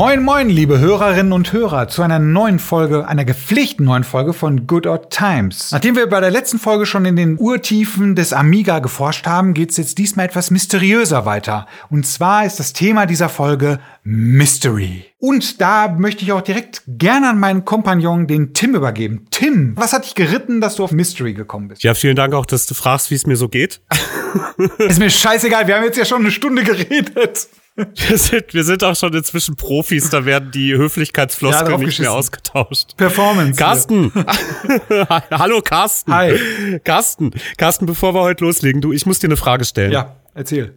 Moin, 0.00 0.22
moin, 0.22 0.48
liebe 0.48 0.78
Hörerinnen 0.78 1.34
und 1.34 1.52
Hörer, 1.52 1.86
zu 1.88 2.00
einer 2.00 2.18
neuen 2.18 2.58
Folge, 2.58 3.06
einer 3.06 3.26
gepflichten 3.26 3.84
neuen 3.84 4.02
Folge 4.02 4.32
von 4.32 4.66
Good 4.66 4.86
Odd 4.86 5.10
Times. 5.10 5.72
Nachdem 5.72 5.94
wir 5.94 6.08
bei 6.08 6.20
der 6.20 6.30
letzten 6.30 6.58
Folge 6.58 6.86
schon 6.86 7.04
in 7.04 7.16
den 7.16 7.36
Urtiefen 7.36 8.14
des 8.14 8.32
Amiga 8.32 8.78
geforscht 8.78 9.26
haben, 9.26 9.52
geht's 9.52 9.76
jetzt 9.76 9.98
diesmal 9.98 10.24
etwas 10.24 10.50
mysteriöser 10.50 11.26
weiter. 11.26 11.66
Und 11.90 12.06
zwar 12.06 12.46
ist 12.46 12.58
das 12.58 12.72
Thema 12.72 13.04
dieser 13.04 13.28
Folge 13.28 13.78
Mystery. 14.02 15.04
Und 15.18 15.60
da 15.60 15.88
möchte 15.88 16.24
ich 16.24 16.32
auch 16.32 16.40
direkt 16.40 16.80
gerne 16.86 17.28
an 17.28 17.38
meinen 17.38 17.66
Kompagnon, 17.66 18.26
den 18.26 18.54
Tim, 18.54 18.74
übergeben. 18.74 19.26
Tim, 19.30 19.76
was 19.76 19.92
hat 19.92 20.06
dich 20.06 20.14
geritten, 20.14 20.62
dass 20.62 20.76
du 20.76 20.84
auf 20.84 20.92
Mystery 20.92 21.34
gekommen 21.34 21.68
bist? 21.68 21.82
Ja, 21.82 21.92
vielen 21.92 22.16
Dank 22.16 22.32
auch, 22.32 22.46
dass 22.46 22.64
du 22.64 22.72
fragst, 22.72 23.10
wie 23.10 23.16
es 23.16 23.26
mir 23.26 23.36
so 23.36 23.50
geht. 23.50 23.82
ist 24.78 24.98
mir 24.98 25.10
scheißegal, 25.10 25.66
wir 25.66 25.76
haben 25.76 25.84
jetzt 25.84 25.98
ja 25.98 26.06
schon 26.06 26.22
eine 26.22 26.30
Stunde 26.30 26.64
geredet. 26.64 27.48
Wir 27.76 28.18
sind, 28.18 28.52
wir 28.52 28.64
sind 28.64 28.84
auch 28.84 28.96
schon 28.96 29.14
inzwischen 29.14 29.56
Profis, 29.56 30.10
da 30.10 30.24
werden 30.24 30.50
die 30.50 30.74
Höflichkeitsfloskeln 30.74 31.70
ja, 31.70 31.78
nicht 31.78 32.00
mehr 32.00 32.12
ausgetauscht. 32.12 32.96
Performance. 32.96 33.58
Carsten. 33.58 34.12
Hallo 35.30 35.62
Carsten. 35.62 36.12
Hi. 36.12 36.80
Carsten. 36.84 37.30
Carsten, 37.56 37.86
bevor 37.86 38.14
wir 38.14 38.22
heute 38.22 38.44
loslegen, 38.44 38.80
du, 38.80 38.92
ich 38.92 39.06
muss 39.06 39.20
dir 39.20 39.28
eine 39.28 39.36
Frage 39.36 39.64
stellen. 39.64 39.92
Ja, 39.92 40.16
erzähl. 40.34 40.74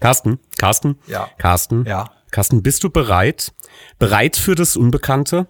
Carsten, 0.00 0.40
Carsten. 0.58 0.98
Ja. 1.06 1.28
Carsten. 1.38 1.84
Ja. 1.86 2.10
Carsten, 2.30 2.62
bist 2.62 2.84
du 2.84 2.90
bereit? 2.90 3.52
Bereit 3.98 4.36
für 4.36 4.54
das 4.54 4.76
Unbekannte? 4.76 5.48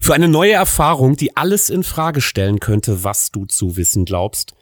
Für 0.00 0.14
eine 0.14 0.28
neue 0.28 0.52
Erfahrung, 0.52 1.16
die 1.16 1.36
alles 1.36 1.70
in 1.70 1.82
Frage 1.82 2.20
stellen 2.20 2.60
könnte, 2.60 3.02
was 3.02 3.32
du 3.32 3.44
zu 3.46 3.76
wissen 3.76 4.04
glaubst? 4.04 4.54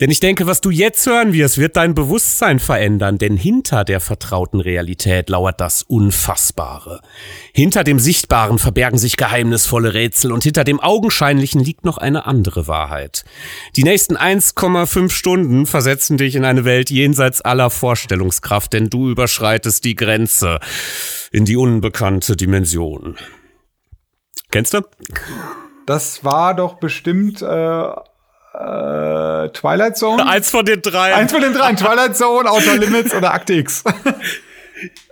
Denn 0.00 0.10
ich 0.10 0.20
denke, 0.20 0.46
was 0.46 0.60
du 0.60 0.70
jetzt 0.70 1.06
hören 1.06 1.32
wirst, 1.32 1.56
wird 1.56 1.76
dein 1.76 1.94
Bewusstsein 1.94 2.58
verändern, 2.58 3.16
denn 3.16 3.36
hinter 3.38 3.82
der 3.82 4.00
vertrauten 4.00 4.60
Realität 4.60 5.30
lauert 5.30 5.58
das 5.58 5.82
Unfassbare. 5.82 7.00
Hinter 7.54 7.82
dem 7.82 7.98
Sichtbaren 7.98 8.58
verbergen 8.58 8.98
sich 8.98 9.16
geheimnisvolle 9.16 9.94
Rätsel 9.94 10.32
und 10.32 10.42
hinter 10.42 10.64
dem 10.64 10.80
Augenscheinlichen 10.80 11.62
liegt 11.62 11.86
noch 11.86 11.96
eine 11.96 12.26
andere 12.26 12.68
Wahrheit. 12.68 13.24
Die 13.74 13.84
nächsten 13.84 14.18
1,5 14.18 15.08
Stunden 15.08 15.64
versetzen 15.64 16.18
dich 16.18 16.34
in 16.34 16.44
eine 16.44 16.66
Welt 16.66 16.90
jenseits 16.90 17.40
aller 17.40 17.70
Vorstellungskraft, 17.70 18.74
denn 18.74 18.90
du 18.90 19.08
überschreitest 19.08 19.82
die 19.84 19.96
Grenze 19.96 20.60
in 21.32 21.46
die 21.46 21.56
unbekannte 21.56 22.36
Dimension. 22.36 23.16
Kennst 24.50 24.74
du? 24.74 24.82
Das 25.86 26.22
war 26.22 26.54
doch 26.54 26.74
bestimmt 26.74 27.40
äh 27.40 27.92
äh, 28.56 29.48
Twilight 29.50 29.96
Zone? 29.96 30.26
Eins 30.26 30.50
von 30.50 30.64
den 30.64 30.82
drei. 30.82 31.14
Eins 31.14 31.32
von 31.32 31.40
den 31.40 31.52
drei. 31.52 31.74
Twilight 31.74 32.16
Zone, 32.16 32.50
Outer 32.50 32.76
Limits 32.76 33.14
oder 33.14 33.34
Akte 33.34 33.54
X. 33.54 33.84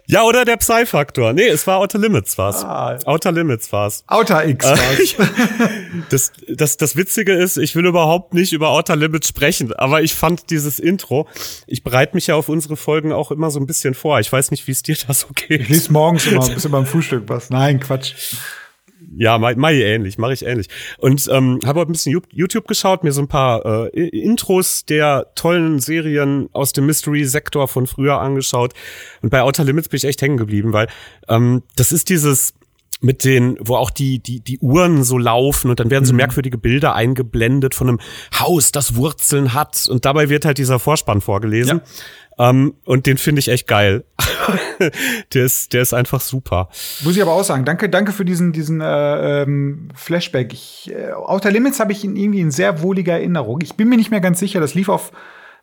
Ja, 0.06 0.22
oder 0.24 0.44
der 0.44 0.58
Psy-Faktor. 0.58 1.32
Nee, 1.32 1.46
es 1.46 1.66
war 1.66 1.78
Outer 1.78 1.98
Limits 1.98 2.36
war's. 2.36 2.62
Ah. 2.62 2.98
Outer 3.06 3.32
Limits 3.32 3.72
war's. 3.72 4.04
Outer 4.06 4.46
X 4.46 4.66
war's. 4.66 5.14
das, 6.10 6.32
das, 6.46 6.76
das 6.76 6.96
Witzige 6.96 7.32
ist, 7.32 7.56
ich 7.56 7.74
will 7.74 7.86
überhaupt 7.86 8.34
nicht 8.34 8.52
über 8.52 8.68
Outer 8.68 8.96
Limits 8.96 9.28
sprechen, 9.28 9.72
aber 9.72 10.02
ich 10.02 10.14
fand 10.14 10.50
dieses 10.50 10.78
Intro, 10.78 11.26
ich 11.66 11.82
bereite 11.82 12.14
mich 12.14 12.26
ja 12.26 12.34
auf 12.34 12.50
unsere 12.50 12.76
Folgen 12.76 13.12
auch 13.12 13.30
immer 13.30 13.50
so 13.50 13.58
ein 13.58 13.66
bisschen 13.66 13.94
vor. 13.94 14.20
Ich 14.20 14.30
weiß 14.30 14.50
nicht, 14.50 14.66
wie 14.66 14.72
es 14.72 14.82
dir 14.82 14.96
da 15.06 15.14
so 15.14 15.28
geht. 15.34 15.62
Ich 15.62 15.68
lese 15.70 15.90
morgens 15.90 16.26
immer 16.26 16.44
ein 16.44 16.54
bisschen 16.54 16.70
beim 16.70 16.84
Frühstück 16.84 17.24
was. 17.28 17.48
Nein, 17.48 17.80
Quatsch. 17.80 18.12
Ja, 19.16 19.38
mach 19.38 19.70
ich 19.70 19.80
ähnlich, 19.80 20.18
mache 20.18 20.32
ich 20.32 20.44
ähnlich. 20.44 20.68
Und 20.98 21.28
ähm, 21.30 21.60
habe 21.64 21.80
auch 21.80 21.86
ein 21.86 21.92
bisschen 21.92 22.20
YouTube 22.32 22.66
geschaut, 22.66 23.04
mir 23.04 23.12
so 23.12 23.20
ein 23.20 23.28
paar 23.28 23.64
äh, 23.94 24.08
Intros 24.08 24.84
der 24.84 25.26
tollen 25.34 25.80
Serien 25.80 26.48
aus 26.52 26.72
dem 26.72 26.86
Mystery-Sektor 26.86 27.68
von 27.68 27.86
früher 27.86 28.20
angeschaut. 28.20 28.72
Und 29.22 29.30
bei 29.30 29.42
Outer 29.42 29.64
Limits 29.64 29.88
bin 29.88 29.98
ich 29.98 30.04
echt 30.04 30.22
hängen 30.22 30.36
geblieben, 30.36 30.72
weil 30.72 30.88
ähm, 31.28 31.62
das 31.76 31.92
ist 31.92 32.08
dieses 32.08 32.54
mit 33.04 33.24
den, 33.24 33.56
wo 33.60 33.76
auch 33.76 33.90
die, 33.90 34.18
die, 34.18 34.40
die 34.40 34.58
Uhren 34.58 35.04
so 35.04 35.18
laufen 35.18 35.70
und 35.70 35.78
dann 35.78 35.90
werden 35.90 36.04
so 36.04 36.12
mhm. 36.12 36.18
merkwürdige 36.18 36.58
Bilder 36.58 36.94
eingeblendet 36.94 37.74
von 37.74 37.88
einem 37.88 38.00
Haus, 38.38 38.72
das 38.72 38.96
Wurzeln 38.96 39.54
hat 39.54 39.86
und 39.88 40.04
dabei 40.04 40.28
wird 40.28 40.44
halt 40.44 40.58
dieser 40.58 40.78
Vorspann 40.78 41.20
vorgelesen. 41.20 41.80
Ja. 41.84 41.84
Um, 42.36 42.74
und 42.84 43.06
den 43.06 43.16
finde 43.16 43.38
ich 43.38 43.48
echt 43.48 43.68
geil. 43.68 44.04
der 45.34 45.44
ist, 45.44 45.72
der 45.72 45.82
ist 45.82 45.94
einfach 45.94 46.20
super. 46.20 46.68
Muss 47.04 47.14
ich 47.14 47.22
aber 47.22 47.30
auch 47.30 47.44
sagen, 47.44 47.64
danke, 47.64 47.88
danke 47.88 48.10
für 48.10 48.24
diesen, 48.24 48.52
diesen 48.52 48.80
äh, 48.80 49.42
ähm, 49.42 49.88
Flashback. 49.94 50.52
Ich, 50.52 50.90
äh, 50.92 51.12
Outer 51.12 51.52
Limits 51.52 51.78
habe 51.78 51.92
ich 51.92 52.02
in 52.02 52.16
irgendwie 52.16 52.40
in 52.40 52.50
sehr 52.50 52.82
wohliger 52.82 53.12
Erinnerung. 53.12 53.60
Ich 53.62 53.74
bin 53.74 53.88
mir 53.88 53.96
nicht 53.96 54.10
mehr 54.10 54.20
ganz 54.20 54.40
sicher. 54.40 54.58
Das 54.58 54.74
lief 54.74 54.88
auf, 54.88 55.12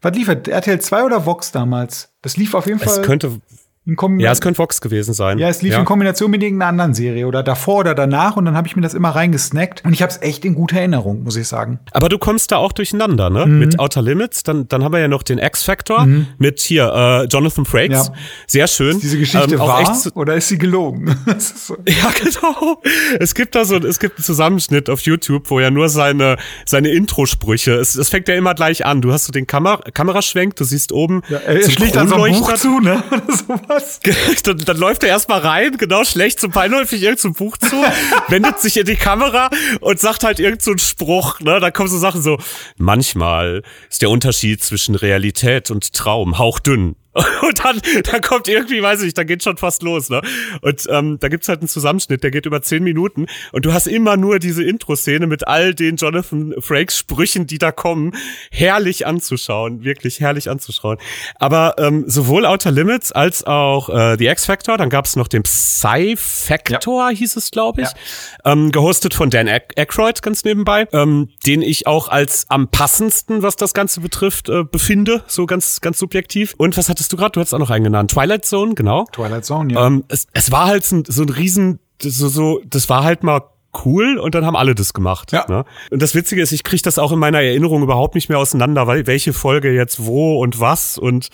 was 0.01 0.15
lief 0.15 0.29
RTL 0.29 0.79
2 0.79 1.03
oder 1.03 1.25
Vox 1.25 1.51
damals? 1.51 2.13
Das 2.21 2.37
lief 2.37 2.53
auf 2.53 2.67
jeden 2.67 2.79
Fall. 2.79 3.01
Es 3.01 3.05
könnte 3.05 3.41
ja, 3.83 4.31
es 4.31 4.41
könnte 4.41 4.57
Fox 4.57 4.79
gewesen 4.79 5.15
sein. 5.15 5.39
Ja, 5.39 5.49
es 5.49 5.63
lief 5.63 5.73
ja. 5.73 5.79
in 5.79 5.85
Kombination 5.85 6.29
mit 6.29 6.43
irgendeiner 6.43 6.69
anderen 6.69 6.93
Serie 6.93 7.25
oder 7.25 7.41
davor 7.41 7.79
oder 7.79 7.95
danach 7.95 8.37
und 8.37 8.45
dann 8.45 8.55
habe 8.55 8.67
ich 8.67 8.75
mir 8.75 8.83
das 8.83 8.93
immer 8.93 9.09
reingesnackt 9.09 9.83
und 9.83 9.93
ich 9.93 10.03
habe 10.03 10.11
es 10.11 10.21
echt 10.21 10.45
in 10.45 10.53
guter 10.53 10.77
Erinnerung, 10.77 11.23
muss 11.23 11.35
ich 11.35 11.47
sagen. 11.47 11.79
Aber 11.91 12.07
du 12.07 12.19
kommst 12.19 12.51
da 12.51 12.57
auch 12.57 12.73
durcheinander, 12.73 13.31
ne? 13.31 13.47
Mhm. 13.47 13.57
Mit 13.57 13.79
Outer 13.79 14.03
Limits, 14.03 14.43
dann, 14.43 14.67
dann 14.67 14.83
haben 14.83 14.93
wir 14.93 14.99
ja 14.99 15.07
noch 15.07 15.23
den 15.23 15.39
X-Factor 15.39 16.05
mhm. 16.05 16.27
mit 16.37 16.59
hier 16.59 16.93
äh, 16.93 17.25
Jonathan 17.25 17.65
Frakes. 17.65 18.07
Ja. 18.07 18.13
Sehr 18.45 18.67
schön. 18.67 18.91
Ist 18.91 19.03
diese 19.03 19.17
Geschichte 19.17 19.55
ähm, 19.55 19.59
wahr 19.59 19.97
oder 20.13 20.35
ist 20.35 20.49
sie 20.49 20.59
gelogen? 20.59 21.15
so. 21.39 21.75
Ja, 21.87 22.11
genau. 22.23 22.83
Es 23.19 23.33
gibt 23.33 23.55
da 23.55 23.65
so 23.65 23.77
es 23.77 23.97
gibt 23.97 24.17
einen 24.17 24.23
Zusammenschnitt 24.23 24.91
auf 24.91 25.01
YouTube, 25.01 25.49
wo 25.49 25.59
ja 25.59 25.71
nur 25.71 25.89
seine 25.89 26.37
seine 26.65 26.89
Introsprüche, 26.89 27.73
es, 27.73 27.95
es 27.95 28.09
fängt 28.09 28.27
ja 28.27 28.35
immer 28.35 28.53
gleich 28.53 28.85
an. 28.85 29.01
Du 29.01 29.11
hast 29.11 29.25
so 29.25 29.31
den 29.31 29.47
Kamer 29.47 29.79
Kameraschwenk, 29.91 30.55
du 30.55 30.65
siehst 30.65 30.91
oben 30.91 31.23
ja, 31.29 31.39
er 31.39 31.67
schlicht 31.67 31.97
an 31.97 32.07
so 32.07 32.21
ein 32.21 32.33
Buch 32.33 32.53
zu, 32.53 32.79
ne? 32.79 33.03
Sowas. 33.71 33.99
dann, 34.43 34.57
dann 34.57 34.77
läuft 34.77 35.03
er 35.03 35.09
erstmal 35.09 35.39
rein, 35.39 35.77
genau 35.77 36.03
schlecht 36.03 36.39
zum 36.39 36.51
beinläufig 36.51 37.01
irgend 37.01 37.19
zum 37.19 37.33
Buch 37.33 37.57
zu, 37.57 37.75
wendet 38.27 38.59
sich 38.59 38.77
in 38.77 38.85
die 38.85 38.95
Kamera 38.95 39.49
und 39.79 39.99
sagt 39.99 40.23
halt 40.23 40.39
irgend 40.39 40.61
so 40.61 40.75
Spruch, 40.77 41.39
ne? 41.39 41.59
Da 41.59 41.71
kommen 41.71 41.89
so 41.89 41.97
Sachen 41.97 42.21
so, 42.21 42.37
manchmal 42.77 43.63
ist 43.89 44.01
der 44.01 44.09
Unterschied 44.09 44.63
zwischen 44.63 44.95
Realität 44.95 45.71
und 45.71 45.93
Traum 45.93 46.37
hauchdünn. 46.37 46.95
Und 47.41 47.63
dann, 47.63 47.81
dann 48.09 48.21
kommt 48.21 48.47
irgendwie, 48.47 48.81
weiß 48.81 48.99
ich 48.99 49.05
nicht, 49.05 49.17
da 49.17 49.23
geht 49.23 49.43
schon 49.43 49.57
fast 49.57 49.83
los, 49.83 50.09
ne? 50.09 50.21
Und 50.61 50.87
ähm, 50.89 51.17
da 51.19 51.27
gibt's 51.27 51.49
halt 51.49 51.59
einen 51.59 51.67
Zusammenschnitt, 51.67 52.23
der 52.23 52.31
geht 52.31 52.45
über 52.45 52.61
zehn 52.61 52.83
Minuten 52.83 53.25
und 53.51 53.65
du 53.65 53.73
hast 53.73 53.87
immer 53.87 54.15
nur 54.15 54.39
diese 54.39 54.63
Intro-Szene 54.63 55.27
mit 55.27 55.45
all 55.45 55.75
den 55.75 55.97
Jonathan 55.97 56.53
Frakes 56.59 56.97
Sprüchen, 56.97 57.47
die 57.47 57.57
da 57.57 57.73
kommen, 57.73 58.13
herrlich 58.49 59.05
anzuschauen, 59.05 59.83
wirklich 59.83 60.21
herrlich 60.21 60.49
anzuschauen. 60.49 60.99
Aber 61.35 61.75
ähm, 61.79 62.05
sowohl 62.07 62.45
Outer 62.45 62.71
Limits 62.71 63.11
als 63.11 63.43
auch 63.43 63.89
äh, 63.89 64.15
The 64.17 64.27
X-Factor, 64.27 64.77
dann 64.77 64.89
gab's 64.89 65.17
noch 65.17 65.27
den 65.27 65.43
Psy-Factor, 65.43 67.11
ja. 67.11 67.17
hieß 67.17 67.35
es, 67.35 67.51
glaube 67.51 67.81
ich, 67.81 67.89
ja. 67.89 68.53
ähm, 68.53 68.71
gehostet 68.71 69.13
von 69.13 69.29
Dan 69.29 69.49
Aykroyd 69.49 70.21
ganz 70.21 70.45
nebenbei, 70.45 70.87
ähm, 70.93 71.29
den 71.45 71.61
ich 71.61 71.87
auch 71.87 72.07
als 72.07 72.45
am 72.47 72.69
passendsten, 72.69 73.41
was 73.43 73.57
das 73.57 73.73
Ganze 73.73 73.99
betrifft, 73.99 74.47
äh, 74.47 74.63
befinde, 74.63 75.23
so 75.27 75.45
ganz, 75.45 75.81
ganz 75.81 75.99
subjektiv. 75.99 76.53
Und 76.57 76.77
was 76.77 76.87
hat 76.87 77.00
hattest 77.01 77.13
du 77.13 77.17
gerade, 77.17 77.31
du 77.31 77.39
hast 77.39 77.53
auch 77.53 77.59
noch 77.59 77.71
einen 77.71 77.83
genannt. 77.83 78.11
Twilight 78.11 78.45
Zone, 78.45 78.75
genau. 78.75 79.05
Twilight 79.11 79.43
Zone, 79.43 79.73
ja. 79.73 79.87
Ähm, 79.87 80.03
es, 80.07 80.27
es 80.33 80.51
war 80.51 80.67
halt 80.67 80.85
so, 80.85 81.01
so 81.07 81.23
ein 81.23 81.29
riesen, 81.29 81.79
so, 81.99 82.29
so, 82.29 82.61
das 82.65 82.89
war 82.89 83.03
halt 83.03 83.23
mal 83.23 83.41
cool 83.85 84.19
und 84.19 84.35
dann 84.35 84.45
haben 84.45 84.55
alle 84.55 84.75
das 84.75 84.93
gemacht. 84.93 85.31
Ja. 85.31 85.45
Ne? 85.47 85.65
Und 85.89 86.01
das 86.01 86.13
Witzige 86.13 86.43
ist, 86.43 86.51
ich 86.51 86.63
kriege 86.63 86.83
das 86.83 86.99
auch 86.99 87.11
in 87.11 87.17
meiner 87.17 87.41
Erinnerung 87.41 87.81
überhaupt 87.81 88.13
nicht 88.13 88.29
mehr 88.29 88.37
auseinander, 88.37 88.85
weil 88.85 89.07
welche 89.07 89.33
Folge 89.33 89.73
jetzt 89.73 90.05
wo 90.05 90.39
und 90.39 90.59
was 90.59 90.99
und 90.99 91.29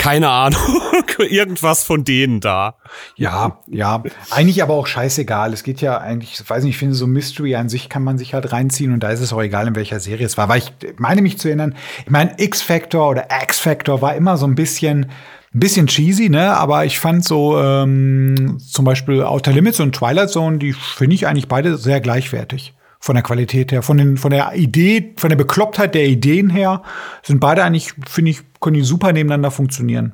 keine 0.00 0.30
Ahnung, 0.30 0.80
irgendwas 1.18 1.84
von 1.84 2.04
denen 2.04 2.40
da. 2.40 2.76
Ja, 3.16 3.58
ja, 3.68 4.02
eigentlich 4.30 4.62
aber 4.62 4.74
auch 4.74 4.86
scheißegal. 4.86 5.52
Es 5.52 5.62
geht 5.62 5.82
ja 5.82 5.98
eigentlich, 5.98 6.40
ich 6.40 6.48
weiß 6.48 6.64
nicht, 6.64 6.74
ich 6.74 6.78
finde 6.78 6.94
so 6.94 7.06
Mystery 7.06 7.54
an 7.54 7.68
sich 7.68 7.90
kann 7.90 8.02
man 8.02 8.16
sich 8.16 8.32
halt 8.32 8.50
reinziehen 8.50 8.92
und 8.92 9.02
da 9.02 9.10
ist 9.10 9.20
es 9.20 9.32
auch 9.32 9.42
egal, 9.42 9.68
in 9.68 9.76
welcher 9.76 10.00
Serie 10.00 10.24
es 10.24 10.38
war. 10.38 10.48
Weil 10.48 10.58
ich 10.60 10.72
meine 10.96 11.20
mich 11.20 11.38
zu 11.38 11.48
erinnern, 11.48 11.74
ich 12.04 12.10
meine, 12.10 12.32
X-Factor 12.38 13.10
oder 13.10 13.28
X-Factor 13.42 14.00
war 14.00 14.14
immer 14.14 14.38
so 14.38 14.46
ein 14.46 14.54
bisschen, 14.54 15.10
ein 15.54 15.60
bisschen 15.60 15.86
cheesy, 15.86 16.30
ne? 16.30 16.56
Aber 16.56 16.86
ich 16.86 16.98
fand 16.98 17.22
so 17.22 17.60
ähm, 17.60 18.58
zum 18.58 18.86
Beispiel 18.86 19.22
Outer 19.22 19.52
Limits 19.52 19.80
und 19.80 19.94
Twilight 19.94 20.30
Zone, 20.30 20.58
die 20.58 20.72
finde 20.72 21.14
ich 21.14 21.26
eigentlich 21.26 21.48
beide 21.48 21.76
sehr 21.76 22.00
gleichwertig 22.00 22.72
von 23.00 23.14
der 23.14 23.22
Qualität 23.22 23.72
her, 23.72 23.82
von, 23.82 23.96
den, 23.96 24.16
von 24.18 24.30
der 24.30 24.54
Idee, 24.54 25.14
von 25.16 25.30
der 25.30 25.36
Beklopptheit 25.36 25.94
der 25.94 26.06
Ideen 26.06 26.50
her, 26.50 26.82
sind 27.22 27.40
beide 27.40 27.64
eigentlich, 27.64 27.94
finde 28.06 28.30
ich, 28.30 28.42
können 28.60 28.74
die 28.74 28.82
super 28.82 29.12
nebeneinander 29.12 29.50
funktionieren. 29.50 30.12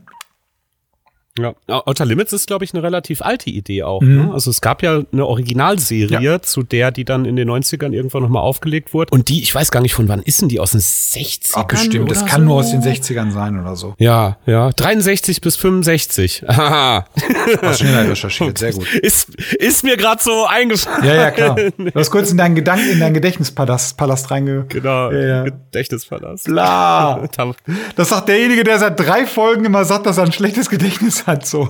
Ja, 1.38 1.55
Outer 1.69 2.06
Limits 2.06 2.33
ist, 2.33 2.47
glaube 2.47 2.65
ich, 2.65 2.75
eine 2.75 2.83
relativ 2.83 3.23
alte 3.23 3.50
Idee 3.50 3.83
auch. 3.83 4.00
Mhm. 4.00 4.17
Ne? 4.17 4.31
Also 4.33 4.50
es 4.50 4.61
gab 4.61 4.83
ja 4.83 5.03
eine 5.12 5.27
Originalserie, 5.27 6.21
ja. 6.21 6.43
zu 6.43 6.62
der 6.62 6.91
die 6.91 7.05
dann 7.05 7.25
in 7.25 7.37
den 7.37 7.50
90ern 7.50 7.93
irgendwann 7.93 8.23
nochmal 8.23 8.43
aufgelegt 8.43 8.94
wurde. 8.94 9.11
Und 9.12 9.29
die, 9.29 9.43
ich 9.43 9.55
weiß 9.55 9.71
gar 9.71 9.81
nicht, 9.81 9.94
von 9.94 10.09
wann 10.09 10.23
ist 10.23 10.41
denn 10.41 10.49
die? 10.49 10.61
Aus 10.61 10.73
den 10.73 10.81
60ern? 10.81 11.53
Ach, 11.55 11.65
bestimmt. 11.65 12.11
Das 12.11 12.25
kann 12.27 12.43
so? 12.43 12.47
nur 12.47 12.56
aus 12.56 12.71
den 12.71 12.83
60ern 12.83 13.31
sein 13.31 13.61
oder 13.61 13.77
so. 13.77 13.94
Ja, 13.99 14.38
ja. 14.47 14.71
63 14.71 15.41
bis 15.41 15.56
65. 15.56 16.44
Haha. 16.49 17.06
Schneller 17.75 18.11
recherchiert, 18.11 18.59
sehr 18.59 18.73
gut. 18.73 18.87
Ist, 19.03 19.35
ist 19.35 19.85
mir 19.85 19.97
gerade 19.97 20.23
so 20.23 20.47
eingefallen. 20.47 21.05
Ja, 21.05 21.15
ja, 21.15 21.31
klar. 21.31 21.56
Du 21.77 21.93
hast 21.94 22.11
kurz 22.11 22.31
in 22.31 22.39
deinen 22.39 22.55
Gedanken, 22.55 22.91
in 22.91 23.00
deinen 23.00 23.15
Gedächtnispalast 23.15 23.97
Palast 23.97 24.31
reinge... 24.31 24.65
Genau, 24.69 25.11
ja, 25.11 25.21
ja. 25.21 25.43
Gedächtnispalast. 25.44 26.44
Bla. 26.44 27.29
Das 27.94 28.09
sagt 28.09 28.29
derjenige, 28.29 28.65
der 28.65 28.79
seit 28.79 28.99
drei 28.99 29.27
Folgen 29.27 29.65
immer 29.65 29.85
sagt, 29.85 30.06
dass 30.06 30.19
er 30.19 30.25
ein 30.25 30.32
schlechtes 30.32 30.69
Gedächtnis 30.71 31.25
hat, 31.26 31.46
so. 31.46 31.69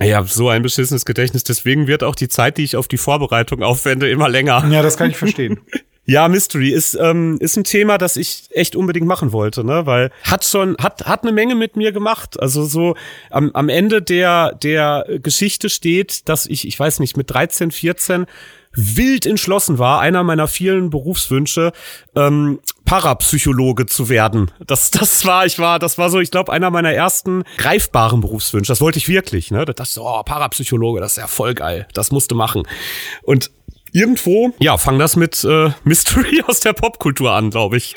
Ich 0.00 0.14
habe 0.14 0.26
so 0.26 0.48
ein 0.48 0.62
beschissenes 0.62 1.04
Gedächtnis, 1.04 1.44
deswegen 1.44 1.86
wird 1.86 2.02
auch 2.02 2.14
die 2.14 2.28
Zeit, 2.28 2.58
die 2.58 2.64
ich 2.64 2.76
auf 2.76 2.88
die 2.88 2.98
Vorbereitung 2.98 3.62
aufwende, 3.62 4.10
immer 4.10 4.28
länger. 4.28 4.66
Ja, 4.70 4.82
das 4.82 4.96
kann 4.96 5.10
ich 5.10 5.16
verstehen. 5.16 5.60
Ja, 6.04 6.26
Mystery 6.28 6.70
ist 6.70 6.98
ähm, 7.00 7.38
ist 7.38 7.56
ein 7.56 7.62
Thema, 7.62 7.96
das 7.96 8.16
ich 8.16 8.48
echt 8.50 8.74
unbedingt 8.74 9.06
machen 9.06 9.30
wollte, 9.30 9.62
ne, 9.62 9.86
weil 9.86 10.10
hat 10.24 10.44
schon 10.44 10.76
hat 10.80 11.06
hat 11.06 11.22
eine 11.22 11.30
Menge 11.30 11.54
mit 11.54 11.76
mir 11.76 11.92
gemacht. 11.92 12.40
Also 12.40 12.64
so 12.64 12.96
am, 13.30 13.52
am 13.54 13.68
Ende 13.68 14.02
der 14.02 14.52
der 14.52 15.06
Geschichte 15.22 15.70
steht, 15.70 16.28
dass 16.28 16.46
ich 16.46 16.66
ich 16.66 16.78
weiß 16.78 16.98
nicht 16.98 17.16
mit 17.16 17.30
13, 17.30 17.70
14 17.70 18.26
wild 18.74 19.26
entschlossen 19.26 19.78
war, 19.78 20.00
einer 20.00 20.22
meiner 20.22 20.48
vielen 20.48 20.90
Berufswünsche, 20.90 21.72
ähm, 22.16 22.60
Parapsychologe 22.84 23.86
zu 23.86 24.08
werden. 24.08 24.50
Das, 24.66 24.90
das 24.90 25.24
war, 25.24 25.46
ich 25.46 25.58
war, 25.58 25.78
das 25.78 25.98
war 25.98 26.10
so, 26.10 26.20
ich 26.20 26.30
glaube, 26.30 26.52
einer 26.52 26.70
meiner 26.70 26.92
ersten 26.92 27.44
greifbaren 27.56 28.20
Berufswünsche. 28.20 28.70
Das 28.70 28.80
wollte 28.80 28.98
ich 28.98 29.08
wirklich, 29.08 29.50
ne? 29.50 29.64
Da 29.64 29.72
dachte 29.72 29.88
ich 29.88 29.94
so, 29.94 30.06
oh, 30.06 30.22
Parapsychologe, 30.22 31.00
das 31.00 31.12
ist 31.12 31.18
ja 31.18 31.26
voll 31.26 31.54
geil. 31.54 31.86
Das 31.94 32.10
musste 32.10 32.34
machen. 32.34 32.64
Und 33.22 33.50
irgendwo, 33.92 34.52
ja, 34.58 34.78
fang 34.78 34.98
das 34.98 35.16
mit 35.16 35.44
äh, 35.44 35.70
Mystery 35.84 36.42
aus 36.46 36.60
der 36.60 36.72
Popkultur 36.72 37.32
an, 37.32 37.50
glaube 37.50 37.76
ich. 37.76 37.94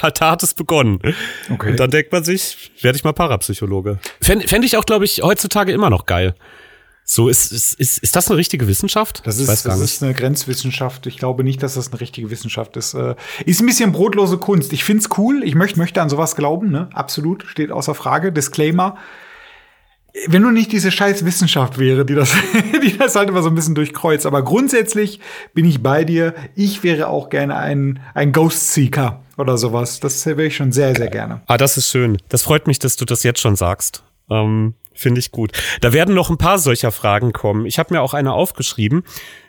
Da, 0.00 0.10
da 0.10 0.30
hat 0.32 0.42
es 0.42 0.54
begonnen. 0.54 1.00
Okay. 1.50 1.70
Und 1.70 1.80
dann 1.80 1.90
denkt 1.90 2.12
man 2.12 2.24
sich, 2.24 2.70
werde 2.80 2.96
ich 2.96 3.04
mal 3.04 3.12
Parapsychologe. 3.12 3.98
Fände 4.20 4.46
fänd 4.48 4.64
ich 4.64 4.76
auch, 4.76 4.84
glaube 4.84 5.04
ich, 5.04 5.22
heutzutage 5.22 5.72
immer 5.72 5.90
noch 5.90 6.06
geil. 6.06 6.34
So, 7.12 7.28
ist, 7.28 7.50
ist, 7.50 7.74
ist, 7.74 7.98
ist 7.98 8.14
das 8.14 8.30
eine 8.30 8.38
richtige 8.38 8.68
Wissenschaft? 8.68 9.22
Das 9.26 9.38
ist, 9.38 9.48
das 9.48 9.80
ist 9.80 10.00
eine 10.00 10.14
Grenzwissenschaft. 10.14 11.08
Ich 11.08 11.16
glaube 11.16 11.42
nicht, 11.42 11.60
dass 11.60 11.74
das 11.74 11.90
eine 11.90 12.00
richtige 12.00 12.30
Wissenschaft 12.30 12.76
ist. 12.76 12.94
Äh, 12.94 13.16
ist 13.44 13.60
ein 13.60 13.66
bisschen 13.66 13.90
brotlose 13.90 14.38
Kunst. 14.38 14.72
Ich 14.72 14.84
find's 14.84 15.08
cool. 15.18 15.42
Ich 15.42 15.56
möchte, 15.56 15.80
möchte 15.80 16.00
an 16.00 16.08
sowas 16.08 16.36
glauben, 16.36 16.70
ne? 16.70 16.88
Absolut. 16.92 17.42
Steht 17.48 17.72
außer 17.72 17.96
Frage. 17.96 18.30
Disclaimer. 18.30 18.96
Wenn 20.28 20.42
nur 20.42 20.52
nicht 20.52 20.70
diese 20.70 20.92
scheiß 20.92 21.24
Wissenschaft 21.24 21.78
wäre, 21.78 22.06
die 22.06 22.14
das, 22.14 22.32
die 22.80 22.96
das 22.96 23.16
halt 23.16 23.28
immer 23.28 23.42
so 23.42 23.48
ein 23.48 23.56
bisschen 23.56 23.74
durchkreuzt. 23.74 24.24
Aber 24.24 24.44
grundsätzlich 24.44 25.18
bin 25.52 25.64
ich 25.64 25.82
bei 25.82 26.04
dir. 26.04 26.32
Ich 26.54 26.84
wäre 26.84 27.08
auch 27.08 27.28
gerne 27.28 27.56
ein, 27.56 27.98
ein 28.14 28.30
Ghost 28.30 28.72
Seeker 28.72 29.20
oder 29.36 29.58
sowas. 29.58 29.98
Das 29.98 30.24
wäre 30.26 30.44
ich 30.44 30.54
schon 30.54 30.70
sehr, 30.70 30.94
sehr 30.94 31.08
gerne. 31.08 31.40
Ah, 31.48 31.56
das 31.56 31.76
ist 31.76 31.90
schön. 31.90 32.18
Das 32.28 32.42
freut 32.42 32.68
mich, 32.68 32.78
dass 32.78 32.94
du 32.94 33.04
das 33.04 33.24
jetzt 33.24 33.40
schon 33.40 33.56
sagst. 33.56 34.04
Ähm, 34.30 34.74
Finde 35.00 35.18
ich 35.18 35.32
gut. 35.32 35.52
Da 35.80 35.94
werden 35.94 36.14
noch 36.14 36.28
ein 36.28 36.36
paar 36.36 36.58
solcher 36.58 36.92
Fragen 36.92 37.32
kommen. 37.32 37.64
Ich 37.64 37.78
habe 37.78 37.94
mir 37.94 38.02
auch 38.02 38.12
eine 38.12 38.34
aufgeschrieben. 38.34 39.02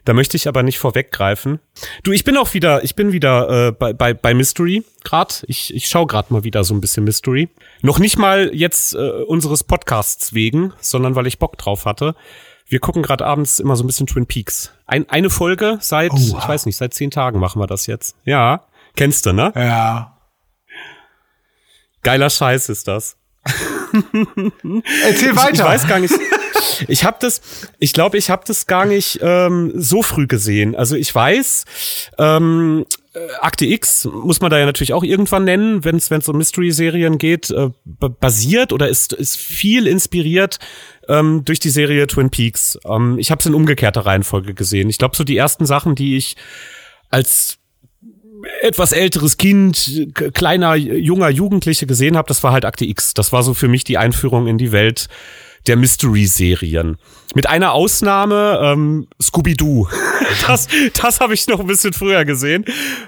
Da 0.06 0.14
möchte 0.14 0.38
ich 0.38 0.48
aber 0.48 0.64
nicht 0.64 0.80
vorweggreifen. 0.80 1.60
Du, 2.04 2.14
ich 2.14 2.24
bin 2.24 2.38
auch 2.38 2.54
wieder, 2.54 2.86
ich 2.86 2.96
bin 2.96 3.12
wieder 3.12 3.68
äh, 3.68 3.72
bei, 3.74 3.92
bei, 3.92 4.14
bei 4.14 4.34
Mystery 4.34 4.86
grad. 5.04 5.44
Ich, 5.50 5.76
ich 5.76 5.90
schaue 5.90 6.08
gerade 6.08 6.32
mal 6.32 6.46
wieder 6.46 6.64
so 6.64 6.74
ein 6.74 6.80
bisschen 6.80 7.04
Mystery. 7.04 7.50
Noch 7.82 8.00
nicht 8.00 8.18
mal 8.18 8.50
jetzt 8.54 8.96
äh, 8.96 8.98
unseres 8.98 9.66
Podcasts 9.66 10.34
wegen, 10.34 10.72
sondern 10.80 11.16
weil 11.16 11.28
ich 11.28 11.38
Bock 11.38 11.58
drauf 11.58 11.86
hatte. 11.86 12.16
Wir 12.66 12.80
gucken 12.80 13.04
gerade 13.04 13.26
abends 13.26 13.60
immer 13.60 13.76
so 13.76 13.84
ein 13.84 13.88
bisschen 13.88 14.08
Twin 14.08 14.28
Peaks. 14.28 14.72
Ein, 14.86 15.10
eine 15.10 15.30
Folge 15.30 15.80
seit, 15.82 16.14
oh, 16.14 16.16
wow. 16.16 16.40
ich 16.42 16.48
weiß 16.48 16.66
nicht, 16.66 16.78
seit 16.78 16.94
zehn 16.94 17.12
Tagen 17.12 17.42
machen 17.42 17.62
wir 17.62 17.68
das 17.68 17.88
jetzt. 17.88 18.16
Ja, 18.24 18.68
kennst 18.96 19.26
du, 19.26 19.34
ne? 19.34 19.52
Ja. 19.54 20.18
Geiler 22.04 22.30
Scheiß 22.30 22.70
ist 22.70 22.88
das. 22.88 23.18
Erzähl 25.06 25.36
weiter. 25.36 25.52
Ich, 25.52 25.60
ich 25.60 25.66
weiß 25.66 25.88
gar 25.88 26.00
nicht. 26.00 26.14
Ich 26.88 27.04
habe 27.04 27.18
das, 27.20 27.42
ich 27.80 27.94
glaube, 27.94 28.18
ich 28.18 28.30
habe 28.30 28.44
das 28.46 28.68
gar 28.68 28.86
nicht 28.86 29.20
ähm, 29.22 29.72
so 29.76 30.04
früh 30.04 30.28
gesehen. 30.28 30.76
Also 30.76 30.96
ich 30.96 31.14
weiß, 31.14 31.66
ähm, 32.18 32.86
äh, 33.14 33.20
Akte 33.40 33.66
X 33.66 34.06
muss 34.06 34.42
man 34.42 34.52
da 34.52 34.60
ja 34.60 34.66
natürlich 34.66 34.94
auch 34.94 35.04
irgendwann 35.04 35.44
nennen, 35.44 35.84
wenn 35.84 35.98
es 35.98 36.30
um 36.30 36.38
Mystery-Serien 36.38 37.18
geht, 37.18 37.50
äh, 37.52 37.70
basiert 37.84 38.74
oder 38.74 38.90
ist, 38.90 39.14
ist 39.14 39.38
viel 39.38 39.88
inspiriert 39.88 40.60
ähm, 41.08 41.44
durch 41.46 41.60
die 41.60 41.70
Serie 41.70 42.08
Twin 42.08 42.30
Peaks. 42.30 42.80
Ähm, 42.86 43.18
ich 43.20 43.32
habe 43.32 43.40
es 43.40 43.46
in 43.46 43.54
umgekehrter 43.54 44.06
Reihenfolge 44.06 44.54
gesehen. 44.54 44.90
Ich 44.90 44.98
glaube, 44.98 45.16
so 45.16 45.24
die 45.24 45.38
ersten 45.38 45.66
Sachen, 45.66 45.96
die 45.96 46.16
ich 46.16 46.36
als 47.10 47.58
etwas 48.62 48.92
älteres 48.92 49.38
Kind, 49.38 50.10
kleiner, 50.34 50.76
junger 50.76 51.30
Jugendliche 51.30 51.86
gesehen 51.86 52.18
habe, 52.18 52.28
das 52.28 52.44
war 52.44 52.52
halt 52.52 52.66
Akte 52.66 52.86
X. 52.86 53.14
Das 53.14 53.32
war 53.32 53.44
so 53.44 53.54
für 53.54 53.68
mich 53.68 53.84
die 53.84 53.98
Einführung 53.98 54.48
in 54.48 54.58
die 54.58 54.72
Welt 54.72 55.08
der 55.68 55.78
Mystery-Serien. 55.78 56.98
Mit 57.36 57.48
einer 57.48 57.74
Ausnahme, 57.74 58.60
ähm, 58.62 59.08
Scooby-Doo. 59.22 59.88
Das, 60.48 60.70
das 61.00 61.20
habe 61.20 61.34
ich 61.34 61.48
noch 61.48 61.60
ein 61.60 61.68
bisschen 61.68 61.92
früher 61.92 62.24
gesehen. 62.24 62.64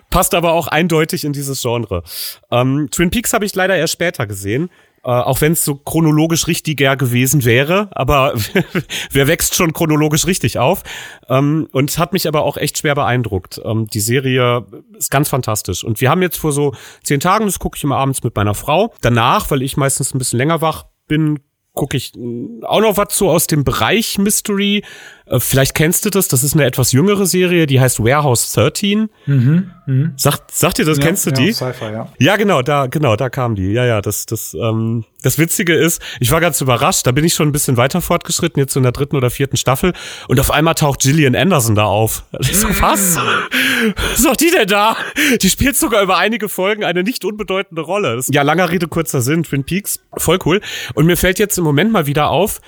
Passt 0.10 0.36
aber 0.36 0.52
auch 0.52 0.68
eindeutig 0.68 1.24
in 1.24 1.32
dieses 1.32 1.62
Genre. 1.62 2.04
Ähm, 2.52 2.90
Twin 2.92 3.12
Peaks 3.12 3.32
habe 3.32 3.46
ich 3.46 3.56
leider 3.56 3.78
erst 3.78 3.94
später 3.94 4.28
gesehen. 4.28 4.70
Äh, 5.06 5.10
auch 5.10 5.42
wenn 5.42 5.52
es 5.52 5.66
so 5.66 5.76
chronologisch 5.76 6.48
richtiger 6.48 6.96
gewesen 6.96 7.44
wäre, 7.44 7.90
aber 7.92 8.34
wer 9.12 9.28
wächst 9.28 9.56
schon 9.56 9.74
chronologisch 9.74 10.26
richtig 10.26 10.60
auf? 10.60 10.84
Ähm, 11.28 11.68
und 11.74 11.98
hat 11.98 12.14
mich 12.14 12.26
aber 12.28 12.44
auch 12.44 12.56
echt 12.56 12.78
schwer 12.78 12.96
beeindruckt. 12.96 13.62
Ähm, 13.66 13.88
die 13.88 14.00
Serie 14.00 14.66
ist 14.98 15.12
ganz 15.12 15.28
fantastisch. 15.28 15.84
Und 15.84 16.00
wir 16.00 16.10
haben 16.10 16.22
jetzt 16.22 16.38
vor 16.38 16.54
so 16.54 16.74
zehn 17.04 17.20
Tagen, 17.20 17.46
das 17.46 17.60
gucke 17.60 17.76
ich 17.78 17.84
immer 17.84 17.98
abends 17.98 18.24
mit 18.24 18.34
meiner 18.36 18.54
Frau. 18.54 18.94
Danach, 19.02 19.52
weil 19.52 19.62
ich 19.62 19.76
meistens 19.76 20.14
ein 20.14 20.20
bisschen 20.20 20.38
länger 20.38 20.62
wach 20.62 20.86
bin, 21.08 21.40
gucke 21.74 21.98
ich 21.98 22.14
auch 22.62 22.82
noch 22.82 22.96
was 22.98 23.18
so 23.18 23.30
aus 23.30 23.48
dem 23.48 23.64
Bereich 23.64 24.18
Mystery. 24.18 24.84
Äh, 25.26 25.40
vielleicht 25.40 25.74
kennst 25.74 26.06
du 26.06 26.10
das, 26.10 26.28
das 26.28 26.44
ist 26.44 26.54
eine 26.54 26.66
etwas 26.66 26.92
jüngere 26.92 27.26
Serie, 27.26 27.66
die 27.66 27.80
heißt 27.80 28.00
Warehouse 28.04 28.52
13. 28.54 29.10
Mhm, 29.26 29.72
mh. 29.86 30.12
Sagt, 30.18 30.52
sagt 30.52 30.80
ihr 30.80 30.86
das, 30.86 30.98
ja, 30.98 31.06
kennst 31.06 31.26
du 31.26 31.30
ja, 31.30 31.36
die? 31.36 31.54
Sci-Fi, 31.54 31.86
ja. 31.86 32.10
Ja, 32.20 32.36
genau, 32.36 32.62
da, 32.62 32.88
genau, 32.88 33.16
da 33.16 33.30
kam 33.30 33.56
die. 33.56 33.72
Ja, 33.72 33.86
ja, 33.86 34.02
das, 34.02 34.26
das, 34.26 34.54
ähm, 34.54 35.06
das 35.22 35.38
Witzige 35.38 35.74
ist, 35.74 36.02
ich 36.20 36.32
war 36.32 36.42
ganz 36.42 36.60
überrascht, 36.60 37.08
da 37.08 37.12
bin 37.12 37.24
ich 37.24 37.34
schon 37.34 37.48
ein 37.48 37.52
bisschen 37.54 37.78
weiter 37.78 38.02
fortgeschritten, 38.02 38.60
jetzt 38.60 38.76
in 38.76 38.84
der 38.84 38.92
dritten 38.92 39.16
oder 39.16 39.30
vierten 39.30 39.56
Staffel, 39.58 39.94
und 40.28 40.40
auf 40.40 40.52
einmal 40.52 40.76
taucht 40.76 41.02
Gillian 41.02 41.36
Anderson 41.36 41.76
da 41.76 41.86
auf. 41.86 42.26
Ich 42.44 42.60
so, 42.60 42.68
was? 42.82 43.16
was 43.16 44.20
ist 44.20 44.26
doch 44.26 44.36
die 44.36 44.52
denn 44.52 44.68
da? 44.68 44.98
Die 45.42 45.50
spielt 45.50 45.76
sogar 45.78 46.04
über 46.04 46.18
einige 46.18 46.50
Folgen 46.50 46.84
eine 46.84 47.04
nicht 47.04 47.24
unbedeutende 47.26 47.82
Rolle. 47.82 48.18
Das, 48.18 48.28
ja, 48.32 48.42
langer 48.42 48.70
Rede, 48.70 48.88
kurzer 48.88 49.22
Sinn, 49.22 49.44
Twin 49.44 49.64
Peaks, 49.64 50.02
voll 50.18 50.40
cool. 50.46 50.62
Und 50.94 51.06
mir 51.06 51.18
fällt 51.18 51.40
jetzt 51.40 51.58
im 51.58 51.64
Moment 51.64 51.92
mal 51.92 52.06
wieder 52.06 52.30
auf, 52.30 52.60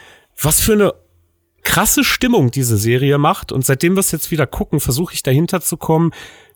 was 0.42 0.62
für 0.62 0.74
eine 0.74 0.94
krasse 1.66 2.06
Stimmung 2.06 2.52
diese 2.52 2.78
Serie 2.78 3.18
macht. 3.18 3.52
Und 3.52 3.66
seitdem 3.66 3.96
wir 3.96 4.00
es 4.00 4.12
jetzt 4.12 4.32
wieder 4.32 4.48
gucken, 4.48 4.80
versuche 4.80 5.14
ich 5.14 5.24
dahinter 5.24 5.60
zu 5.60 5.76
kommen, 5.76 6.12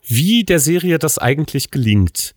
wie 0.06 0.44
der 0.44 0.60
Serie 0.60 0.98
das 0.98 1.18
eigentlich 1.18 1.70
gelingt. 1.70 2.34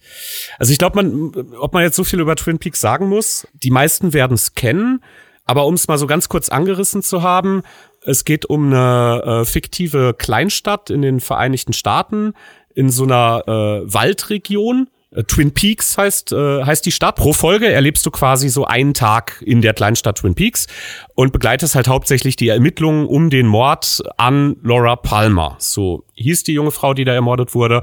Also 0.59 0.73
ich 0.73 0.79
glaube, 0.79 1.01
man, 1.01 1.55
ob 1.57 1.73
man 1.73 1.83
jetzt 1.83 1.95
so 1.95 2.03
viel 2.03 2.19
über 2.19 2.35
Twin 2.35 2.59
Peaks 2.59 2.81
sagen 2.81 3.07
muss, 3.07 3.47
die 3.53 3.71
meisten 3.71 4.11
werden 4.11 4.33
es 4.33 4.55
kennen. 4.55 5.01
Aber 5.45 5.65
um 5.65 5.75
es 5.75 5.87
mal 5.87 5.97
so 5.97 6.07
ganz 6.07 6.27
kurz 6.27 6.49
angerissen 6.49 7.01
zu 7.03 7.21
haben, 7.21 7.63
es 8.01 8.25
geht 8.25 8.45
um 8.45 8.67
eine 8.67 9.23
äh, 9.41 9.45
fiktive 9.45 10.13
Kleinstadt 10.17 10.89
in 10.89 11.01
den 11.01 11.19
Vereinigten 11.19 11.73
Staaten 11.73 12.33
in 12.75 12.89
so 12.89 13.03
einer 13.03 13.43
äh, 13.47 13.93
Waldregion 13.93 14.89
Twin 15.27 15.53
Peaks 15.53 15.97
heißt, 15.97 16.31
äh, 16.31 16.63
heißt 16.63 16.85
die 16.85 16.91
Stadt. 16.91 17.15
Pro 17.15 17.33
Folge 17.33 17.71
erlebst 17.71 18.05
du 18.05 18.11
quasi 18.11 18.49
so 18.49 18.65
einen 18.65 18.93
Tag 18.93 19.43
in 19.45 19.61
der 19.61 19.73
Kleinstadt 19.73 20.17
Twin 20.17 20.35
Peaks 20.35 20.67
und 21.15 21.31
begleitest 21.31 21.75
halt 21.75 21.87
hauptsächlich 21.87 22.35
die 22.35 22.49
Ermittlungen 22.49 23.05
um 23.05 23.29
den 23.29 23.47
Mord 23.47 24.01
an 24.17 24.55
Laura 24.63 24.95
Palmer. 24.95 25.55
So 25.59 26.03
hieß 26.15 26.43
die 26.43 26.53
junge 26.53 26.71
Frau, 26.71 26.93
die 26.93 27.05
da 27.05 27.13
ermordet 27.13 27.53
wurde. 27.53 27.81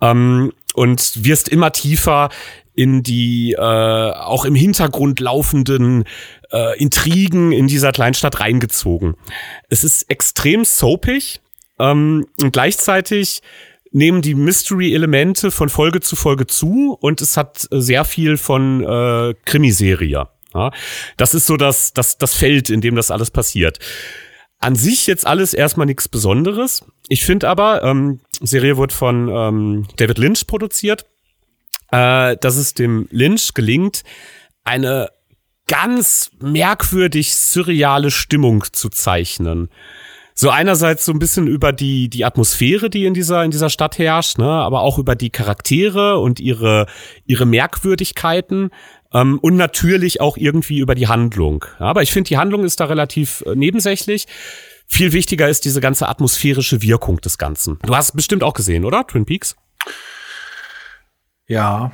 Ähm, 0.00 0.52
und 0.74 1.24
wirst 1.24 1.48
immer 1.48 1.72
tiefer 1.72 2.28
in 2.74 3.02
die 3.02 3.52
äh, 3.52 3.60
auch 3.60 4.44
im 4.44 4.54
Hintergrund 4.54 5.18
laufenden 5.20 6.04
äh, 6.52 6.78
Intrigen 6.78 7.52
in 7.52 7.66
dieser 7.66 7.92
Kleinstadt 7.92 8.40
reingezogen. 8.40 9.14
Es 9.70 9.82
ist 9.82 10.10
extrem 10.10 10.66
soapig 10.66 11.40
ähm, 11.78 12.26
und 12.42 12.52
gleichzeitig 12.52 13.40
nehmen 13.92 14.22
die 14.22 14.34
Mystery-Elemente 14.34 15.50
von 15.50 15.68
Folge 15.68 16.00
zu 16.00 16.16
Folge 16.16 16.46
zu 16.46 16.96
und 17.00 17.20
es 17.20 17.36
hat 17.36 17.66
sehr 17.70 18.04
viel 18.04 18.36
von 18.36 18.82
äh, 18.82 19.34
Krimiserie. 19.44 20.28
Ja? 20.54 20.70
Das 21.16 21.34
ist 21.34 21.46
so 21.46 21.56
das, 21.56 21.92
das, 21.92 22.18
das 22.18 22.34
Feld, 22.34 22.70
in 22.70 22.80
dem 22.80 22.96
das 22.96 23.10
alles 23.10 23.30
passiert. 23.30 23.78
An 24.58 24.74
sich 24.74 25.06
jetzt 25.06 25.26
alles 25.26 25.54
erstmal 25.54 25.86
nichts 25.86 26.08
Besonderes. 26.08 26.84
Ich 27.08 27.24
finde 27.24 27.48
aber, 27.48 27.82
ähm, 27.82 28.20
Serie 28.40 28.78
wird 28.78 28.92
von 28.92 29.28
ähm, 29.28 29.86
David 29.96 30.18
Lynch 30.18 30.46
produziert, 30.46 31.06
äh, 31.92 32.36
dass 32.38 32.56
es 32.56 32.74
dem 32.74 33.06
Lynch 33.10 33.54
gelingt, 33.54 34.02
eine 34.64 35.10
ganz 35.66 36.30
merkwürdig 36.40 37.34
surreale 37.34 38.10
Stimmung 38.10 38.64
zu 38.72 38.88
zeichnen 38.88 39.68
so 40.38 40.50
einerseits 40.50 41.06
so 41.06 41.12
ein 41.12 41.18
bisschen 41.18 41.46
über 41.46 41.72
die 41.72 42.10
die 42.10 42.24
Atmosphäre, 42.24 42.90
die 42.90 43.06
in 43.06 43.14
dieser 43.14 43.42
in 43.42 43.50
dieser 43.50 43.70
Stadt 43.70 43.98
herrscht, 43.98 44.38
ne, 44.38 44.46
aber 44.46 44.82
auch 44.82 44.98
über 44.98 45.16
die 45.16 45.30
Charaktere 45.30 46.18
und 46.18 46.38
ihre 46.38 46.86
ihre 47.24 47.46
Merkwürdigkeiten 47.46 48.70
ähm, 49.12 49.38
und 49.40 49.56
natürlich 49.56 50.20
auch 50.20 50.36
irgendwie 50.36 50.78
über 50.78 50.94
die 50.94 51.08
Handlung. 51.08 51.64
Ja, 51.80 51.86
aber 51.86 52.02
ich 52.02 52.12
finde, 52.12 52.28
die 52.28 52.36
Handlung 52.36 52.64
ist 52.64 52.80
da 52.80 52.84
relativ 52.84 53.42
äh, 53.46 53.54
nebensächlich. 53.54 54.26
Viel 54.86 55.12
wichtiger 55.12 55.48
ist 55.48 55.64
diese 55.64 55.80
ganze 55.80 56.06
atmosphärische 56.08 56.82
Wirkung 56.82 57.20
des 57.20 57.38
Ganzen. 57.38 57.78
Du 57.82 57.96
hast 57.96 58.14
bestimmt 58.14 58.44
auch 58.44 58.54
gesehen, 58.54 58.84
oder? 58.84 59.06
Twin 59.06 59.24
Peaks? 59.24 59.56
Ja. 61.48 61.92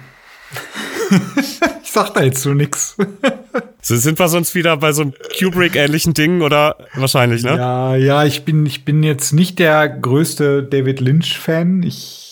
sag 1.92 2.10
da 2.14 2.22
jetzt 2.22 2.42
so 2.42 2.54
nix. 2.54 2.96
So, 3.84 3.96
sind 3.96 4.20
wir 4.20 4.28
sonst 4.28 4.54
wieder 4.54 4.76
bei 4.76 4.92
so 4.92 5.02
einem 5.02 5.12
Kubrick-ähnlichen 5.36 6.14
Ding 6.14 6.40
oder 6.40 6.76
wahrscheinlich, 6.94 7.42
ne? 7.42 7.56
Ja, 7.56 7.96
ja, 7.96 8.24
ich 8.24 8.44
bin, 8.44 8.64
ich 8.64 8.84
bin 8.84 9.02
jetzt 9.02 9.32
nicht 9.32 9.58
der 9.58 9.88
größte 9.88 10.62
David 10.62 11.00
Lynch-Fan. 11.00 11.82
Ich 11.82 12.22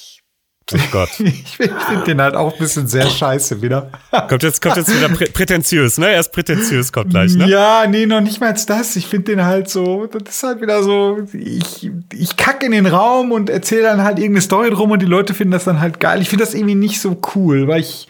Oh 0.73 0.79
Gott. 0.93 1.09
ich 1.19 1.57
finde 1.57 2.05
den 2.07 2.21
halt 2.21 2.37
auch 2.37 2.53
ein 2.53 2.59
bisschen 2.59 2.87
sehr 2.87 3.07
scheiße 3.07 3.63
wieder. 3.63 3.91
kommt 4.29 4.43
jetzt, 4.43 4.63
kommt 4.63 4.77
jetzt 4.77 4.95
wieder 4.95 5.09
prä 5.09 5.27
prätentiös, 5.27 5.99
ne? 5.99 6.11
Er 6.11 6.21
ist 6.21 6.33
prätentiös, 6.33 6.93
kommt 6.93 7.11
gleich, 7.11 7.35
ne? 7.35 7.49
Ja, 7.49 7.87
nee, 7.89 8.07
noch 8.07 8.21
nicht 8.21 8.41
mal 8.41 8.55
das. 8.55 8.97
Ich 8.97 9.07
finde 9.07 9.33
den 9.33 9.45
halt 9.45 9.69
so, 9.69 10.07
das 10.07 10.37
ist 10.37 10.43
halt 10.43 10.61
wieder 10.61 10.83
so, 10.83 11.19
ich, 11.33 11.91
ich 12.13 12.37
kack 12.37 12.63
in 12.63 12.73
den 12.73 12.87
Raum 12.87 13.33
und 13.33 13.51
erzähle 13.51 13.83
dann 13.83 14.05
halt 14.05 14.19
irgendeine 14.19 14.43
Story 14.43 14.71
drum 14.71 14.91
und 14.93 15.03
die 15.03 15.07
Leute 15.07 15.35
finden 15.35 15.53
das 15.53 15.65
dann 15.65 15.81
halt 15.81 15.99
geil. 15.99 16.23
Ich 16.23 16.29
finde 16.29 16.45
das 16.45 16.55
irgendwie 16.55 16.77
nicht 16.77 17.01
so 17.01 17.21
cool, 17.35 17.67
weil 17.67 17.81
ich, 17.81 18.07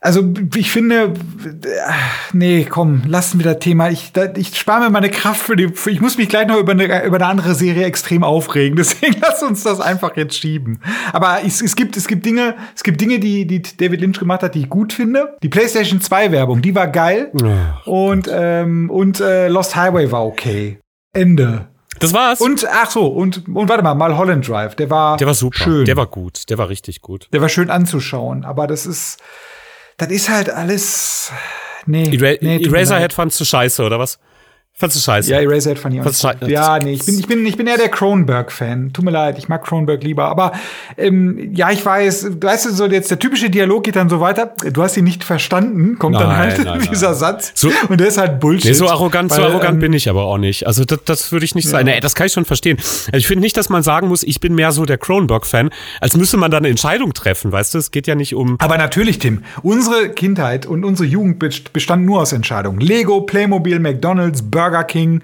also 0.00 0.22
ich 0.54 0.70
finde, 0.70 1.12
nee, 2.32 2.64
komm, 2.64 3.02
lassen 3.06 3.40
wir 3.40 3.44
das 3.44 3.58
Thema. 3.58 3.90
Ich, 3.90 4.12
ich 4.36 4.56
spare 4.56 4.84
mir 4.84 4.90
meine 4.90 5.10
Kraft 5.10 5.42
für 5.42 5.56
die. 5.56 5.68
Für, 5.68 5.90
ich 5.90 6.00
muss 6.00 6.16
mich 6.16 6.28
gleich 6.28 6.46
noch 6.46 6.56
über 6.56 6.70
eine, 6.72 7.04
über 7.04 7.16
eine 7.16 7.26
andere 7.26 7.54
Serie 7.54 7.84
extrem 7.84 8.22
aufregen. 8.22 8.76
Deswegen 8.76 9.16
lass 9.20 9.42
uns 9.42 9.64
das 9.64 9.80
einfach 9.80 10.16
jetzt 10.16 10.38
schieben. 10.38 10.80
Aber 11.12 11.38
es, 11.44 11.60
es, 11.60 11.74
gibt, 11.74 11.96
es 11.96 12.06
gibt 12.06 12.24
Dinge, 12.24 12.54
es 12.76 12.84
gibt 12.84 13.00
Dinge, 13.00 13.18
die, 13.18 13.46
die 13.46 13.60
David 13.60 14.00
Lynch 14.00 14.20
gemacht 14.20 14.42
hat, 14.44 14.54
die 14.54 14.60
ich 14.60 14.68
gut 14.68 14.92
finde. 14.92 15.36
Die 15.42 15.48
PlayStation 15.48 16.00
2 16.00 16.30
Werbung, 16.30 16.62
die 16.62 16.76
war 16.76 16.86
geil. 16.86 17.32
Oh, 17.84 18.06
und 18.06 18.30
ähm, 18.32 18.90
und 18.90 19.20
äh, 19.20 19.48
Lost 19.48 19.74
Highway 19.74 20.12
war 20.12 20.24
okay. 20.24 20.78
Ende. 21.12 21.68
Das 21.98 22.12
war's. 22.12 22.40
Und 22.40 22.64
ach 22.70 22.90
so, 22.90 23.08
und, 23.08 23.48
und 23.48 23.68
warte 23.68 23.82
mal, 23.82 23.94
mal 23.94 24.16
Holland 24.16 24.46
Drive, 24.46 24.76
der 24.76 24.90
war 24.90 25.16
Der 25.16 25.26
war 25.26 25.34
super. 25.34 25.58
Schön. 25.58 25.84
Der 25.84 25.96
war 25.96 26.06
gut, 26.06 26.48
der 26.48 26.56
war 26.58 26.68
richtig 26.68 27.00
gut. 27.00 27.28
Der 27.32 27.40
war 27.40 27.48
schön 27.48 27.70
anzuschauen, 27.70 28.44
aber 28.44 28.68
das 28.68 28.86
ist 28.86 29.18
das 29.98 30.10
ist 30.10 30.28
halt 30.30 30.48
alles. 30.48 31.32
Nee. 31.86 32.14
Era 32.14 32.36
nee 32.40 32.64
Eraserhead 32.64 33.12
fandst 33.12 33.38
du 33.40 33.44
scheiße, 33.44 33.82
oder 33.82 33.98
was? 33.98 34.18
Fandst 34.80 34.96
du 34.96 35.00
scheiße? 35.00 35.32
Ja, 35.32 35.40
Eraserhead 35.40 35.76
fand 35.76 35.96
ich 35.96 36.00
auch 36.00 36.04
nicht. 36.40 36.52
Ja, 36.52 36.78
nee, 36.78 36.92
ich 36.92 37.04
bin, 37.04 37.18
ich 37.18 37.26
bin, 37.26 37.44
ich 37.44 37.56
bin 37.56 37.66
eher 37.66 37.78
der 37.78 37.88
Cronenberg-Fan. 37.88 38.92
Tut 38.92 39.04
mir 39.04 39.10
leid, 39.10 39.36
ich 39.36 39.48
mag 39.48 39.64
Cronenberg 39.64 40.04
lieber. 40.04 40.26
Aber 40.26 40.52
ähm, 40.96 41.52
ja, 41.52 41.72
ich 41.72 41.84
weiß, 41.84 42.40
weißt 42.40 42.66
du, 42.66 42.70
so 42.70 42.86
jetzt 42.86 43.10
der 43.10 43.18
typische 43.18 43.50
Dialog 43.50 43.82
geht 43.82 43.96
dann 43.96 44.08
so 44.08 44.20
weiter. 44.20 44.54
Du 44.72 44.80
hast 44.80 44.96
ihn 44.96 45.02
nicht 45.02 45.24
verstanden, 45.24 45.98
kommt 45.98 46.14
nein, 46.14 46.22
dann 46.22 46.36
halt 46.36 46.58
nein, 46.64 46.88
dieser 46.92 47.08
nein. 47.08 47.18
Satz. 47.18 47.50
So, 47.56 47.72
und 47.88 47.98
der 47.98 48.06
ist 48.06 48.18
halt 48.18 48.38
Bullshit. 48.38 48.66
Nee, 48.66 48.72
so 48.74 48.88
arrogant, 48.88 49.32
weil, 49.32 49.38
so 49.38 49.42
arrogant 49.42 49.74
ähm, 49.74 49.80
bin 49.80 49.92
ich 49.94 50.08
aber 50.08 50.22
auch 50.26 50.38
nicht. 50.38 50.64
Also 50.68 50.84
das, 50.84 51.00
das 51.04 51.32
würde 51.32 51.44
ich 51.44 51.56
nicht 51.56 51.64
ja. 51.64 51.72
sein. 51.72 51.86
Nee, 51.86 51.98
das 51.98 52.14
kann 52.14 52.28
ich 52.28 52.32
schon 52.32 52.44
verstehen. 52.44 52.76
Also 52.78 53.16
ich 53.16 53.26
finde 53.26 53.40
nicht, 53.40 53.56
dass 53.56 53.70
man 53.70 53.82
sagen 53.82 54.06
muss, 54.06 54.22
ich 54.22 54.38
bin 54.38 54.54
mehr 54.54 54.70
so 54.70 54.84
der 54.84 54.98
Cronenberg-Fan, 54.98 55.70
als 56.00 56.16
müsste 56.16 56.36
man 56.36 56.52
dann 56.52 56.58
eine 56.58 56.68
Entscheidung 56.68 57.14
treffen, 57.14 57.50
weißt 57.50 57.74
du? 57.74 57.78
Es 57.78 57.90
geht 57.90 58.06
ja 58.06 58.14
nicht 58.14 58.32
um. 58.32 58.54
Aber 58.60 58.78
natürlich, 58.78 59.18
Tim, 59.18 59.42
unsere 59.64 60.10
Kindheit 60.10 60.66
und 60.66 60.84
unsere 60.84 61.08
Jugend 61.08 61.40
bestand 61.72 62.06
nur 62.06 62.20
aus 62.20 62.32
Entscheidungen. 62.32 62.78
Lego, 62.78 63.22
Playmobil, 63.22 63.80
McDonalds, 63.80 64.42
Burger 64.42 64.67
Burger 64.68 64.84
King, 64.84 65.22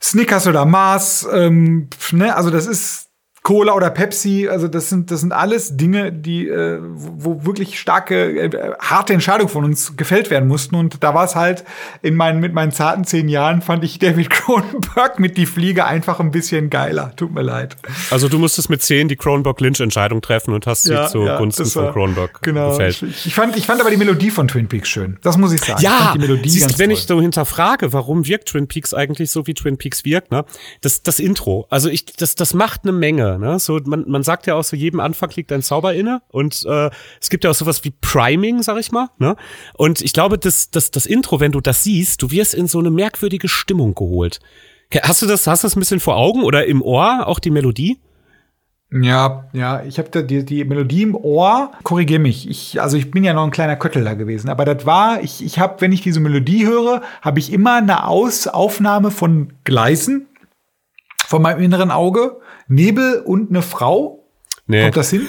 Snickers 0.00 0.46
oder 0.46 0.64
Mars. 0.64 1.26
Ähm, 1.30 1.88
ne? 2.12 2.34
Also 2.34 2.50
das 2.50 2.66
ist 2.66 3.03
Cola 3.44 3.74
oder 3.74 3.90
Pepsi, 3.90 4.48
also 4.48 4.68
das 4.68 4.88
sind 4.88 5.10
das 5.10 5.20
sind 5.20 5.34
alles 5.34 5.76
Dinge, 5.76 6.10
die 6.10 6.48
äh, 6.48 6.78
wo 6.80 7.44
wirklich 7.44 7.78
starke 7.78 8.40
äh, 8.40 8.72
harte 8.80 9.12
Entscheidungen 9.12 9.50
von 9.50 9.66
uns 9.66 9.98
gefällt 9.98 10.30
werden 10.30 10.48
mussten 10.48 10.74
und 10.76 11.04
da 11.04 11.12
war 11.12 11.26
es 11.26 11.36
halt 11.36 11.62
in 12.00 12.14
meinen 12.14 12.40
mit 12.40 12.54
meinen 12.54 12.72
zarten 12.72 13.04
zehn 13.04 13.28
Jahren 13.28 13.60
fand 13.60 13.84
ich 13.84 13.98
David 13.98 14.30
Cronenberg 14.30 15.18
mit 15.18 15.36
die 15.36 15.44
Fliege 15.44 15.84
einfach 15.84 16.20
ein 16.20 16.30
bisschen 16.30 16.70
geiler. 16.70 17.12
Tut 17.16 17.34
mir 17.34 17.42
leid. 17.42 17.76
Also 18.10 18.30
du 18.30 18.38
musstest 18.38 18.70
mit 18.70 18.80
zehn 18.80 19.08
die 19.08 19.16
Cronenberg 19.16 19.60
Lynch 19.60 19.80
Entscheidung 19.80 20.22
treffen 20.22 20.54
und 20.54 20.66
hast 20.66 20.84
sie 20.84 20.94
ja, 20.94 21.06
zugunsten 21.06 21.66
ja, 21.66 21.70
von 21.70 21.92
Cronenberg 21.92 22.40
genau. 22.40 22.70
gefällt. 22.70 23.02
Ich, 23.02 23.26
ich, 23.26 23.34
fand 23.34 23.58
ich 23.58 23.66
fand 23.66 23.78
aber 23.78 23.90
die 23.90 23.98
Melodie 23.98 24.30
von 24.30 24.48
Twin 24.48 24.68
Peaks 24.68 24.88
schön. 24.88 25.18
Das 25.20 25.36
muss 25.36 25.52
ich 25.52 25.60
sagen. 25.60 25.82
Ja, 25.82 26.06
ich 26.06 26.12
die 26.12 26.26
Melodie 26.26 26.48
siehst, 26.48 26.78
wenn 26.78 26.88
toll. 26.88 26.98
ich 26.98 27.04
so 27.04 27.20
hinterfrage, 27.20 27.92
warum 27.92 28.26
wirkt 28.26 28.48
Twin 28.48 28.68
Peaks 28.68 28.94
eigentlich 28.94 29.30
so 29.30 29.46
wie 29.46 29.52
Twin 29.52 29.76
Peaks 29.76 30.06
wirkt, 30.06 30.30
ne? 30.30 30.46
Das 30.80 31.02
das 31.02 31.18
Intro, 31.18 31.66
also 31.68 31.90
ich 31.90 32.06
das 32.06 32.36
das 32.36 32.54
macht 32.54 32.84
eine 32.84 32.92
Menge 32.92 33.33
Ne? 33.38 33.58
So, 33.58 33.80
man, 33.84 34.04
man 34.08 34.22
sagt 34.22 34.46
ja 34.46 34.54
auch 34.54 34.64
so, 34.64 34.76
jedem 34.76 35.00
Anfang 35.00 35.30
liegt 35.34 35.52
ein 35.52 35.62
Zauber 35.62 35.94
inne. 35.94 36.22
Und 36.28 36.64
äh, 36.66 36.90
es 37.20 37.30
gibt 37.30 37.44
ja 37.44 37.50
auch 37.50 37.54
sowas 37.54 37.84
wie 37.84 37.90
Priming, 37.90 38.62
sag 38.62 38.78
ich 38.78 38.92
mal. 38.92 39.08
Ne? 39.18 39.36
Und 39.74 40.00
ich 40.00 40.12
glaube, 40.12 40.38
das, 40.38 40.70
das, 40.70 40.90
das 40.90 41.06
Intro, 41.06 41.40
wenn 41.40 41.52
du 41.52 41.60
das 41.60 41.82
siehst, 41.82 42.22
du 42.22 42.30
wirst 42.30 42.54
in 42.54 42.66
so 42.66 42.78
eine 42.78 42.90
merkwürdige 42.90 43.48
Stimmung 43.48 43.94
geholt. 43.94 44.40
Hast 45.02 45.22
du 45.22 45.26
das, 45.26 45.46
hast 45.46 45.64
das 45.64 45.76
ein 45.76 45.80
bisschen 45.80 46.00
vor 46.00 46.16
Augen 46.16 46.42
oder 46.42 46.66
im 46.66 46.82
Ohr, 46.82 47.26
auch 47.26 47.38
die 47.38 47.50
Melodie? 47.50 47.98
Ja, 48.90 49.48
ja, 49.52 49.82
ich 49.82 49.98
habe 49.98 50.08
da 50.10 50.22
die, 50.22 50.44
die 50.44 50.64
Melodie 50.64 51.02
im 51.02 51.16
Ohr. 51.16 51.72
Korrigier 51.82 52.20
mich. 52.20 52.48
Ich, 52.48 52.80
also 52.80 52.96
ich 52.96 53.10
bin 53.10 53.24
ja 53.24 53.32
noch 53.32 53.42
ein 53.42 53.50
kleiner 53.50 53.74
Kötteler 53.74 54.14
gewesen, 54.14 54.48
aber 54.48 54.64
das 54.64 54.86
war, 54.86 55.20
ich, 55.20 55.44
ich 55.44 55.58
habe, 55.58 55.80
wenn 55.80 55.90
ich 55.90 56.02
diese 56.02 56.20
Melodie 56.20 56.64
höre, 56.64 57.02
habe 57.20 57.40
ich 57.40 57.52
immer 57.52 57.76
eine 57.76 58.06
Aus 58.06 58.46
Aufnahme 58.46 59.10
von 59.10 59.52
Gleisen 59.64 60.28
von 61.26 61.42
meinem 61.42 61.60
inneren 61.60 61.90
Auge 61.90 62.40
Nebel 62.68 63.22
und 63.24 63.50
eine 63.50 63.62
Frau? 63.62 64.24
Nee. 64.66 64.82
Kommt 64.82 64.96
das 64.96 65.10
hin? 65.10 65.26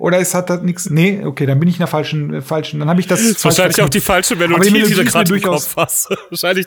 Oder 0.00 0.18
ist 0.18 0.32
hat 0.32 0.48
das 0.48 0.62
nichts? 0.62 0.88
Nee, 0.88 1.22
okay, 1.26 1.44
dann 1.44 1.60
bin 1.60 1.68
ich 1.68 1.74
in 1.74 1.80
der 1.80 1.86
falschen, 1.86 2.32
äh, 2.32 2.40
falschen. 2.40 2.80
Dann 2.80 2.88
habe 2.88 3.00
ich 3.00 3.06
das. 3.06 3.22
das 3.22 3.44
wahrscheinlich 3.44 3.82
auch 3.82 3.88
die 3.90 4.00
falsche 4.00 4.34
Melodie, 4.34 4.68
die, 4.68 4.72
Melodie 4.72 4.94
die 4.94 5.04
du 5.04 5.04
gerade 5.04 5.34
im 5.34 5.42
Kopf 5.42 5.76
hast. 5.76 6.08
wahrscheinlich. 6.30 6.66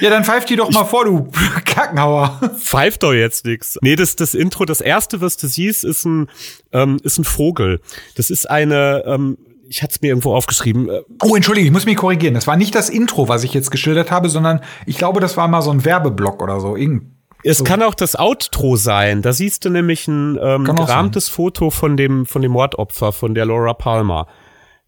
Ja, 0.00 0.10
dann 0.10 0.22
pfeift 0.22 0.50
die 0.50 0.56
doch 0.56 0.70
mal 0.70 0.84
vor, 0.84 1.06
du 1.06 1.30
Kackenhauer. 1.64 2.40
Pfeift 2.58 3.04
doch 3.04 3.14
jetzt 3.14 3.46
nix. 3.46 3.78
Nee, 3.80 3.96
das, 3.96 4.16
das 4.16 4.34
Intro, 4.34 4.66
das 4.66 4.82
erste, 4.82 5.22
was 5.22 5.38
du 5.38 5.46
siehst, 5.46 5.82
ist 5.82 6.04
ein, 6.04 6.28
ähm, 6.72 6.98
ist 7.02 7.18
ein 7.18 7.24
Vogel. 7.24 7.80
Das 8.16 8.28
ist 8.28 8.50
eine, 8.50 9.02
ähm, 9.06 9.38
ich 9.66 9.82
hatte 9.82 9.94
es 9.94 10.02
mir 10.02 10.08
irgendwo 10.08 10.34
aufgeschrieben. 10.34 10.90
Äh, 10.90 11.00
oh, 11.22 11.34
entschuldige, 11.34 11.66
ich 11.66 11.72
muss 11.72 11.86
mich 11.86 11.96
korrigieren. 11.96 12.34
Das 12.34 12.46
war 12.46 12.58
nicht 12.58 12.74
das 12.74 12.90
Intro, 12.90 13.28
was 13.28 13.44
ich 13.44 13.54
jetzt 13.54 13.70
geschildert 13.70 14.10
habe, 14.10 14.28
sondern 14.28 14.60
ich 14.84 14.98
glaube, 14.98 15.20
das 15.20 15.38
war 15.38 15.48
mal 15.48 15.62
so 15.62 15.70
ein 15.70 15.86
Werbeblock 15.86 16.42
oder 16.42 16.60
so. 16.60 16.76
Irgend 16.76 17.04
es 17.42 17.58
so. 17.58 17.64
kann 17.64 17.82
auch 17.82 17.94
das 17.94 18.18
Outro 18.18 18.76
sein. 18.76 19.22
Da 19.22 19.32
siehst 19.32 19.64
du 19.64 19.70
nämlich 19.70 20.08
ein 20.08 20.38
ähm, 20.40 20.64
gerahmtes 20.64 21.26
sein. 21.26 21.34
Foto 21.34 21.70
von 21.70 21.96
dem, 21.96 22.26
von 22.26 22.42
dem 22.42 22.52
Mordopfer, 22.52 23.12
von 23.12 23.34
der 23.34 23.46
Laura 23.46 23.74
Palmer. 23.74 24.26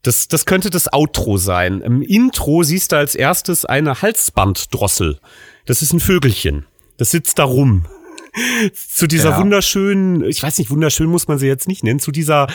Das, 0.02 0.28
das 0.28 0.44
könnte 0.44 0.70
das 0.70 0.92
Outro 0.92 1.38
sein. 1.38 1.80
Im 1.80 2.02
Intro 2.02 2.62
siehst 2.62 2.92
du 2.92 2.96
als 2.96 3.14
erstes 3.14 3.64
eine 3.64 4.02
Halsbanddrossel. 4.02 5.18
Das 5.66 5.82
ist 5.82 5.92
ein 5.92 6.00
Vögelchen. 6.00 6.66
Das 6.98 7.10
sitzt 7.10 7.38
da 7.38 7.44
rum. 7.44 7.86
zu 8.74 9.06
dieser 9.06 9.30
ja. 9.30 9.38
wunderschönen, 9.38 10.24
ich 10.24 10.42
weiß 10.42 10.58
nicht, 10.58 10.70
wunderschön 10.70 11.08
muss 11.08 11.28
man 11.28 11.38
sie 11.38 11.46
jetzt 11.46 11.68
nicht 11.68 11.84
nennen, 11.84 12.00
zu 12.00 12.10
dieser 12.10 12.48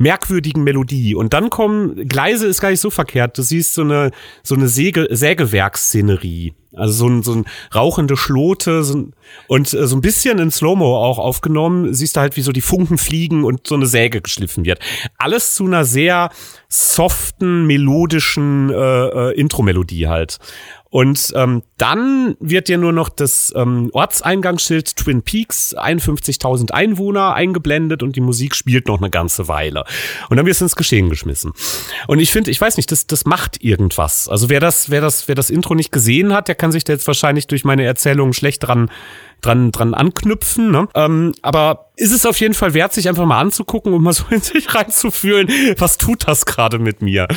merkwürdigen 0.00 0.64
Melodie. 0.64 1.14
Und 1.14 1.34
dann 1.34 1.50
kommen, 1.50 2.08
Gleise 2.08 2.46
ist 2.46 2.60
gar 2.60 2.70
nicht 2.70 2.80
so 2.80 2.90
verkehrt. 2.90 3.36
Du 3.36 3.42
siehst 3.42 3.74
so 3.74 3.82
eine, 3.82 4.10
so 4.42 4.54
eine 4.54 4.66
Säge, 4.66 5.06
Sägewerksszenerie. 5.10 6.54
Also 6.74 6.92
so 6.92 7.08
ein, 7.08 7.22
so 7.22 7.32
ein 7.34 7.44
rauchende 7.74 8.16
Schlote 8.16 8.84
so 8.84 8.96
ein, 8.96 9.12
und 9.48 9.74
äh, 9.74 9.86
so 9.86 9.96
ein 9.96 10.00
bisschen 10.00 10.38
in 10.38 10.50
Slow-Mo 10.50 10.96
auch 10.96 11.18
aufgenommen, 11.18 11.92
siehst 11.92 12.16
du 12.16 12.20
halt, 12.20 12.36
wie 12.36 12.42
so 12.42 12.52
die 12.52 12.60
Funken 12.60 12.96
fliegen 12.96 13.44
und 13.44 13.66
so 13.66 13.74
eine 13.74 13.86
Säge 13.86 14.22
geschliffen 14.22 14.64
wird. 14.64 14.78
Alles 15.18 15.54
zu 15.54 15.66
einer 15.66 15.84
sehr 15.84 16.30
soften, 16.68 17.66
melodischen 17.66 18.70
äh, 18.70 18.74
äh, 18.74 19.34
Intro-Melodie 19.34 20.06
halt. 20.06 20.38
Und 20.90 21.32
ähm, 21.36 21.62
dann 21.78 22.36
wird 22.40 22.66
dir 22.66 22.76
nur 22.76 22.92
noch 22.92 23.08
das 23.08 23.52
ähm, 23.56 23.90
Ortseingangsschild 23.92 24.96
Twin 24.96 25.22
Peaks, 25.22 25.74
51.000 25.76 26.72
Einwohner, 26.72 27.32
eingeblendet 27.34 28.02
und 28.02 28.16
die 28.16 28.20
Musik 28.20 28.56
spielt 28.56 28.88
noch 28.88 28.98
eine 28.98 29.08
ganze 29.08 29.46
Weile. 29.46 29.84
Und 30.28 30.36
dann 30.36 30.46
wirst 30.46 30.60
du 30.60 30.64
ins 30.64 30.74
Geschehen 30.74 31.08
geschmissen. 31.08 31.52
Und 32.08 32.18
ich 32.18 32.32
finde, 32.32 32.50
ich 32.50 32.60
weiß 32.60 32.76
nicht, 32.76 32.90
das, 32.90 33.06
das 33.06 33.24
macht 33.24 33.62
irgendwas. 33.62 34.26
Also 34.26 34.48
wer 34.48 34.58
das, 34.58 34.90
wer 34.90 35.00
das, 35.00 35.28
wer 35.28 35.36
das 35.36 35.48
Intro 35.48 35.76
nicht 35.76 35.92
gesehen 35.92 36.32
hat, 36.32 36.48
der 36.48 36.56
kann 36.56 36.72
sich 36.72 36.82
da 36.82 36.92
jetzt 36.92 37.06
wahrscheinlich 37.06 37.46
durch 37.46 37.64
meine 37.64 37.84
Erzählung 37.84 38.32
schlecht 38.32 38.66
dran 38.66 38.90
dran, 39.40 39.70
dran 39.70 39.94
anknüpfen. 39.94 40.70
Ne? 40.70 40.88
Ähm, 40.94 41.34
aber 41.42 41.90
ist 41.96 42.12
es 42.12 42.24
auf 42.24 42.40
jeden 42.40 42.54
Fall 42.54 42.72
wert, 42.72 42.94
sich 42.94 43.08
einfach 43.08 43.26
mal 43.26 43.40
anzugucken 43.40 43.92
und 43.92 44.02
mal 44.02 44.12
so 44.12 44.24
in 44.30 44.40
sich 44.40 44.74
reinzufühlen, 44.74 45.48
was 45.78 45.98
tut 45.98 46.26
das 46.26 46.46
gerade 46.46 46.78
mit 46.78 47.02
mir? 47.02 47.28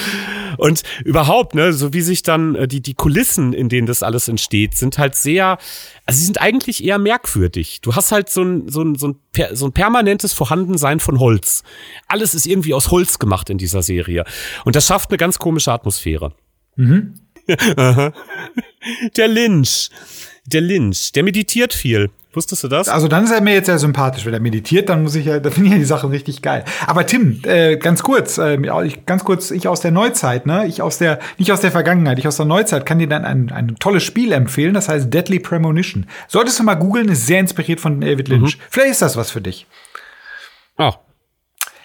Und 0.57 0.83
überhaupt, 1.03 1.55
ne, 1.55 1.74
so 1.74 1.93
wie 1.93 2.01
sich 2.01 2.24
dann 2.24 2.55
äh, 2.55 2.67
die, 2.67 2.81
die 2.81 2.93
Kulissen, 2.93 3.53
in 3.53 3.69
denen 3.69 3.88
das 3.88 4.03
alles 4.03 4.27
entsteht, 4.27 4.77
sind 4.77 4.98
halt 4.98 5.15
sehr, 5.15 5.57
also 6.05 6.19
sie 6.19 6.25
sind 6.25 6.41
eigentlich 6.41 6.83
eher 6.83 6.98
merkwürdig. 6.98 7.81
Du 7.81 7.95
hast 7.95 8.12
halt 8.12 8.29
so 8.29 8.43
ein, 8.43 8.69
so 8.69 8.83
ein, 8.83 8.95
so 8.95 9.10
ein, 9.10 9.15
so 9.53 9.65
ein 9.65 9.74
permanentes 9.74 10.33
Vorhandensein 10.33 11.00
von 11.00 11.19
Holz. 11.19 11.63
Alles 12.07 12.33
ist 12.33 12.45
irgendwie 12.45 12.74
aus 12.74 12.91
Holz 12.91 13.19
gemacht 13.19 13.50
in 13.50 13.57
dieser 13.57 13.81
Serie. 13.83 14.24
Und 14.65 14.75
das 14.75 14.88
schafft 14.88 15.10
eine 15.10 15.17
ganz 15.17 15.39
komische 15.39 15.72
Atmosphäre. 15.72 16.33
Mhm. 16.75 17.15
Der 19.17 19.27
Lynch. 19.27 19.89
Der 20.45 20.62
Lynch, 20.62 21.12
der 21.13 21.23
meditiert 21.23 21.73
viel. 21.73 22.09
Wusstest 22.33 22.63
du 22.63 22.67
das? 22.67 22.89
Also 22.89 23.07
dann 23.07 23.25
ist 23.25 23.31
er 23.31 23.41
mir 23.41 23.53
jetzt 23.53 23.67
sehr 23.67 23.77
sympathisch. 23.77 24.25
Wenn 24.25 24.33
er 24.33 24.39
meditiert, 24.39 24.89
dann 24.89 25.03
muss 25.03 25.15
ich 25.15 25.25
ja, 25.25 25.39
da 25.39 25.51
finde 25.51 25.67
ich 25.67 25.73
ja 25.73 25.79
die 25.79 25.85
Sachen 25.85 26.09
richtig 26.09 26.41
geil. 26.41 26.65
Aber 26.88 27.05
Tim, 27.05 27.39
äh, 27.43 27.77
ganz 27.77 28.01
kurz, 28.03 28.38
äh, 28.38 28.57
ganz 29.05 29.23
kurz, 29.23 29.51
ich 29.51 29.67
aus 29.67 29.81
der 29.81 29.91
Neuzeit, 29.91 30.45
ne? 30.45 30.65
Ich 30.65 30.81
aus 30.81 30.97
der, 30.97 31.19
nicht 31.38 31.51
aus 31.51 31.62
der 31.62 31.71
Vergangenheit, 31.71 32.17
ich 32.19 32.27
aus 32.27 32.38
der 32.38 32.45
Neuzeit 32.45 32.85
kann 32.85 33.00
dir 33.00 33.07
dann 33.07 33.23
ein, 33.23 33.51
ein 33.51 33.75
tolles 33.79 34.03
Spiel 34.03 34.31
empfehlen, 34.31 34.73
das 34.73 34.89
heißt 34.89 35.13
Deadly 35.13 35.39
Premonition. 35.39 36.07
Solltest 36.27 36.59
du 36.59 36.63
mal 36.63 36.75
googeln, 36.75 37.07
ist 37.09 37.27
sehr 37.27 37.39
inspiriert 37.39 37.79
von 37.79 38.01
David 38.01 38.27
Lynch. 38.27 38.57
Mhm. 38.57 38.62
Vielleicht 38.69 38.91
ist 38.91 39.01
das 39.01 39.15
was 39.15 39.29
für 39.29 39.41
dich. 39.41 39.67
Ah, 40.77 40.93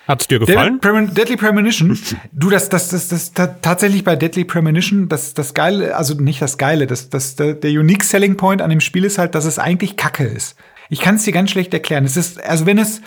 Hat 0.09 0.31
dir 0.31 0.38
gefallen? 0.38 0.81
Deadly, 0.81 1.09
Deadly 1.09 1.37
Premonition. 1.37 1.99
du, 2.33 2.49
das, 2.49 2.71
das, 2.71 2.88
das, 2.88 3.09
das, 3.09 3.33
tatsächlich 3.61 4.05
bei 4.05 4.17
Deadly 4.17 4.45
Premonition, 4.45 5.11
das, 5.11 5.35
das 5.35 5.53
Geile, 5.53 5.95
also 5.95 6.15
nicht 6.15 6.41
das 6.41 6.57
Geile, 6.57 6.87
das, 6.87 7.11
das, 7.11 7.37
der, 7.37 7.53
der 7.53 7.71
Unique 7.73 8.03
Selling 8.03 8.38
Point 8.38 8.62
an 8.62 8.71
dem 8.71 8.81
Spiel 8.81 9.05
ist 9.05 9.19
halt, 9.19 9.35
dass 9.35 9.45
es 9.45 9.59
eigentlich 9.59 9.99
Kacke 9.99 10.25
ist. 10.25 10.57
Ich 10.88 11.00
kann 11.00 11.17
es 11.17 11.25
dir 11.25 11.33
ganz 11.33 11.50
schlecht 11.50 11.75
erklären. 11.75 12.07
Es 12.07 12.17
ist, 12.17 12.43
also 12.43 12.65
wenn 12.65 12.79
es, 12.79 13.03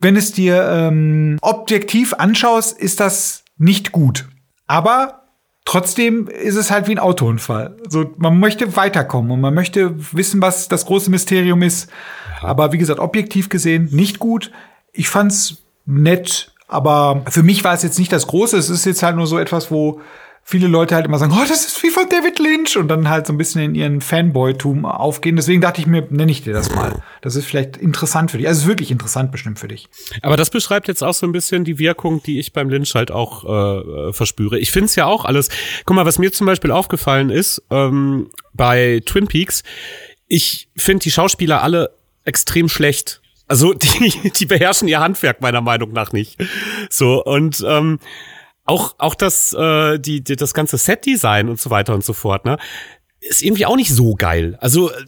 wenn 0.00 0.16
es 0.16 0.32
dir 0.32 0.66
ähm, 0.70 1.36
objektiv 1.42 2.14
anschaust, 2.14 2.78
ist 2.78 2.98
das 3.00 3.44
nicht 3.58 3.92
gut. 3.92 4.26
Aber 4.66 5.24
trotzdem 5.66 6.28
ist 6.28 6.56
es 6.56 6.70
halt 6.70 6.88
wie 6.88 6.92
ein 6.92 6.98
Autounfall. 6.98 7.76
So, 7.90 8.14
man 8.16 8.40
möchte 8.40 8.74
weiterkommen 8.74 9.30
und 9.32 9.42
man 9.42 9.52
möchte 9.52 9.94
wissen, 10.14 10.40
was 10.40 10.68
das 10.68 10.86
große 10.86 11.10
Mysterium 11.10 11.60
ist. 11.60 11.90
Aber 12.40 12.72
wie 12.72 12.78
gesagt, 12.78 13.00
objektiv 13.00 13.50
gesehen 13.50 13.90
nicht 13.92 14.18
gut. 14.18 14.50
Ich 14.94 15.10
fand's 15.10 15.65
nett, 15.86 16.52
aber 16.68 17.22
für 17.28 17.42
mich 17.42 17.64
war 17.64 17.74
es 17.74 17.82
jetzt 17.82 17.98
nicht 17.98 18.12
das 18.12 18.26
Große. 18.26 18.56
Es 18.56 18.70
ist 18.70 18.84
jetzt 18.84 19.02
halt 19.02 19.16
nur 19.16 19.26
so 19.26 19.38
etwas, 19.38 19.70
wo 19.70 20.00
viele 20.48 20.68
Leute 20.68 20.94
halt 20.94 21.06
immer 21.06 21.18
sagen, 21.18 21.32
oh, 21.36 21.44
das 21.48 21.66
ist 21.66 21.82
wie 21.82 21.90
von 21.90 22.08
David 22.08 22.38
Lynch 22.38 22.76
und 22.76 22.86
dann 22.86 23.08
halt 23.08 23.26
so 23.26 23.32
ein 23.32 23.36
bisschen 23.36 23.62
in 23.62 23.74
ihren 23.74 24.00
Fanboy-Tum 24.00 24.84
aufgehen. 24.84 25.34
Deswegen 25.34 25.60
dachte 25.60 25.80
ich 25.80 25.88
mir, 25.88 26.06
nenne 26.08 26.30
ich 26.30 26.44
dir 26.44 26.52
das 26.52 26.72
mal. 26.72 27.02
Das 27.20 27.34
ist 27.34 27.46
vielleicht 27.46 27.76
interessant 27.76 28.30
für 28.30 28.38
dich. 28.38 28.46
Also 28.46 28.58
es 28.58 28.62
ist 28.62 28.68
wirklich 28.68 28.92
interessant 28.92 29.32
bestimmt 29.32 29.58
für 29.58 29.66
dich. 29.66 29.88
Aber 30.22 30.36
das 30.36 30.50
beschreibt 30.50 30.86
jetzt 30.86 31.02
auch 31.02 31.14
so 31.14 31.26
ein 31.26 31.32
bisschen 31.32 31.64
die 31.64 31.80
Wirkung, 31.80 32.22
die 32.22 32.38
ich 32.38 32.52
beim 32.52 32.68
Lynch 32.68 32.94
halt 32.94 33.10
auch 33.10 33.44
äh, 33.44 34.12
verspüre. 34.12 34.56
Ich 34.60 34.70
finde 34.70 34.86
es 34.86 34.94
ja 34.94 35.06
auch 35.06 35.24
alles. 35.24 35.48
Guck 35.84 35.96
mal, 35.96 36.06
was 36.06 36.20
mir 36.20 36.32
zum 36.32 36.46
Beispiel 36.46 36.70
aufgefallen 36.70 37.30
ist 37.30 37.60
ähm, 37.70 38.30
bei 38.54 39.02
Twin 39.04 39.26
Peaks, 39.26 39.64
ich 40.28 40.68
finde 40.76 41.02
die 41.02 41.10
Schauspieler 41.10 41.64
alle 41.64 41.90
extrem 42.24 42.68
schlecht. 42.68 43.20
Also 43.48 43.74
die, 43.74 44.30
die 44.30 44.46
beherrschen 44.46 44.88
ihr 44.88 45.00
Handwerk 45.00 45.40
meiner 45.40 45.60
Meinung 45.60 45.92
nach 45.92 46.12
nicht. 46.12 46.38
So 46.90 47.22
und 47.24 47.64
ähm, 47.66 47.98
auch 48.64 48.96
auch 48.98 49.14
das 49.14 49.52
äh, 49.52 49.98
die, 49.98 50.22
die 50.22 50.36
das 50.36 50.54
ganze 50.54 50.76
Set-Design 50.76 51.48
und 51.48 51.60
so 51.60 51.70
weiter 51.70 51.94
und 51.94 52.04
so 52.04 52.12
fort, 52.12 52.44
ne, 52.44 52.58
ist 53.20 53.42
irgendwie 53.42 53.66
auch 53.66 53.76
nicht 53.76 53.94
so 53.94 54.14
geil. 54.14 54.58
Also 54.60 54.90
äh, 54.90 55.04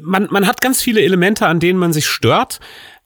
man 0.00 0.28
man 0.30 0.46
hat 0.46 0.60
ganz 0.60 0.82
viele 0.82 1.02
Elemente, 1.02 1.46
an 1.46 1.60
denen 1.60 1.78
man 1.78 1.92
sich 1.92 2.06
stört, 2.06 2.60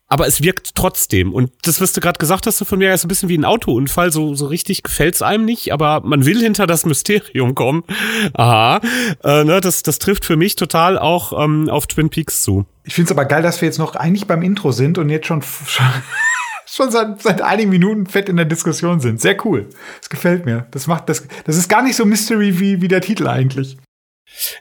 aber 0.08 0.26
es 0.26 0.42
wirkt 0.42 0.74
trotzdem. 0.74 1.32
Und 1.32 1.50
das, 1.62 1.80
was 1.80 1.92
du 1.92 2.00
gerade 2.00 2.18
gesagt 2.18 2.46
hast, 2.46 2.58
so 2.58 2.64
von 2.64 2.78
mir 2.78 2.94
ist 2.94 3.04
ein 3.04 3.08
bisschen 3.08 3.28
wie 3.28 3.36
ein 3.36 3.44
Autounfall. 3.44 4.12
So, 4.12 4.34
so 4.34 4.46
richtig 4.46 4.82
gefällt's 4.82 5.22
einem 5.22 5.44
nicht, 5.44 5.72
aber 5.72 6.00
man 6.04 6.24
will 6.24 6.40
hinter 6.40 6.66
das 6.66 6.86
Mysterium 6.86 7.54
kommen. 7.54 7.82
Aha. 8.34 8.80
Äh, 9.24 9.44
ne, 9.44 9.60
das, 9.60 9.82
das 9.82 9.98
trifft 9.98 10.24
für 10.24 10.36
mich 10.36 10.56
total 10.56 10.98
auch 10.98 11.42
ähm, 11.42 11.68
auf 11.68 11.86
Twin 11.86 12.10
Peaks 12.10 12.42
zu. 12.42 12.66
Ich 12.84 12.94
finde 12.94 13.06
es 13.06 13.12
aber 13.12 13.24
geil, 13.24 13.42
dass 13.42 13.60
wir 13.60 13.66
jetzt 13.66 13.78
noch 13.78 13.96
eigentlich 13.96 14.26
beim 14.26 14.42
Intro 14.42 14.70
sind 14.70 14.98
und 14.98 15.08
jetzt 15.08 15.26
schon, 15.26 15.42
schon, 15.66 15.86
schon 16.66 16.90
seit, 16.92 17.20
seit 17.22 17.42
einigen 17.42 17.70
Minuten 17.70 18.06
fett 18.06 18.28
in 18.28 18.36
der 18.36 18.46
Diskussion 18.46 19.00
sind. 19.00 19.20
Sehr 19.20 19.44
cool. 19.44 19.68
Das 20.00 20.08
gefällt 20.08 20.46
mir. 20.46 20.66
Das 20.70 20.86
macht 20.86 21.08
das. 21.08 21.26
Das 21.44 21.56
ist 21.56 21.68
gar 21.68 21.82
nicht 21.82 21.96
so 21.96 22.04
Mystery 22.04 22.60
wie, 22.60 22.80
wie 22.80 22.88
der 22.88 23.00
Titel 23.00 23.26
eigentlich. 23.26 23.76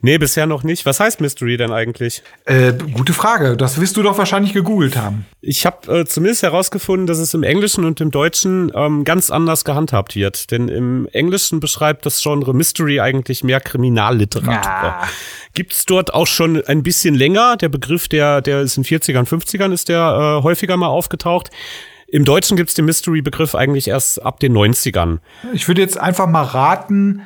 Nee, 0.01 0.17
bisher 0.17 0.45
noch 0.45 0.63
nicht. 0.63 0.86
Was 0.86 1.00
heißt 1.00 1.22
Mystery 1.22 1.57
denn 1.57 1.72
eigentlich? 1.72 2.24
Äh, 2.45 2.74
gute 2.93 3.13
Frage. 3.13 3.57
Das 3.57 3.79
wirst 3.81 3.98
du 3.98 4.03
doch 4.03 4.17
wahrscheinlich 4.17 4.53
gegoogelt 4.53 4.95
haben. 4.95 5.25
Ich 5.41 5.65
habe 5.65 6.01
äh, 6.01 6.05
zumindest 6.05 6.43
herausgefunden, 6.43 7.07
dass 7.07 7.17
es 7.17 7.34
im 7.34 7.43
Englischen 7.43 7.84
und 7.84 8.00
im 8.00 8.12
Deutschen 8.12 8.72
ähm, 8.75 9.03
ganz 9.03 9.29
anders 9.29 9.65
gehandhabt 9.65 10.15
wird. 10.15 10.51
Denn 10.51 10.67
im 10.67 11.07
Englischen 11.12 11.60
beschreibt 11.60 12.05
das 12.05 12.22
Genre 12.22 12.53
Mystery 12.53 13.00
eigentlich 13.00 13.43
mehr 13.43 13.60
Kriminalliteratur. 13.60 14.53
Ja. 14.53 15.07
Gibt's 15.53 15.86
dort 15.86 16.13
auch 16.13 16.27
schon 16.27 16.63
ein 16.65 16.84
bisschen 16.84 17.15
länger. 17.15 17.57
Der 17.57 17.69
Begriff, 17.69 18.07
der, 18.07 18.41
der 18.41 18.62
ist 18.62 18.77
in 18.77 18.84
40ern, 18.84 19.27
50ern, 19.27 19.74
ist 19.74 19.89
der 19.89 20.39
äh, 20.39 20.43
häufiger 20.43 20.77
mal 20.77 20.88
aufgetaucht. 20.88 21.50
Im 22.07 22.24
Deutschen 22.24 22.55
gibt's 22.55 22.75
den 22.75 22.86
Mystery-Begriff 22.86 23.55
eigentlich 23.55 23.88
erst 23.88 24.22
ab 24.22 24.39
den 24.39 24.55
90ern. 24.55 25.20
Ich 25.53 25.68
würde 25.68 25.81
jetzt 25.81 25.98
einfach 25.98 26.27
mal 26.27 26.44
raten, 26.44 27.24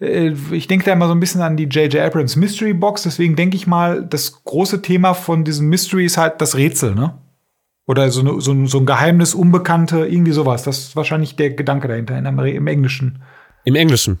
ich 0.00 0.66
denke 0.66 0.86
da 0.86 0.92
immer 0.92 1.06
so 1.06 1.12
ein 1.12 1.20
bisschen 1.20 1.42
an 1.42 1.56
die 1.58 1.64
J.J. 1.64 2.00
Abrams 2.00 2.34
Mystery 2.34 2.72
Box, 2.72 3.02
deswegen 3.02 3.36
denke 3.36 3.56
ich 3.56 3.66
mal, 3.66 4.02
das 4.02 4.44
große 4.44 4.80
Thema 4.80 5.12
von 5.12 5.44
diesem 5.44 5.68
Mystery 5.68 6.06
ist 6.06 6.16
halt 6.16 6.40
das 6.40 6.56
Rätsel, 6.56 6.94
ne? 6.94 7.18
Oder 7.86 8.10
so, 8.10 8.22
ne, 8.22 8.40
so, 8.40 8.66
so 8.66 8.78
ein 8.78 8.86
Geheimnis, 8.86 9.34
Unbekannte, 9.34 10.06
irgendwie 10.06 10.32
sowas. 10.32 10.62
Das 10.62 10.78
ist 10.78 10.96
wahrscheinlich 10.96 11.36
der 11.36 11.50
Gedanke 11.50 11.88
dahinter 11.88 12.16
in 12.16 12.24
im 12.24 12.66
Englischen. 12.66 13.22
Im 13.64 13.74
Englischen. 13.74 14.20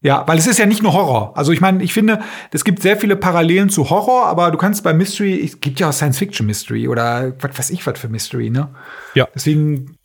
Ja, 0.00 0.26
weil 0.26 0.38
es 0.38 0.46
ist 0.46 0.58
ja 0.58 0.66
nicht 0.66 0.82
nur 0.82 0.92
Horror. 0.92 1.36
Also 1.36 1.52
ich 1.52 1.60
meine, 1.60 1.82
ich 1.82 1.94
finde, 1.94 2.20
es 2.50 2.64
gibt 2.64 2.82
sehr 2.82 2.96
viele 2.96 3.16
Parallelen 3.16 3.70
zu 3.70 3.88
Horror, 3.90 4.26
aber 4.26 4.50
du 4.50 4.58
kannst 4.58 4.82
bei 4.84 4.92
Mystery, 4.92 5.42
es 5.42 5.60
gibt 5.60 5.80
ja 5.80 5.88
auch 5.88 5.92
Science-Fiction-Mystery 5.92 6.88
oder 6.88 7.32
was 7.40 7.58
weiß 7.58 7.70
ich 7.70 7.86
was 7.86 7.98
für 7.98 8.08
Mystery, 8.08 8.50
ne? 8.50 8.68
Ja. 9.14 9.28
Deswegen 9.34 9.96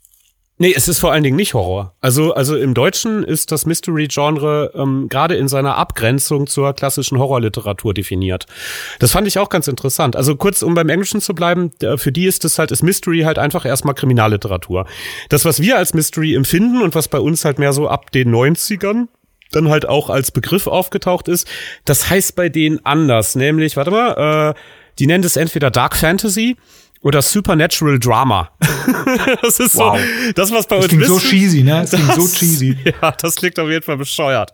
Nee, 0.61 0.73
es 0.75 0.89
ist 0.89 0.99
vor 0.99 1.13
allen 1.13 1.23
Dingen 1.23 1.37
nicht 1.37 1.53
Horror. 1.53 1.95
Also, 2.01 2.33
also 2.33 2.57
im 2.57 2.73
Deutschen 2.73 3.23
ist 3.23 3.53
das 3.53 3.65
Mystery-Genre 3.65 4.73
ähm, 4.75 5.07
gerade 5.07 5.35
in 5.35 5.47
seiner 5.47 5.77
Abgrenzung 5.77 6.47
zur 6.47 6.73
klassischen 6.73 7.17
Horrorliteratur 7.17 7.93
definiert. 7.93 8.45
Das 8.99 9.13
fand 9.13 9.25
ich 9.25 9.39
auch 9.39 9.47
ganz 9.47 9.69
interessant. 9.69 10.17
Also 10.17 10.35
kurz, 10.35 10.61
um 10.61 10.73
beim 10.73 10.89
Englischen 10.89 11.21
zu 11.21 11.33
bleiben, 11.33 11.71
für 11.95 12.11
die 12.11 12.25
ist 12.25 12.43
es 12.43 12.59
halt, 12.59 12.71
ist 12.71 12.83
Mystery 12.83 13.21
halt 13.21 13.39
einfach 13.39 13.65
erstmal 13.65 13.95
Kriminalliteratur. 13.95 14.85
Das, 15.29 15.45
was 15.45 15.61
wir 15.61 15.77
als 15.77 15.93
Mystery 15.93 16.35
empfinden 16.35 16.81
und 16.81 16.93
was 16.93 17.07
bei 17.07 17.19
uns 17.19 17.45
halt 17.45 17.57
mehr 17.57 17.71
so 17.71 17.87
ab 17.87 18.11
den 18.11 18.29
90ern 18.29 19.07
dann 19.51 19.69
halt 19.69 19.87
auch 19.87 20.09
als 20.09 20.31
Begriff 20.31 20.67
aufgetaucht 20.67 21.29
ist, 21.29 21.47
das 21.85 22.09
heißt 22.09 22.35
bei 22.35 22.49
denen 22.49 22.85
anders. 22.85 23.35
Nämlich, 23.35 23.77
warte 23.77 23.91
mal, 23.91 24.51
äh, 24.51 24.59
die 24.99 25.07
nennen 25.07 25.23
es 25.23 25.37
entweder 25.37 25.71
Dark 25.71 25.95
Fantasy 25.95 26.57
oder 27.01 27.21
Supernatural 27.21 27.97
Drama. 27.99 28.49
das 29.41 29.59
ist 29.59 29.75
wow. 29.75 29.97
so, 29.97 30.31
das 30.33 30.51
was 30.51 30.67
bei 30.67 30.75
das 30.77 30.85
uns 30.85 30.93
klingt 30.93 31.05
so 31.05 31.19
cheesy, 31.19 31.63
ne? 31.63 31.81
Das, 31.81 31.91
das 31.91 32.01
klingt 32.01 32.15
so 32.15 32.27
cheesy. 32.27 32.77
Ja, 33.01 33.11
das 33.11 33.35
klingt 33.35 33.59
auf 33.59 33.69
jeden 33.69 33.83
Fall 33.83 33.97
bescheuert. 33.97 34.53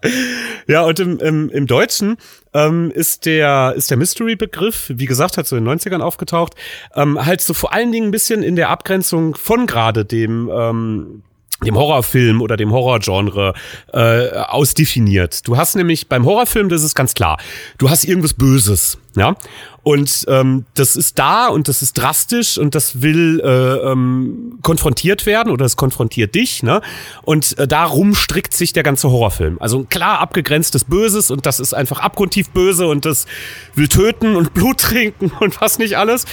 Ja, 0.68 0.82
und 0.82 1.00
im, 1.00 1.20
im, 1.20 1.50
im 1.50 1.68
Deutschen 1.68 2.18
ähm, 2.54 2.92
ist 2.92 3.26
der 3.26 3.74
ist 3.76 3.90
der 3.90 3.98
Mystery 3.98 4.36
Begriff, 4.36 4.92
wie 4.94 5.06
gesagt, 5.06 5.38
hat 5.38 5.48
so 5.48 5.56
in 5.56 5.66
den 5.66 5.80
90ern 5.80 6.02
aufgetaucht, 6.02 6.54
ähm, 6.96 7.24
halt 7.24 7.42
so 7.42 7.54
vor 7.54 7.74
allen 7.74 7.92
Dingen 7.92 8.08
ein 8.10 8.12
bisschen 8.12 8.44
in 8.44 8.56
der 8.56 8.70
Abgrenzung 8.70 9.36
von 9.36 9.66
gerade 9.66 10.06
dem 10.06 10.50
ähm, 10.54 11.24
dem 11.64 11.76
Horrorfilm 11.76 12.42
oder 12.42 12.58
dem 12.58 12.72
Horrorgenre 12.72 13.54
äh, 13.94 14.30
ausdefiniert. 14.30 15.48
Du 15.48 15.58
hast 15.58 15.76
nämlich 15.76 16.10
beim 16.10 16.26
Horrorfilm, 16.26 16.70
das 16.70 16.84
ist 16.84 16.96
ganz 16.96 17.14
klar, 17.14 17.38
du 17.78 17.90
hast 17.90 18.04
irgendwas 18.04 18.34
Böses, 18.34 18.98
ja, 19.16 19.36
und 19.86 20.26
ähm, 20.30 20.66
das 20.74 20.96
ist 20.96 21.20
da 21.20 21.48
und 21.48 21.68
das 21.68 21.84
ist 21.84 21.94
drastisch 21.94 22.58
und 22.58 22.74
das 22.74 23.04
will 23.04 23.40
äh, 23.46 23.92
ähm, 23.92 24.58
konfrontiert 24.64 25.28
werden 25.28 25.54
oder 25.54 25.64
es 25.64 25.76
konfrontiert 25.76 26.34
dich, 26.34 26.64
ne? 26.64 26.82
Und 27.22 27.56
äh, 27.60 27.68
darum 27.68 28.16
strickt 28.16 28.56
sich 28.56 28.74
der 28.74 28.82
ganze 28.82 29.12
Horrorfilm. 29.12 29.58
Also 29.60 29.78
ein 29.78 29.88
klar 29.88 30.22
abgegrenztes 30.22 30.86
Böses 30.86 31.30
und 31.30 31.46
das 31.46 31.60
ist 31.60 31.76
einfach 31.76 32.00
abgrundtief 32.00 32.50
böse 32.50 32.88
und 32.88 33.06
das 33.06 33.28
will 33.76 33.88
töten 33.88 34.36
und 34.36 34.54
Blut 34.56 34.80
trinken 34.80 35.32
und 35.40 35.62
was 35.62 35.78
nicht 35.78 36.00
alles. 36.00 36.26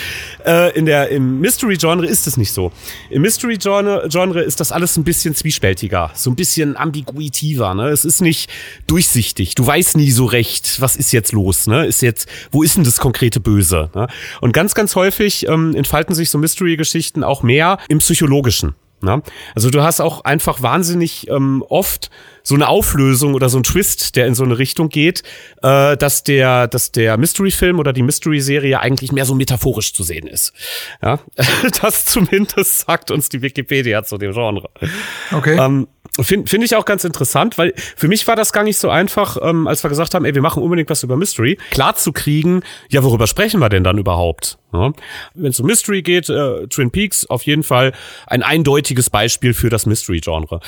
Äh, 0.47 0.75
in 0.75 0.87
der 0.87 1.11
im 1.11 1.41
Mystery 1.41 1.77
Genre 1.77 2.07
ist 2.07 2.27
es 2.27 2.38
nicht 2.38 2.55
so. 2.55 2.73
Im 3.11 3.21
Mystery 3.21 3.59
Genre, 3.59 4.09
Genre 4.09 4.41
ist 4.41 4.61
das 4.61 4.73
alles 4.73 4.97
ein 4.97 5.05
bisschen 5.05 5.35
zwiespältiger, 5.35 6.11
so 6.15 6.31
ein 6.31 6.37
bisschen 6.37 6.75
ambiguitiver. 6.79 7.75
Ne? 7.75 7.91
Es 7.91 8.07
ist 8.07 8.23
nicht 8.23 8.49
durchsichtig. 8.87 9.57
Du 9.57 9.67
weißt 9.67 9.99
nie 9.99 10.11
so 10.11 10.25
recht, 10.25 10.81
was 10.81 10.97
ist 10.97 11.12
jetzt 11.12 11.33
los. 11.33 11.67
Ne? 11.67 11.85
Ist 11.85 12.01
jetzt, 12.01 12.27
wo 12.51 12.62
ist 12.62 12.79
denn 12.79 12.85
das 12.85 12.99
konkrete 12.99 13.42
Böse. 13.43 13.91
Ne? 13.95 14.09
Und 14.41 14.53
ganz, 14.53 14.75
ganz 14.75 14.97
häufig 14.97 15.49
ähm, 15.49 15.75
entfalten 15.75 16.15
sich 16.15 16.31
so 16.31 16.39
Mystery-Geschichten 16.39 17.25
auch 17.25 17.43
mehr 17.43 17.79
im 17.89 17.99
Psychologischen. 17.99 18.75
Ne? 19.03 19.23
Also 19.55 19.71
du 19.71 19.83
hast 19.83 20.01
auch 20.01 20.25
einfach 20.25 20.63
wahnsinnig 20.63 21.29
ähm, 21.29 21.65
oft 21.69 22.11
so 22.43 22.55
eine 22.55 22.69
Auflösung 22.69 23.35
oder 23.35 23.49
so 23.49 23.59
ein 23.59 23.63
Twist, 23.63 24.17
der 24.17 24.27
in 24.27 24.35
so 24.35 24.45
eine 24.45 24.59
Richtung 24.59 24.89
geht, 24.89 25.23
äh, 25.63 25.97
dass 25.97 26.25
der, 26.25 26.69
dass 26.69 26.93
der 26.93 27.17
Mystery-Film 27.17 27.79
oder 27.79 27.93
die 27.93 28.03
Mystery-Serie 28.03 28.81
eigentlich 28.81 29.13
mehr 29.13 29.25
so 29.25 29.35
metaphorisch 29.35 29.95
zu 29.95 30.03
sehen 30.03 30.27
ist. 30.27 30.53
Ja, 31.03 31.21
das 31.83 32.07
zumindest 32.07 32.81
sagt 32.87 33.11
uns 33.11 33.29
die 33.29 33.43
Wikipedia 33.43 34.03
zu 34.03 34.19
dem 34.19 34.33
Genre. 34.33 34.69
Okay. 35.33 35.59
Ähm, 35.59 35.89
Finde 36.21 36.47
find 36.47 36.63
ich 36.63 36.77
auch 36.77 36.85
ganz 36.85 37.05
interessant, 37.05 37.57
weil 37.57 37.73
für 37.77 38.07
mich 38.07 38.27
war 38.29 38.37
das 38.37 38.53
gar 38.53 38.65
nicht 38.65 38.77
so 38.77 38.91
einfach, 38.91 39.39
ähm, 39.41 39.67
als 39.67 39.83
wir 39.83 39.89
gesagt 39.89 40.15
haben, 40.15 40.27
ey, 40.27 40.35
wir 40.35 40.43
machen 40.43 40.63
unbedingt 40.63 40.91
was 40.91 41.03
über 41.03 41.17
Mystery, 41.17 41.59
klar 41.71 41.97
zu 41.97 42.13
kriegen, 42.13 42.63
ja, 42.91 43.03
worüber 43.03 43.27
sprechen 43.27 43.61
wir 43.61 43.71
denn 43.71 43.83
dann 43.83 43.97
überhaupt? 43.97 44.59
Ja? 44.73 44.93
Wenn 45.35 45.51
es 45.51 45.61
um 45.61 45.67
Mystery 45.67 46.03
geht, 46.03 46.29
äh, 46.29 46.67
Twin 46.69 46.91
Peaks 46.91 47.25
auf 47.27 47.45
jeden 47.45 47.63
Fall 47.63 47.93
ein 48.27 48.43
eindeutiges 48.43 49.11
Beispiel 49.11 49.55
für 49.55 49.71
das 49.71 49.87
Mystery-Genre. 49.87 50.61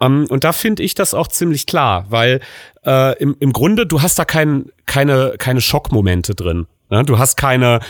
Ähm, 0.00 0.26
und 0.28 0.44
da 0.44 0.52
finde 0.52 0.82
ich 0.82 0.94
das 0.94 1.14
auch 1.14 1.19
ziemlich 1.28 1.66
klar, 1.66 2.06
weil 2.08 2.40
äh, 2.84 3.16
im, 3.18 3.36
im 3.40 3.52
Grunde, 3.52 3.86
du 3.86 4.02
hast 4.02 4.18
da 4.18 4.24
kein, 4.24 4.66
keine, 4.86 5.34
keine 5.38 5.60
Schockmomente 5.60 6.34
drin. 6.34 6.66
Ne? 6.90 7.04
Du 7.04 7.18
hast 7.18 7.36
keine, 7.36 7.80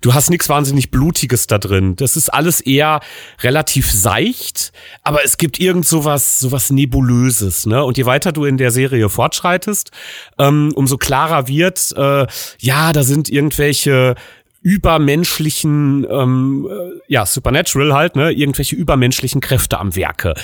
du 0.00 0.14
hast 0.14 0.30
nichts 0.30 0.48
wahnsinnig 0.48 0.90
Blutiges 0.90 1.46
da 1.46 1.58
drin. 1.58 1.96
Das 1.96 2.16
ist 2.16 2.28
alles 2.28 2.60
eher 2.60 3.00
relativ 3.42 3.90
seicht, 3.90 4.72
aber 5.02 5.24
es 5.24 5.38
gibt 5.38 5.58
irgend 5.58 5.86
sowas, 5.86 6.38
sowas 6.40 6.70
Nebulöses. 6.70 7.66
Ne? 7.66 7.82
Und 7.82 7.96
je 7.96 8.04
weiter 8.04 8.32
du 8.32 8.44
in 8.44 8.58
der 8.58 8.70
Serie 8.70 9.08
fortschreitest, 9.08 9.90
ähm, 10.38 10.72
umso 10.74 10.98
klarer 10.98 11.48
wird, 11.48 11.92
äh, 11.96 12.26
ja, 12.58 12.92
da 12.92 13.02
sind 13.02 13.30
irgendwelche 13.30 14.14
übermenschlichen, 14.62 16.06
ähm, 16.10 16.68
äh, 16.70 17.00
ja, 17.08 17.24
Supernatural 17.24 17.94
halt, 17.94 18.16
ne, 18.16 18.30
irgendwelche 18.30 18.76
übermenschlichen 18.76 19.40
Kräfte 19.40 19.78
am 19.78 19.96
Werke. 19.96 20.34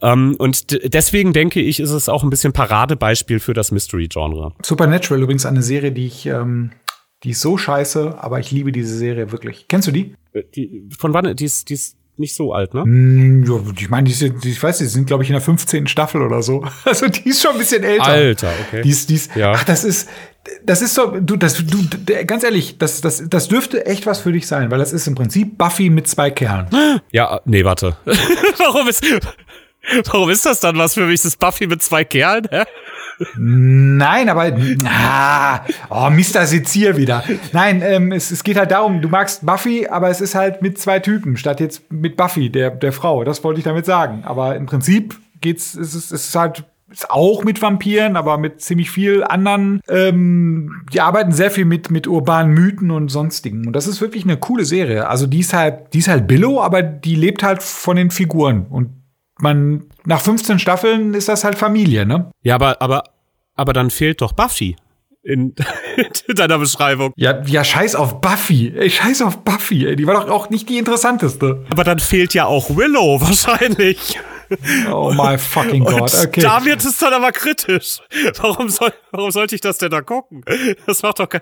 Ähm, 0.00 0.36
und 0.38 0.94
deswegen 0.94 1.32
denke 1.32 1.60
ich, 1.60 1.80
ist 1.80 1.90
es 1.90 2.08
auch 2.08 2.22
ein 2.22 2.30
bisschen 2.30 2.52
Paradebeispiel 2.52 3.40
für 3.40 3.52
das 3.52 3.72
Mystery-Genre. 3.72 4.52
Supernatural 4.62 5.22
übrigens 5.22 5.44
eine 5.44 5.62
Serie, 5.62 5.90
die 5.90 6.06
ich, 6.06 6.26
ähm, 6.26 6.70
die 7.24 7.30
ist 7.30 7.40
so 7.40 7.56
scheiße, 7.56 8.16
aber 8.22 8.38
ich 8.38 8.50
liebe 8.52 8.70
diese 8.70 8.96
Serie 8.96 9.32
wirklich. 9.32 9.66
Kennst 9.68 9.88
du 9.88 9.92
die? 9.92 10.14
Äh, 10.32 10.44
die 10.54 10.88
von 10.96 11.12
wann? 11.12 11.34
Die 11.34 11.44
ist, 11.44 11.68
die 11.68 11.74
ist 11.74 11.96
nicht 12.16 12.34
so 12.34 12.52
alt, 12.52 12.74
ne? 12.74 12.84
Mm, 12.84 13.44
ja, 13.44 13.60
ich 13.78 13.90
meine, 13.90 14.08
die, 14.08 14.30
die, 14.30 14.50
ich 14.50 14.62
weiß, 14.62 14.78
die 14.78 14.86
sind, 14.86 15.06
glaube 15.06 15.22
ich, 15.24 15.30
in 15.30 15.34
der 15.34 15.42
15. 15.42 15.86
Staffel 15.86 16.22
oder 16.22 16.42
so. 16.42 16.64
Also 16.84 17.08
die 17.08 17.28
ist 17.28 17.42
schon 17.42 17.52
ein 17.52 17.58
bisschen 17.58 17.82
älter. 17.82 18.04
Alter, 18.04 18.52
okay. 18.66 18.82
Die 18.82 18.90
ist, 18.90 19.10
die 19.10 19.14
ist, 19.14 19.34
ja. 19.34 19.52
Ach, 19.52 19.64
das 19.64 19.84
ist, 19.84 20.08
das 20.62 20.82
ist 20.82 20.94
so, 20.94 21.18
du, 21.18 21.36
das, 21.36 21.64
du, 21.64 21.78
ganz 22.26 22.44
ehrlich, 22.44 22.78
das, 22.78 23.00
das, 23.00 23.24
das 23.28 23.48
dürfte 23.48 23.86
echt 23.86 24.06
was 24.06 24.20
für 24.20 24.32
dich 24.32 24.46
sein, 24.46 24.70
weil 24.70 24.78
das 24.78 24.92
ist 24.92 25.06
im 25.06 25.14
Prinzip 25.14 25.56
Buffy 25.58 25.90
mit 25.90 26.06
zwei 26.06 26.30
Kerlen. 26.30 26.66
Ja, 27.10 27.40
nee, 27.44 27.64
warte. 27.64 27.96
warum 28.58 28.86
ist, 28.88 29.04
warum 30.06 30.30
ist 30.30 30.44
das 30.46 30.60
dann 30.60 30.76
was 30.76 30.94
für 30.94 31.06
mich? 31.06 31.22
Das 31.22 31.32
ist 31.32 31.38
Buffy 31.38 31.66
mit 31.66 31.82
zwei 31.82 32.04
Kerlen, 32.04 32.46
hä? 32.50 32.64
Nein, 33.36 34.28
aber 34.28 34.56
ah, 34.86 35.60
oh, 35.90 36.10
Mr. 36.10 36.46
Sezier 36.46 36.96
wieder. 36.96 37.24
Nein, 37.52 37.82
ähm, 37.84 38.12
es, 38.12 38.30
es 38.30 38.44
geht 38.44 38.56
halt 38.56 38.70
darum, 38.70 39.00
du 39.00 39.08
magst 39.08 39.44
Buffy, 39.44 39.86
aber 39.86 40.08
es 40.08 40.20
ist 40.20 40.34
halt 40.34 40.62
mit 40.62 40.78
zwei 40.78 40.98
Typen, 41.00 41.36
statt 41.36 41.60
jetzt 41.60 41.90
mit 41.92 42.16
Buffy, 42.16 42.50
der, 42.50 42.70
der 42.70 42.92
Frau. 42.92 43.24
Das 43.24 43.42
wollte 43.44 43.58
ich 43.58 43.64
damit 43.64 43.86
sagen. 43.86 44.22
Aber 44.24 44.56
im 44.56 44.66
Prinzip 44.66 45.16
geht's, 45.40 45.74
es 45.74 45.94
ist, 45.94 46.12
es 46.12 46.28
ist 46.28 46.34
halt 46.34 46.64
ist 46.94 47.10
auch 47.10 47.44
mit 47.44 47.60
Vampiren, 47.60 48.16
aber 48.16 48.38
mit 48.38 48.60
ziemlich 48.60 48.90
viel 48.90 49.24
anderen. 49.24 49.80
Ähm, 49.88 50.82
die 50.92 51.00
arbeiten 51.00 51.32
sehr 51.32 51.50
viel 51.50 51.64
mit 51.64 51.90
mit 51.90 52.06
urbanen 52.06 52.54
Mythen 52.54 52.90
und 52.90 53.08
sonstigen. 53.08 53.66
Und 53.66 53.72
das 53.74 53.86
ist 53.86 54.00
wirklich 54.00 54.24
eine 54.24 54.36
coole 54.36 54.64
Serie. 54.64 55.08
Also 55.08 55.26
die 55.26 55.40
ist 55.40 55.52
halt, 55.52 55.92
die 55.92 55.98
ist 55.98 56.08
halt 56.08 56.26
Billow, 56.26 56.60
aber 56.60 56.82
die 56.82 57.16
lebt 57.16 57.42
halt 57.42 57.62
von 57.62 57.96
den 57.96 58.10
Figuren 58.10 58.66
und 58.70 58.90
man 59.44 59.84
nach 60.04 60.20
15 60.20 60.58
Staffeln 60.58 61.14
ist 61.14 61.28
das 61.28 61.44
halt 61.44 61.56
Familie, 61.56 62.04
ne? 62.04 62.30
Ja, 62.42 62.56
aber 62.56 62.82
aber 62.82 63.04
aber 63.54 63.72
dann 63.72 63.90
fehlt 63.90 64.20
doch 64.20 64.32
Buffy 64.32 64.76
in, 65.24 65.54
in 66.28 66.34
deiner 66.36 66.58
Beschreibung. 66.58 67.12
Ja, 67.16 67.42
ja, 67.44 67.64
scheiß 67.64 67.94
auf 67.94 68.20
Buffy. 68.20 68.72
Ey, 68.76 68.90
scheiß 68.90 69.22
auf 69.22 69.38
Buffy. 69.38 69.86
Ey, 69.86 69.96
die 69.96 70.06
war 70.06 70.14
doch 70.14 70.28
auch 70.30 70.50
nicht 70.50 70.68
die 70.68 70.78
interessanteste. 70.78 71.64
Aber 71.70 71.84
dann 71.84 71.98
fehlt 71.98 72.34
ja 72.34 72.46
auch 72.46 72.76
Willow 72.76 73.20
wahrscheinlich. 73.20 74.18
Oh 74.90 75.12
my 75.14 75.38
fucking 75.38 75.84
God. 75.84 76.12
Okay. 76.14 76.42
Da 76.42 76.64
wird 76.64 76.84
es 76.84 76.98
dann 76.98 77.14
aber 77.14 77.32
kritisch. 77.32 78.00
Warum, 78.38 78.68
soll, 78.68 78.92
warum 79.10 79.30
sollte 79.30 79.54
ich 79.54 79.62
das 79.62 79.78
denn 79.78 79.90
da 79.90 80.02
gucken? 80.02 80.44
Das 80.86 81.02
macht 81.02 81.18
doch, 81.18 81.28
kein, 81.28 81.40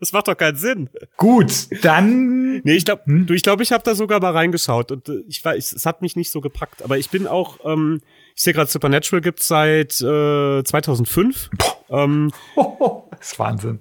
das 0.00 0.12
macht 0.12 0.28
doch 0.28 0.36
keinen 0.36 0.56
Sinn. 0.56 0.90
Gut, 1.16 1.68
dann. 1.84 2.60
Nee, 2.64 2.74
ich 2.74 2.84
glaube, 2.84 3.02
hm? 3.06 3.26
ich, 3.30 3.42
glaub, 3.42 3.60
ich 3.60 3.72
habe 3.72 3.82
da 3.84 3.94
sogar 3.94 4.20
mal 4.20 4.32
reingeschaut 4.32 4.92
und 4.92 5.08
äh, 5.08 5.22
ich 5.28 5.44
weiß, 5.44 5.72
es 5.72 5.86
hat 5.86 6.02
mich 6.02 6.16
nicht 6.16 6.30
so 6.30 6.40
gepackt. 6.40 6.82
Aber 6.82 6.98
ich 6.98 7.10
bin 7.10 7.26
auch, 7.26 7.58
ähm, 7.64 8.00
ich 8.34 8.42
sehe 8.42 8.52
gerade 8.52 8.70
Supernatural 8.70 9.20
gibt's 9.20 9.48
seit 9.48 10.00
äh, 10.00 10.62
2005. 10.62 11.50
Ähm, 11.90 12.30
oh, 12.56 13.04
das 13.10 13.32
ist 13.32 13.38
Wahnsinn. 13.38 13.80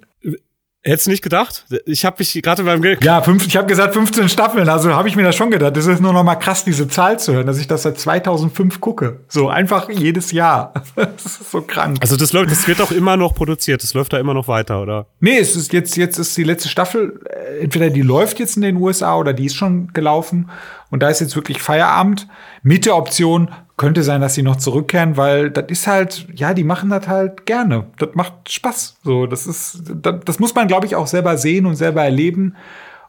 Hättest 0.84 1.06
du 1.06 1.12
nicht 1.12 1.22
gedacht? 1.22 1.66
Ich 1.86 2.06
habe 2.06 2.16
mich 2.18 2.34
gerade 2.42 2.64
beim 2.64 2.82
Ge 2.82 2.98
Ja, 3.04 3.22
fünf, 3.22 3.46
ich 3.46 3.56
habe 3.56 3.68
gesagt 3.68 3.94
15 3.94 4.30
Staffeln, 4.30 4.68
also 4.68 4.92
habe 4.96 5.08
ich 5.08 5.16
mir 5.16 5.22
das 5.22 5.36
schon 5.36 5.52
gedacht. 5.52 5.78
Das 5.78 5.86
ist 5.86 6.02
nur 6.02 6.12
noch 6.12 6.24
mal 6.24 6.36
krass, 6.36 6.64
diese 6.64 6.88
Zahl 6.88 7.20
zu 7.20 7.34
hören, 7.34 7.46
dass 7.46 7.60
ich 7.60 7.68
das 7.68 7.84
seit 7.84 8.00
2005 8.00 8.82
gucke. 8.82 9.20
So 9.28 9.48
einfach 9.48 9.90
jedes 9.90 10.32
Jahr. 10.32 10.74
Das 10.96 11.26
ist 11.26 11.52
so 11.52 11.62
krank. 11.62 11.98
Also 12.02 12.16
das 12.16 12.34
läuft, 12.34 12.52
das 12.52 12.68
wird 12.68 12.82
auch 12.82 12.92
immer 12.92 13.18
noch 13.18 13.34
produziert. 13.34 13.84
Das 13.84 13.94
läuft 13.94 14.14
da 14.14 14.20
immer 14.20 14.34
noch 14.34 14.48
weiter, 14.48 14.82
oder? 14.82 15.08
Nee, 15.20 15.38
es 15.38 15.56
ist 15.56 15.74
jetzt 15.74 15.96
jetzt 15.98 16.18
ist 16.18 16.36
die 16.38 16.44
letzte 16.44 16.70
Staffel. 16.70 17.20
Äh, 17.30 17.64
entweder 17.64 17.90
die 17.90 18.02
läuft 18.02 18.40
jetzt 18.40 18.56
in 18.56 18.62
den 18.62 18.78
USA 18.78 19.18
oder 19.18 19.34
die 19.34 19.46
ist 19.46 19.56
schon 19.56 19.94
gelaufen. 19.94 20.50
Und 20.90 21.02
da 21.02 21.10
ist 21.10 21.22
jetzt 21.22 21.36
wirklich 21.36 21.62
Feierabend 21.62 22.28
mit 22.64 22.86
der 22.86 22.96
Option, 22.96 23.52
könnte 23.82 24.04
sein, 24.04 24.22
dass 24.22 24.36
sie 24.36 24.44
noch 24.44 24.58
zurückkehren, 24.58 25.18
weil 25.18 25.50
das 25.50 25.66
ist 25.70 25.88
halt, 25.88 26.28
ja, 26.36 26.54
die 26.54 26.64
machen 26.64 26.92
das 26.92 27.08
halt 27.08 27.48
gerne. 27.48 27.86
Das 27.98 28.10
macht 28.14 28.48
Spaß. 28.48 28.98
So, 29.04 29.26
das 29.26 29.48
ist, 29.48 29.82
das, 30.04 30.18
das 30.24 30.38
muss 30.38 30.54
man, 30.54 30.68
glaube 30.68 30.86
ich, 30.86 30.96
auch 30.96 31.08
selber 31.08 31.36
sehen 31.36 31.66
und 31.66 31.76
selber 31.76 32.04
erleben, 32.04 32.56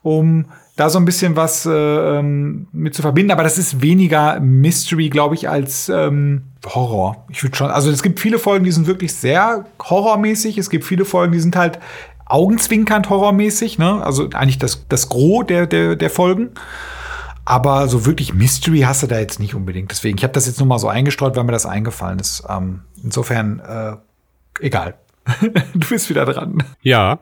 um 0.01 0.47
da 0.77 0.89
so 0.89 0.99
ein 0.99 1.05
bisschen 1.05 1.37
was 1.37 1.67
äh, 1.67 1.71
ähm, 1.71 2.69
mit 2.73 2.95
zu 2.95 3.03
verbinden. 3.03 3.33
Aber 3.33 3.43
das 3.43 3.59
ist 3.59 3.83
weniger 3.83 4.41
Mystery, 4.41 5.11
glaube 5.11 5.35
ich, 5.35 5.47
als 5.47 5.91
ähm, 5.91 6.45
Horror. 6.65 7.27
Ich 7.29 7.43
würde 7.43 7.55
schon, 7.55 7.71
also 7.71 7.91
es 7.91 8.03
gibt 8.03 8.19
viele 8.19 8.39
Folgen, 8.39 8.65
die 8.65 8.73
sind 8.73 8.87
wirklich 8.87 9.13
sehr 9.13 9.67
horrormäßig. 9.79 10.57
Es 10.57 10.71
gibt 10.71 10.87
viele 10.87 11.05
Folgen, 11.05 11.33
die 11.33 11.41
sind 11.41 11.55
halt 11.55 11.81
augenzwinkernd 12.25 13.11
horrormäßig. 13.11 13.77
Ne? 13.77 14.03
Also 14.03 14.31
eigentlich 14.33 14.59
das, 14.59 14.87
das 14.89 15.11
Gros 15.11 15.45
der, 15.47 15.67
der, 15.67 15.97
der 15.97 16.09
Folgen. 16.09 16.53
Aber 17.45 17.89
so 17.89 18.07
wirklich 18.07 18.33
Mystery 18.33 18.81
hast 18.81 19.03
du 19.03 19.07
da 19.07 19.19
jetzt 19.19 19.41
nicht 19.41 19.55
unbedingt. 19.55 19.91
Deswegen, 19.91 20.17
ich 20.17 20.25
habe 20.25 20.33
das 20.33 20.47
jetzt 20.47 20.59
nur 20.59 20.69
mal 20.69 20.79
so 20.79 20.89
eingestreut, 20.89 21.37
weil 21.37 21.45
mir 21.45 21.53
das 21.53 21.67
eingefallen 21.67 22.19
ist. 22.19 22.45
Ähm, 22.49 22.83
insofern, 23.03 23.61
äh, 23.61 23.97
egal. 24.65 24.95
du 25.41 25.89
bist 25.89 26.09
wieder 26.09 26.25
dran. 26.25 26.63
Ja. 26.83 27.19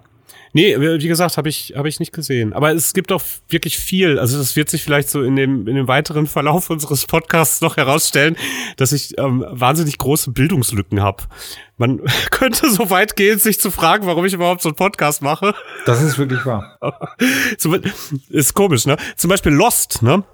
Nee, 0.53 0.77
wie 0.81 1.07
gesagt, 1.07 1.37
habe 1.37 1.49
ich, 1.49 1.75
hab 1.77 1.87
ich 1.87 2.01
nicht 2.01 2.13
gesehen. 2.13 2.53
Aber 2.53 2.73
es 2.73 2.93
gibt 2.93 3.13
auch 3.13 3.23
wirklich 3.49 3.79
viel. 3.79 4.19
Also 4.19 4.37
das 4.37 4.57
wird 4.57 4.69
sich 4.69 4.83
vielleicht 4.83 5.09
so 5.09 5.23
in 5.23 5.37
dem, 5.37 5.69
in 5.69 5.77
dem 5.77 5.87
weiteren 5.87 6.27
Verlauf 6.27 6.71
unseres 6.71 7.07
Podcasts 7.07 7.61
noch 7.61 7.77
herausstellen, 7.77 8.37
dass 8.77 8.93
ich 8.93 9.17
ähm, 9.19 9.45
wahnsinnig 9.49 9.99
große 9.99 10.33
Bildungslücken 10.33 11.01
habe. 11.01 11.25
Man 11.77 12.01
könnte 12.31 12.69
so 12.71 12.91
weit 12.91 13.15
gehen, 13.15 13.39
sich 13.39 13.61
zu 13.61 13.71
fragen, 13.71 14.07
warum 14.07 14.25
ich 14.25 14.33
überhaupt 14.33 14.63
so 14.63 14.69
einen 14.69 14.77
Podcast 14.77 15.23
mache. 15.23 15.55
Das 15.87 16.03
ist 16.03 16.19
wirklich 16.19 16.45
wahr. 16.45 16.79
ist 18.29 18.55
komisch, 18.55 18.87
ne? 18.87 18.97
Zum 19.17 19.31
Beispiel 19.31 19.53
Lost, 19.53 20.03
ne? 20.03 20.25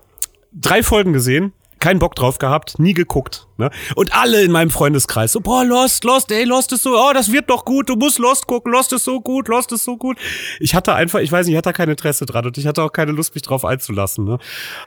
Drei 0.53 0.83
Folgen 0.83 1.13
gesehen, 1.13 1.53
keinen 1.79 1.99
Bock 1.99 2.15
drauf 2.15 2.39
gehabt, 2.39 2.79
nie 2.79 2.95
geguckt. 2.95 3.47
Ne? 3.59 3.71
Und 3.95 4.15
alle 4.15 4.43
in 4.43 4.53
meinem 4.53 4.71
Freundeskreis 4.71 5.33
so, 5.33 5.41
boah, 5.41 5.65
Lost, 5.65 6.05
Lost, 6.05 6.31
ey, 6.33 6.45
Lost 6.45 6.73
ist 6.73 6.83
so, 6.83 6.99
oh, 6.99 7.13
das 7.15 7.33
wird 7.33 7.49
doch 7.51 7.65
gut, 7.65 7.89
du 7.89 7.97
musst 7.97 8.19
Lost 8.19 8.47
gucken, 8.47 8.73
Lost 8.73 8.93
ist 8.93 9.05
so 9.05 9.21
gut, 9.21 9.49
Lost 9.49 9.73
ist 9.73 9.85
so 9.85 9.97
gut. 9.97 10.19
Ich 10.61 10.75
hatte 10.75 10.95
einfach, 10.95 11.21
ich 11.21 11.31
weiß 11.31 11.47
nicht, 11.47 11.55
ich 11.55 11.59
hatte 11.59 11.73
kein 11.73 11.89
Interesse 11.89 12.27
dran 12.27 12.47
und 12.47 12.59
ich 12.59 12.67
hatte 12.67 12.83
auch 12.83 12.93
keine 12.93 13.13
Lust, 13.13 13.35
mich 13.35 13.43
drauf 13.43 13.65
einzulassen. 13.65 14.25
Ne? 14.25 14.39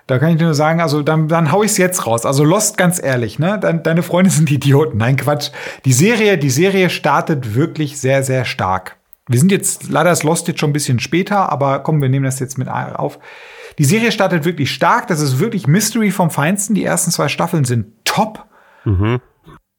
Da 0.08 0.20
kann 0.20 0.36
ich 0.36 0.42
nur 0.42 0.54
sagen, 0.54 0.82
also 0.82 1.02
dann, 1.02 1.28
dann 1.28 1.52
hau 1.52 1.64
ich's 1.64 1.78
jetzt 1.78 2.06
raus. 2.06 2.26
Also 2.26 2.44
Lost, 2.44 2.78
ganz 2.78 3.02
ehrlich, 3.02 3.40
ne? 3.40 3.60
Deine 3.60 4.04
Freunde 4.04 4.32
sind 4.32 4.52
Idioten. 4.52 4.98
Nein, 4.98 5.16
Quatsch. 5.16 5.52
Die 5.86 5.94
Serie, 5.94 6.38
die 6.38 6.50
Serie 6.50 6.90
startet 6.90 7.56
wirklich 7.56 8.00
sehr, 8.00 8.24
sehr 8.24 8.46
stark. 8.46 8.98
Wir 9.28 9.40
sind 9.40 9.52
jetzt, 9.52 9.90
leider 9.90 10.12
ist 10.12 10.24
Lost 10.24 10.48
jetzt 10.48 10.60
schon 10.60 10.72
ein 10.72 10.74
bisschen 10.74 11.00
später, 11.00 11.52
aber 11.52 11.80
komm, 11.80 12.02
wir 12.02 12.10
nehmen 12.10 12.26
das 12.26 12.40
jetzt 12.40 12.58
mit 12.58 12.68
auf. 12.68 13.20
Die 13.80 13.86
Serie 13.86 14.12
startet 14.12 14.46
wirklich 14.46 14.72
stark. 14.72 15.08
Das 15.08 15.22
ist 15.22 15.40
wirklich 15.40 15.66
Mystery 15.66 16.12
vom 16.12 16.30
Feinsten. 16.30 16.76
Die 16.76 16.84
ersten 16.84 17.12
zwei 17.12 17.30
Staffeln 17.30 17.64
sind 17.66 18.06
top. 18.06 18.46
Mhm. 18.86 19.22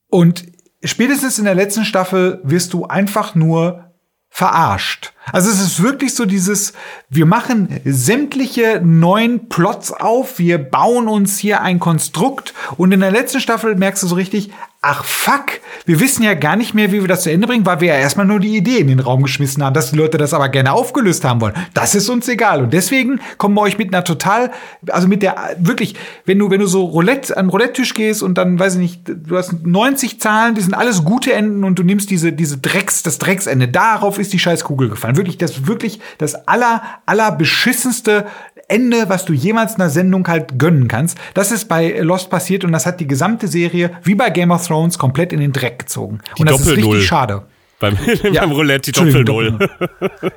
Und 0.09 0.47
spätestens 0.83 1.39
in 1.39 1.45
der 1.45 1.55
letzten 1.55 1.85
Staffel 1.85 2.41
wirst 2.43 2.73
du 2.73 2.87
einfach 2.87 3.35
nur 3.35 3.91
verarscht. 4.31 5.13
Also 5.33 5.51
es 5.51 5.61
ist 5.61 5.83
wirklich 5.83 6.15
so 6.15 6.25
dieses, 6.25 6.73
wir 7.09 7.27
machen 7.27 7.81
sämtliche 7.85 8.81
neuen 8.83 9.49
Plots 9.49 9.93
auf, 9.93 10.39
wir 10.39 10.59
bauen 10.59 11.09
uns 11.09 11.39
hier 11.39 11.61
ein 11.63 11.81
Konstrukt 11.81 12.55
und 12.77 12.93
in 12.93 13.01
der 13.01 13.11
letzten 13.11 13.41
Staffel 13.41 13.75
merkst 13.75 14.05
du 14.05 14.07
so 14.07 14.15
richtig, 14.15 14.53
ach 14.83 15.05
fuck, 15.05 15.61
wir 15.85 16.01
wissen 16.01 16.23
ja 16.23 16.33
gar 16.33 16.57
nicht 16.57 16.73
mehr, 16.73 16.91
wie 16.91 17.03
wir 17.03 17.09
das 17.09 17.25
zu 17.25 17.31
Ende 17.31 17.47
bringen, 17.47 17.67
weil 17.67 17.83
wir 17.83 17.89
ja 17.89 17.97
erstmal 17.97 18.25
nur 18.25 18.41
die 18.41 18.57
Idee 18.57 18.79
in 18.79 18.89
den 18.89 19.01
Raum 19.01 19.23
geschmissen 19.23 19.63
haben, 19.63 19.75
dass 19.75 19.91
die 19.91 19.97
Leute 19.97 20.17
das 20.17 20.33
aber 20.33 20.49
gerne 20.49 20.73
aufgelöst 20.73 21.23
haben 21.25 21.43
wollen. 21.43 21.53
Das 21.75 21.95
ist 21.95 22.09
uns 22.09 22.27
egal. 22.29 22.63
Und 22.63 22.73
deswegen 22.73 23.21
kommen 23.37 23.55
wir 23.57 23.61
euch 23.61 23.77
mit 23.77 23.93
einer 23.93 24.05
total, 24.05 24.51
also 24.89 25.07
mit 25.07 25.23
der, 25.23 25.57
wirklich, 25.59 25.97
wenn 26.25 26.39
du, 26.39 26.51
wenn 26.51 26.61
du 26.61 26.67
so 26.67 26.85
Roulette, 26.85 27.37
an 27.37 27.51
Roulette-Tisch 27.51 27.93
gehst 27.93 28.23
und 28.23 28.39
dann, 28.39 28.59
weiß 28.59 28.75
ich 28.75 28.81
nicht, 28.81 29.03
du 29.05 29.37
hast 29.37 29.53
90 29.67 30.19
Zahlen, 30.19 30.55
die 30.55 30.63
sind 30.63 30.73
alles 30.73 31.05
gute 31.05 31.35
Enden 31.35 31.65
und 31.65 31.79
du 31.79 31.83
nimmst 31.83 32.09
diese, 32.09 32.33
diese 32.33 32.57
Drecks, 32.57 33.03
das 33.03 33.19
Drecksende. 33.19 33.69
Darauf 33.69 34.19
ist 34.19 34.33
die 34.33 34.39
scheiß 34.39 34.65
Kugel 34.65 34.89
gefallen. 34.89 35.17
Wirklich, 35.17 35.37
das, 35.37 35.67
wirklich, 35.67 36.01
das 36.17 36.49
aller, 36.49 36.83
aller 37.05 37.33
beschissenste 37.33 38.27
Ende, 38.71 39.09
was 39.09 39.25
du 39.25 39.33
jemals 39.33 39.75
einer 39.75 39.91
Sendung 39.91 40.27
halt 40.29 40.59
gönnen 40.59 40.89
kannst. 40.89 41.19
Das 41.35 41.51
ist 41.51 41.67
bei 41.67 41.99
Lost 42.01 42.31
passiert 42.31 42.65
und 42.65 42.73
das 42.73 42.87
hat 42.87 43.01
die 43.01 43.07
gesamte 43.07 43.49
Serie, 43.49 43.91
wie 44.03 44.15
bei 44.15 44.31
Game 44.31 44.51
of 44.51 44.67
Thrones, 44.67 44.99
komplett 44.99 45.33
in 45.33 45.41
den 45.41 45.53
Dreck 45.53 45.81
gezogen. 45.81 46.21
Die 46.37 46.43
und 46.43 46.51
das 46.51 46.61
ist 46.61 46.77
richtig 46.77 47.07
schade. 47.07 47.43
Beim, 47.81 47.97
ja. 48.33 48.43
beim 48.43 48.53
Roulette 48.53 48.93
die 48.93 49.01
Doppel-Null. 49.01 49.59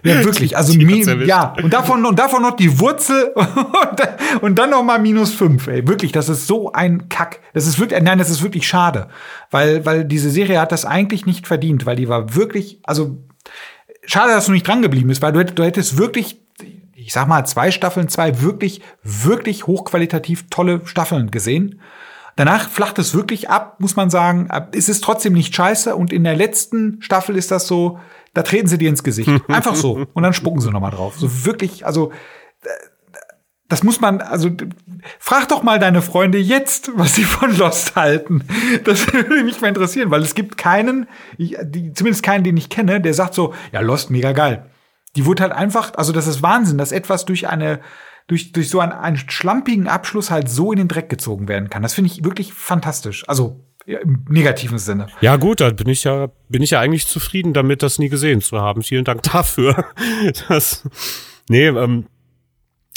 Ja, 0.04 0.24
wirklich. 0.24 0.58
Also, 0.64 0.74
ja. 0.80 1.54
Und 1.62 1.74
davon, 1.74 2.06
und 2.06 2.18
davon 2.18 2.42
noch 2.42 2.56
die 2.56 2.80
Wurzel 2.80 3.34
und 4.42 4.58
dann 4.58 4.70
noch 4.70 4.84
mal 4.84 5.00
minus 5.00 5.34
fünf, 5.34 5.68
ey. 5.68 5.86
Wirklich, 5.88 6.14
das 6.14 6.30
ist 6.30 6.48
so 6.48 6.72
ein 6.72 7.10
Kack. 7.10 7.40
Das 7.54 7.68
ist 7.68 7.80
wirklich, 7.80 8.02
nein, 8.02 8.18
das 8.18 8.30
ist 8.30 8.42
wirklich 8.42 8.66
schade. 8.66 9.10
Weil, 9.52 9.86
weil 9.86 10.06
diese 10.06 10.30
Serie 10.30 10.60
hat 10.60 10.72
das 10.72 10.86
eigentlich 10.86 11.26
nicht 11.26 11.48
verdient, 11.48 11.86
weil 11.86 11.98
die 11.98 12.08
war 12.08 12.34
wirklich, 12.36 12.80
also, 12.84 13.18
schade, 14.06 14.32
dass 14.32 14.46
du 14.46 14.54
nicht 14.54 14.68
dran 14.68 14.82
geblieben 14.82 15.10
bist, 15.10 15.22
weil 15.22 15.34
du, 15.34 15.44
du 15.44 15.64
hättest 15.64 15.98
wirklich 15.98 16.43
ich 17.06 17.14
sag 17.14 17.28
mal, 17.28 17.46
zwei 17.46 17.72
Staffeln, 17.72 18.08
zwei 18.08 18.42
wirklich, 18.42 18.82
wirklich 19.04 19.68
hochqualitativ 19.68 20.46
tolle 20.50 20.82
Staffeln 20.86 21.32
gesehen. 21.32 21.82
Danach 22.36 22.70
flacht 22.70 22.98
es 22.98 23.14
wirklich 23.14 23.50
ab, 23.50 23.80
muss 23.80 23.96
man 23.96 24.10
sagen. 24.10 24.50
Es 24.72 24.90
ist 24.90 25.04
trotzdem 25.04 25.34
nicht 25.34 25.56
scheiße. 25.56 25.96
Und 25.96 26.12
in 26.12 26.24
der 26.24 26.36
letzten 26.36 27.02
Staffel 27.02 27.36
ist 27.36 27.52
das 27.52 27.68
so, 27.68 28.00
da 28.34 28.42
treten 28.42 28.68
sie 28.68 28.78
dir 28.78 28.90
ins 28.90 29.04
Gesicht. 29.04 29.30
Einfach 29.48 29.76
so. 29.76 30.06
Und 30.14 30.24
dann 30.24 30.34
spucken 30.34 30.60
sie 30.60 30.72
nochmal 30.72 30.92
drauf. 30.92 31.16
So 31.18 31.46
wirklich, 31.46 31.86
also 31.86 32.12
das 33.70 33.84
muss 33.84 34.00
man, 34.02 34.22
also 34.22 34.52
frag 35.20 35.48
doch 35.48 35.64
mal 35.64 35.80
deine 35.80 36.02
Freunde 36.02 36.38
jetzt, 36.38 36.92
was 36.96 37.16
sie 37.16 37.24
von 37.24 37.56
Lost 37.58 37.96
halten. 37.96 38.44
Das 38.84 39.12
würde 39.14 39.44
mich 39.44 39.62
mal 39.62 39.68
interessieren, 39.68 40.12
weil 40.12 40.22
es 40.22 40.36
gibt 40.36 40.58
keinen, 40.58 41.08
ich, 41.38 41.58
die, 41.64 41.94
zumindest 41.94 42.24
keinen, 42.24 42.44
den 42.44 42.58
ich 42.58 42.70
kenne, 42.70 43.02
der 43.02 43.14
sagt 43.14 43.34
so, 43.34 43.54
ja, 43.72 43.82
Lost 43.82 44.10
mega 44.10 44.32
geil. 44.32 44.66
Die 45.16 45.26
wurde 45.26 45.44
halt 45.44 45.54
einfach, 45.54 45.94
also 45.96 46.12
das 46.12 46.28
ist 46.28 46.42
Wahnsinn, 46.42 46.78
dass 46.78 46.92
etwas 46.92 47.26
durch 47.26 47.48
eine, 47.48 47.80
durch, 48.28 48.52
durch 48.52 48.70
so 48.70 48.80
einen, 48.80 48.92
einen 48.92 49.18
schlampigen 49.18 49.88
Abschluss 49.88 50.32
halt 50.32 50.50
so 50.50 50.72
in 50.72 50.78
den 50.78 50.88
Dreck 50.88 51.10
gezogen 51.10 51.48
werden 51.48 51.70
kann. 51.70 51.84
Das 51.84 51.94
finde 51.94 52.12
ich 52.12 52.24
wirklich 52.24 52.54
fantastisch. 52.54 53.24
Also 53.28 53.64
im 53.86 54.26
negativen 54.30 54.78
Sinne. 54.78 55.08
Ja, 55.22 55.36
gut, 55.36 55.60
da 55.60 55.70
bin 55.70 55.90
ich 55.90 56.06
ja, 56.06 56.30
bin 56.48 56.62
ich 56.62 56.72
ja 56.72 56.80
eigentlich 56.80 57.06
zufrieden 57.06 57.54
damit, 57.54 57.84
das 57.84 58.00
nie 58.00 58.10
gesehen 58.10 58.42
zu 58.42 58.60
haben. 58.62 58.82
Vielen 58.82 59.04
Dank 59.04 59.24
dafür. 59.32 59.86
Das, 60.48 60.88
nee, 61.50 61.68
ähm, 61.68 62.06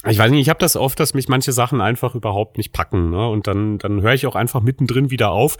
ich 0.08 0.18
weiß 0.18 0.30
nicht, 0.30 0.40
ich 0.40 0.48
habe 0.48 0.60
das 0.60 0.76
oft, 0.76 1.00
dass 1.00 1.14
mich 1.14 1.28
manche 1.28 1.52
Sachen 1.52 1.80
einfach 1.80 2.14
überhaupt 2.14 2.58
nicht 2.58 2.72
packen, 2.72 3.10
ne? 3.10 3.28
Und 3.28 3.48
dann, 3.48 3.78
dann 3.78 4.02
höre 4.02 4.14
ich 4.14 4.26
auch 4.26 4.36
einfach 4.36 4.60
mittendrin 4.60 5.10
wieder 5.10 5.30
auf. 5.30 5.56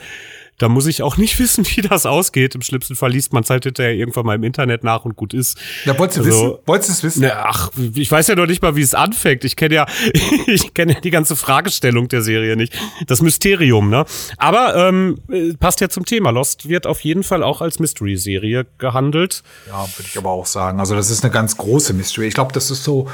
Da 0.58 0.68
muss 0.68 0.86
ich 0.86 1.02
auch 1.02 1.16
nicht 1.16 1.38
wissen, 1.38 1.66
wie 1.66 1.82
das 1.82 2.06
ausgeht. 2.06 2.54
Im 2.54 2.62
schlimmsten 2.62 2.96
Fall 2.96 3.12
liest 3.12 3.32
man 3.32 3.42
es 3.42 3.50
halt 3.50 3.64
hinterher 3.64 3.94
irgendwann 3.94 4.26
mal 4.26 4.34
im 4.34 4.44
Internet 4.44 4.84
nach 4.84 5.04
und 5.04 5.16
gut 5.16 5.34
ist. 5.34 5.58
Ja, 5.84 5.98
wolltest 5.98 6.18
du 6.18 6.24
also, 6.24 6.46
wissen? 6.46 6.58
Wolltest 6.66 6.88
du 6.88 6.92
es 6.92 7.02
wissen? 7.02 7.20
Ne, 7.20 7.36
ach, 7.36 7.70
ich 7.94 8.10
weiß 8.10 8.26
ja 8.28 8.34
noch 8.34 8.46
nicht 8.46 8.62
mal, 8.62 8.76
wie 8.76 8.82
es 8.82 8.94
anfängt. 8.94 9.44
Ich 9.44 9.56
kenne 9.56 9.74
ja, 9.74 9.86
ich 10.46 10.74
kenne 10.74 10.94
ja 10.94 11.00
die 11.00 11.10
ganze 11.10 11.36
Fragestellung 11.36 12.08
der 12.08 12.22
Serie 12.22 12.56
nicht. 12.56 12.74
Das 13.06 13.22
Mysterium, 13.22 13.90
ne? 13.90 14.04
Aber 14.36 14.76
ähm, 14.76 15.18
passt 15.60 15.80
ja 15.80 15.88
zum 15.88 16.04
Thema. 16.04 16.30
Lost 16.30 16.68
wird 16.68 16.86
auf 16.86 17.00
jeden 17.00 17.22
Fall 17.22 17.42
auch 17.42 17.60
als 17.60 17.78
Mystery-Serie 17.78 18.66
gehandelt. 18.78 19.42
Ja, 19.68 19.86
würde 19.96 20.08
ich 20.08 20.16
aber 20.18 20.30
auch 20.30 20.46
sagen. 20.46 20.80
Also 20.80 20.94
das 20.94 21.10
ist 21.10 21.24
eine 21.24 21.32
ganz 21.32 21.56
große 21.56 21.92
Mystery. 21.92 22.28
Ich 22.28 22.34
glaube, 22.34 22.52
das 22.52 22.70
ist 22.70 22.84
so, 22.84 23.08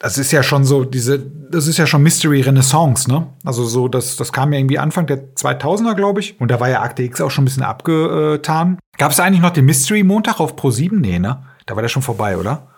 das 0.00 0.16
ist 0.16 0.32
ja 0.32 0.42
schon 0.42 0.64
so 0.64 0.84
diese, 0.84 1.18
das 1.18 1.66
ist 1.66 1.76
ja 1.76 1.86
schon 1.86 2.02
Mystery 2.02 2.40
Renaissance, 2.40 3.08
ne? 3.08 3.28
Also 3.44 3.64
so, 3.66 3.86
das, 3.86 4.16
das 4.16 4.32
kam 4.32 4.50
ja 4.52 4.58
irgendwie 4.58 4.78
Anfang 4.78 5.06
der 5.06 5.34
2000er, 5.34 5.94
glaube 5.94 6.20
ich. 6.20 6.40
Und 6.40 6.50
da 6.50 6.58
war 6.58 6.70
ja 6.70 6.80
Akte 6.80 7.02
X 7.02 7.20
auch 7.20 7.30
schon 7.30 7.42
ein 7.42 7.44
bisschen 7.44 7.62
abgetan. 7.62 8.78
Gab 8.96 9.12
es 9.12 9.20
eigentlich 9.20 9.42
noch 9.42 9.50
den 9.50 9.66
Mystery 9.66 10.02
Montag 10.02 10.40
auf 10.40 10.56
Pro 10.56 10.70
7? 10.70 10.98
Nee, 10.98 11.18
ne? 11.18 11.44
Da 11.66 11.76
war 11.76 11.82
der 11.82 11.90
schon 11.90 12.02
vorbei, 12.02 12.38
oder? 12.38 12.68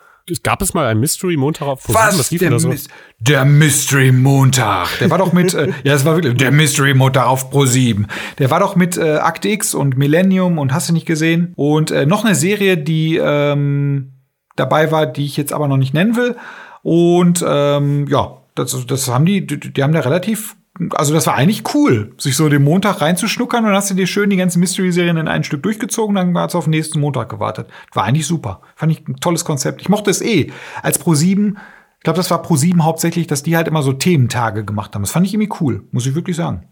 Gab 0.43 0.63
es 0.63 0.75
mal 0.75 0.87
einen 0.87 0.99
Mystery 0.99 1.37
Montag 1.37 1.69
auf 1.69 1.85
Pro 1.85 1.93
7? 1.93 2.05
Was? 2.05 2.19
Was 2.19 2.31
lief 2.33 2.41
der, 2.41 2.59
so? 2.59 2.75
der 3.21 3.45
Mystery 3.45 4.11
Montag. 4.11 4.89
Der 4.99 5.09
war 5.09 5.19
doch 5.19 5.33
mit, 5.33 5.55
äh, 5.55 5.73
ja, 5.85 5.95
es 5.95 6.05
war 6.05 6.17
wirklich 6.17 6.35
der 6.35 6.51
Mystery 6.51 6.93
Montag 6.93 7.27
auf 7.27 7.51
Pro 7.51 7.67
7. 7.67 8.09
Der 8.39 8.51
war 8.51 8.59
doch 8.59 8.75
mit 8.75 8.97
äh, 8.97 9.19
Akte 9.19 9.49
X 9.49 9.75
und 9.75 9.97
Millennium 9.97 10.59
und 10.59 10.75
hast 10.75 10.89
du 10.89 10.93
nicht 10.93 11.07
gesehen? 11.07 11.53
Und 11.55 11.93
äh, 11.93 12.05
noch 12.05 12.25
eine 12.25 12.35
Serie, 12.35 12.77
die 12.77 13.17
ähm, 13.17 14.15
dabei 14.57 14.91
war, 14.91 15.07
die 15.07 15.25
ich 15.25 15.37
jetzt 15.37 15.53
aber 15.53 15.69
noch 15.69 15.77
nicht 15.77 15.95
nennen 15.95 16.17
will. 16.17 16.37
Und 16.83 17.45
ähm, 17.47 18.07
ja, 18.09 18.39
das, 18.55 18.87
das 18.87 19.09
haben 19.09 19.25
die, 19.25 19.47
die, 19.47 19.59
die 19.59 19.83
haben 19.83 19.93
da 19.93 20.01
relativ 20.01 20.57
also 20.95 21.13
das 21.13 21.27
war 21.27 21.35
eigentlich 21.35 21.75
cool, 21.75 22.15
sich 22.19 22.37
so 22.37 22.49
den 22.49 22.65
Montag 22.65 23.01
reinzuschnuckern 23.01 23.61
und 23.61 23.67
dann 23.67 23.77
hast 23.77 23.91
du 23.91 23.95
dir 23.95 24.07
schön 24.07 24.31
die 24.31 24.37
ganzen 24.37 24.61
Mystery-Serien 24.61 25.19
in 25.19 25.29
ein 25.29 25.45
Stück 25.45 25.63
durchgezogen, 25.63 26.17
dann 26.17 26.37
hat 26.39 26.51
es 26.51 26.55
auf 26.55 26.65
den 26.65 26.71
nächsten 26.71 26.99
Montag 26.99 27.29
gewartet. 27.29 27.69
War 27.93 28.05
eigentlich 28.05 28.27
super. 28.27 28.63
Fand 28.75 28.93
ich 28.93 29.07
ein 29.07 29.17
tolles 29.17 29.45
Konzept. 29.45 29.83
Ich 29.83 29.89
mochte 29.89 30.11
es 30.11 30.23
eh. 30.23 30.51
Als 30.83 30.99
Pro7, 30.99 31.57
ich 31.99 32.03
glaube, 32.03 32.17
das 32.17 32.31
war 32.31 32.43
Pro7 32.43 32.81
hauptsächlich, 32.83 33.27
dass 33.27 33.43
die 33.43 33.57
halt 33.57 33.69
immer 33.69 33.83
so 33.83 33.93
Thementage 33.93 34.65
gemacht 34.65 34.95
haben. 34.95 35.03
Das 35.03 35.13
fand 35.13 35.27
ich 35.27 35.35
irgendwie 35.35 35.55
cool, 35.61 35.85
muss 35.93 36.07
ich 36.07 36.15
wirklich 36.15 36.37
sagen. 36.37 36.67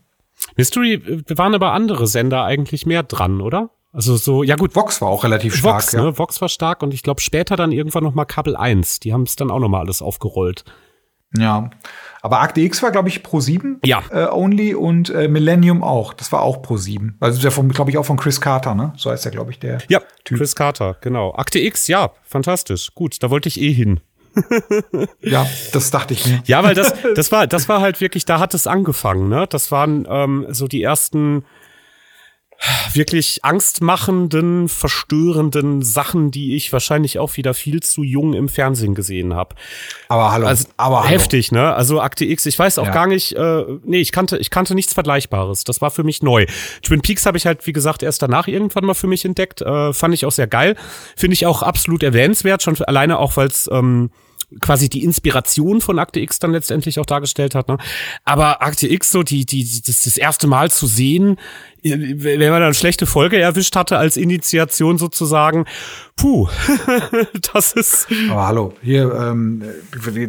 Mystery 0.56 0.94
äh, 0.94 1.22
waren 1.36 1.54
aber 1.54 1.72
andere 1.72 2.06
Sender 2.06 2.44
eigentlich 2.44 2.86
mehr 2.86 3.02
dran, 3.02 3.40
oder? 3.40 3.70
Also 3.92 4.16
so, 4.16 4.42
ja 4.42 4.56
gut. 4.56 4.74
Vox 4.76 5.00
war 5.00 5.08
auch 5.08 5.24
relativ 5.24 5.56
stark. 5.56 5.82
Vox, 5.82 5.92
ja. 5.92 6.02
ne? 6.02 6.18
Vox 6.18 6.40
war 6.40 6.48
stark 6.48 6.82
und 6.82 6.94
ich 6.94 7.02
glaube 7.02 7.20
später 7.20 7.56
dann 7.56 7.72
irgendwann 7.72 8.04
noch 8.04 8.14
mal 8.14 8.24
Kabel 8.24 8.56
1. 8.56 9.00
Die 9.00 9.12
haben 9.12 9.22
es 9.22 9.36
dann 9.36 9.50
auch 9.50 9.58
noch 9.58 9.68
mal 9.68 9.80
alles 9.80 10.02
aufgerollt. 10.02 10.64
Ja. 11.36 11.70
Aber 12.22 12.40
Akte 12.40 12.60
X 12.60 12.82
war, 12.82 12.90
glaube 12.90 13.08
ich, 13.08 13.22
Pro 13.22 13.40
7 13.40 13.80
ja. 13.84 14.02
äh, 14.10 14.26
only 14.30 14.74
und 14.74 15.10
äh, 15.10 15.28
Millennium 15.28 15.82
auch. 15.82 16.12
Das 16.12 16.32
war 16.32 16.42
auch 16.42 16.60
Pro 16.60 16.76
7. 16.76 17.16
Also 17.20 17.38
ist 17.38 17.56
ja 17.56 17.62
glaube 17.62 17.90
ich, 17.90 17.98
auch 17.98 18.04
von 18.04 18.16
Chris 18.16 18.40
Carter, 18.40 18.74
ne? 18.74 18.92
So 18.96 19.10
heißt 19.10 19.24
er, 19.26 19.30
glaube 19.30 19.52
ich, 19.52 19.58
der. 19.58 19.78
Ja, 19.88 20.00
typ. 20.24 20.38
Chris 20.38 20.54
Carter, 20.54 20.96
genau. 21.00 21.34
Akte 21.34 21.60
X, 21.60 21.86
ja, 21.86 22.10
fantastisch. 22.24 22.94
Gut, 22.94 23.22
da 23.22 23.30
wollte 23.30 23.48
ich 23.48 23.60
eh 23.60 23.72
hin. 23.72 24.00
ja, 25.20 25.46
das 25.72 25.90
dachte 25.90 26.14
ich 26.14 26.26
mir. 26.26 26.42
Ja, 26.44 26.62
weil 26.62 26.74
das, 26.74 26.94
das 27.14 27.32
war, 27.32 27.46
das 27.46 27.68
war 27.68 27.80
halt 27.80 28.00
wirklich, 28.00 28.24
da 28.24 28.38
hat 28.38 28.54
es 28.54 28.66
angefangen, 28.66 29.28
ne? 29.28 29.46
Das 29.48 29.72
waren 29.72 30.06
ähm, 30.08 30.46
so 30.50 30.66
die 30.66 30.82
ersten 30.82 31.44
wirklich 32.92 33.44
angstmachenden, 33.44 34.68
verstörenden 34.68 35.82
Sachen, 35.82 36.30
die 36.30 36.56
ich 36.56 36.72
wahrscheinlich 36.72 37.18
auch 37.18 37.36
wieder 37.36 37.54
viel 37.54 37.80
zu 37.80 38.02
jung 38.02 38.34
im 38.34 38.48
Fernsehen 38.48 38.94
gesehen 38.94 39.34
habe. 39.34 39.54
Aber 40.08 40.32
hallo, 40.32 40.46
also, 40.46 40.68
aber 40.76 41.04
hallo. 41.04 41.10
heftig, 41.10 41.52
ne? 41.52 41.74
Also 41.74 42.00
Akte 42.00 42.24
X, 42.24 42.46
ich 42.46 42.58
weiß 42.58 42.78
auch 42.78 42.86
ja. 42.86 42.92
gar 42.92 43.06
nicht, 43.06 43.32
äh, 43.32 43.64
nee, 43.84 44.00
ich 44.00 44.12
kannte 44.12 44.36
ich 44.36 44.50
kannte 44.50 44.74
nichts 44.74 44.92
vergleichbares. 44.92 45.64
Das 45.64 45.80
war 45.80 45.90
für 45.90 46.04
mich 46.04 46.22
neu. 46.22 46.46
Twin 46.82 47.00
Peaks 47.00 47.24
habe 47.24 47.38
ich 47.38 47.46
halt 47.46 47.66
wie 47.66 47.72
gesagt 47.72 48.02
erst 48.02 48.22
danach 48.22 48.46
irgendwann 48.46 48.84
mal 48.84 48.94
für 48.94 49.06
mich 49.06 49.24
entdeckt, 49.24 49.62
äh, 49.62 49.92
fand 49.92 50.14
ich 50.14 50.26
auch 50.26 50.32
sehr 50.32 50.46
geil, 50.46 50.76
finde 51.16 51.34
ich 51.34 51.46
auch 51.46 51.62
absolut 51.62 52.02
erwähnenswert, 52.02 52.62
schon 52.62 52.80
alleine 52.82 53.18
auch 53.18 53.36
weil 53.36 53.48
es 53.48 53.68
ähm, 53.72 54.10
quasi 54.60 54.88
die 54.88 55.04
Inspiration 55.04 55.80
von 55.80 55.98
Akte 55.98 56.20
X 56.20 56.38
dann 56.40 56.52
letztendlich 56.52 56.98
auch 56.98 57.06
dargestellt 57.06 57.54
hat. 57.54 57.68
Ne? 57.68 57.78
Aber 58.24 58.62
Akte 58.62 58.88
X, 58.88 59.12
so 59.12 59.22
die, 59.22 59.46
die, 59.46 59.82
das, 59.86 60.00
das 60.00 60.16
erste 60.16 60.46
Mal 60.48 60.70
zu 60.70 60.86
sehen, 60.86 61.38
wenn 61.82 62.50
man 62.50 62.60
dann 62.60 62.74
schlechte 62.74 63.06
Folge 63.06 63.38
erwischt 63.38 63.74
hatte 63.76 63.96
als 63.96 64.16
Initiation 64.16 64.98
sozusagen, 64.98 65.64
puh, 66.16 66.48
das 67.52 67.72
ist. 67.72 68.08
Aber 68.30 68.46
hallo, 68.46 68.74
hier, 68.82 69.14
ähm, 69.14 69.62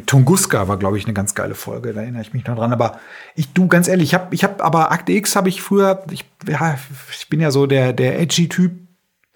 Tunguska 0.06 0.68
war, 0.68 0.78
glaube 0.78 0.98
ich, 0.98 1.06
eine 1.06 1.14
ganz 1.14 1.36
geile 1.36 1.56
Folge, 1.56 1.94
da 1.94 2.02
erinnere 2.02 2.22
ich 2.22 2.34
mich 2.34 2.46
noch 2.46 2.56
dran. 2.56 2.72
Aber 2.72 3.00
ich, 3.36 3.52
du, 3.54 3.68
ganz 3.68 3.88
ehrlich, 3.88 4.10
ich 4.10 4.14
habe, 4.14 4.34
ich 4.34 4.44
hab, 4.44 4.64
aber 4.64 4.92
Akte 4.92 5.12
X 5.12 5.36
habe 5.36 5.50
ich 5.50 5.62
früher, 5.62 6.06
ich, 6.12 6.26
ja, 6.48 6.78
ich 7.20 7.28
bin 7.28 7.42
ja 7.42 7.52
so 7.52 7.66
der, 7.66 7.92
der 7.92 8.20
edgy 8.20 8.48
Typ 8.48 8.74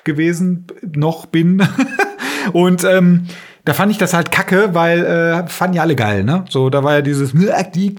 gewesen, 0.04 0.68
noch 0.84 1.26
bin. 1.26 1.68
Und 2.54 2.84
ähm, 2.84 3.28
da 3.66 3.74
fand 3.74 3.92
ich 3.92 3.98
das 3.98 4.14
halt 4.14 4.32
kacke, 4.32 4.74
weil 4.74 5.04
äh, 5.04 5.48
fanden 5.48 5.76
ja 5.76 5.82
alle 5.82 5.96
geil, 5.96 6.24
ne? 6.24 6.46
So, 6.50 6.70
da 6.70 6.84
war 6.84 6.94
ja 6.94 7.02
dieses 7.02 7.34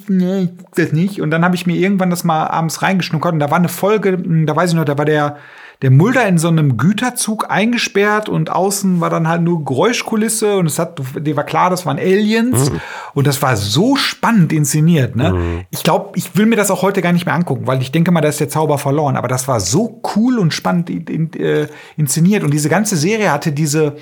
ne, 0.09 0.43
ich 0.43 0.57
guck 0.57 0.75
das 0.77 0.93
nicht. 0.93 1.21
Und 1.21 1.31
dann 1.33 1.45
habe 1.45 1.57
ich 1.57 1.67
mir 1.67 1.77
irgendwann 1.77 2.11
das 2.11 2.23
mal 2.25 2.47
abends 2.47 2.83
reingeschnuckert 2.83 3.33
und 3.33 3.41
da 3.41 3.51
war 3.51 3.59
eine 3.59 3.69
Folge, 3.69 4.13
hm, 4.13 4.47
da 4.47 4.55
weiß 4.55 4.71
ich 4.71 4.77
noch, 4.77 4.85
da 4.85 4.97
war 4.97 5.05
der 5.05 5.37
der 5.83 5.91
Mulder 5.91 6.27
in 6.27 6.39
so 6.39 6.49
einem 6.49 6.79
Güterzug 6.79 7.51
eingesperrt 7.51 8.31
und 8.31 8.51
außen 8.51 9.01
war 9.01 9.11
dann 9.11 9.29
halt 9.29 9.43
nur 9.43 9.63
Geräuschkulisse 9.65 10.57
und 10.57 10.67
es 10.67 10.79
hat, 10.79 10.99
dir 11.21 11.37
war 11.37 11.45
klar, 11.45 11.69
das 11.69 11.85
waren 11.85 11.99
Aliens 11.99 12.71
mhm. 12.71 12.81
und 13.13 13.27
das 13.27 13.43
war 13.43 13.59
so 13.59 13.95
spannend 13.95 14.55
inszeniert. 14.55 15.17
Ne? 15.17 15.35
Mhm. 15.35 15.65
Ich 15.71 15.83
glaube, 15.83 16.13
ich 16.17 16.35
will 16.35 16.47
mir 16.47 16.57
das 16.57 16.71
auch 16.71 16.81
heute 16.81 17.03
gar 17.03 17.13
nicht 17.13 17.27
mehr 17.27 17.35
angucken, 17.35 17.67
weil 17.67 17.83
ich 17.83 17.93
denke 17.93 18.11
mal, 18.11 18.23
da 18.23 18.29
ist 18.29 18.41
der 18.41 18.49
Zauber 18.49 18.79
verloren. 18.79 19.17
Aber 19.17 19.29
das 19.29 19.49
war 19.49 19.61
so 19.61 20.01
cool 20.17 20.39
und 20.39 20.55
spannend 20.55 20.89
in, 20.89 21.05
in, 21.09 21.33
äh, 21.35 21.67
inszeniert 21.99 22.43
und 22.43 22.55
diese 22.55 22.71
ganze 22.71 22.97
Serie 22.97 23.31
hatte 23.31 23.53
diese 23.53 23.97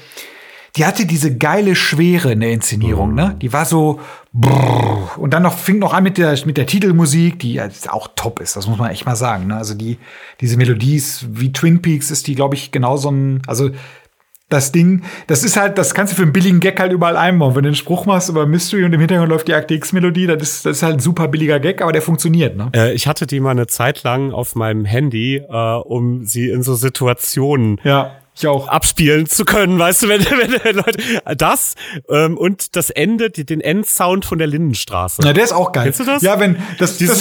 die 0.77 0.85
hatte 0.85 1.07
diese 1.07 1.37
geile 1.37 1.77
Schwere 1.77 2.33
in 2.33 2.41
der 2.41 2.51
Inszenierung, 2.51 3.15
ne? 3.15 3.37
Die 3.41 3.53
war 3.53 3.65
so 3.65 4.01
brrr. 4.33 5.13
und 5.19 5.33
dann 5.33 5.45
noch 5.45 5.57
fing 5.57 5.79
noch 5.79 5.93
an 5.93 6.03
mit 6.03 6.19
der 6.19 6.37
mit 6.47 6.57
der 6.57 6.67
Titelmusik, 6.67 7.39
die 7.39 7.61
auch 7.89 8.09
top 8.17 8.41
ist, 8.41 8.57
das 8.57 8.67
muss 8.67 8.79
man 8.79 8.91
echt 8.91 9.07
mal 9.07 9.17
sagen, 9.17 9.47
ne? 9.47 9.57
Also 9.57 9.75
die 9.75 9.99
diese 10.41 10.57
Melodies 10.57 11.27
wie 11.31 11.53
Twin 11.53 11.81
Peaks 11.81 12.11
ist 12.11 12.27
die, 12.27 12.35
glaube 12.35 12.57
ich, 12.57 12.73
genau 12.73 12.97
so 12.97 13.11
ein 13.11 13.43
also 13.47 13.71
das 14.51 14.73
Ding, 14.73 15.03
das 15.27 15.43
ist 15.43 15.57
halt, 15.57 15.79
das 15.79 15.95
kannst 15.95 16.13
du 16.13 16.17
für 16.17 16.23
einen 16.23 16.33
billigen 16.33 16.61
Gag 16.61 16.79
halt 16.79 16.93
überall 16.93 17.17
einbauen. 17.17 17.57
Wenn 17.57 17.63
du 17.63 17.69
einen 17.69 17.77
Spruch 17.77 18.05
machst 18.05 18.29
über 18.29 18.47
Mystery 18.47 18.85
und 18.85 18.93
im 18.93 19.01
Hintergrund 19.01 19.31
läuft 19.31 19.49
die 19.49 19.55
Akte 19.55 19.75
X-Melodie, 19.75 20.27
das 20.27 20.43
ist, 20.43 20.67
das 20.67 20.77
ist 20.77 20.83
halt 20.83 20.95
ein 20.97 21.01
super 21.01 21.29
billiger 21.29 21.59
Gag, 21.59 21.81
aber 21.81 21.93
der 21.93 22.03
funktioniert, 22.03 22.57
ne? 22.57 22.71
Äh, 22.75 22.93
ich 22.93 23.07
hatte 23.07 23.27
die 23.27 23.41
mal 23.41 23.53
eine 23.53 23.67
Zeit 23.67 24.03
lang 24.03 24.33
auf 24.33 24.55
meinem 24.55 24.85
Handy, 24.85 25.37
äh, 25.37 25.77
um 25.79 26.25
sie 26.25 26.51
in 26.51 26.63
so 26.63 26.75
Situationen 26.75 27.81
ja 27.85 28.13
ich 28.37 28.47
auch. 28.47 28.69
abspielen 28.69 29.27
zu 29.27 29.45
können, 29.45 29.79
weißt 29.79 30.03
du, 30.03 30.09
wenn, 30.09 30.25
wenn 30.25 30.77
Leute 30.77 30.99
das 31.37 31.75
ähm, 32.09 32.37
und 32.37 32.77
das 32.77 32.91
Ende, 32.91 33.31
die, 33.31 33.45
den 33.45 33.61
Endsound 33.61 34.25
von 34.25 34.39
der 34.39 34.47
Lindenstraße. 34.47 35.23
Na, 35.25 35.33
der 35.33 35.45
ist 35.45 35.53
auch 35.53 35.73
geil. 35.73 35.85
Kennst 35.85 36.01
du 36.01 36.05
das? 36.05 36.23
Ja, 36.23 36.41
wenn 36.41 36.57
das 36.79 36.99
das, 36.99 37.09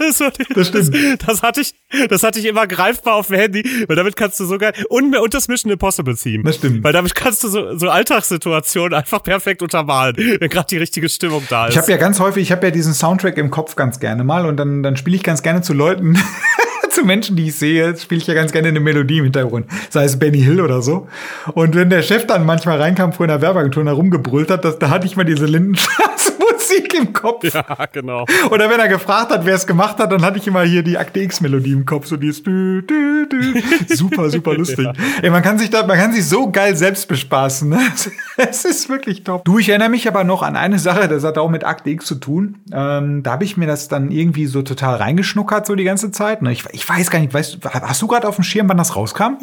das, 0.00 0.18
das 0.54 0.68
stimmt. 0.68 1.26
Das 1.26 1.42
hatte 1.42 1.60
ich, 1.60 1.74
das 2.08 2.22
hatte 2.22 2.38
ich 2.38 2.46
immer 2.46 2.66
greifbar 2.66 3.14
auf 3.14 3.28
dem 3.28 3.36
Handy, 3.36 3.64
weil 3.86 3.96
damit 3.96 4.16
kannst 4.16 4.38
du 4.40 4.44
so 4.44 4.58
geil 4.58 4.72
und 4.88 5.16
und 5.16 5.34
das 5.34 5.48
Mission 5.48 5.72
Impossible 5.72 6.16
Theme. 6.16 6.44
Das 6.44 6.56
stimmt. 6.56 6.84
Weil 6.84 6.92
damit 6.92 7.14
kannst 7.14 7.44
du 7.44 7.48
so, 7.48 7.76
so 7.76 7.88
Alltagssituationen 7.88 8.94
einfach 8.94 9.22
perfekt 9.22 9.62
untermalen, 9.62 10.16
wenn 10.16 10.48
gerade 10.48 10.66
die 10.68 10.78
richtige 10.78 11.08
Stimmung 11.08 11.42
da 11.48 11.66
ist. 11.66 11.72
Ich 11.72 11.78
habe 11.78 11.90
ja 11.90 11.96
ganz 11.96 12.20
häufig, 12.20 12.42
ich 12.42 12.52
habe 12.52 12.66
ja 12.66 12.70
diesen 12.70 12.94
Soundtrack 12.94 13.38
im 13.38 13.50
Kopf 13.50 13.76
ganz 13.76 14.00
gerne 14.00 14.24
mal 14.24 14.46
und 14.46 14.56
dann 14.56 14.82
dann 14.82 14.96
spiele 14.96 15.16
ich 15.16 15.22
ganz 15.22 15.42
gerne 15.42 15.62
zu 15.62 15.72
Leuten 15.72 16.18
zu 16.96 17.04
Menschen, 17.04 17.36
die 17.36 17.48
ich 17.48 17.54
sehe, 17.56 17.96
spiele 17.96 18.20
ich 18.20 18.26
ja 18.26 18.34
ganz 18.34 18.52
gerne 18.52 18.68
eine 18.68 18.80
Melodie 18.80 19.18
im 19.18 19.24
Hintergrund. 19.24 19.66
Sei 19.90 20.04
es 20.04 20.18
Benny 20.18 20.40
Hill 20.40 20.60
oder 20.60 20.82
so. 20.82 21.06
Und 21.52 21.76
wenn 21.76 21.90
der 21.90 22.02
Chef 22.02 22.26
dann 22.26 22.44
manchmal 22.44 22.80
reinkam 22.80 23.12
vor 23.12 23.24
einer 23.24 23.40
Werbeagentur 23.40 23.84
herumgebrüllt 23.84 24.50
hat, 24.50 24.64
das, 24.64 24.78
da 24.78 24.88
hatte 24.90 25.06
ich 25.06 25.16
mal 25.16 25.24
diese 25.24 25.46
Lindenstraße-Musik 25.46 26.25
Musik 26.68 26.94
im 26.94 27.12
Kopf. 27.12 27.44
Ja, 27.52 27.64
genau. 27.92 28.24
Oder 28.50 28.68
wenn 28.70 28.80
er 28.80 28.88
gefragt 28.88 29.30
hat, 29.30 29.44
wer 29.44 29.54
es 29.54 29.66
gemacht 29.66 29.98
hat, 29.98 30.10
dann 30.12 30.22
hatte 30.22 30.38
ich 30.38 30.46
immer 30.46 30.62
hier 30.62 30.82
die 30.82 30.98
Akte 30.98 31.20
X-Melodie 31.20 31.72
im 31.72 31.86
Kopf, 31.86 32.06
so 32.06 32.16
dieses 32.16 32.42
dü, 32.42 32.82
dü, 32.82 33.26
dü. 33.28 33.62
Super, 33.94 34.30
super 34.30 34.54
lustig. 34.56 34.84
Ja. 34.84 34.92
Ey, 35.22 35.30
man 35.30 35.42
kann 35.42 35.58
sich 35.58 35.70
da, 35.70 35.86
man 35.86 35.96
kann 35.98 36.12
sich 36.12 36.26
so 36.26 36.50
geil 36.50 36.76
selbst 36.76 37.08
bespaßen. 37.08 37.68
Ne? 37.68 37.78
Es 38.38 38.66
ist 38.66 38.90
wirklich 38.90 39.24
top. 39.24 39.46
Du, 39.46 39.58
ich 39.58 39.70
erinnere 39.70 39.88
mich 39.88 40.06
aber 40.06 40.22
noch 40.22 40.42
an 40.42 40.56
eine 40.56 40.78
Sache, 40.78 41.08
das 41.08 41.24
hat 41.24 41.38
auch 41.38 41.48
mit 41.48 41.64
Akte 41.64 41.88
X 41.88 42.04
zu 42.04 42.16
tun. 42.16 42.56
Ähm, 42.70 43.22
da 43.22 43.32
habe 43.32 43.44
ich 43.44 43.56
mir 43.56 43.66
das 43.66 43.88
dann 43.88 44.10
irgendwie 44.10 44.44
so 44.44 44.60
total 44.60 44.96
reingeschnuckert, 44.96 45.64
so 45.64 45.74
die 45.74 45.84
ganze 45.84 46.10
Zeit. 46.10 46.42
Ne? 46.42 46.52
Ich, 46.52 46.64
ich 46.72 46.86
weiß 46.86 47.10
gar 47.10 47.18
nicht, 47.18 47.32
weißt 47.32 47.58
hast 47.64 48.02
du 48.02 48.06
gerade 48.06 48.28
auf 48.28 48.34
dem 48.34 48.44
Schirm, 48.44 48.68
wann 48.68 48.76
das 48.76 48.94
rauskam? 48.94 49.38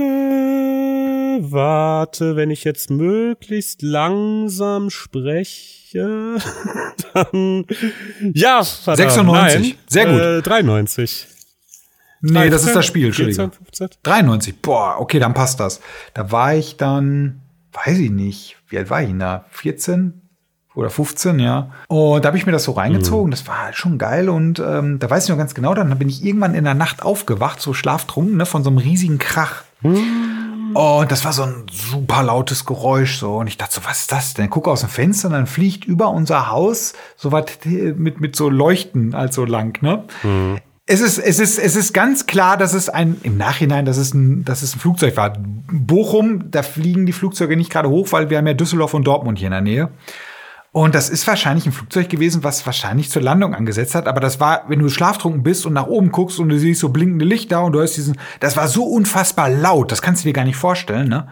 Warte, 1.41 2.35
wenn 2.35 2.51
ich 2.51 2.63
jetzt 2.63 2.89
möglichst 2.89 3.81
langsam 3.81 4.89
spreche? 4.89 5.83
Dann, 7.13 7.65
ja, 8.33 8.63
verdammt, 8.63 9.11
96. 9.11 9.61
Nein, 9.61 9.77
Sehr 9.87 10.05
gut. 10.05 10.21
Äh, 10.21 10.41
93. 10.41 11.27
Nee, 12.21 12.33
13, 12.33 12.51
das 12.51 12.65
ist 12.65 12.75
das 12.75 12.85
Spiel, 12.85 13.07
Entschuldigung. 13.07 13.51
93. 14.03 14.61
Boah, 14.61 14.95
okay, 14.99 15.19
dann 15.19 15.33
passt 15.33 15.59
das. 15.59 15.81
Da 16.13 16.31
war 16.31 16.55
ich 16.55 16.77
dann, 16.77 17.41
weiß 17.73 17.99
ich 17.99 18.11
nicht, 18.11 18.55
wie 18.69 18.77
alt 18.77 18.89
war 18.89 19.01
ich 19.01 19.09
denn 19.09 19.19
da? 19.19 19.45
14? 19.49 20.21
Oder 20.75 20.89
15, 20.89 21.37
ja. 21.39 21.69
Und 21.87 22.23
da 22.23 22.27
habe 22.27 22.37
ich 22.37 22.45
mir 22.45 22.51
das 22.51 22.63
so 22.63 22.71
reingezogen. 22.71 23.27
Mhm. 23.27 23.31
Das 23.31 23.47
war 23.47 23.63
halt 23.63 23.75
schon 23.75 23.97
geil. 23.97 24.29
Und 24.29 24.59
ähm, 24.59 24.99
da 24.99 25.09
weiß 25.09 25.25
ich 25.25 25.29
noch 25.29 25.37
ganz 25.37 25.53
genau, 25.53 25.73
dann 25.73 25.97
bin 25.99 26.09
ich 26.09 26.23
irgendwann 26.25 26.55
in 26.55 26.63
der 26.63 26.73
Nacht 26.73 27.03
aufgewacht, 27.03 27.61
so 27.61 27.73
schlaftrunken, 27.73 28.37
ne, 28.37 28.45
von 28.45 28.63
so 28.63 28.69
einem 28.69 28.79
riesigen 28.79 29.19
Krach. 29.19 29.63
Mhm. 29.81 30.42
Und 30.73 31.12
das 31.12 31.25
war 31.25 31.33
so 31.33 31.43
ein 31.43 31.65
super 31.71 32.23
lautes 32.23 32.65
Geräusch 32.65 33.17
so. 33.17 33.38
Und 33.38 33.47
ich 33.47 33.57
dachte 33.57 33.75
so, 33.75 33.81
was 33.86 34.01
ist 34.01 34.12
das 34.12 34.33
denn? 34.33 34.49
Guck 34.49 34.67
aus 34.67 34.81
dem 34.81 34.89
Fenster 34.89 35.27
und 35.27 35.33
dann 35.33 35.47
fliegt 35.47 35.86
über 35.86 36.09
unser 36.09 36.49
Haus 36.49 36.93
so 37.15 37.31
was 37.31 37.45
mit, 37.65 38.19
mit 38.19 38.36
so 38.36 38.49
Leuchten 38.49 39.15
also 39.15 39.45
lang, 39.45 39.81
ne? 39.81 40.03
Mhm. 40.23 40.59
Es 40.86 40.99
ist, 40.99 41.17
es 41.17 41.39
ist, 41.39 41.59
es 41.59 41.77
ist 41.77 41.93
ganz 41.93 42.25
klar, 42.25 42.57
dass 42.57 42.73
es 42.73 42.89
ein, 42.89 43.15
im 43.23 43.38
Nachhinein, 43.38 43.86
dass 43.86 43.95
es 43.95 44.13
ein, 44.13 44.43
dass 44.43 44.63
es 44.63 44.75
ein 44.75 44.79
Flugzeug 44.79 45.15
war. 45.15 45.38
Bochum, 45.71 46.51
da 46.51 46.62
fliegen 46.62 47.05
die 47.05 47.13
Flugzeuge 47.13 47.55
nicht 47.55 47.71
gerade 47.71 47.88
hoch, 47.88 48.09
weil 48.12 48.29
wir 48.29 48.38
haben 48.38 48.47
ja 48.47 48.53
Düsseldorf 48.53 48.93
und 48.93 49.05
Dortmund 49.05 49.39
hier 49.39 49.47
in 49.47 49.51
der 49.51 49.62
Nähe. 49.62 49.89
Und 50.73 50.95
das 50.95 51.12
ist 51.12 51.27
wahrscheinlich 51.27 51.67
ein 51.67 51.71
Flugzeug 51.71 52.09
gewesen, 52.09 52.43
was 52.43 52.65
wahrscheinlich 52.65 53.12
zur 53.12 53.21
Landung 53.21 53.53
angesetzt 53.53 53.93
hat. 53.93 54.07
Aber 54.07 54.19
das 54.19 54.39
war, 54.39 54.67
wenn 54.69 54.79
du 54.79 54.89
schlaftrunken 54.89 55.43
bist 55.43 55.67
und 55.67 55.73
nach 55.73 55.86
oben 55.86 56.12
guckst 56.12 56.39
und 56.39 56.49
du 56.49 56.57
siehst 56.57 56.79
so 56.79 56.89
blinkende 56.89 57.25
Lichter 57.25 57.63
und 57.63 57.73
du 57.73 57.79
hörst 57.79 57.95
diesen, 57.95 58.17
das 58.39 58.57
war 58.57 58.67
so 58.67 58.83
unfassbar 58.83 59.51
laut. 59.51 59.91
Das 59.91 60.01
kannst 60.01 60.23
du 60.23 60.29
dir 60.29 60.33
gar 60.33 60.45
nicht 60.45 60.55
vorstellen, 60.55 61.09
ne? 61.09 61.27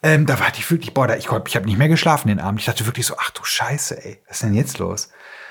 Ähm, 0.00 0.26
da 0.26 0.38
war 0.38 0.46
ich 0.56 0.70
wirklich, 0.70 0.94
boah, 0.94 1.08
da, 1.08 1.16
ich, 1.16 1.26
ich 1.26 1.56
habe 1.56 1.66
nicht 1.66 1.76
mehr 1.76 1.88
geschlafen 1.88 2.28
den 2.28 2.38
Abend. 2.38 2.60
Ich 2.60 2.66
dachte 2.66 2.86
wirklich 2.86 3.04
so, 3.04 3.16
ach 3.18 3.30
du 3.30 3.42
Scheiße, 3.42 4.04
ey, 4.04 4.22
was 4.28 4.36
ist 4.36 4.42
denn 4.44 4.54
jetzt 4.54 4.78
los? 4.78 5.10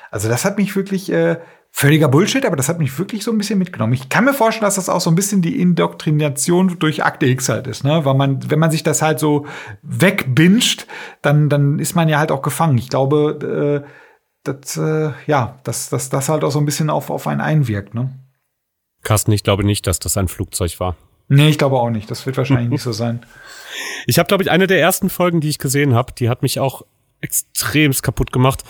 Also 0.10 0.30
das 0.30 0.46
hat 0.46 0.58
mich 0.58 0.74
wirklich, 0.78 1.12
äh, 1.12 1.36
völliger 1.78 2.08
Bullshit, 2.08 2.44
aber 2.44 2.56
das 2.56 2.70
hat 2.70 2.80
mich 2.80 2.98
wirklich 2.98 3.24
so 3.24 3.30
ein 3.30 3.38
bisschen 3.38 3.60
mitgenommen. 3.60 3.94
Ich 3.94 4.10
kann 4.10 4.26
mir 4.26 4.34
vorstellen, 4.34 4.66
dass 4.66 4.76
das 4.76 4.90
auch 4.90 5.00
so 5.00 5.12
ein 5.12 5.16
bisschen 5.16 5.44
die 5.44 5.62
Indoktrination 5.62 6.80
durch 6.80 7.04
Akte 7.04 7.28
X 7.28 7.50
halt 7.50 7.68
ist, 7.68 7.84
ne? 7.84 8.04
Weil 8.04 8.16
man, 8.16 8.50
wenn 8.50 8.58
man 8.58 8.72
sich 8.72 8.82
das 8.82 9.04
halt 9.04 9.20
so 9.20 9.46
wegbinscht, 9.84 10.88
dann, 11.22 11.50
dann 11.50 11.78
ist 11.78 11.94
man 11.94 12.10
ja 12.10 12.18
halt 12.18 12.32
auch 12.32 12.42
gefangen. 12.42 12.80
Ich 12.80 12.90
glaube, 12.90 13.84
äh, 13.86 13.90
das, 14.44 14.76
äh, 14.76 15.12
ja, 15.28 15.60
dass 15.63 15.90
das, 15.90 16.10
das 16.10 16.30
halt 16.30 16.44
auch 16.44 16.50
so 16.50 16.58
ein 16.58 16.66
bisschen 16.66 16.90
auf, 16.90 17.12
auf 17.12 17.28
einen 17.28 17.42
einwirkt, 17.42 17.94
ne? 17.94 18.10
Carsten, 19.04 19.32
ich 19.32 19.44
glaube 19.44 19.63
nicht, 19.63 19.86
dass 19.86 20.00
das 20.00 20.18
ein 20.18 20.30
Flugzeug 20.30 20.80
war. 20.80 20.96
Nee, 21.28 21.50
ich 21.50 21.60
glaube 21.60 21.78
auch 21.78 21.92
nicht. 21.92 22.10
Das 22.10 22.26
wird 22.26 22.38
wahrscheinlich 22.38 22.70
nicht 22.72 22.82
so 22.82 22.92
sein. 22.92 23.24
Ich 24.08 24.18
habe, 24.18 24.28
glaube 24.28 24.42
ich, 24.42 24.50
eine 24.50 24.66
der 24.66 24.80
ersten 24.80 25.12
Folgen, 25.12 25.42
die 25.42 25.50
ich 25.50 25.60
gesehen 25.60 25.94
habe, 25.94 26.12
die 26.18 26.28
hat 26.28 26.42
mich 26.42 26.60
auch 26.60 26.82
extremst 27.22 28.02
kaputt 28.02 28.32
gemacht. 28.32 28.63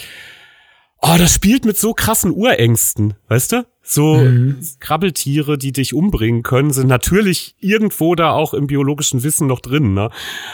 oh, 1.02 1.16
das 1.18 1.34
spielt 1.34 1.64
mit 1.64 1.78
so 1.78 1.94
krassen 1.94 2.32
Urängsten, 2.32 3.14
weißt 3.30 3.54
du? 3.54 3.66
So 3.94 4.16
mhm. 4.16 4.58
Krabbeltiere, 4.80 5.58
die 5.58 5.74
dich 5.74 5.94
umbringen 5.94 6.44
können, 6.44 6.72
sind 6.72 6.88
natürlich 6.88 7.56
irgendwo 7.60 8.16
da 8.16 8.32
auch 8.32 8.54
im 8.54 8.68
biologischen 8.68 9.22
Wissen 9.22 9.48
noch 9.48 9.60
drin. 9.60 9.94
Ne? 9.94 10.10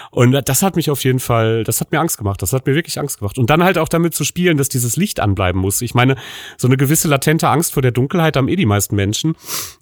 Und 0.10 0.32
das 0.50 0.64
hat 0.64 0.76
mich 0.76 0.90
auf 0.90 1.04
jeden 1.04 1.20
Fall, 1.20 1.64
das 1.64 1.80
hat 1.80 1.92
mir 1.92 2.00
Angst 2.00 2.18
gemacht. 2.18 2.42
Das 2.42 2.52
hat 2.52 2.66
mir 2.66 2.74
wirklich 2.74 3.00
Angst 3.00 3.20
gemacht. 3.20 3.38
Und 3.38 3.52
dann 3.52 3.64
halt 3.64 3.78
auch 3.78 3.90
damit 3.90 4.16
zu 4.16 4.24
spielen, 4.24 4.58
dass 4.58 4.70
dieses 4.70 4.96
Licht 4.96 5.20
anbleiben 5.20 5.62
muss. 5.62 5.84
Ich 5.84 5.94
meine, 5.94 6.16
so 6.58 6.68
eine 6.68 6.78
gewisse 6.78 7.08
latente 7.10 7.48
Angst 7.48 7.74
vor 7.74 7.84
der 7.84 7.92
Dunkelheit 7.92 8.38
haben 8.38 8.48
eh 8.48 8.56
die 8.56 8.66
meisten 8.66 8.96
Menschen. 8.96 9.36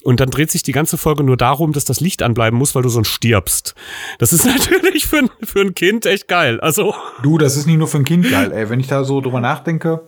Und 0.03 0.19
dann 0.19 0.31
dreht 0.31 0.51
sich 0.51 0.63
die 0.63 0.73
ganze 0.73 0.97
Folge 0.97 1.23
nur 1.23 1.37
darum, 1.37 1.71
dass 1.71 1.85
das 1.85 2.01
Licht 2.01 2.23
anbleiben 2.23 2.59
muss, 2.59 2.75
weil 2.75 2.83
du 2.83 2.89
sonst 2.89 3.07
stirbst. 3.07 3.73
Das 4.19 4.33
ist 4.33 4.43
natürlich 4.45 5.07
für 5.07 5.19
ein, 5.19 5.29
für 5.41 5.61
ein 5.61 5.73
Kind 5.73 6.05
echt 6.05 6.27
geil. 6.27 6.59
Also. 6.59 6.93
Du, 7.23 7.37
das 7.37 7.55
ist 7.55 7.67
nicht 7.67 7.77
nur 7.77 7.87
für 7.87 7.99
ein 7.99 8.05
Kind 8.05 8.29
geil, 8.29 8.51
ey. 8.51 8.69
Wenn 8.69 8.81
ich 8.81 8.87
da 8.87 9.05
so 9.05 9.21
drüber 9.21 9.39
nachdenke, 9.39 10.01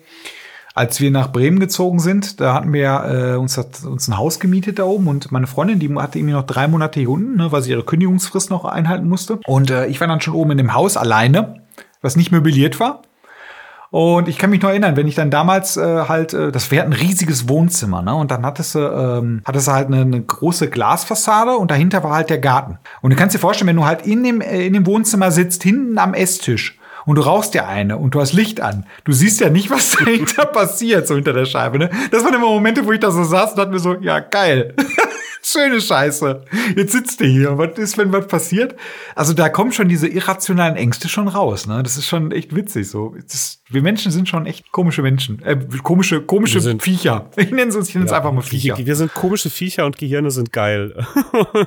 als 0.78 1.02
wir 1.02 1.10
nach 1.10 1.32
Bremen 1.32 1.60
gezogen 1.60 2.00
sind, 2.00 2.40
da 2.40 2.54
hatten 2.54 2.72
wir 2.72 3.34
äh, 3.34 3.36
uns, 3.36 3.58
hat, 3.58 3.84
uns 3.84 4.08
ein 4.08 4.18
Haus 4.18 4.40
gemietet 4.40 4.78
da 4.78 4.84
oben 4.84 5.08
und 5.08 5.32
meine 5.32 5.48
Freundin, 5.48 5.80
die 5.80 5.94
hatte 5.96 6.20
irgendwie 6.20 6.36
noch 6.36 6.46
drei 6.46 6.68
Monate 6.68 7.00
hier 7.00 7.10
unten, 7.10 7.36
ne, 7.36 7.52
weil 7.52 7.63
sie 7.63 7.72
ihre 7.72 7.84
Kündigungsfrist 7.84 8.52
noch 8.52 8.63
einhalten 8.63 9.10
musste. 9.10 9.40
Und 9.48 9.72
äh, 9.72 9.88
ich 9.88 10.00
war 10.00 10.08
dann 10.08 10.22
schon 10.22 10.36
oben 10.36 10.52
in 10.52 10.60
dem 10.60 10.76
Haus 10.76 10.96
alleine, 10.96 11.63
was 12.02 12.16
nicht 12.16 12.32
möbliert 12.32 12.80
war. 12.80 13.02
Und 13.90 14.28
ich 14.28 14.38
kann 14.38 14.52
mich 14.52 14.62
noch 14.62 14.70
erinnern, 14.70 14.98
wenn 14.98 15.08
ich 15.08 15.16
dann 15.16 15.32
damals 15.32 15.78
äh, 15.78 16.04
halt, 16.08 16.34
äh, 16.34 16.52
das 16.52 16.70
wäre 16.70 16.86
ein 16.86 16.94
riesiges 16.94 17.50
Wohnzimmer, 17.50 18.04
ne? 18.04 18.13
Und 18.13 18.30
dann 18.30 18.46
hattest 18.46 18.76
du, 18.76 18.80
ähm, 18.80 19.42
hattest 19.46 19.68
du 19.68 19.72
halt 19.72 19.88
eine, 19.88 20.02
eine 20.02 20.22
große 20.22 20.70
Glasfassade 20.70 21.56
und 21.58 21.72
dahinter 21.72 22.04
war 22.04 22.13
halt 22.13 22.30
der 22.30 22.40
Garten. 22.40 22.78
Und 23.02 23.12
du 23.12 23.16
kannst 23.16 23.34
dir 23.34 23.40
vorstellen, 23.40 23.70
wenn 23.70 23.78
du 23.78 23.86
halt 23.86 24.06
in 24.06 24.24
dem, 24.24 24.42
äh, 24.42 24.68
in 24.68 24.74
dem 24.74 24.86
Wohnzimmer 24.86 25.32
sitzt, 25.32 25.63
hinten 25.63 25.98
am 25.98 26.13
Esstisch 26.13 26.78
und 27.08 27.15
du 27.15 27.22
rauchst 27.22 27.56
ja 27.56 27.65
eine 27.65 27.98
und 27.98 28.13
du 28.13 28.20
hast 28.20 28.34
Licht 28.34 28.62
an. 28.62 28.86
Du 29.06 29.13
siehst 29.13 29.39
ja 29.39 29.50
nicht, 29.50 29.72
was 29.72 29.91
dahinter 29.98 30.46
passiert, 30.46 31.08
so 31.08 31.15
hinter 31.15 31.34
der 31.34 31.46
Scheibe. 31.46 31.80
Ne? 31.80 31.89
Das 32.12 32.24
waren 32.24 32.34
immer 32.34 32.48
Momente, 32.48 32.86
wo 32.86 32.91
ich 32.91 33.00
da 33.00 33.10
so 33.10 33.24
saß 33.24 33.52
und 33.52 33.58
dachte 33.58 33.72
mir 33.72 33.80
so, 33.80 33.96
ja, 33.96 34.20
geil. 34.20 34.76
Schöne 35.41 35.80
Scheiße. 35.80 36.43
Jetzt 36.76 36.91
sitzt 36.91 37.21
ihr 37.21 37.28
hier. 37.28 37.58
Was 37.58 37.78
ist, 37.78 37.97
wenn 37.97 38.12
was 38.12 38.28
passiert? 38.28 38.76
Also 39.15 39.34
da 39.34 39.50
kommen 39.50 39.71
schon 39.71 39.88
diese 39.88 40.08
irrationalen 40.08 40.76
Ängste 40.76 41.10
schon 41.10 41.28
raus. 41.28 41.67
Ne? 41.67 41.84
Das 41.84 41.97
ist 41.97 42.08
schon 42.08 42.32
echt 42.32 42.56
witzig. 42.56 42.89
So, 42.89 43.15
das, 43.30 43.62
wir 43.69 43.82
Menschen 43.82 44.12
sind 44.12 44.28
schon 44.28 44.45
echt 44.45 44.71
komische 44.71 45.02
Menschen. 45.02 45.41
Äh, 45.43 45.58
komische, 45.84 46.21
komische 46.21 46.60
sind, 46.60 46.84
Viecher. 46.84 47.30
Ich 47.36 47.52
nenne 47.52 47.69
es 47.69 47.76
uns, 47.76 47.89
ich 47.89 47.95
nenne 47.95 48.06
es 48.06 48.12
ja, 48.12 48.17
einfach 48.17 48.32
mal 48.32 48.41
Viecher. 48.41 48.78
Wir 48.78 48.95
sind 48.95 49.13
komische 49.13 49.50
Viecher 49.50 49.86
und 49.86 49.97
Gehirne 49.97 50.32
sind 50.32 50.52
geil. 50.52 51.06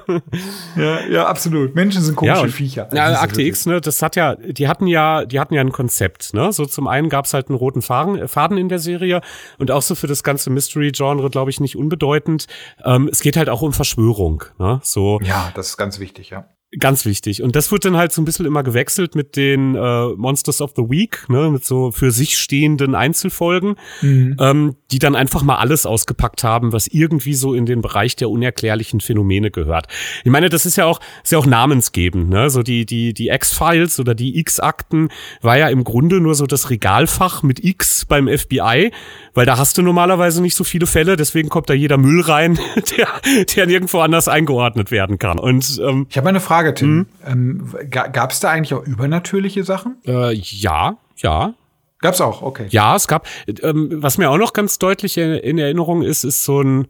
ja, 0.76 1.06
ja, 1.06 1.26
absolut. 1.26 1.74
Menschen 1.74 2.02
sind 2.02 2.16
komische 2.16 2.36
ja, 2.36 2.42
und, 2.42 2.50
Viecher. 2.50 2.88
Ja, 2.92 3.20
Akte 3.20 3.42
X, 3.42 3.66
ne, 3.66 3.80
das 3.80 4.02
hat 4.02 4.16
ja, 4.16 4.34
die 4.34 4.68
hatten 4.68 4.86
ja, 4.86 5.24
die 5.24 5.40
hatten 5.40 5.54
ja 5.54 5.60
ein 5.60 5.72
Konzept. 5.72 6.34
Ne? 6.34 6.52
So 6.52 6.66
zum 6.66 6.86
einen 6.88 7.08
gab 7.08 7.26
es 7.26 7.34
halt 7.34 7.48
einen 7.48 7.56
roten 7.56 7.82
Faden, 7.82 8.28
Faden 8.28 8.58
in 8.58 8.68
der 8.68 8.78
Serie 8.78 9.20
und 9.58 9.70
auch 9.70 9.82
so 9.82 9.94
für 9.94 10.06
das 10.06 10.22
ganze 10.22 10.50
Mystery-Genre, 10.50 11.30
glaube 11.30 11.50
ich, 11.50 11.60
nicht 11.60 11.76
unbedeutend. 11.76 12.46
Ähm, 12.84 13.08
es 13.10 13.20
geht 13.20 13.36
halt 13.36 13.48
auch 13.48 13.59
um 13.62 13.72
Verschwörung. 13.72 14.44
Ne? 14.58 14.80
So. 14.82 15.20
Ja, 15.22 15.50
das 15.54 15.68
ist 15.68 15.76
ganz 15.76 15.98
wichtig, 15.98 16.30
ja. 16.30 16.46
Ganz 16.78 17.04
wichtig. 17.04 17.42
Und 17.42 17.56
das 17.56 17.72
wird 17.72 17.84
dann 17.84 17.96
halt 17.96 18.12
so 18.12 18.22
ein 18.22 18.24
bisschen 18.24 18.46
immer 18.46 18.62
gewechselt 18.62 19.16
mit 19.16 19.34
den 19.34 19.74
äh, 19.74 20.08
Monsters 20.10 20.60
of 20.60 20.74
the 20.76 20.84
Week, 20.84 21.28
ne, 21.28 21.50
mit 21.50 21.64
so 21.64 21.90
für 21.90 22.12
sich 22.12 22.38
stehenden 22.38 22.94
Einzelfolgen, 22.94 23.74
mhm. 24.02 24.36
ähm, 24.38 24.76
die 24.92 25.00
dann 25.00 25.16
einfach 25.16 25.42
mal 25.42 25.56
alles 25.56 25.84
ausgepackt 25.84 26.44
haben, 26.44 26.72
was 26.72 26.86
irgendwie 26.86 27.34
so 27.34 27.54
in 27.54 27.66
den 27.66 27.80
Bereich 27.80 28.14
der 28.14 28.30
unerklärlichen 28.30 29.00
Phänomene 29.00 29.50
gehört. 29.50 29.88
Ich 30.22 30.30
meine, 30.30 30.48
das 30.48 30.64
ist 30.64 30.76
ja 30.76 30.84
auch, 30.84 31.00
ist 31.24 31.32
ja 31.32 31.38
auch 31.38 31.46
namensgebend, 31.46 32.30
ne? 32.30 32.50
So 32.50 32.62
die, 32.62 32.86
die, 32.86 33.14
die 33.14 33.30
X-Files 33.30 33.98
oder 33.98 34.14
die 34.14 34.38
X-Akten 34.38 35.08
war 35.42 35.58
ja 35.58 35.70
im 35.70 35.82
Grunde 35.82 36.20
nur 36.20 36.36
so 36.36 36.46
das 36.46 36.70
Regalfach 36.70 37.42
mit 37.42 37.64
X 37.64 38.04
beim 38.04 38.28
FBI, 38.28 38.92
weil 39.34 39.46
da 39.46 39.58
hast 39.58 39.78
du 39.78 39.82
normalerweise 39.82 40.42
nicht 40.42 40.54
so 40.54 40.64
viele 40.64 40.86
Fälle, 40.86 41.16
deswegen 41.16 41.48
kommt 41.48 41.70
da 41.70 41.74
jeder 41.74 41.96
Müll 41.96 42.20
rein, 42.22 42.58
der, 42.96 43.08
der 43.54 43.66
nirgendwo 43.66 44.00
anders 44.00 44.28
eingeordnet 44.28 44.90
werden 44.90 45.18
kann. 45.18 45.38
Und 45.38 45.80
ähm, 45.82 46.06
ich 46.10 46.16
habe 46.16 46.28
eine 46.28 46.40
Frage 46.40 46.74
Tim. 46.74 46.96
Mhm. 46.96 47.06
Ähm, 47.26 47.74
Gab 47.90 48.30
es 48.30 48.40
da 48.40 48.50
eigentlich 48.50 48.74
auch 48.74 48.84
übernatürliche 48.84 49.64
Sachen? 49.64 49.96
Äh, 50.06 50.34
ja, 50.34 50.96
ja. 51.16 51.54
Gab's 52.00 52.20
auch, 52.20 52.42
okay. 52.42 52.66
Ja, 52.70 52.96
es 52.96 53.08
gab, 53.08 53.26
ähm, 53.46 53.90
was 53.92 54.16
mir 54.16 54.30
auch 54.30 54.38
noch 54.38 54.54
ganz 54.54 54.78
deutlich 54.78 55.18
in 55.18 55.58
Erinnerung 55.58 56.02
ist, 56.02 56.24
ist 56.24 56.44
so 56.44 56.62
ein, 56.62 56.88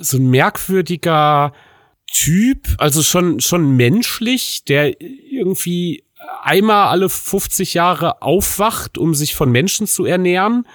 so 0.00 0.16
ein 0.16 0.30
merkwürdiger 0.30 1.52
Typ, 2.10 2.68
also 2.78 3.02
schon, 3.02 3.40
schon 3.40 3.76
menschlich, 3.76 4.64
der 4.64 5.00
irgendwie 5.00 6.04
einmal 6.42 6.88
alle 6.88 7.08
50 7.08 7.74
Jahre 7.74 8.22
aufwacht, 8.22 8.98
um 8.98 9.14
sich 9.14 9.34
von 9.34 9.50
Menschen 9.50 9.86
zu 9.86 10.04
ernähren. 10.04 10.66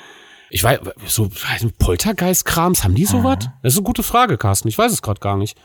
Ich 0.49 0.63
weiß, 0.63 0.79
so 1.05 1.29
Poltergeist-Krams, 1.77 2.83
haben 2.83 2.95
die 2.95 3.05
sowas? 3.05 3.45
Mhm. 3.45 3.51
Das 3.63 3.73
ist 3.73 3.79
eine 3.79 3.85
gute 3.85 4.03
Frage, 4.03 4.37
Carsten. 4.37 4.67
Ich 4.69 4.77
weiß 4.77 4.91
es 4.91 5.01
gerade 5.01 5.19
gar 5.19 5.37
nicht. 5.37 5.57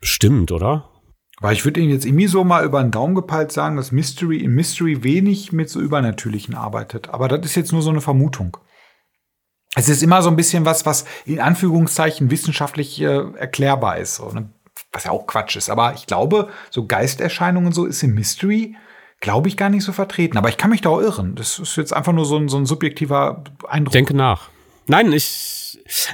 Bestimmt, 0.00 0.52
oder? 0.52 0.88
Weil 1.40 1.54
ich 1.54 1.64
würde 1.64 1.80
Ihnen 1.80 1.90
jetzt 1.90 2.06
irgendwie 2.06 2.28
so 2.28 2.44
mal 2.44 2.64
über 2.64 2.80
den 2.80 2.92
Daumen 2.92 3.16
gepeilt 3.16 3.50
sagen, 3.50 3.76
dass 3.76 3.90
Mystery 3.90 4.38
in 4.38 4.52
Mystery 4.52 5.02
wenig 5.02 5.52
mit 5.52 5.70
so 5.70 5.80
Übernatürlichen 5.80 6.54
arbeitet. 6.54 7.08
Aber 7.10 7.26
das 7.26 7.44
ist 7.44 7.56
jetzt 7.56 7.72
nur 7.72 7.82
so 7.82 7.90
eine 7.90 8.00
Vermutung. 8.00 8.56
Es 9.74 9.88
ist 9.88 10.02
immer 10.02 10.22
so 10.22 10.28
ein 10.28 10.36
bisschen 10.36 10.64
was, 10.64 10.86
was 10.86 11.04
in 11.24 11.40
Anführungszeichen 11.40 12.30
wissenschaftlich 12.30 13.00
äh, 13.00 13.24
erklärbar 13.36 13.98
ist. 13.98 14.16
So, 14.16 14.30
ne? 14.30 14.50
Was 14.92 15.04
ja 15.04 15.10
auch 15.10 15.26
Quatsch 15.26 15.56
ist. 15.56 15.68
Aber 15.68 15.94
ich 15.94 16.06
glaube, 16.06 16.50
so 16.70 16.86
Geisterscheinungen 16.86 17.72
so 17.72 17.86
ist 17.86 18.02
im 18.02 18.14
Mystery, 18.14 18.76
glaube 19.22 19.48
ich, 19.48 19.56
gar 19.56 19.70
nicht 19.70 19.84
so 19.84 19.92
vertreten. 19.92 20.36
Aber 20.36 20.50
ich 20.50 20.58
kann 20.58 20.68
mich 20.68 20.82
da 20.82 20.90
auch 20.90 21.00
irren. 21.00 21.34
Das 21.36 21.58
ist 21.58 21.76
jetzt 21.76 21.94
einfach 21.94 22.12
nur 22.12 22.26
so 22.26 22.36
ein, 22.36 22.48
so 22.48 22.58
ein 22.58 22.66
subjektiver 22.66 23.42
Eindruck. 23.66 23.92
Denke 23.92 24.14
nach. 24.14 24.50
Nein, 24.86 25.12
ich 25.12 25.61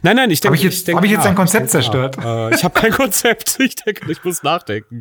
Nein, 0.03 0.17
nein, 0.17 0.31
ich 0.31 0.41
denke. 0.41 0.57
Habe 0.57 0.67
ich 0.67 0.75
jetzt, 0.75 0.89
hab 0.93 1.05
ich 1.05 1.11
jetzt 1.11 1.25
dein 1.25 1.35
Konzept 1.35 1.71
zerstört? 1.71 2.17
Äh, 2.19 2.55
ich 2.55 2.65
habe 2.65 2.79
kein 2.79 2.93
Konzept. 2.93 3.59
Ich 3.61 3.75
denke, 3.77 4.11
ich 4.11 4.23
muss 4.25 4.43
nachdenken. 4.43 5.01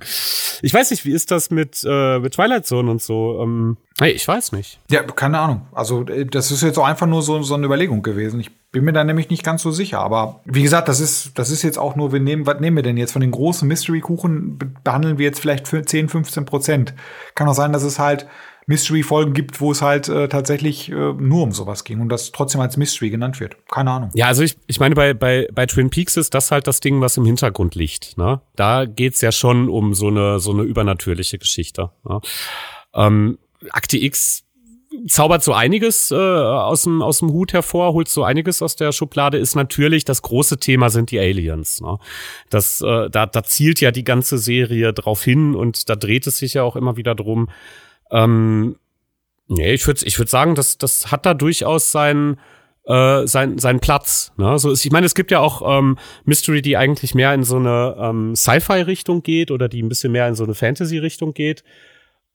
Ich 0.61 0.73
weiß 0.73 0.91
nicht, 0.91 1.05
wie 1.05 1.11
ist 1.11 1.31
das 1.31 1.49
mit, 1.49 1.83
äh, 1.87 2.19
mit 2.19 2.33
Twilight 2.33 2.65
Zone 2.65 2.89
und 2.89 3.01
so? 3.01 3.39
Ähm, 3.41 3.77
hey, 3.99 4.11
ich 4.11 4.27
weiß 4.27 4.51
nicht. 4.51 4.79
Ja, 4.89 5.03
keine 5.03 5.39
Ahnung. 5.39 5.67
Also, 5.71 6.05
äh, 6.07 6.25
das 6.25 6.51
ist 6.51 6.63
jetzt 6.63 6.77
auch 6.77 6.85
einfach 6.85 7.07
nur 7.07 7.21
so, 7.21 7.41
so 7.43 7.55
eine 7.55 7.65
Überlegung 7.65 8.01
gewesen. 8.01 8.39
Ich 8.39 8.51
bin 8.71 8.83
mir 8.83 8.93
da 8.93 9.03
nämlich 9.03 9.29
nicht 9.29 9.43
ganz 9.43 9.61
so 9.61 9.71
sicher. 9.71 9.99
Aber 9.99 10.41
wie 10.45 10.63
gesagt, 10.63 10.87
das 10.87 10.99
ist, 10.99 11.37
das 11.39 11.49
ist 11.49 11.63
jetzt 11.63 11.77
auch 11.77 11.95
nur, 11.95 12.11
wir 12.11 12.19
nehmen, 12.19 12.45
was 12.45 12.59
nehmen 12.59 12.77
wir 12.77 12.83
denn 12.83 12.97
jetzt? 12.97 13.11
Von 13.13 13.21
den 13.21 13.31
großen 13.31 13.67
Mystery-Kuchen 13.67 14.59
behandeln 14.83 15.17
wir 15.17 15.25
jetzt 15.25 15.39
vielleicht 15.39 15.67
für 15.67 15.83
10, 15.83 16.09
15 16.09 16.45
Prozent. 16.45 16.93
Kann 17.35 17.47
auch 17.47 17.53
sein, 17.53 17.73
dass 17.73 17.83
es 17.83 17.99
halt 17.99 18.27
Mystery-Folgen 18.67 19.33
gibt, 19.33 19.61
wo 19.61 19.71
es 19.71 19.81
halt 19.81 20.09
äh, 20.09 20.27
tatsächlich 20.27 20.91
äh, 20.91 20.93
nur 20.93 21.43
um 21.43 21.53
sowas 21.53 21.85
ging 21.85 22.01
und 22.01 22.09
das 22.09 22.33
trotzdem 22.33 22.59
als 22.59 22.75
Mystery 22.75 23.09
genannt 23.09 23.39
wird. 23.39 23.55
Keine 23.69 23.91
Ahnung. 23.91 24.09
Ja, 24.13 24.27
also 24.27 24.43
ich, 24.43 24.57
ich 24.67 24.79
meine, 24.79 24.93
bei, 24.93 25.13
bei, 25.13 25.47
bei 25.53 25.65
Twin 25.65 25.89
Peaks 25.89 26.17
ist 26.17 26.33
das 26.33 26.51
halt 26.51 26.67
das 26.67 26.81
Ding, 26.81 26.99
was 26.99 27.15
im 27.15 27.25
Hintergrund 27.25 27.75
liegt. 27.75 28.17
Ne? 28.17 28.41
Da 28.55 28.85
geht's 28.85 29.21
ja 29.21 29.31
schon 29.31 29.69
um 29.69 29.93
so 29.93 30.07
eine, 30.07 30.39
so 30.39 30.51
eine 30.51 30.63
übernatürliche 30.63 31.37
Geschichte. 31.37 31.91
Ne? 32.03 32.19
Ähm, 32.93 33.37
Akte 33.71 33.97
X 33.97 34.43
zaubert 35.07 35.43
so 35.43 35.53
einiges 35.53 36.11
äh, 36.11 36.15
aus, 36.15 36.83
dem, 36.83 37.01
aus 37.01 37.19
dem 37.19 37.31
Hut 37.31 37.53
hervor, 37.53 37.93
holt 37.93 38.09
so 38.09 38.23
einiges 38.23 38.61
aus 38.61 38.75
der 38.75 38.91
Schublade, 38.91 39.37
ist 39.37 39.55
natürlich 39.55 40.05
das 40.05 40.21
große 40.21 40.57
Thema 40.59 40.89
sind 40.89 41.11
die 41.11 41.19
Aliens. 41.19 41.79
Ne? 41.81 41.97
Das, 42.49 42.81
äh, 42.81 43.09
da, 43.09 43.25
da 43.25 43.43
zielt 43.43 43.79
ja 43.79 43.91
die 43.91 44.03
ganze 44.03 44.37
Serie 44.37 44.93
drauf 44.93 45.23
hin 45.23 45.55
und 45.55 45.89
da 45.89 45.95
dreht 45.95 46.27
es 46.27 46.39
sich 46.39 46.55
ja 46.55 46.63
auch 46.63 46.75
immer 46.75 46.97
wieder 46.97 47.15
drum. 47.15 47.49
Ähm, 48.11 48.77
nee, 49.47 49.73
ich 49.73 49.85
würde 49.87 50.05
ich 50.05 50.17
würd 50.17 50.29
sagen, 50.29 50.55
das, 50.55 50.77
das 50.77 51.11
hat 51.11 51.25
da 51.25 51.33
durchaus 51.33 51.91
seinen 51.91 52.39
äh, 52.87 53.27
sein, 53.27 53.57
seinen 53.57 53.79
Platz. 53.79 54.31
Ne? 54.37 54.57
So 54.59 54.71
ist, 54.71 54.85
ich 54.85 54.91
meine, 54.91 55.05
es 55.05 55.15
gibt 55.15 55.31
ja 55.31 55.39
auch 55.39 55.77
ähm, 55.77 55.97
Mystery, 56.23 56.61
die 56.61 56.77
eigentlich 56.77 57.13
mehr 57.13 57.33
in 57.33 57.43
so 57.43 57.57
eine 57.57 57.97
ähm, 57.99 58.35
Sci-Fi-Richtung 58.35 59.23
geht 59.23 59.51
oder 59.51 59.67
die 59.67 59.83
ein 59.83 59.89
bisschen 59.89 60.11
mehr 60.11 60.27
in 60.27 60.35
so 60.35 60.45
eine 60.45 60.55
Fantasy-Richtung 60.55 61.33
geht. 61.33 61.63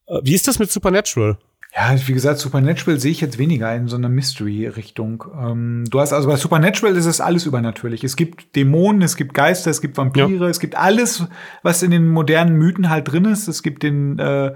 Äh, 0.07 0.21
wie 0.23 0.35
ist 0.35 0.47
das 0.47 0.59
mit 0.59 0.71
Supernatural? 0.71 1.39
Ja, 1.75 1.97
wie 2.07 2.13
gesagt, 2.13 2.39
Supernatural 2.39 3.01
sehe 3.01 3.13
ich 3.13 3.23
jetzt 3.23 3.39
weniger 3.39 3.75
in 3.75 3.89
so 3.89 3.97
einer 3.97 4.11
Mystery-Richtung. 4.11 5.25
Ähm, 5.41 5.85
du 5.89 6.01
hast 6.01 6.13
also 6.13 6.29
bei 6.29 6.37
Supernatural 6.37 6.97
ist 6.97 7.07
es 7.07 7.23
alles 7.23 7.47
übernatürlich. 7.47 8.05
Es 8.05 8.17
gibt 8.17 8.55
Dämonen, 8.55 9.01
es 9.01 9.17
gibt 9.17 9.33
Geister, 9.33 9.71
es 9.71 9.81
gibt 9.81 9.97
Vampire, 9.97 10.45
ja. 10.45 10.49
es 10.49 10.61
gibt 10.61 10.77
alles, 10.77 11.25
was 11.63 11.83
in 11.83 11.91
den 11.91 12.09
modernen 12.09 12.57
Mythen 12.57 12.91
halt 12.91 13.11
drin 13.11 13.25
ist. 13.25 13.49
Es 13.49 13.63
gibt 13.63 13.85
den 13.85 14.19
äh, 14.19 14.53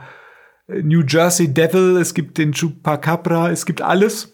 New 0.68 1.02
Jersey 1.06 1.52
Devil, 1.52 1.96
es 1.96 2.14
gibt 2.14 2.38
den 2.38 2.52
Chupacabra, 2.52 3.50
es 3.50 3.66
gibt 3.66 3.82
alles. 3.82 4.32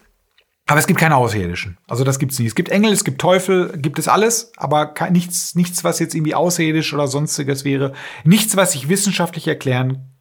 Aber 0.66 0.78
es 0.78 0.86
gibt 0.86 1.00
keine 1.00 1.16
Außerirdischen. 1.16 1.76
Also 1.88 2.04
das 2.04 2.18
gibt's 2.18 2.38
nicht. 2.38 2.48
Es 2.48 2.54
gibt 2.54 2.68
Engel, 2.68 2.92
es 2.92 3.04
gibt 3.04 3.20
Teufel, 3.20 3.76
gibt 3.76 3.98
es 3.98 4.06
alles, 4.06 4.52
aber 4.56 4.94
nichts, 5.10 5.54
nichts, 5.56 5.82
was 5.82 5.98
jetzt 5.98 6.14
irgendwie 6.14 6.36
außerirdisch 6.36 6.94
oder 6.94 7.08
sonstiges 7.08 7.64
wäre. 7.64 7.92
Nichts, 8.24 8.56
was 8.56 8.74
ich 8.74 8.88
wissenschaftlich 8.88 9.48
erklären 9.48 10.12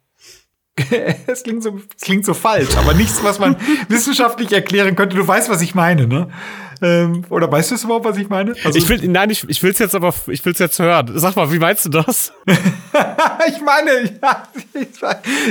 es 1.26 1.42
klingt 1.42 1.62
so, 1.62 1.80
klingt 2.00 2.24
so 2.24 2.34
falsch, 2.34 2.76
aber 2.76 2.94
nichts, 2.94 3.22
was 3.22 3.38
man 3.38 3.56
wissenschaftlich 3.88 4.52
erklären 4.52 4.96
könnte. 4.96 5.16
Du 5.16 5.26
weißt, 5.26 5.50
was 5.50 5.60
ich 5.60 5.74
meine, 5.74 6.06
ne? 6.06 6.28
Ähm, 6.82 7.24
oder 7.30 7.50
weißt 7.50 7.70
du 7.70 7.76
es 7.76 7.84
überhaupt, 7.84 8.04
was 8.04 8.16
ich 8.16 8.28
meine? 8.28 8.54
Also 8.64 8.76
ich 8.76 8.88
will, 8.88 9.00
nein, 9.08 9.30
ich, 9.30 9.48
ich 9.48 9.62
will 9.62 9.70
es 9.70 9.78
jetzt 9.78 9.94
aber, 9.94 10.12
ich 10.26 10.44
will 10.44 10.52
es 10.52 10.58
jetzt 10.58 10.80
hören. 10.80 11.12
Sag 11.14 11.36
mal, 11.36 11.52
wie 11.52 11.60
meinst 11.60 11.84
du 11.84 11.90
das? 11.90 12.32
ich 12.46 13.60
meine, 13.60 14.18
ja, 14.20 14.42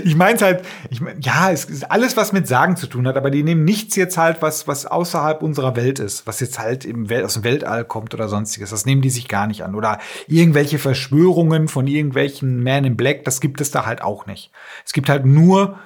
ich 0.04 0.16
meine 0.16 0.36
es 0.36 0.42
halt, 0.42 0.66
ich 0.90 1.00
mein, 1.00 1.22
ja, 1.22 1.50
es 1.50 1.66
ist 1.66 1.90
alles, 1.90 2.18
was 2.18 2.34
mit 2.34 2.50
Sagen 2.50 2.76
zu 2.76 2.86
tun 2.86 3.08
hat, 3.08 3.16
aber 3.16 3.32
die 3.32 3.44
nehmen 3.44 3.64
nichts 3.64 3.96
jetzt 3.96 4.18
halt, 4.18 4.42
was, 4.42 4.68
was 4.68 4.86
außerhalb 4.86 5.42
unserer 5.42 5.78
Welt 5.78 6.00
ist, 6.00 6.28
was 6.28 6.42
jetzt 6.42 6.60
halt 6.60 6.84
im 6.84 7.10
Wel 7.10 7.24
aus 7.24 7.36
dem 7.36 7.46
Weltall 7.46 7.86
kommt 7.86 8.14
oder 8.14 8.28
sonstiges. 8.28 8.72
Das 8.72 8.86
nehmen 8.86 9.02
die 9.02 9.10
sich 9.10 9.30
gar 9.30 9.48
nicht 9.48 9.64
an. 9.64 9.74
Oder 9.74 10.00
irgendwelche 10.28 10.80
Verschwörungen 10.80 11.70
von 11.70 11.88
irgendwelchen 11.88 12.62
Man 12.62 12.84
in 12.84 12.98
Black, 12.98 13.24
das 13.24 13.40
gibt 13.40 13.62
es 13.62 13.72
da 13.72 13.86
halt 13.86 14.02
auch 14.02 14.26
nicht. 14.26 14.52
Es 14.86 14.92
gibt 14.92 15.08
halt 15.08 15.26
nur 15.26 15.80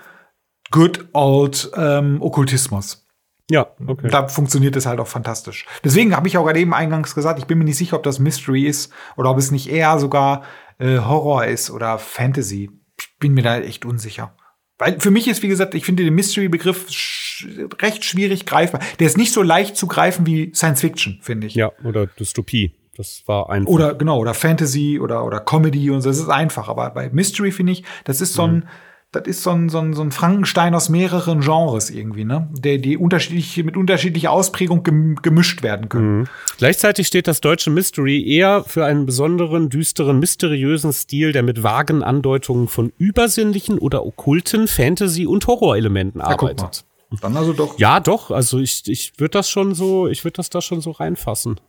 good 0.72 1.08
old 1.14 1.70
ähm, 1.78 2.20
Okkultismus. 2.22 3.05
Ja, 3.50 3.68
okay. 3.86 4.10
Da 4.10 4.28
funktioniert 4.28 4.76
es 4.76 4.86
halt 4.86 5.00
auch 5.00 5.08
fantastisch. 5.08 5.66
Deswegen 5.84 6.16
habe 6.16 6.28
ich 6.28 6.38
auch 6.38 6.46
gerade 6.46 6.60
eben 6.60 6.74
eingangs 6.74 7.14
gesagt, 7.14 7.40
ich 7.40 7.46
bin 7.46 7.58
mir 7.58 7.66
nicht 7.66 7.78
sicher, 7.78 7.96
ob 7.98 8.04
das 8.04 8.20
Mystery 8.20 8.64
ist 8.64 8.92
oder 9.18 9.30
ob 9.30 9.38
es 9.38 9.52
nicht 9.52 9.70
eher 9.70 10.00
sogar 10.00 10.44
äh, 10.80 10.98
Horror 10.98 11.46
ist 11.46 11.70
oder 11.70 12.00
Fantasy. 12.00 12.72
Ich 13.00 13.18
bin 13.20 13.34
mir 13.34 13.44
da 13.44 13.60
echt 13.60 13.86
unsicher. 13.86 14.36
Weil 14.78 15.00
für 15.00 15.12
mich 15.12 15.28
ist, 15.28 15.44
wie 15.44 15.48
gesagt, 15.48 15.76
ich 15.76 15.86
finde 15.86 16.04
den 16.04 16.16
Mystery-Begriff 16.16 16.90
sch 16.90 17.48
recht 17.82 18.04
schwierig 18.04 18.46
greifbar. 18.46 18.82
Der 19.00 19.08
ist 19.08 19.18
nicht 19.18 19.32
so 19.32 19.42
leicht 19.42 19.78
zu 19.78 19.88
greifen 19.88 20.26
wie 20.26 20.54
Science 20.54 20.82
Fiction, 20.82 21.20
finde 21.22 21.48
ich. 21.48 21.56
Ja, 21.56 21.72
oder 21.84 22.08
Dystopie. 22.08 22.74
Das 22.98 23.24
war 23.26 23.50
einfach. 23.50 23.72
Oder 23.72 23.94
genau, 23.94 24.18
oder 24.20 24.34
Fantasy 24.34 25.00
oder, 25.00 25.26
oder 25.26 25.40
Comedy 25.40 25.92
und 25.92 26.02
so. 26.02 26.10
Das 26.10 26.18
ist 26.18 26.30
einfach. 26.30 26.68
Aber 26.68 26.90
bei 26.92 27.10
Mystery 27.10 27.52
finde 27.52 27.74
ich, 27.74 27.84
das 28.06 28.22
ist 28.22 28.34
so 28.34 28.44
ein, 28.44 28.54
mhm 28.54 28.68
das 29.16 29.26
ist 29.26 29.44
so 29.44 29.52
ein, 29.52 29.70
so, 29.70 29.80
ein, 29.80 29.94
so 29.94 30.02
ein 30.02 30.12
Frankenstein 30.12 30.76
aus 30.76 30.90
mehreren 30.90 31.40
Genres 31.40 31.90
irgendwie, 31.90 32.26
ne? 32.26 32.50
Der, 32.52 32.78
die 32.78 32.98
unterschiedlich, 32.98 33.64
mit 33.64 33.78
unterschiedlicher 33.78 34.32
Ausprägung 34.32 34.84
gemischt 34.84 35.64
werden 35.64 35.90
können. 35.90 36.20
Mhm. 36.20 36.28
Gleichzeitig 36.58 37.08
steht 37.08 37.28
das 37.28 37.42
deutsche 37.42 37.70
Mystery 37.70 38.24
eher 38.28 38.64
für 38.64 38.86
einen 38.86 39.06
besonderen, 39.06 39.70
düsteren, 39.70 40.20
mysteriösen 40.20 40.94
Stil, 40.94 41.32
der 41.32 41.44
mit 41.44 41.64
vagen 41.64 42.04
Andeutungen 42.04 42.68
von 42.68 42.92
übersinnlichen 42.98 43.80
oder 43.80 44.06
okkulten 44.06 44.68
Fantasy- 44.68 45.26
und 45.26 45.48
Horrorelementen 45.48 46.22
ja, 46.22 46.28
arbeitet. 46.28 46.86
Dann 47.22 47.38
also 47.38 47.54
doch. 47.54 47.80
Ja, 47.80 48.00
doch. 48.00 48.32
Also 48.32 48.60
ich, 48.60 48.84
ich 48.88 49.14
würde 49.18 49.32
das 49.32 49.50
schon 49.50 49.74
so, 49.74 50.08
ich 50.08 50.24
würde 50.24 50.38
das 50.38 50.50
da 50.50 50.62
schon 50.62 50.82
so 50.82 50.92
reinfassen. 50.92 51.60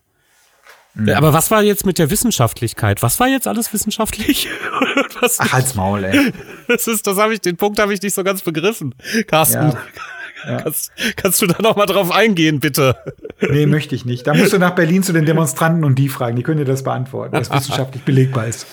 Mhm. 0.97 1.11
Aber 1.11 1.33
was 1.33 1.51
war 1.51 1.63
jetzt 1.63 1.85
mit 1.85 1.99
der 1.99 2.11
Wissenschaftlichkeit? 2.11 3.03
Was 3.03 3.21
war 3.21 3.29
jetzt 3.29 3.47
alles 3.47 3.73
wissenschaftlich? 3.73 4.49
was 5.21 5.39
Ach, 5.41 5.53
halt's 5.53 5.75
Maul, 5.75 6.05
ey. 6.05 6.33
Das 6.69 6.87
ist, 6.87 7.07
das 7.07 7.19
habe 7.19 7.35
ich, 7.35 7.41
den 7.41 7.57
Punkt 7.57 7.79
habe 7.79 7.93
ich 7.93 8.01
nicht 8.01 8.15
so 8.15 8.25
ganz 8.25 8.43
begriffen. 8.43 8.95
Carsten. 9.27 9.71
Ja. 9.71 9.79
Ja. 10.47 10.59
Kannst, 10.59 10.93
kannst 11.17 11.43
du 11.43 11.47
da 11.47 11.61
noch 11.61 11.77
mal 11.77 11.87
drauf 11.87 12.13
eingehen, 12.13 12.61
bitte? 12.61 12.97
Nee, 13.41 13.67
möchte 13.67 13.95
ich 13.95 14.05
nicht. 14.05 14.27
Da 14.27 14.35
musst 14.35 14.53
du 14.53 14.59
nach 14.59 14.75
Berlin 14.75 15.03
zu 15.03 15.13
den 15.13 15.27
Demonstranten 15.27 15.83
und 15.83 15.99
die 15.99 16.09
fragen. 16.09 16.37
Die 16.37 16.43
können 16.43 16.59
dir 16.59 16.65
das 16.65 16.85
beantworten, 16.85 17.33
was 17.33 17.51
wissenschaftlich 17.51 18.03
belegbar 18.05 18.47
ist. 18.47 18.67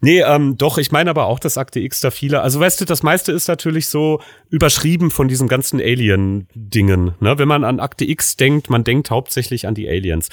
Nee, 0.00 0.20
ähm, 0.20 0.56
doch, 0.56 0.78
ich 0.78 0.92
meine 0.92 1.10
aber 1.10 1.26
auch, 1.26 1.38
dass 1.40 1.58
Akte 1.58 1.80
X 1.80 2.00
da 2.00 2.10
viele, 2.10 2.42
also 2.42 2.60
weißt 2.60 2.80
du, 2.80 2.84
das 2.84 3.02
meiste 3.02 3.32
ist 3.32 3.48
natürlich 3.48 3.88
so 3.88 4.20
überschrieben 4.50 5.10
von 5.10 5.26
diesen 5.26 5.48
ganzen 5.48 5.80
Alien-Dingen. 5.80 7.14
Ne? 7.18 7.38
Wenn 7.38 7.48
man 7.48 7.64
an 7.64 7.80
Akte 7.80 8.04
X 8.04 8.36
denkt, 8.36 8.70
man 8.70 8.84
denkt 8.84 9.10
hauptsächlich 9.10 9.66
an 9.66 9.74
die 9.74 9.88
Aliens. 9.88 10.28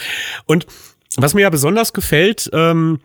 Und 0.45 0.67
was 1.18 1.34
mir 1.34 1.41
ja 1.41 1.49
besonders 1.49 1.93
gefällt, 1.93 2.49
ähm, 2.53 2.99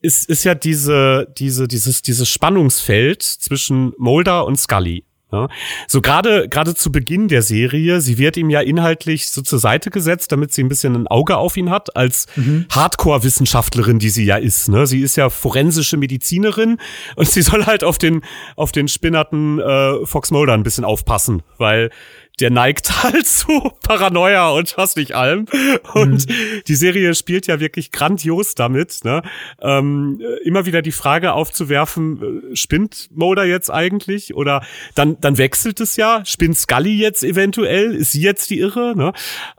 ist, 0.00 0.28
ist 0.28 0.44
ja 0.44 0.54
diese, 0.54 1.32
diese, 1.36 1.68
dieses, 1.68 2.02
dieses 2.02 2.28
Spannungsfeld 2.28 3.22
zwischen 3.22 3.92
Mulder 3.98 4.46
und 4.46 4.58
Scully. 4.58 5.04
Ja, 5.32 5.48
so 5.86 6.00
gerade 6.00 6.48
gerade 6.48 6.74
zu 6.74 6.90
Beginn 6.90 7.28
der 7.28 7.42
Serie, 7.42 8.00
sie 8.00 8.18
wird 8.18 8.36
ihm 8.36 8.50
ja 8.50 8.60
inhaltlich 8.62 9.28
so 9.28 9.42
zur 9.42 9.60
Seite 9.60 9.90
gesetzt, 9.90 10.32
damit 10.32 10.52
sie 10.52 10.64
ein 10.64 10.68
bisschen 10.68 10.96
ein 10.96 11.06
Auge 11.06 11.36
auf 11.36 11.56
ihn 11.56 11.70
hat 11.70 11.94
als 11.96 12.26
mhm. 12.34 12.66
Hardcore-Wissenschaftlerin, 12.68 14.00
die 14.00 14.10
sie 14.10 14.24
ja 14.24 14.38
ist. 14.38 14.68
Ne? 14.68 14.88
Sie 14.88 15.02
ist 15.02 15.14
ja 15.14 15.30
forensische 15.30 15.96
Medizinerin 15.96 16.78
und 17.14 17.28
sie 17.28 17.42
soll 17.42 17.66
halt 17.66 17.84
auf 17.84 17.96
den 17.96 18.22
auf 18.56 18.72
den 18.72 18.88
spinnerten 18.88 19.60
äh, 19.60 20.04
Fox 20.04 20.32
Mulder 20.32 20.54
ein 20.54 20.64
bisschen 20.64 20.84
aufpassen, 20.84 21.44
weil 21.58 21.90
der 22.40 22.50
neigt 22.50 22.90
halt 23.02 23.26
zu 23.26 23.72
Paranoia 23.82 24.50
und 24.50 24.76
was 24.76 24.96
nicht 24.96 25.14
allem. 25.14 25.46
Und 25.94 26.28
mhm. 26.28 26.62
die 26.66 26.74
Serie 26.74 27.14
spielt 27.14 27.46
ja 27.46 27.60
wirklich 27.60 27.92
grandios 27.92 28.54
damit, 28.54 29.04
ne? 29.04 29.22
Ähm, 29.60 30.20
immer 30.44 30.66
wieder 30.66 30.82
die 30.82 30.92
Frage 30.92 31.32
aufzuwerfen, 31.32 32.52
äh, 32.52 32.56
spinnt 32.56 33.08
Mulder 33.12 33.44
jetzt 33.44 33.70
eigentlich? 33.70 34.34
Oder 34.34 34.62
dann, 34.94 35.20
dann 35.20 35.38
wechselt 35.38 35.80
es 35.80 35.96
ja, 35.96 36.24
spinnt 36.24 36.56
Scully 36.56 36.96
jetzt 36.96 37.22
eventuell? 37.22 37.94
Ist 37.94 38.12
sie 38.12 38.22
jetzt 38.22 38.50
die 38.50 38.58
Irre? 38.58 38.94
Ne? 38.96 39.12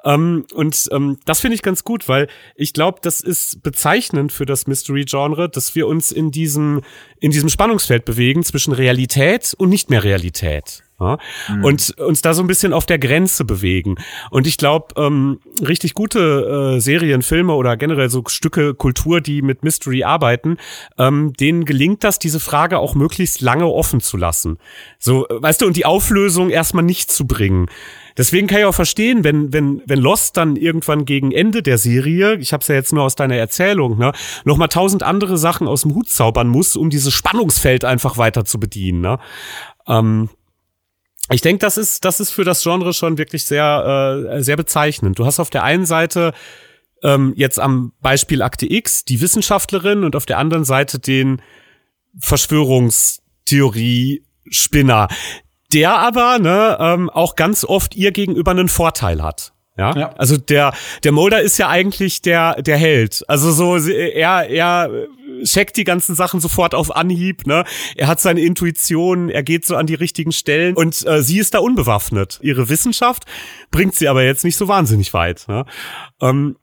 Ähm, 0.03 0.45
und 0.53 0.89
ähm, 0.91 1.17
das 1.25 1.39
finde 1.39 1.55
ich 1.55 1.61
ganz 1.61 1.83
gut, 1.83 2.07
weil 2.07 2.27
ich 2.55 2.73
glaube, 2.73 2.99
das 3.01 3.21
ist 3.21 3.63
bezeichnend 3.63 4.31
für 4.31 4.45
das 4.45 4.67
Mystery-Genre, 4.67 5.49
dass 5.49 5.75
wir 5.75 5.87
uns 5.87 6.11
in 6.11 6.31
diesem, 6.31 6.81
in 7.19 7.31
diesem 7.31 7.49
Spannungsfeld 7.49 8.05
bewegen 8.05 8.43
zwischen 8.43 8.73
Realität 8.73 9.53
und 9.57 9.69
nicht 9.69 9.89
mehr 9.89 10.03
Realität. 10.03 10.83
Ja? 11.01 11.17
Mhm. 11.49 11.63
Und 11.65 11.97
uns 11.97 12.21
da 12.21 12.33
so 12.33 12.41
ein 12.43 12.47
bisschen 12.47 12.73
auf 12.73 12.85
der 12.85 12.99
Grenze 12.99 13.43
bewegen. 13.43 13.95
Und 14.29 14.47
ich 14.47 14.57
glaube, 14.57 14.93
ähm, 14.97 15.39
richtig 15.59 15.93
gute 15.93 16.75
äh, 16.75 16.79
Serien, 16.79 17.21
Filme 17.21 17.53
oder 17.53 17.75
generell 17.77 18.09
so 18.09 18.23
Stücke 18.27 18.73
Kultur, 18.73 19.21
die 19.21 19.41
mit 19.41 19.63
Mystery 19.63 20.03
arbeiten, 20.03 20.57
ähm, 20.97 21.33
denen 21.33 21.65
gelingt 21.65 22.03
das, 22.03 22.19
diese 22.19 22.39
Frage 22.39 22.79
auch 22.79 22.95
möglichst 22.95 23.41
lange 23.41 23.65
offen 23.67 23.99
zu 23.99 24.17
lassen. 24.17 24.57
So, 24.99 25.25
weißt 25.29 25.61
du, 25.61 25.67
und 25.67 25.75
die 25.75 25.85
Auflösung 25.85 26.49
erstmal 26.49 26.83
nicht 26.83 27.11
zu 27.11 27.25
bringen. 27.25 27.67
Deswegen 28.17 28.47
kann 28.47 28.59
ich 28.59 28.65
auch 28.65 28.75
verstehen, 28.75 29.23
wenn, 29.23 29.53
wenn, 29.53 29.81
wenn 29.85 29.99
Lost 29.99 30.37
dann 30.37 30.55
irgendwann 30.55 31.05
gegen 31.05 31.31
Ende 31.31 31.63
der 31.63 31.77
Serie, 31.77 32.35
ich 32.35 32.53
habe 32.53 32.61
es 32.61 32.67
ja 32.67 32.75
jetzt 32.75 32.93
nur 32.93 33.03
aus 33.03 33.15
deiner 33.15 33.35
Erzählung, 33.35 33.97
ne, 33.97 34.11
nochmal 34.43 34.67
tausend 34.67 35.03
andere 35.03 35.37
Sachen 35.37 35.67
aus 35.67 35.83
dem 35.83 35.95
Hut 35.95 36.09
zaubern 36.09 36.47
muss, 36.47 36.75
um 36.75 36.89
dieses 36.89 37.13
Spannungsfeld 37.13 37.85
einfach 37.85 38.17
weiter 38.17 38.45
zu 38.45 38.59
bedienen. 38.59 39.01
Ne? 39.01 39.17
Ähm, 39.87 40.29
ich 41.33 41.41
denke, 41.41 41.59
das 41.59 41.77
ist, 41.77 42.05
das 42.05 42.19
ist 42.19 42.31
für 42.31 42.43
das 42.43 42.63
Genre 42.63 42.93
schon 42.93 43.17
wirklich 43.17 43.45
sehr, 43.45 44.27
äh, 44.29 44.43
sehr 44.43 44.57
bezeichnend. 44.57 45.17
Du 45.19 45.25
hast 45.25 45.39
auf 45.39 45.49
der 45.49 45.63
einen 45.63 45.85
Seite 45.85 46.33
ähm, 47.03 47.33
jetzt 47.35 47.59
am 47.59 47.93
Beispiel 48.01 48.41
Akte 48.41 48.71
X 48.71 49.05
die 49.05 49.21
Wissenschaftlerin 49.21 50.03
und 50.03 50.15
auf 50.15 50.25
der 50.25 50.37
anderen 50.37 50.65
Seite 50.65 50.99
den 50.99 51.41
Verschwörungstheorie-Spinner, 52.19 55.07
der 55.73 55.97
aber 55.97 56.39
ne, 56.39 56.77
ähm, 56.79 57.09
auch 57.09 57.35
ganz 57.35 57.63
oft 57.63 57.95
ihr 57.95 58.11
gegenüber 58.11 58.51
einen 58.51 58.67
Vorteil 58.67 59.23
hat. 59.23 59.53
Ja? 59.77 59.95
ja? 59.95 60.13
Also 60.17 60.37
der, 60.37 60.73
der 61.03 61.11
Mulder 61.11 61.41
ist 61.41 61.57
ja 61.57 61.69
eigentlich 61.69 62.21
der, 62.21 62.61
der 62.61 62.77
Held. 62.77 63.23
Also 63.27 63.51
so, 63.51 63.77
er, 63.77 64.47
er 64.49 64.89
checkt 65.43 65.77
die 65.77 65.83
ganzen 65.83 66.15
Sachen 66.15 66.39
sofort 66.39 66.75
auf 66.75 66.95
Anhieb, 66.95 67.47
ne? 67.47 67.63
Er 67.95 68.07
hat 68.07 68.19
seine 68.19 68.41
Intuition, 68.41 69.29
er 69.29 69.43
geht 69.43 69.65
so 69.65 69.75
an 69.75 69.87
die 69.87 69.95
richtigen 69.95 70.31
Stellen 70.31 70.75
und 70.75 71.05
äh, 71.05 71.21
sie 71.21 71.39
ist 71.39 71.53
da 71.53 71.59
unbewaffnet. 71.59 72.39
Ihre 72.41 72.69
Wissenschaft 72.69 73.25
bringt 73.71 73.95
sie 73.95 74.07
aber 74.07 74.23
jetzt 74.23 74.43
nicht 74.43 74.57
so 74.57 74.67
wahnsinnig 74.67 75.13
weit. 75.13 75.47
Ne? 75.47 75.65
Ähm, 76.21 76.55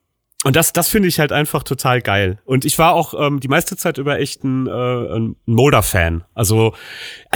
und 0.44 0.54
das, 0.54 0.72
das 0.72 0.88
finde 0.88 1.08
ich 1.08 1.18
halt 1.18 1.32
einfach 1.32 1.64
total 1.64 2.00
geil. 2.00 2.38
Und 2.44 2.64
ich 2.64 2.78
war 2.78 2.92
auch 2.92 3.12
ähm, 3.18 3.40
die 3.40 3.48
meiste 3.48 3.76
Zeit 3.76 3.98
über 3.98 4.20
echt 4.20 4.44
ein, 4.44 4.68
äh, 4.68 4.70
ein 4.70 5.34
Mulder-Fan. 5.46 6.22
Also 6.32 6.74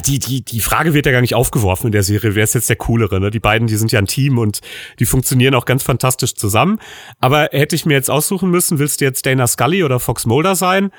die, 0.07 0.20
die, 0.20 0.45
die 0.45 0.61
Frage 0.61 0.95
wird 0.95 1.07
ja 1.07 1.12
gar 1.12 1.20
nicht 1.20 1.34
aufgeworfen 1.34 1.86
in 1.86 1.93
der 1.93 2.05
Serie, 2.05 2.36
wer 2.36 2.45
ist 2.45 2.55
jetzt 2.55 2.68
der 2.68 2.76
Coolere. 2.76 3.18
Ne? 3.18 3.32
Die 3.32 3.40
beiden, 3.40 3.66
die 3.66 3.74
sind 3.74 3.90
ja 3.90 3.99
ein 3.99 4.07
Team 4.07 4.38
und 4.38 4.61
die 5.01 5.05
funktionieren 5.05 5.57
auch 5.57 5.64
ganz 5.64 5.82
fantastisch 5.82 6.36
zusammen. 6.36 6.78
Aber 7.18 7.49
hätte 7.51 7.74
ich 7.74 7.86
mir 7.86 7.95
jetzt 7.95 8.09
aussuchen 8.09 8.51
müssen, 8.51 8.78
willst 8.78 9.01
du 9.01 9.05
jetzt 9.05 9.26
Dana 9.26 9.49
Scully 9.49 9.82
oder 9.82 9.99
Fox 9.99 10.24
Mulder 10.24 10.55
sein? 10.55 10.93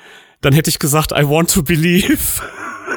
Dann 0.44 0.52
hätte 0.52 0.68
ich 0.68 0.78
gesagt, 0.78 1.10
I 1.12 1.26
want 1.26 1.50
to 1.54 1.62
believe. 1.62 2.42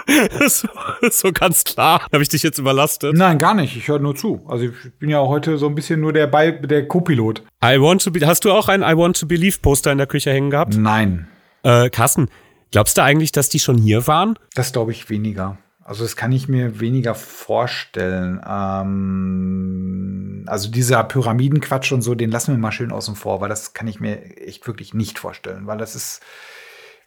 so, 0.49 0.67
so 1.09 1.31
ganz 1.31 1.63
klar. 1.63 2.05
Habe 2.11 2.21
ich 2.21 2.27
dich 2.27 2.43
jetzt 2.43 2.57
überlastet? 2.57 3.15
Nein, 3.15 3.39
gar 3.39 3.53
nicht. 3.53 3.77
Ich 3.77 3.87
höre 3.87 3.99
nur 3.99 4.17
zu. 4.17 4.45
Also 4.49 4.65
ich 4.65 4.71
bin 4.99 5.09
ja 5.09 5.21
heute 5.21 5.57
so 5.57 5.67
ein 5.67 5.75
bisschen 5.75 6.01
nur 6.01 6.11
der, 6.11 6.27
Be 6.27 6.51
der 6.51 6.89
Co-Pilot. 6.89 7.43
I 7.63 7.79
want 7.79 8.03
to 8.03 8.11
be 8.11 8.27
Hast 8.27 8.43
du 8.43 8.51
auch 8.51 8.67
ein 8.67 8.81
I 8.81 8.97
want 8.97 9.17
to 9.21 9.25
believe 9.25 9.59
Poster 9.61 9.93
in 9.93 9.97
der 9.97 10.07
Küche 10.07 10.29
hängen 10.31 10.49
gehabt? 10.49 10.75
Nein. 10.75 11.29
Äh, 11.63 11.89
Carsten, 11.89 12.27
glaubst 12.71 12.97
du 12.97 13.03
eigentlich, 13.03 13.31
dass 13.31 13.47
die 13.47 13.59
schon 13.59 13.77
hier 13.77 14.07
waren? 14.07 14.37
Das 14.53 14.73
glaube 14.73 14.91
ich 14.91 15.09
weniger. 15.09 15.57
Also 15.85 16.03
das 16.03 16.17
kann 16.17 16.33
ich 16.33 16.49
mir 16.49 16.81
weniger 16.81 17.15
vorstellen. 17.15 18.41
Ähm, 18.45 20.43
also 20.47 20.69
dieser 20.69 21.01
Pyramidenquatsch 21.05 21.93
und 21.93 22.01
so, 22.01 22.13
den 22.13 22.29
lassen 22.29 22.51
wir 22.51 22.57
mal 22.57 22.73
schön 22.73 22.91
außen 22.91 23.15
vor, 23.15 23.39
weil 23.39 23.47
das 23.47 23.71
kann 23.73 23.87
ich 23.87 24.01
mir 24.01 24.35
echt 24.35 24.67
wirklich 24.67 24.93
nicht 24.93 25.17
vorstellen, 25.17 25.65
weil 25.65 25.77
das 25.77 25.95
ist 25.95 26.21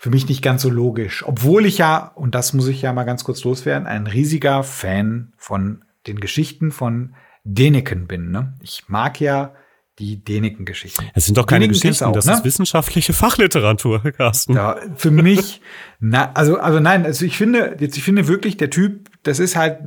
für 0.01 0.09
mich 0.09 0.27
nicht 0.31 0.41
ganz 0.41 0.63
so 0.63 0.71
logisch. 0.71 1.25
Obwohl 1.27 1.67
ich 1.67 1.77
ja, 1.77 2.11
und 2.15 2.35
das 2.35 2.55
muss 2.55 2.69
ich 2.69 2.81
ja 2.81 2.95
mal 2.95 3.05
ganz 3.05 3.23
kurz 3.23 3.45
loswerden, 3.45 3.87
ein 3.87 4.07
riesiger 4.07 4.63
Fan 4.63 5.35
von 5.37 5.85
den 6.07 6.21
Geschichten 6.21 6.73
von 6.73 7.15
Deneken 7.45 8.07
bin. 8.07 8.31
Ne? 8.31 8.55
Ich 8.63 8.89
mag 8.89 9.21
ja 9.21 9.53
die 9.99 10.25
Däniken-Geschichten. 10.25 11.05
Es 11.13 11.27
sind 11.27 11.37
doch 11.37 11.45
keine 11.45 11.67
Däniken 11.67 11.83
Geschichten, 11.83 12.05
auch, 12.05 12.13
das 12.13 12.25
ne? 12.25 12.33
ist 12.33 12.45
wissenschaftliche 12.45 13.13
Fachliteratur, 13.13 14.01
Carsten. 14.17 14.55
Ja, 14.55 14.77
für 14.97 15.11
mich, 15.11 15.61
na, 15.99 16.33
also, 16.33 16.59
also 16.59 16.81
nein, 16.81 17.05
also 17.05 17.27
ich 17.27 17.37
finde, 17.37 17.77
jetzt, 17.79 17.99
ich 17.99 18.03
finde 18.03 18.27
wirklich, 18.27 18.57
der 18.57 18.71
Typ, 18.71 19.10
das 19.23 19.39
ist 19.39 19.57
halt 19.57 19.79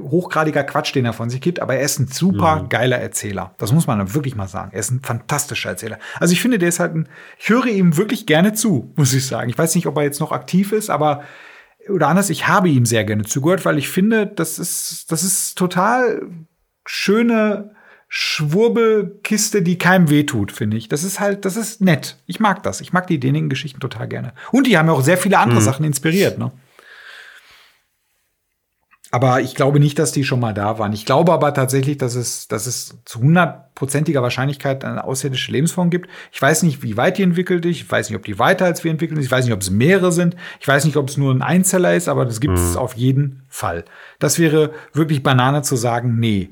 hochgradiger 0.00 0.64
Quatsch, 0.64 0.94
den 0.94 1.04
er 1.04 1.12
von 1.12 1.28
sich 1.28 1.40
gibt, 1.40 1.60
aber 1.60 1.74
er 1.76 1.82
ist 1.82 1.98
ein 1.98 2.06
super 2.06 2.62
mhm. 2.62 2.68
geiler 2.70 2.98
Erzähler. 2.98 3.54
Das 3.58 3.72
muss 3.72 3.86
man 3.86 4.14
wirklich 4.14 4.34
mal 4.34 4.48
sagen. 4.48 4.70
Er 4.72 4.80
ist 4.80 4.90
ein 4.90 5.00
fantastischer 5.02 5.70
Erzähler. 5.70 5.98
Also 6.18 6.32
ich 6.32 6.40
finde, 6.40 6.58
der 6.58 6.70
ist 6.70 6.80
halt 6.80 6.94
ein, 6.94 7.08
ich 7.38 7.50
höre 7.50 7.66
ihm 7.66 7.96
wirklich 7.96 8.26
gerne 8.26 8.54
zu, 8.54 8.92
muss 8.96 9.12
ich 9.12 9.26
sagen. 9.26 9.50
Ich 9.50 9.58
weiß 9.58 9.74
nicht, 9.74 9.86
ob 9.86 9.96
er 9.96 10.04
jetzt 10.04 10.20
noch 10.20 10.32
aktiv 10.32 10.72
ist, 10.72 10.88
aber 10.88 11.22
oder 11.88 12.08
anders, 12.08 12.30
ich 12.30 12.46
habe 12.46 12.68
ihm 12.68 12.86
sehr 12.86 13.04
gerne 13.04 13.24
zugehört, 13.24 13.64
weil 13.64 13.76
ich 13.76 13.88
finde, 13.88 14.26
das 14.26 14.58
ist, 14.58 15.10
das 15.10 15.24
ist 15.24 15.58
total 15.58 16.22
schöne, 16.86 17.72
Schwurbelkiste, 18.14 19.62
die 19.62 19.78
keinem 19.78 20.10
wehtut, 20.10 20.52
finde 20.52 20.76
ich. 20.76 20.86
Das 20.86 21.02
ist 21.02 21.18
halt, 21.18 21.46
das 21.46 21.56
ist 21.56 21.80
nett. 21.80 22.18
Ich 22.26 22.40
mag 22.40 22.62
das. 22.62 22.82
Ich 22.82 22.92
mag 22.92 23.06
die 23.06 23.18
Däniken-Geschichten 23.18 23.80
total 23.80 24.06
gerne. 24.06 24.34
Und 24.50 24.66
die 24.66 24.76
haben 24.76 24.88
ja 24.88 24.92
auch 24.92 25.00
sehr 25.00 25.16
viele 25.16 25.38
andere 25.38 25.60
mhm. 25.60 25.64
Sachen 25.64 25.84
inspiriert, 25.86 26.36
ne? 26.36 26.52
Aber 29.12 29.42
ich 29.42 29.54
glaube 29.54 29.78
nicht, 29.78 29.98
dass 29.98 30.10
die 30.10 30.24
schon 30.24 30.40
mal 30.40 30.54
da 30.54 30.78
waren. 30.78 30.92
Ich 30.94 31.04
glaube 31.04 31.32
aber 31.32 31.52
tatsächlich, 31.52 31.98
dass 31.98 32.14
es, 32.14 32.48
dass 32.48 32.66
es 32.66 32.96
zu 33.04 33.20
hundertprozentiger 33.20 34.22
Wahrscheinlichkeit 34.22 34.84
eine 34.84 35.04
außerirdische 35.04 35.52
Lebensform 35.52 35.90
gibt. 35.90 36.08
Ich 36.32 36.40
weiß 36.40 36.62
nicht, 36.62 36.82
wie 36.82 36.96
weit 36.96 37.18
die 37.18 37.22
entwickelt 37.22 37.64
ist. 37.66 37.76
Ich 37.76 37.90
weiß 37.90 38.08
nicht, 38.08 38.16
ob 38.16 38.24
die 38.24 38.38
weiter 38.38 38.64
als 38.64 38.82
wir 38.82 38.90
entwickelt 38.90 39.18
ist. 39.20 39.26
Ich 39.26 39.30
weiß 39.30 39.44
nicht, 39.44 39.54
ob 39.54 39.60
es 39.60 39.70
mehrere 39.70 40.12
sind. 40.12 40.34
Ich 40.60 40.66
weiß 40.66 40.86
nicht, 40.86 40.96
ob 40.96 41.10
es 41.10 41.18
nur 41.18 41.32
ein 41.32 41.42
Einzeller 41.42 41.94
ist, 41.94 42.08
aber 42.08 42.24
das 42.24 42.40
gibt 42.40 42.56
es 42.56 42.72
mhm. 42.72 42.78
auf 42.78 42.94
jeden 42.94 43.42
Fall. 43.48 43.84
Das 44.18 44.38
wäre 44.38 44.72
wirklich 44.94 45.22
Banane 45.22 45.62
zu 45.62 45.76
sagen, 45.76 46.18
nee 46.18 46.50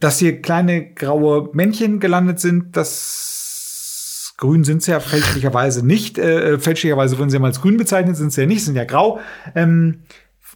dass 0.00 0.18
hier 0.18 0.40
kleine 0.40 0.94
graue 0.94 1.50
Männchen 1.52 2.00
gelandet 2.00 2.40
sind, 2.40 2.74
das 2.76 4.34
grün 4.38 4.64
sind 4.64 4.82
sie 4.82 4.90
ja 4.92 5.00
fälschlicherweise 5.00 5.86
nicht. 5.86 6.18
Äh, 6.18 6.58
fälschlicherweise 6.58 7.18
würden 7.18 7.28
sie 7.28 7.36
ja 7.36 7.40
mal 7.40 7.48
als 7.48 7.60
grün 7.60 7.76
bezeichnet, 7.76 8.16
sind 8.16 8.32
sie 8.32 8.40
ja 8.40 8.46
nicht, 8.46 8.64
sind 8.64 8.76
ja 8.76 8.84
grau. 8.84 9.20
Ähm, 9.54 10.02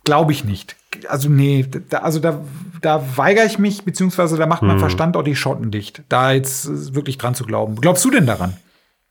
Glaube 0.05 0.33
ich 0.33 0.45
nicht. 0.45 0.77
Also 1.09 1.29
nee, 1.29 1.67
da, 1.89 1.99
also 1.99 2.19
da, 2.19 2.45
da 2.81 3.17
weigere 3.17 3.47
ich 3.47 3.59
mich, 3.59 3.85
beziehungsweise 3.85 4.37
da 4.37 4.47
macht 4.47 4.63
mein 4.63 4.73
hm. 4.73 4.81
Verstand 4.81 5.17
auch 5.17 5.23
die 5.23 5.37
Schotten 5.37 5.71
dicht, 5.71 6.03
da 6.09 6.33
jetzt 6.33 6.95
wirklich 6.95 7.19
dran 7.19 7.35
zu 7.35 7.45
glauben. 7.45 7.77
Glaubst 7.77 8.05
du 8.05 8.11
denn 8.11 8.27
daran? 8.27 8.57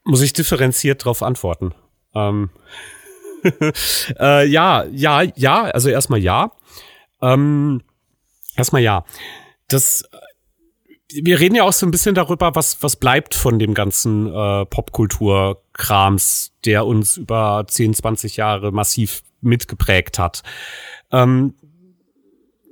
Muss 0.03 0.21
ich 0.21 0.33
differenziert 0.33 1.01
darauf 1.01 1.23
antworten. 1.23 1.73
Ähm, 2.13 2.49
äh, 4.19 4.47
ja, 4.47 4.85
ja, 4.91 5.21
ja, 5.35 5.63
also 5.63 5.89
erstmal 5.89 6.19
ja. 6.19 6.51
Ähm, 7.21 7.81
erstmal 8.55 8.81
ja. 8.81 9.05
Das 9.67 10.03
wir 11.21 11.39
reden 11.39 11.55
ja 11.55 11.63
auch 11.63 11.73
so 11.73 11.85
ein 11.85 11.91
bisschen 11.91 12.15
darüber, 12.15 12.55
was, 12.55 12.81
was 12.81 12.95
bleibt 12.95 13.35
von 13.35 13.59
dem 13.59 13.73
ganzen 13.73 14.27
äh, 14.27 14.65
Popkultur-Krams, 14.65 16.53
der 16.65 16.85
uns 16.85 17.17
über 17.17 17.65
10, 17.67 17.93
20 17.93 18.37
Jahre 18.37 18.71
massiv 18.71 19.21
mitgeprägt 19.41 20.17
hat. 20.17 20.43
Ähm, 21.11 21.53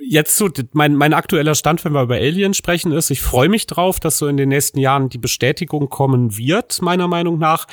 jetzt 0.04 0.38
so, 0.38 0.50
mein, 0.74 0.96
mein 0.96 1.14
aktueller 1.14 1.56
Stand, 1.56 1.84
wenn 1.86 1.94
wir 1.94 2.04
über 2.04 2.16
Alien 2.16 2.54
sprechen, 2.54 2.92
ist, 2.92 3.10
ich 3.10 3.22
freue 3.22 3.50
mich 3.50 3.68
drauf, 3.68 4.00
dass 4.00 4.18
so 4.18 4.28
in 4.28 4.38
den 4.38 4.50
nächsten 4.50 4.80
Jahren 4.80 5.10
die 5.10 5.18
Bestätigung 5.18 5.90
kommen 5.90 6.38
wird, 6.38 6.82
meiner 6.82 7.08
Meinung 7.08 7.38
nach, 7.38 7.68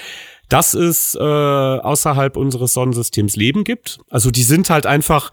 dass 0.49 0.75
es 0.75 1.15
äh, 1.15 1.19
außerhalb 1.19 2.37
unseres 2.37 2.73
Sonnensystems 2.73 3.37
Leben 3.37 3.65
gibt. 3.65 4.01
Also 4.09 4.31
die 4.31 4.43
sind 4.43 4.71
halt 4.71 4.87
einfach 4.87 5.31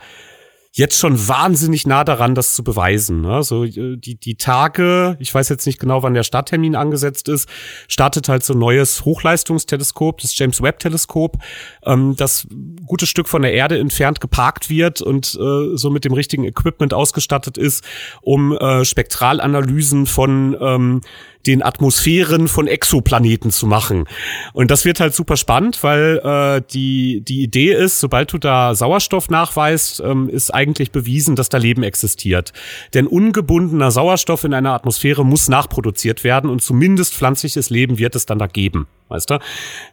jetzt 0.77 0.99
schon 0.99 1.27
wahnsinnig 1.29 1.87
nah 1.87 2.03
daran, 2.03 2.35
das 2.35 2.53
zu 2.53 2.61
beweisen. 2.61 3.21
Ne? 3.21 3.43
So 3.43 3.63
äh, 3.63 3.95
die 3.95 4.19
die 4.19 4.35
Tage, 4.35 5.15
ich 5.19 5.33
weiß 5.33 5.47
jetzt 5.47 5.65
nicht 5.65 5.79
genau, 5.79 6.03
wann 6.03 6.13
der 6.13 6.23
Starttermin 6.23 6.75
angesetzt 6.75 7.29
ist, 7.29 7.47
startet 7.87 8.27
halt 8.27 8.43
so 8.43 8.53
ein 8.53 8.59
neues 8.59 9.05
Hochleistungsteleskop, 9.05 10.19
das 10.19 10.37
James 10.37 10.61
Webb 10.61 10.79
Teleskop, 10.79 11.37
ähm, 11.85 12.15
das 12.17 12.45
gutes 12.85 13.07
Stück 13.07 13.29
von 13.29 13.41
der 13.41 13.53
Erde 13.53 13.79
entfernt 13.79 14.19
geparkt 14.19 14.69
wird 14.69 15.01
und 15.01 15.37
äh, 15.39 15.77
so 15.77 15.89
mit 15.89 16.03
dem 16.03 16.13
richtigen 16.13 16.43
Equipment 16.43 16.93
ausgestattet 16.93 17.57
ist, 17.57 17.85
um 18.21 18.51
äh, 18.51 18.83
Spektralanalysen 18.83 20.05
von 20.05 20.57
ähm, 20.59 21.01
den 21.47 21.63
Atmosphären 21.63 22.47
von 22.47 22.67
Exoplaneten 22.67 23.51
zu 23.51 23.67
machen. 23.67 24.05
Und 24.53 24.71
das 24.71 24.85
wird 24.85 24.99
halt 24.99 25.13
super 25.13 25.37
spannend, 25.37 25.83
weil 25.83 26.21
äh, 26.23 26.61
die, 26.71 27.21
die 27.21 27.43
Idee 27.43 27.73
ist, 27.73 27.99
sobald 27.99 28.33
du 28.33 28.37
da 28.37 28.75
Sauerstoff 28.75 29.29
nachweist, 29.29 30.01
ähm, 30.01 30.29
ist 30.29 30.53
eigentlich 30.53 30.91
bewiesen, 30.91 31.35
dass 31.35 31.49
da 31.49 31.57
Leben 31.57 31.83
existiert. 31.83 32.53
Denn 32.93 33.07
ungebundener 33.07 33.91
Sauerstoff 33.91 34.43
in 34.43 34.53
einer 34.53 34.71
Atmosphäre 34.71 35.25
muss 35.25 35.47
nachproduziert 35.47 36.23
werden 36.23 36.49
und 36.49 36.61
zumindest 36.61 37.13
pflanzliches 37.13 37.69
Leben 37.69 37.97
wird 37.97 38.15
es 38.15 38.25
dann 38.25 38.39
da 38.39 38.47
geben. 38.47 38.87
Weißt 39.09 39.29
du? 39.29 39.39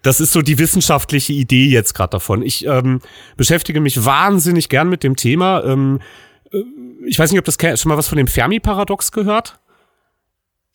Das 0.03 0.20
ist 0.20 0.32
so 0.32 0.40
die 0.40 0.59
wissenschaftliche 0.59 1.32
Idee 1.32 1.66
jetzt 1.66 1.94
gerade 1.94 2.12
davon. 2.12 2.42
Ich 2.42 2.66
ähm, 2.66 3.00
beschäftige 3.36 3.80
mich 3.80 4.05
wahnsinnig 4.05 4.68
gern 4.68 4.88
mit 4.88 5.03
dem 5.03 5.16
Thema. 5.16 5.62
Ähm, 5.64 6.00
äh, 6.53 6.62
ich 7.07 7.18
weiß 7.18 7.30
nicht, 7.30 7.38
ob 7.38 7.44
das 7.44 7.57
schon 7.80 7.88
mal 7.90 7.98
was 7.98 8.09
von 8.09 8.16
dem 8.16 8.26
Fermi-Paradox 8.26 9.12
gehört 9.12 9.59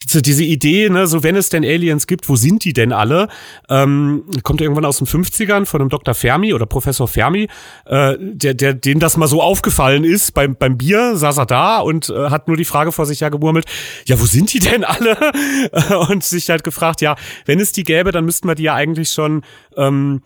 diese, 0.04 0.22
diese 0.22 0.44
Idee, 0.44 0.90
ne, 0.90 1.08
so 1.08 1.24
wenn 1.24 1.36
es 1.36 1.50
denn 1.50 1.64
Aliens 1.64 2.08
gibt, 2.08 2.30
wo 2.30 2.36
sind 2.36 2.64
die 2.64 2.74
denn 2.74 2.94
alle? 2.94 3.28
Ähm, 3.70 4.26
kommt 4.44 4.62
irgendwann 4.62 4.86
aus 4.86 5.00
den 5.00 5.08
50ern 5.08 5.66
von 5.66 5.82
einem 5.82 5.90
Dr. 5.90 6.14
Fermi 6.14 6.54
oder 6.54 6.66
Professor 6.66 7.08
Fermi, 7.08 7.48
äh, 7.86 8.16
der, 8.20 8.54
der, 8.54 8.74
dem 8.74 9.00
das 9.00 9.18
mal 9.18 9.28
so 9.28 9.42
aufgefallen 9.42 10.04
ist. 10.04 10.34
Beim, 10.34 10.56
beim 10.56 10.78
Bier 10.78 11.18
saß 11.18 11.38
er 11.38 11.46
da 11.46 11.80
und 11.80 12.10
äh, 12.10 12.30
hat 12.30 12.48
nur 12.48 12.58
die 12.58 12.66
Frage 12.66 12.92
vor 12.92 13.06
sich 13.06 13.20
ja 13.20 13.30
gemurmelt, 13.30 13.66
ja, 14.06 14.20
wo 14.20 14.26
sind 14.26 14.54
die 14.54 14.60
denn 14.60 14.84
alle? 14.84 15.18
und 16.10 16.24
sich 16.24 16.50
halt 16.50 16.64
gefragt, 16.64 17.02
ja, 17.02 17.16
wenn 17.46 17.60
es 17.60 17.72
die 17.72 17.84
gäbe, 17.84 18.12
dann 18.12 18.26
müssten 18.26 18.48
wir 18.48 18.56
die 18.56 18.64
ja 18.64 18.76
eigentlich 18.76 19.10
schon 19.10 19.44
ähm, 19.76 20.22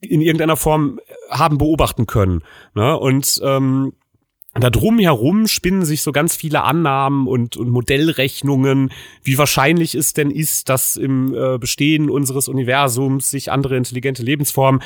in 0.00 0.20
irgendeiner 0.20 0.56
Form 0.56 1.00
haben 1.28 1.58
beobachten 1.58 2.06
können. 2.06 2.42
Ne? 2.74 2.96
Und 2.96 3.40
ähm, 3.42 3.92
da 4.60 4.70
drumherum 4.70 5.46
spinnen 5.46 5.84
sich 5.84 6.02
so 6.02 6.12
ganz 6.12 6.36
viele 6.36 6.62
Annahmen 6.62 7.26
und, 7.26 7.56
und 7.56 7.70
Modellrechnungen, 7.70 8.90
wie 9.22 9.38
wahrscheinlich 9.38 9.94
es 9.94 10.12
denn 10.12 10.30
ist, 10.30 10.68
dass 10.68 10.96
im 10.96 11.34
äh, 11.34 11.58
Bestehen 11.58 12.10
unseres 12.10 12.48
Universums 12.48 13.30
sich 13.30 13.50
andere 13.50 13.76
intelligente 13.76 14.22
Lebensformen 14.22 14.82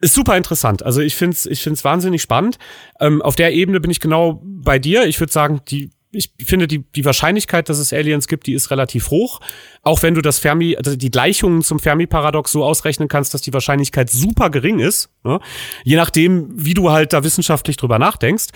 ist 0.00 0.14
super 0.14 0.36
interessant. 0.36 0.82
Also 0.82 1.00
ich 1.00 1.14
finde 1.16 1.34
es 1.34 1.46
ich 1.46 1.62
find's 1.62 1.82
wahnsinnig 1.82 2.20
spannend. 2.20 2.58
Ähm, 3.00 3.22
auf 3.22 3.36
der 3.36 3.54
Ebene 3.54 3.80
bin 3.80 3.90
ich 3.90 4.00
genau 4.00 4.42
bei 4.44 4.78
dir. 4.78 5.06
Ich 5.06 5.18
würde 5.18 5.32
sagen, 5.32 5.62
die 5.68 5.90
ich 6.14 6.32
finde, 6.44 6.68
die, 6.68 6.84
die 6.92 7.04
Wahrscheinlichkeit, 7.04 7.68
dass 7.68 7.78
es 7.78 7.92
Aliens 7.92 8.28
gibt, 8.28 8.46
die 8.46 8.54
ist 8.54 8.70
relativ 8.70 9.10
hoch. 9.10 9.40
Auch 9.82 10.02
wenn 10.02 10.14
du 10.14 10.22
das 10.22 10.38
Fermi, 10.38 10.76
also 10.76 10.96
die 10.96 11.10
Gleichungen 11.10 11.62
zum 11.62 11.80
Fermi-Paradox 11.80 12.52
so 12.52 12.64
ausrechnen 12.64 13.08
kannst, 13.08 13.34
dass 13.34 13.42
die 13.42 13.52
Wahrscheinlichkeit 13.52 14.10
super 14.10 14.50
gering 14.50 14.78
ist. 14.78 15.10
Ne? 15.24 15.40
Je 15.84 15.96
nachdem, 15.96 16.50
wie 16.54 16.74
du 16.74 16.90
halt 16.90 17.14
da 17.14 17.24
wissenschaftlich 17.24 17.78
drüber 17.78 17.98
nachdenkst. 17.98 18.48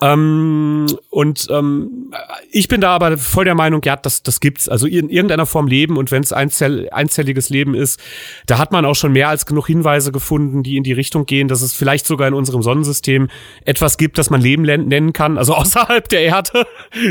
Ähm, 0.00 0.86
und 1.10 1.46
ähm, 1.50 2.10
ich 2.50 2.68
bin 2.68 2.80
da 2.80 2.90
aber 2.94 3.18
voll 3.18 3.44
der 3.44 3.54
Meinung, 3.54 3.82
ja, 3.84 3.96
das, 3.96 4.22
das 4.22 4.40
gibt's. 4.40 4.68
Also 4.68 4.86
in 4.86 5.10
irgendeiner 5.10 5.44
Form 5.46 5.66
Leben 5.66 5.98
und 5.98 6.10
wenn 6.10 6.22
es 6.22 6.32
einzell, 6.32 6.88
einzelliges 6.90 7.50
Leben 7.50 7.74
ist, 7.74 8.00
da 8.46 8.58
hat 8.58 8.72
man 8.72 8.86
auch 8.86 8.94
schon 8.94 9.12
mehr 9.12 9.28
als 9.28 9.44
genug 9.44 9.66
Hinweise 9.66 10.12
gefunden, 10.12 10.62
die 10.62 10.78
in 10.78 10.82
die 10.82 10.92
Richtung 10.92 11.26
gehen, 11.26 11.48
dass 11.48 11.60
es 11.60 11.74
vielleicht 11.74 12.06
sogar 12.06 12.26
in 12.26 12.34
unserem 12.34 12.62
Sonnensystem 12.62 13.28
etwas 13.64 13.98
gibt, 13.98 14.16
das 14.16 14.30
man 14.30 14.40
Leben 14.40 14.62
nennen 14.62 15.12
kann, 15.12 15.36
also 15.36 15.54
außerhalb 15.54 16.08
der 16.08 16.22
Erde. 16.22 16.66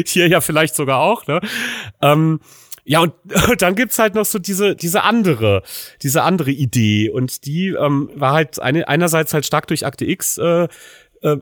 Hier 0.06 0.28
ja 0.28 0.42
vielleicht 0.42 0.76
sogar 0.76 1.00
auch. 1.00 1.28
Ne? 1.28 1.40
Ähm, 2.02 2.40
ja, 2.86 3.00
und, 3.00 3.14
und 3.50 3.62
dann 3.62 3.76
gibt's 3.76 4.00
halt 4.00 4.16
noch 4.16 4.26
so 4.26 4.40
diese, 4.40 4.76
diese 4.76 5.04
andere, 5.04 5.64
diese 6.02 6.24
andere 6.24 6.52
Idee. 6.52 7.10
Und 7.10 7.46
die 7.46 7.70
ähm, 7.70 8.10
war 8.16 8.34
halt 8.34 8.60
eine, 8.60 8.88
einerseits 8.88 9.34
halt 9.34 9.46
stark 9.46 9.68
durch 9.68 9.86
Akte 9.86 10.06
X 10.06 10.38
äh, 10.38 10.68
äh, 11.22 11.38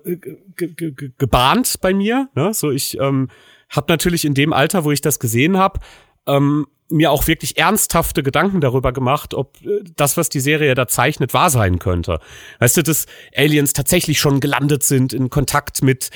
gebahnt 1.18 1.76
bei 1.82 1.94
mir. 1.94 2.30
Ne? 2.36 2.54
So, 2.54 2.72
ich 2.72 3.00
ähm, 3.00 3.30
habe 3.70 3.92
natürlich 3.92 4.26
in 4.26 4.34
dem 4.34 4.54
Alter, 4.54 4.84
wo 4.84 4.92
ich 4.92 5.02
das 5.02 5.20
gesehen 5.20 5.58
habe, 5.58 5.80
ähm, 6.28 6.68
mir 6.90 7.10
auch 7.12 7.28
wirklich 7.28 7.58
ernsthafte 7.58 8.22
Gedanken 8.22 8.60
darüber 8.62 8.92
gemacht, 8.92 9.34
ob 9.34 9.58
äh, 9.66 9.82
das, 9.96 10.18
was 10.18 10.30
die 10.30 10.42
Serie 10.42 10.76
da 10.76 10.88
zeichnet, 10.88 11.34
wahr 11.34 11.50
sein 11.50 11.80
könnte. 11.80 12.20
Weißt 12.60 12.78
du, 12.78 12.84
dass 12.84 13.08
Aliens 13.36 13.74
tatsächlich 13.74 14.20
schon 14.20 14.40
gelandet 14.40 14.84
sind, 14.84 15.14
in 15.14 15.30
Kontakt 15.30 15.82
mit 15.82 16.12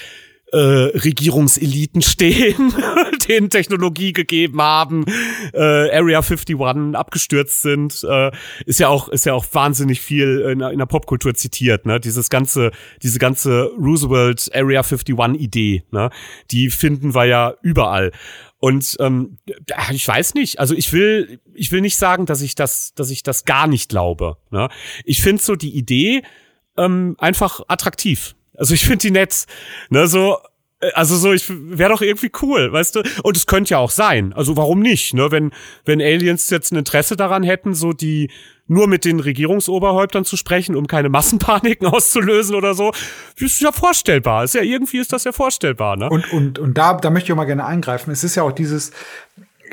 äh, 0.55 0.97
Regierungseliten 0.97 2.01
stehen, 2.01 2.73
denen 3.27 3.49
Technologie 3.49 4.13
gegeben 4.13 4.61
haben, 4.61 5.03
äh, 5.53 5.59
Area 5.59 6.19
51 6.21 6.95
abgestürzt 6.95 7.61
sind, 7.61 8.05
äh, 8.09 8.31
ist 8.65 8.79
ja 8.79 8.87
auch 8.87 9.09
ist 9.09 9.25
ja 9.25 9.33
auch 9.33 9.45
wahnsinnig 9.51 9.99
viel 9.99 10.39
in, 10.49 10.61
in 10.61 10.79
der 10.79 10.85
Popkultur 10.85 11.33
zitiert, 11.33 11.85
ne? 11.85 11.99
Dieses 11.99 12.29
ganze 12.29 12.71
diese 13.03 13.19
ganze 13.19 13.69
Roosevelt 13.77 14.49
Area 14.53 14.81
51 14.81 15.41
Idee, 15.41 15.83
ne? 15.91 16.09
Die 16.51 16.69
finden 16.69 17.13
wir 17.13 17.25
ja 17.25 17.53
überall. 17.61 18.11
Und 18.59 18.95
ähm, 19.01 19.37
ich 19.91 20.07
weiß 20.07 20.35
nicht, 20.35 20.59
also 20.59 20.73
ich 20.73 20.93
will, 20.93 21.39
ich 21.53 21.71
will 21.73 21.81
nicht 21.81 21.97
sagen, 21.97 22.25
dass 22.25 22.41
ich 22.41 22.55
das, 22.55 22.93
dass 22.95 23.11
ich 23.11 23.21
das 23.21 23.43
gar 23.43 23.67
nicht 23.67 23.89
glaube. 23.89 24.37
Ne? 24.49 24.69
Ich 25.03 25.21
finde 25.21 25.43
so 25.43 25.55
die 25.55 25.75
Idee 25.75 26.23
ähm, 26.77 27.15
einfach 27.19 27.61
attraktiv. 27.67 28.35
Also 28.57 28.73
ich 28.73 28.85
finde 28.85 28.99
die 28.99 29.11
nett. 29.11 29.45
Ne, 29.89 30.07
so, 30.07 30.37
äh, 30.79 30.91
also 30.93 31.15
so, 31.15 31.33
ich 31.33 31.45
wäre 31.49 31.89
doch 31.89 32.01
irgendwie 32.01 32.31
cool, 32.41 32.71
weißt 32.71 32.95
du? 32.95 33.03
Und 33.23 33.37
es 33.37 33.47
könnte 33.47 33.71
ja 33.71 33.77
auch 33.79 33.91
sein. 33.91 34.33
Also 34.33 34.57
warum 34.57 34.79
nicht? 34.79 35.13
Ne, 35.13 35.31
wenn 35.31 35.51
wenn 35.85 36.01
Aliens 36.01 36.49
jetzt 36.49 36.71
ein 36.71 36.77
Interesse 36.77 37.15
daran 37.15 37.43
hätten, 37.43 37.73
so 37.73 37.93
die 37.93 38.29
nur 38.67 38.87
mit 38.87 39.05
den 39.05 39.19
Regierungsoberhäuptern 39.19 40.25
zu 40.25 40.37
sprechen, 40.37 40.75
um 40.75 40.87
keine 40.87 41.09
Massenpaniken 41.09 41.87
auszulösen 41.93 42.55
oder 42.55 42.73
so, 42.73 42.91
ist 43.37 43.61
ja 43.61 43.71
vorstellbar. 43.71 44.43
Ist 44.43 44.55
ja 44.55 44.61
irgendwie 44.61 44.97
ist 44.97 45.13
das 45.13 45.23
ja 45.23 45.31
vorstellbar, 45.31 45.97
ne? 45.97 46.09
Und 46.09 46.31
und 46.33 46.59
und 46.59 46.77
da 46.77 46.93
da 46.95 47.09
möchte 47.09 47.27
ich 47.27 47.33
auch 47.33 47.37
mal 47.37 47.45
gerne 47.45 47.65
eingreifen. 47.65 48.11
Es 48.11 48.23
ist 48.23 48.35
ja 48.35 48.43
auch 48.43 48.51
dieses 48.51 48.91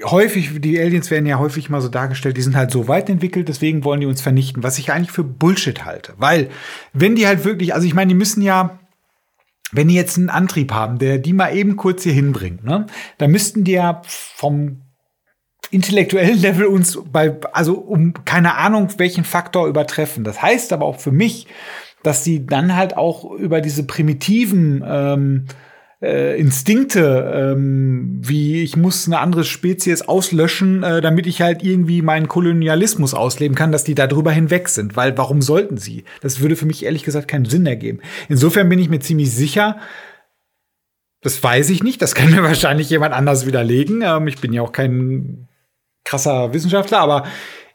häufig, 0.05 0.61
die 0.61 0.80
Aliens 0.80 1.11
werden 1.11 1.26
ja 1.26 1.38
häufig 1.38 1.68
mal 1.70 1.80
so 1.80 1.88
dargestellt, 1.88 2.36
die 2.36 2.43
sind 2.43 2.57
halt 2.57 2.70
so 2.70 2.88
weit 2.88 3.09
entwickelt, 3.09 3.49
deswegen 3.49 3.84
wollen 3.84 4.01
die 4.01 4.07
uns 4.07 4.20
vernichten, 4.20 4.62
was 4.62 4.78
ich 4.78 4.93
eigentlich 4.93 5.12
für 5.12 5.24
Bullshit 5.24 5.84
halte. 5.84 6.14
Weil, 6.16 6.49
wenn 6.93 7.14
die 7.16 7.26
halt 7.26 7.45
wirklich, 7.45 7.74
also 7.74 7.86
ich 7.86 7.95
meine, 7.95 8.09
die 8.09 8.14
müssen 8.14 8.43
ja, 8.43 8.78
wenn 9.72 9.88
die 9.88 9.95
jetzt 9.95 10.18
einen 10.18 10.30
Antrieb 10.30 10.72
haben, 10.72 10.99
der 10.99 11.18
die 11.18 11.32
mal 11.32 11.55
eben 11.55 11.76
kurz 11.76 12.03
hier 12.03 12.12
hinbringt, 12.12 12.64
ne, 12.64 12.86
dann 13.18 13.30
müssten 13.30 13.64
die 13.64 13.72
ja 13.72 14.03
vom 14.05 14.82
intellektuellen 15.70 16.38
Level 16.38 16.66
uns 16.66 16.99
bei, 17.11 17.34
also 17.53 17.74
um 17.74 18.12
keine 18.24 18.57
Ahnung 18.57 18.88
welchen 18.99 19.24
Faktor 19.24 19.66
übertreffen. 19.68 20.22
Das 20.22 20.43
heißt 20.43 20.72
aber 20.72 20.84
auch 20.84 21.01
für 21.01 21.12
mich, 21.12 21.47
dass 22.03 22.24
die 22.24 22.47
dann 22.47 22.76
halt 22.76 22.97
auch 22.97 23.30
über 23.32 23.61
diese 23.61 23.84
primitiven 23.84 24.84
ähm, 24.86 25.47
äh, 26.03 26.38
Instinkte, 26.38 27.32
ähm, 27.34 28.18
wie 28.20 28.62
ich 28.62 28.76
muss 28.76 29.07
eine 29.07 29.20
andere 29.20 29.44
Spezies 29.44 30.03
auslöschen, 30.03 30.82
äh, 30.82 31.00
damit 31.00 31.26
ich 31.26 31.40
halt 31.40 31.62
irgendwie 31.62 32.03
meinen 32.03 32.28
Kolonialismus 32.28 33.14
ausleben 33.14 33.55
kann, 33.55 33.72
dass 33.72 33.84
die 33.84 33.94
da 33.94 34.09
hinweg 34.30 34.68
sind. 34.68 34.96
Weil 34.96 35.16
warum 35.16 35.40
sollten 35.42 35.76
sie? 35.76 36.05
Das 36.20 36.40
würde 36.40 36.57
für 36.57 36.66
mich 36.66 36.84
ehrlich 36.84 37.05
gesagt 37.05 37.28
keinen 37.28 37.44
Sinn 37.44 37.66
ergeben. 37.66 38.00
Insofern 38.28 38.68
bin 38.68 38.80
ich 38.80 38.88
mir 38.88 39.00
ziemlich 39.00 39.30
sicher, 39.30 39.78
das 41.20 41.40
weiß 41.40 41.70
ich 41.70 41.84
nicht, 41.84 42.03
das 42.03 42.14
kann 42.14 42.30
mir 42.30 42.42
wahrscheinlich 42.42 42.90
jemand 42.90 43.14
anders 43.14 43.46
widerlegen. 43.46 44.03
Ähm, 44.03 44.26
ich 44.26 44.40
bin 44.40 44.53
ja 44.53 44.62
auch 44.62 44.72
kein 44.72 45.48
krasser 46.05 46.53
Wissenschaftler, 46.53 46.98
aber 46.98 47.24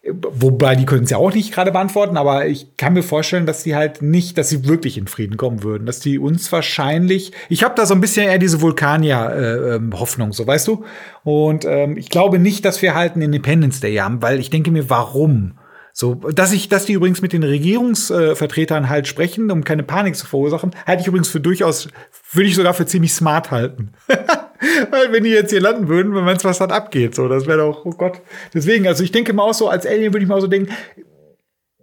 Wobei, 0.10 0.76
die 0.76 0.86
können 0.86 1.04
es 1.04 1.10
ja 1.10 1.18
auch 1.18 1.34
nicht 1.34 1.54
gerade 1.54 1.72
beantworten, 1.72 2.18
aber 2.18 2.48
ich 2.48 2.78
kann 2.78 2.94
mir 2.94 3.04
vorstellen, 3.04 3.46
dass 3.46 3.64
sie 3.64 3.76
halt 3.76 4.02
nicht, 4.02 4.38
dass 4.38 4.50
sie 4.50 4.66
wirklich 4.68 4.98
in 4.98 5.08
Frieden 5.08 5.38
kommen 5.38 5.64
würden. 5.64 5.86
Dass 5.86 6.00
die 6.00 6.20
uns 6.20 6.52
wahrscheinlich, 6.52 7.32
ich 7.50 7.64
habe 7.64 7.76
da 7.76 7.86
so 7.86 7.94
ein 7.94 8.02
bisschen 8.02 8.28
eher 8.28 8.38
diese 8.38 8.62
Vulkanier-Hoffnung, 8.62 10.30
äh, 10.30 10.34
so 10.34 10.48
weißt 10.48 10.68
du? 10.68 10.86
Und 11.24 11.66
ähm, 11.66 11.98
ich 11.98 12.10
glaube 12.10 12.40
nicht, 12.40 12.64
dass 12.64 12.82
wir 12.82 12.96
halt 12.96 13.14
einen 13.14 13.24
Independence 13.24 13.80
Day 13.80 13.96
haben, 13.96 14.22
weil 14.22 14.40
ich 14.40 14.50
denke 14.50 14.72
mir, 14.72 14.90
warum? 14.90 15.54
So, 15.92 16.14
dass 16.14 16.54
ich, 16.54 16.70
dass 16.70 16.86
die 16.86 16.94
übrigens 16.94 17.24
mit 17.24 17.34
den 17.34 17.44
Regierungsvertretern 17.44 18.88
halt 18.88 19.08
sprechen, 19.08 19.50
um 19.50 19.64
keine 19.64 19.82
Panik 19.82 20.16
zu 20.16 20.28
verursachen, 20.28 20.72
halte 20.86 21.02
ich 21.02 21.08
übrigens 21.08 21.28
für 21.28 21.40
durchaus, 21.40 21.90
würde 22.34 22.48
ich 22.48 22.56
sogar 22.56 22.76
für 22.76 22.86
ziemlich 22.86 23.14
smart 23.14 23.50
halten. 23.50 23.94
Weil 24.90 25.12
wenn 25.12 25.24
die 25.24 25.30
jetzt 25.30 25.52
hier 25.52 25.62
landen 25.62 25.88
würden, 25.88 26.16
wenn 26.16 26.24
man 26.24 26.38
was 26.44 26.58
dann 26.58 26.72
abgeht, 26.72 27.16
so, 27.16 27.28
das 27.28 27.48
wäre 27.48 27.60
doch, 27.60 27.86
oh 27.86 27.92
Gott. 27.92 28.22
Deswegen, 28.54 28.88
also 28.88 29.04
ich 29.04 29.12
denke 29.12 29.34
mal 29.34 29.44
auch 29.44 29.54
so, 29.54 29.70
als 29.70 29.86
Alien 29.86 30.14
würde 30.14 30.24
ich 30.24 30.30
mal 30.30 30.42
so 30.42 30.48
denken, 30.48 30.74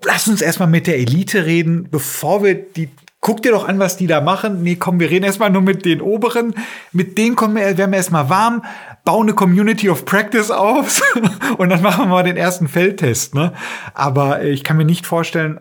lass 0.04 0.28
uns 0.28 0.42
erstmal 0.42 0.68
mit 0.68 0.86
der 0.86 0.98
Elite 0.98 1.46
reden, 1.46 1.88
bevor 1.90 2.42
wir 2.42 2.54
die 2.54 2.88
guck 3.24 3.40
dir 3.40 3.52
doch 3.52 3.66
an, 3.66 3.78
was 3.78 3.96
die 3.96 4.06
da 4.06 4.20
machen. 4.20 4.62
Nee, 4.62 4.76
komm, 4.76 5.00
wir 5.00 5.10
reden 5.10 5.24
erstmal 5.24 5.48
nur 5.48 5.62
mit 5.62 5.86
den 5.86 6.02
Oberen. 6.02 6.54
Mit 6.92 7.16
denen 7.16 7.36
kommen 7.36 7.56
wir, 7.56 7.78
werden 7.78 7.90
wir 7.90 7.96
erstmal 7.96 8.28
warm, 8.28 8.62
bauen 9.02 9.28
eine 9.28 9.34
Community 9.34 9.88
of 9.88 10.04
Practice 10.04 10.50
auf 10.50 11.00
und 11.58 11.70
dann 11.70 11.80
machen 11.80 12.04
wir 12.04 12.08
mal 12.10 12.22
den 12.22 12.36
ersten 12.36 12.68
Feldtest. 12.68 13.34
Ne? 13.34 13.54
Aber 13.94 14.44
ich 14.44 14.62
kann 14.62 14.76
mir 14.76 14.84
nicht 14.84 15.06
vorstellen, 15.06 15.58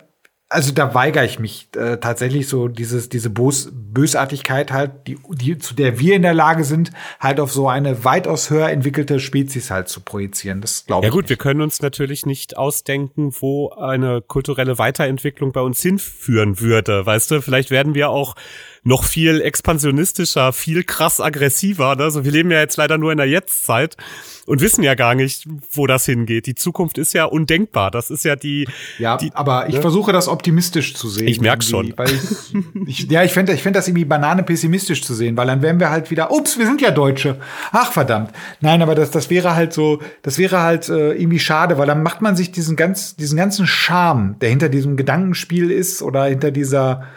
also 0.54 0.72
da 0.72 0.93
weigere 0.93 1.26
ich 1.26 1.39
mich 1.39 1.68
äh, 1.76 1.97
tatsächlich 1.97 2.47
so 2.47 2.68
dieses 2.68 3.10
diese 3.10 3.30
Bos 3.30 3.70
Bösartigkeit 3.74 4.72
halt, 4.72 5.08
die, 5.08 5.18
die 5.32 5.58
zu 5.58 5.74
der 5.74 5.99
wir 5.99 6.16
in 6.16 6.22
der 6.22 6.34
Lage 6.34 6.64
sind, 6.64 6.91
halt 7.20 7.39
auf 7.39 7.51
so 7.51 7.68
eine 7.68 8.06
weitaus 8.06 8.49
höher 8.49 8.70
entwickelte 8.70 9.20
Spezies 9.20 9.72
halt 9.72 9.89
zu 9.89 10.01
projizieren. 10.01 10.62
Das 10.62 10.86
glaube 10.86 11.06
ich. 11.06 11.12
Ja 11.12 11.14
gut, 11.14 11.24
nicht. 11.24 11.30
wir 11.30 11.38
können 11.38 11.62
uns 11.62 11.82
natürlich 11.82 12.26
nicht 12.26 12.58
ausdenken, 12.58 13.34
wo 13.39 13.72
eine 13.72 14.22
kulturelle 14.22 14.78
Weiterentwicklung 14.78 15.51
bei 15.51 15.62
uns 15.62 15.82
hinführen 15.82 16.60
würde. 16.60 17.06
Weißt 17.06 17.32
du, 17.32 17.41
vielleicht 17.41 17.72
werden 17.72 17.95
wir 17.95 18.10
auch 18.10 18.36
noch 18.84 19.06
viel 19.06 19.42
expansionistischer, 19.42 20.52
viel 20.52 20.84
krass 20.84 21.22
aggressiver. 21.22 21.96
Ne? 21.96 22.04
Also 22.04 22.26
wir 22.26 22.32
leben 22.32 22.52
ja 22.52 22.60
jetzt 22.60 22.78
leider 22.78 22.98
nur 22.98 23.12
in 23.12 23.18
der 23.18 23.28
Jetztzeit 23.28 23.96
und 24.46 24.60
wissen 24.60 24.84
ja 24.84 24.96
gar 24.96 25.16
nicht, 25.16 25.48
wo 25.72 25.88
das 25.88 26.06
hingeht. 26.06 26.48
Die 26.48 26.56
Zukunft 26.56 26.98
ist 26.98 27.14
ja 27.14 27.24
undenkbar. 27.26 27.92
Das 27.92 28.10
ist 28.10 28.26
ja 28.26 28.36
die. 28.36 28.68
Ja, 29.00 29.18
die, 29.18 29.32
aber 29.34 29.70
ich 29.70 29.76
ne? 29.76 29.82
versuche 29.82 30.12
das 30.12 30.28
optimistisch 30.28 30.96
zu 30.96 31.08
sehen. 31.08 31.28
Ich 31.28 31.40
merke 31.40 31.64
schon. 31.64 31.94
Weil 31.96 32.10
ich, 32.10 33.04
ich, 33.06 33.12
ja, 33.12 33.24
ich 33.24 33.32
fände 33.32 33.54
ich 33.54 33.64
fänd 33.64 33.76
das 33.76 33.88
irgendwie 33.88 34.06
banane 34.06 34.44
pessimistisch 34.44 35.02
zu 35.02 35.14
sehen, 35.14 35.38
weil 35.38 35.48
dann 35.48 35.62
wären 35.62 35.80
wir 35.80 35.90
halt 35.90 36.12
wieder, 36.12 36.32
ups, 36.32 36.58
wir 36.58 36.66
sind 36.66 36.82
ja 36.82 36.92
Deutsche. 36.92 37.40
Ach 37.72 37.92
verdammt. 37.92 38.32
Nein, 38.60 38.82
aber 38.82 38.96
das, 38.96 39.12
das 39.12 39.30
wäre 39.30 39.56
halt 39.56 39.72
so, 39.72 40.02
das 40.24 40.38
wäre 40.38 40.62
halt 40.62 40.90
äh, 40.90 41.14
irgendwie 41.14 41.40
schade, 41.40 41.78
weil 41.78 41.88
dann 41.88 42.04
macht 42.04 42.22
man 42.22 42.36
sich 42.36 42.52
diesen 42.52 42.76
ganz, 42.76 43.16
diesen 43.16 43.38
ganzen 43.38 43.66
Charme, 43.66 44.36
der 44.42 44.50
hinter 44.50 44.68
diesem 44.68 44.98
Gedankenspiel 44.98 45.72
ist 45.72 46.02
oder 46.02 46.26
hinter 46.26 46.52
dieser 46.52 47.08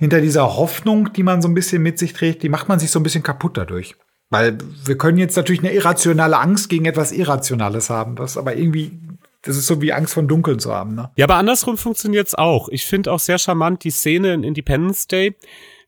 hinter 0.00 0.22
dieser 0.22 0.56
Hoffnung, 0.56 1.12
die 1.12 1.22
man 1.22 1.42
so 1.42 1.48
ein 1.48 1.54
bisschen 1.54 1.82
mit 1.82 1.98
sich 1.98 2.14
trägt, 2.14 2.42
die 2.42 2.48
macht 2.48 2.68
man 2.68 2.78
sich 2.78 2.90
so 2.90 2.98
ein 2.98 3.02
bisschen 3.02 3.22
kaputt 3.22 3.58
dadurch. 3.58 3.94
Weil 4.30 4.56
wir 4.84 4.96
können 4.96 5.18
jetzt 5.18 5.36
natürlich 5.36 5.60
eine 5.60 5.74
irrationale 5.74 6.38
Angst 6.38 6.70
gegen 6.70 6.86
etwas 6.86 7.12
Irrationales 7.12 7.90
haben, 7.90 8.16
was 8.16 8.38
aber 8.38 8.56
irgendwie 8.56 8.98
das 9.42 9.56
ist 9.56 9.66
so 9.66 9.80
wie 9.80 9.92
Angst 9.92 10.12
von 10.14 10.28
Dunkeln 10.28 10.58
zu 10.58 10.72
haben, 10.72 10.94
ne? 10.94 11.10
Ja, 11.16 11.24
aber 11.24 11.36
andersrum 11.36 11.78
funktioniert's 11.78 12.34
auch. 12.34 12.68
Ich 12.68 12.86
finde 12.86 13.12
auch 13.12 13.20
sehr 13.20 13.38
charmant 13.38 13.84
die 13.84 13.90
Szene 13.90 14.34
in 14.34 14.42
Independence 14.42 15.06
Day, 15.06 15.34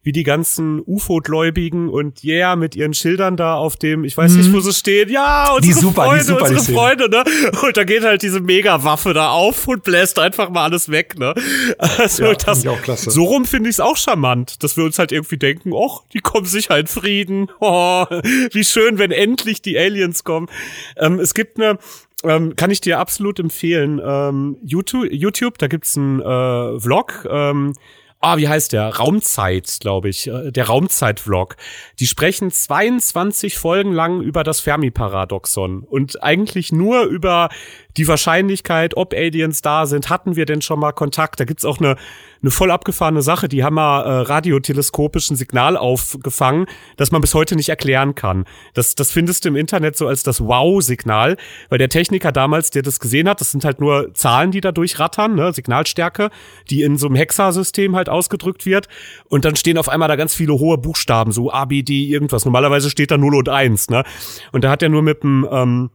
wie 0.02 0.12
die 0.12 0.24
ganzen 0.24 0.82
UFO-Gläubigen 0.84 1.88
und 1.88 2.24
yeah 2.24 2.56
mit 2.56 2.74
ihren 2.74 2.92
Schildern 2.92 3.36
da 3.36 3.54
auf 3.54 3.76
dem, 3.76 4.02
ich 4.02 4.16
weiß 4.16 4.32
nicht, 4.32 4.48
mhm. 4.48 4.54
wo 4.54 4.60
sie 4.60 4.72
stehen, 4.72 5.08
ja, 5.08 5.52
unsere 5.54 5.74
die 5.74 5.80
super, 5.80 6.04
Freunde, 6.04 6.18
die 6.18 6.26
super, 6.26 6.42
unsere 6.42 6.66
die 6.66 6.72
Freunde, 6.72 7.08
ne? 7.08 7.24
Und 7.62 7.76
da 7.76 7.84
geht 7.84 8.02
halt 8.02 8.22
diese 8.22 8.40
Mega-Waffe 8.40 9.14
da 9.14 9.30
auf 9.30 9.68
und 9.68 9.84
bläst 9.84 10.18
einfach 10.18 10.50
mal 10.50 10.64
alles 10.64 10.90
weg, 10.90 11.18
ne? 11.18 11.34
Also 11.78 12.24
ja, 12.24 12.34
das, 12.34 13.02
so 13.02 13.24
rum 13.24 13.44
finde 13.44 13.70
ich 13.70 13.76
es 13.76 13.80
auch 13.80 13.96
charmant, 13.96 14.62
dass 14.64 14.76
wir 14.76 14.84
uns 14.84 14.98
halt 14.98 15.12
irgendwie 15.12 15.36
denken, 15.36 15.72
och, 15.72 16.04
die 16.12 16.20
kommen 16.20 16.46
sicher 16.46 16.76
in 16.78 16.88
Frieden, 16.88 17.48
oh, 17.60 18.04
wie 18.52 18.64
schön, 18.64 18.98
wenn 18.98 19.12
endlich 19.12 19.62
die 19.62 19.78
Aliens 19.78 20.24
kommen. 20.24 20.48
Ähm, 20.96 21.20
es 21.20 21.34
gibt 21.34 21.60
eine 21.60 21.78
ähm, 22.24 22.54
kann 22.54 22.70
ich 22.70 22.80
dir 22.80 23.00
absolut 23.00 23.40
empfehlen. 23.40 24.00
Ähm, 24.04 24.56
YouTube, 24.62 25.08
YouTube, 25.10 25.58
da 25.58 25.66
gibt's 25.66 25.96
einen 25.96 26.20
äh, 26.20 26.78
Vlog. 26.78 27.26
Ähm, 27.28 27.74
ah, 28.22 28.38
wie 28.38 28.48
heißt 28.48 28.72
der? 28.72 28.96
Raumzeit, 28.96 29.78
glaube 29.80 30.08
ich, 30.08 30.28
äh, 30.28 30.50
der 30.50 30.66
Raumzeit-Vlog. 30.66 31.56
Die 31.98 32.06
sprechen 32.06 32.50
22 32.50 33.58
Folgen 33.58 33.92
lang 33.92 34.22
über 34.22 34.44
das 34.44 34.60
Fermi-Paradoxon 34.60 35.82
und 35.82 36.22
eigentlich 36.22 36.72
nur 36.72 37.02
über 37.02 37.50
die 37.96 38.08
Wahrscheinlichkeit, 38.08 38.96
ob 38.96 39.12
Aliens 39.14 39.62
da 39.62 39.86
sind, 39.86 40.10
hatten 40.10 40.36
wir 40.36 40.46
denn 40.46 40.62
schon 40.62 40.80
mal 40.80 40.92
Kontakt? 40.92 41.40
Da 41.40 41.44
gibt's 41.44 41.64
auch 41.64 41.78
eine, 41.78 41.96
eine 42.40 42.50
voll 42.50 42.70
abgefahrene 42.70 43.22
Sache, 43.22 43.48
die 43.48 43.64
haben 43.64 43.74
mal 43.74 44.02
äh, 44.02 44.22
radioteleskopischen 44.22 45.36
Signal 45.36 45.76
aufgefangen, 45.76 46.66
das 46.96 47.10
man 47.10 47.20
bis 47.20 47.34
heute 47.34 47.56
nicht 47.56 47.68
erklären 47.68 48.14
kann. 48.14 48.44
Das, 48.74 48.94
das 48.94 49.10
findest 49.10 49.44
du 49.44 49.48
im 49.48 49.56
Internet 49.56 49.96
so 49.96 50.06
als 50.08 50.22
das 50.22 50.40
Wow-Signal, 50.40 51.36
weil 51.68 51.78
der 51.78 51.88
Techniker 51.88 52.32
damals, 52.32 52.70
der 52.70 52.82
das 52.82 53.00
gesehen 53.00 53.28
hat, 53.28 53.40
das 53.40 53.50
sind 53.50 53.64
halt 53.64 53.80
nur 53.80 54.14
Zahlen, 54.14 54.50
die 54.50 54.60
da 54.60 54.72
durchrattern, 54.72 55.34
ne, 55.34 55.52
Signalstärke, 55.52 56.30
die 56.70 56.82
in 56.82 56.96
so 56.96 57.06
einem 57.06 57.16
Hexasystem 57.16 57.94
halt 57.96 58.08
ausgedrückt 58.08 58.66
wird. 58.66 58.88
Und 59.28 59.44
dann 59.44 59.56
stehen 59.56 59.78
auf 59.78 59.88
einmal 59.88 60.08
da 60.08 60.16
ganz 60.16 60.34
viele 60.34 60.54
hohe 60.54 60.78
Buchstaben, 60.78 61.32
so 61.32 61.52
A, 61.52 61.64
B, 61.64 61.82
D, 61.82 62.04
irgendwas. 62.04 62.44
Normalerweise 62.44 62.90
steht 62.90 63.10
da 63.10 63.18
0 63.18 63.36
und 63.36 63.48
1, 63.48 63.90
ne? 63.90 64.04
Und 64.50 64.64
da 64.64 64.70
hat 64.70 64.82
er 64.82 64.88
nur 64.88 65.02
mit 65.02 65.22
dem 65.22 65.46
ähm, 65.50 65.90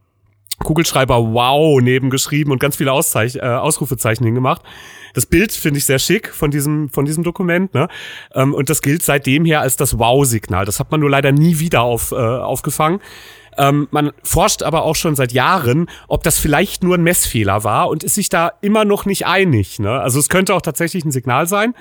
Kugelschreiber 0.62 1.32
Wow 1.32 1.80
nebengeschrieben 1.80 2.52
und 2.52 2.58
ganz 2.58 2.76
viele 2.76 2.92
Auszeich 2.92 3.36
äh, 3.36 3.40
Ausrufezeichen 3.40 4.24
hingemacht. 4.24 4.62
Das 5.14 5.26
Bild 5.26 5.52
finde 5.52 5.78
ich 5.78 5.84
sehr 5.84 5.98
schick 5.98 6.28
von 6.34 6.50
diesem, 6.50 6.88
von 6.90 7.04
diesem 7.04 7.24
Dokument, 7.24 7.72
ne? 7.74 7.88
Ähm, 8.34 8.54
und 8.54 8.70
das 8.70 8.82
gilt 8.82 9.02
seitdem 9.02 9.44
her 9.44 9.60
als 9.60 9.76
das 9.76 9.98
Wow-Signal. 9.98 10.64
Das 10.64 10.80
hat 10.80 10.90
man 10.90 11.00
nur 11.00 11.10
leider 11.10 11.32
nie 11.32 11.58
wieder 11.58 11.82
auf, 11.82 12.12
äh, 12.12 12.16
aufgefangen. 12.16 13.00
Ähm, 13.56 13.88
man 13.90 14.12
forscht 14.22 14.62
aber 14.62 14.84
auch 14.84 14.94
schon 14.94 15.16
seit 15.16 15.32
Jahren, 15.32 15.90
ob 16.06 16.22
das 16.22 16.38
vielleicht 16.38 16.84
nur 16.84 16.96
ein 16.96 17.02
Messfehler 17.02 17.64
war 17.64 17.88
und 17.88 18.04
ist 18.04 18.14
sich 18.14 18.28
da 18.28 18.52
immer 18.60 18.84
noch 18.84 19.04
nicht 19.04 19.26
einig. 19.26 19.80
Ne? 19.80 19.90
Also 19.90 20.20
es 20.20 20.28
könnte 20.28 20.54
auch 20.54 20.62
tatsächlich 20.62 21.04
ein 21.04 21.10
Signal 21.10 21.46
sein. 21.46 21.74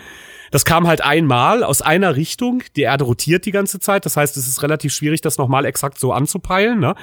Das 0.49 0.65
kam 0.65 0.87
halt 0.87 1.01
einmal 1.01 1.63
aus 1.63 1.81
einer 1.81 2.15
Richtung. 2.15 2.63
Die 2.75 2.81
Erde 2.81 3.03
rotiert 3.03 3.45
die 3.45 3.51
ganze 3.51 3.79
Zeit. 3.79 4.05
Das 4.05 4.17
heißt, 4.17 4.37
es 4.37 4.47
ist 4.47 4.63
relativ 4.63 4.93
schwierig, 4.93 5.21
das 5.21 5.37
nochmal 5.37 5.65
exakt 5.65 5.99
so 5.99 6.13
anzupeilen. 6.13 6.79
Ne? 6.79 6.95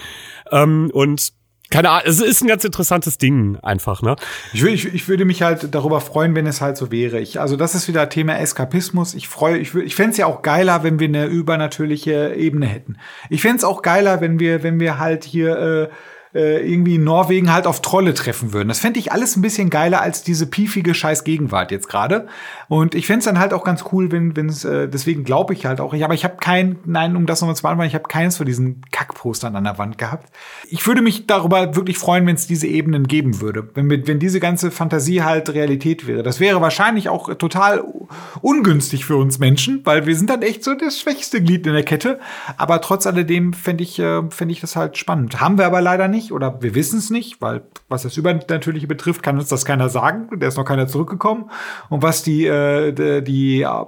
Ähm, 0.51 0.91
und 0.93 1.33
keine 1.71 1.91
Ahnung, 1.91 2.05
es 2.07 2.21
ist 2.21 2.43
ein 2.43 2.49
ganz 2.49 2.65
interessantes 2.65 3.19
Ding 3.19 3.59
einfach, 3.63 4.03
ne? 4.03 4.17
Ich, 4.53 4.63
würde, 4.63 4.75
ich, 4.75 4.95
ich 4.95 5.09
würde 5.09 5.25
mich 5.25 5.43
halt 5.43 5.75
darüber 5.75 6.01
freuen, 6.01 6.35
wenn 6.35 6.47
es 6.47 6.61
halt 6.61 6.77
so 6.77 6.93
wäre. 6.93 7.21
Ich, 7.21 7.41
also 7.41 7.57
das 7.57 7.75
ist 7.75 7.89
wieder 7.89 8.09
Thema 8.09 8.39
Eskapismus. 8.39 9.15
Ich 9.15 9.29
freue, 9.29 9.59
ich, 9.59 9.75
ich 9.75 9.95
fände 9.95 10.13
es 10.13 10.17
ja 10.19 10.27
auch 10.27 10.43
geiler, 10.43 10.83
wenn 10.83 10.99
wir 10.99 11.09
eine 11.09 11.27
übernatürliche 11.27 12.35
Ebene 12.37 12.67
hätten. 12.67 12.99
Ich 13.31 13.43
fände 13.43 13.59
es 13.59 13.65
auch 13.65 13.83
geiler, 13.83 14.21
wenn 14.21 14.39
wir, 14.39 14.63
wenn 14.63 14.79
wir 14.79 14.99
halt 14.99 15.25
hier 15.25 15.57
äh, 15.57 15.89
äh, 16.35 16.69
irgendwie 16.69 16.97
in 16.97 17.05
Norwegen 17.05 17.53
halt 17.53 17.67
auf 17.67 17.81
Trolle 17.81 18.13
treffen 18.13 18.53
würden. 18.53 18.69
Das 18.69 18.81
fände 18.81 18.99
ich 18.99 19.13
alles 19.13 19.37
ein 19.37 19.43
bisschen 19.43 19.71
geiler 19.71 20.01
als 20.01 20.23
diese 20.23 20.47
piefige 20.47 20.95
scheiß 20.95 21.25
Gegenwart 21.25 21.71
jetzt 21.71 21.89
gerade. 21.89 22.27
Und 22.69 22.95
ich 22.95 23.07
fände 23.07 23.21
es 23.21 23.25
dann 23.25 23.39
halt 23.39 23.53
auch 23.53 23.65
ganz 23.65 23.85
cool, 23.93 24.11
wenn 24.11 24.49
es, 24.49 24.65
äh, 24.65 24.89
deswegen 24.89 25.25
glaube 25.25 25.55
ich 25.55 25.67
halt 25.67 25.81
auch, 25.81 25.95
ich, 25.95 26.05
aber 26.05 26.15
ich 26.15 26.25
habe 26.25 26.37
kein, 26.41 26.79
nein, 26.85 27.17
um 27.17 27.27
das 27.27 27.41
nochmal 27.41 27.57
zu 27.57 27.63
beantworten, 27.63 27.89
ich 27.89 27.95
habe 27.95 28.09
keins 28.09 28.37
von 28.37 28.47
diesen 28.47 28.83
Kackpostern 28.91 29.55
an 29.55 29.65
der 29.65 29.79
Wand 29.79 29.97
gehabt. 29.97 30.31
Ich 30.69 30.87
würde 30.87 31.03
mich 31.03 31.27
darüber 31.27 31.77
wirklich 31.77 31.99
freuen, 31.99 32.27
wenn 32.27 32.35
es 32.35 32.47
diese 32.47 32.67
Ebenen 32.67 33.07
geben 33.07 33.41
würde. 33.41 33.69
Wenn, 33.75 33.89
wenn 33.89 34.19
diese 34.19 34.41
ganze 34.41 34.71
Fantasie 34.71 35.23
halt 35.23 35.55
Realität 35.55 36.07
wäre. 36.07 36.23
Das 36.23 36.41
wäre 36.41 36.61
wahrscheinlich 36.61 37.09
auch 37.09 37.33
total 37.35 37.85
ungünstig 38.41 39.05
für 39.05 39.17
uns 39.17 39.39
Menschen, 39.39 39.83
weil 39.85 40.07
wir 40.07 40.17
sind 40.17 40.31
dann 40.31 40.43
echt 40.43 40.65
so 40.65 40.75
das 40.75 40.99
schwächste 40.99 41.43
Glied 41.43 41.67
in 41.67 41.75
der 41.75 41.85
Kette. 41.85 42.19
Aber 42.57 42.81
trotz 42.81 43.07
alledem 43.07 43.53
fände 43.53 43.85
ich, 43.85 43.99
äh, 43.99 44.23
fände 44.31 44.53
ich 44.53 44.61
das 44.61 44.77
halt 44.77 44.97
spannend. 44.97 45.41
Haben 45.41 45.59
wir 45.59 45.67
aber 45.67 45.81
leider 45.81 46.09
nicht 46.09 46.24
nicht 46.25 46.33
oder 46.33 46.63
wir 46.63 46.75
wissen 46.75 46.99
es 46.99 47.11
nicht, 47.11 47.41
weil 47.41 47.63
was 47.89 48.03
das 48.03 48.17
Übernatürliche 48.17 48.87
betrifft, 48.87 49.23
kann 49.23 49.39
uns 49.39 49.49
das 49.49 49.65
keiner 49.65 49.89
sagen. 49.89 50.29
Da 50.39 50.47
ist 50.47 50.57
noch 50.57 50.65
keiner 50.65 50.87
zurückgekommen. 50.87 51.51
Und 51.89 52.03
was 52.03 52.23
die, 52.23 52.47
äh, 52.47 53.23
die, 53.23 53.63
äh, 53.63 53.85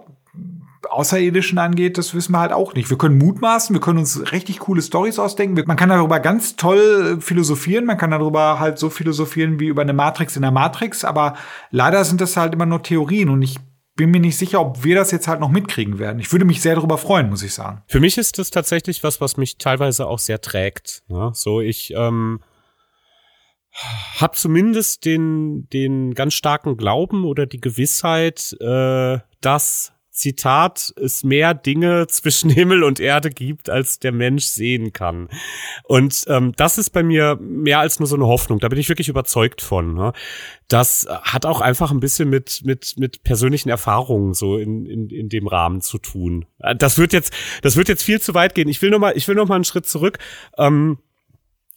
Außerirdischen 0.88 1.58
angeht, 1.58 1.98
das 1.98 2.14
wissen 2.14 2.32
wir 2.32 2.38
halt 2.38 2.52
auch 2.52 2.74
nicht. 2.74 2.88
Wir 2.90 2.96
können 2.96 3.18
mutmaßen, 3.18 3.74
wir 3.74 3.80
können 3.80 3.98
uns 3.98 4.30
richtig 4.30 4.60
coole 4.60 4.80
Stories 4.82 5.18
ausdenken. 5.18 5.60
Man 5.66 5.76
kann 5.76 5.88
darüber 5.88 6.20
ganz 6.20 6.54
toll 6.54 7.18
philosophieren, 7.20 7.86
man 7.86 7.98
kann 7.98 8.12
darüber 8.12 8.60
halt 8.60 8.78
so 8.78 8.88
philosophieren 8.88 9.58
wie 9.58 9.66
über 9.66 9.82
eine 9.82 9.92
Matrix 9.92 10.36
in 10.36 10.42
der 10.42 10.52
Matrix, 10.52 11.04
aber 11.04 11.34
leider 11.72 12.04
sind 12.04 12.20
das 12.20 12.36
halt 12.36 12.54
immer 12.54 12.66
nur 12.66 12.82
Theorien 12.82 13.30
und 13.30 13.42
ich 13.42 13.58
bin 13.96 14.10
mir 14.10 14.20
nicht 14.20 14.36
sicher, 14.36 14.60
ob 14.60 14.84
wir 14.84 14.94
das 14.94 15.10
jetzt 15.10 15.26
halt 15.26 15.40
noch 15.40 15.48
mitkriegen 15.48 15.98
werden. 15.98 16.20
Ich 16.20 16.30
würde 16.30 16.44
mich 16.44 16.60
sehr 16.60 16.74
darüber 16.74 16.98
freuen, 16.98 17.30
muss 17.30 17.42
ich 17.42 17.54
sagen. 17.54 17.82
Für 17.86 17.98
mich 17.98 18.18
ist 18.18 18.38
das 18.38 18.50
tatsächlich 18.50 19.02
was, 19.02 19.20
was 19.20 19.36
mich 19.36 19.56
teilweise 19.56 20.06
auch 20.06 20.18
sehr 20.18 20.40
trägt. 20.40 21.02
Ne? 21.08 21.30
So, 21.34 21.60
ich 21.60 21.92
ähm, 21.96 22.40
habe 24.16 24.36
zumindest 24.36 25.04
den, 25.04 25.68
den 25.70 26.14
ganz 26.14 26.34
starken 26.34 26.76
Glauben 26.76 27.24
oder 27.24 27.46
die 27.46 27.60
Gewissheit, 27.60 28.54
äh, 28.60 29.18
dass 29.40 29.92
Zitat, 30.16 30.94
es 30.96 31.24
mehr 31.24 31.54
Dinge 31.54 32.06
zwischen 32.08 32.50
Himmel 32.56 32.82
und 32.82 33.00
Erde 33.00 33.30
gibt, 33.30 33.70
als 33.70 33.98
der 33.98 34.12
Mensch 34.12 34.46
sehen 34.46 34.92
kann. 34.92 35.28
Und 35.84 36.24
ähm, 36.28 36.52
das 36.56 36.78
ist 36.78 36.90
bei 36.90 37.02
mir 37.02 37.38
mehr 37.40 37.80
als 37.80 38.00
nur 38.00 38.06
so 38.06 38.16
eine 38.16 38.26
Hoffnung. 38.26 38.58
Da 38.58 38.68
bin 38.68 38.78
ich 38.78 38.88
wirklich 38.88 39.08
überzeugt 39.08 39.60
von. 39.62 39.94
Ne? 39.94 40.12
Das 40.68 41.06
hat 41.22 41.46
auch 41.46 41.60
einfach 41.60 41.90
ein 41.90 42.00
bisschen 42.00 42.28
mit 42.30 42.62
mit 42.64 42.94
mit 42.96 43.22
persönlichen 43.22 43.68
Erfahrungen 43.68 44.34
so 44.34 44.56
in, 44.56 44.86
in 44.86 45.10
in 45.10 45.28
dem 45.28 45.46
Rahmen 45.46 45.80
zu 45.80 45.98
tun. 45.98 46.46
Das 46.78 46.98
wird 46.98 47.12
jetzt 47.12 47.32
das 47.62 47.76
wird 47.76 47.88
jetzt 47.88 48.02
viel 48.02 48.20
zu 48.20 48.34
weit 48.34 48.54
gehen. 48.54 48.68
Ich 48.68 48.82
will 48.82 48.90
noch 48.90 48.98
mal 48.98 49.12
ich 49.16 49.28
will 49.28 49.36
noch 49.36 49.46
mal 49.46 49.56
einen 49.56 49.64
Schritt 49.64 49.86
zurück. 49.86 50.18
Ähm, 50.58 50.98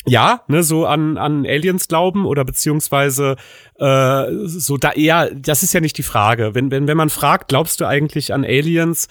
ja, 0.05 0.41
ne, 0.47 0.63
so 0.63 0.85
an, 0.85 1.17
an 1.17 1.45
Aliens 1.45 1.87
glauben 1.87 2.25
oder 2.25 2.45
beziehungsweise 2.45 3.35
äh, 3.79 4.25
so 4.45 4.77
da 4.77 4.91
eher, 4.91 5.29
das 5.35 5.61
ist 5.61 5.73
ja 5.73 5.81
nicht 5.81 5.97
die 5.97 6.03
Frage. 6.03 6.55
Wenn, 6.55 6.71
wenn, 6.71 6.87
wenn 6.87 6.97
man 6.97 7.09
fragt, 7.09 7.49
glaubst 7.49 7.81
du 7.81 7.85
eigentlich 7.85 8.33
an 8.33 8.45
Aliens, 8.45 9.09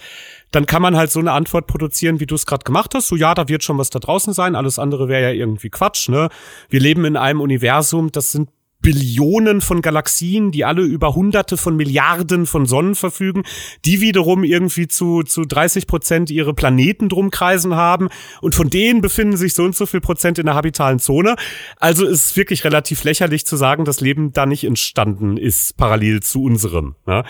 dann 0.51 0.65
kann 0.65 0.81
man 0.81 0.97
halt 0.97 1.11
so 1.11 1.19
eine 1.19 1.31
Antwort 1.31 1.67
produzieren, 1.67 2.19
wie 2.19 2.25
du 2.25 2.35
es 2.35 2.47
gerade 2.47 2.63
gemacht 2.63 2.95
hast. 2.95 3.07
So, 3.07 3.15
ja, 3.15 3.35
da 3.35 3.47
wird 3.47 3.63
schon 3.63 3.77
was 3.77 3.91
da 3.91 3.99
draußen 3.99 4.33
sein, 4.33 4.55
alles 4.55 4.79
andere 4.79 5.07
wäre 5.07 5.21
ja 5.21 5.31
irgendwie 5.31 5.69
Quatsch, 5.69 6.09
ne? 6.09 6.29
Wir 6.69 6.79
leben 6.79 7.05
in 7.05 7.17
einem 7.17 7.41
Universum, 7.41 8.11
das 8.11 8.31
sind 8.31 8.49
Billionen 8.81 9.59
von 9.59 9.81
Galaxien, 9.81 10.51
die 10.51 10.63
alle 10.63 10.83
über 10.83 11.13
Hunderte 11.13 11.57
von 11.57 11.75
Milliarden 11.75 12.45
von 12.45 12.65
Sonnen 12.65 12.95
verfügen, 12.95 13.43
die 13.83 13.99
wiederum 13.99 14.43
irgendwie 14.43 14.87
zu, 14.87 15.23
zu 15.23 15.43
30 15.43 15.85
Prozent 15.85 16.31
ihre 16.31 16.53
Planeten 16.53 17.09
drum 17.09 17.29
kreisen 17.29 17.75
haben 17.75 18.07
und 18.41 18.55
von 18.55 18.69
denen 18.69 19.01
befinden 19.01 19.35
sich 19.35 19.53
so 19.53 19.63
und 19.63 19.75
so 19.75 19.85
viel 19.85 19.99
Prozent 19.99 20.39
in 20.39 20.45
der 20.45 20.55
habitalen 20.55 20.99
Zone. 20.99 21.35
Also 21.77 22.05
ist 22.05 22.25
es 22.25 22.37
wirklich 22.37 22.63
relativ 22.63 23.03
lächerlich 23.03 23.45
zu 23.45 23.57
sagen, 23.57 23.83
dass 23.83 23.99
Leben 23.99 24.31
da 24.31 24.45
nicht 24.45 24.63
entstanden 24.63 25.35
ist, 25.35 25.75
parallel 25.75 26.21
zu 26.21 26.41
unserem. 26.43 26.95
Ja. 27.05 27.25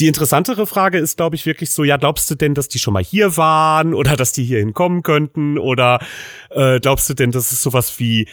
Die 0.00 0.08
interessantere 0.08 0.66
Frage 0.66 0.98
ist, 0.98 1.16
glaube 1.16 1.36
ich, 1.36 1.46
wirklich 1.46 1.70
so, 1.70 1.84
ja, 1.84 1.96
glaubst 1.96 2.28
du 2.30 2.34
denn, 2.34 2.54
dass 2.54 2.68
die 2.68 2.78
schon 2.80 2.94
mal 2.94 3.04
hier 3.04 3.36
waren 3.36 3.94
oder 3.94 4.16
dass 4.16 4.32
die 4.32 4.44
hier 4.44 4.58
hinkommen 4.58 5.02
könnten 5.02 5.58
oder 5.58 6.00
äh, 6.50 6.80
glaubst 6.80 7.08
du 7.08 7.14
denn, 7.14 7.30
dass 7.30 7.52
es 7.52 7.62
sowas 7.62 7.98
wie 7.98 8.26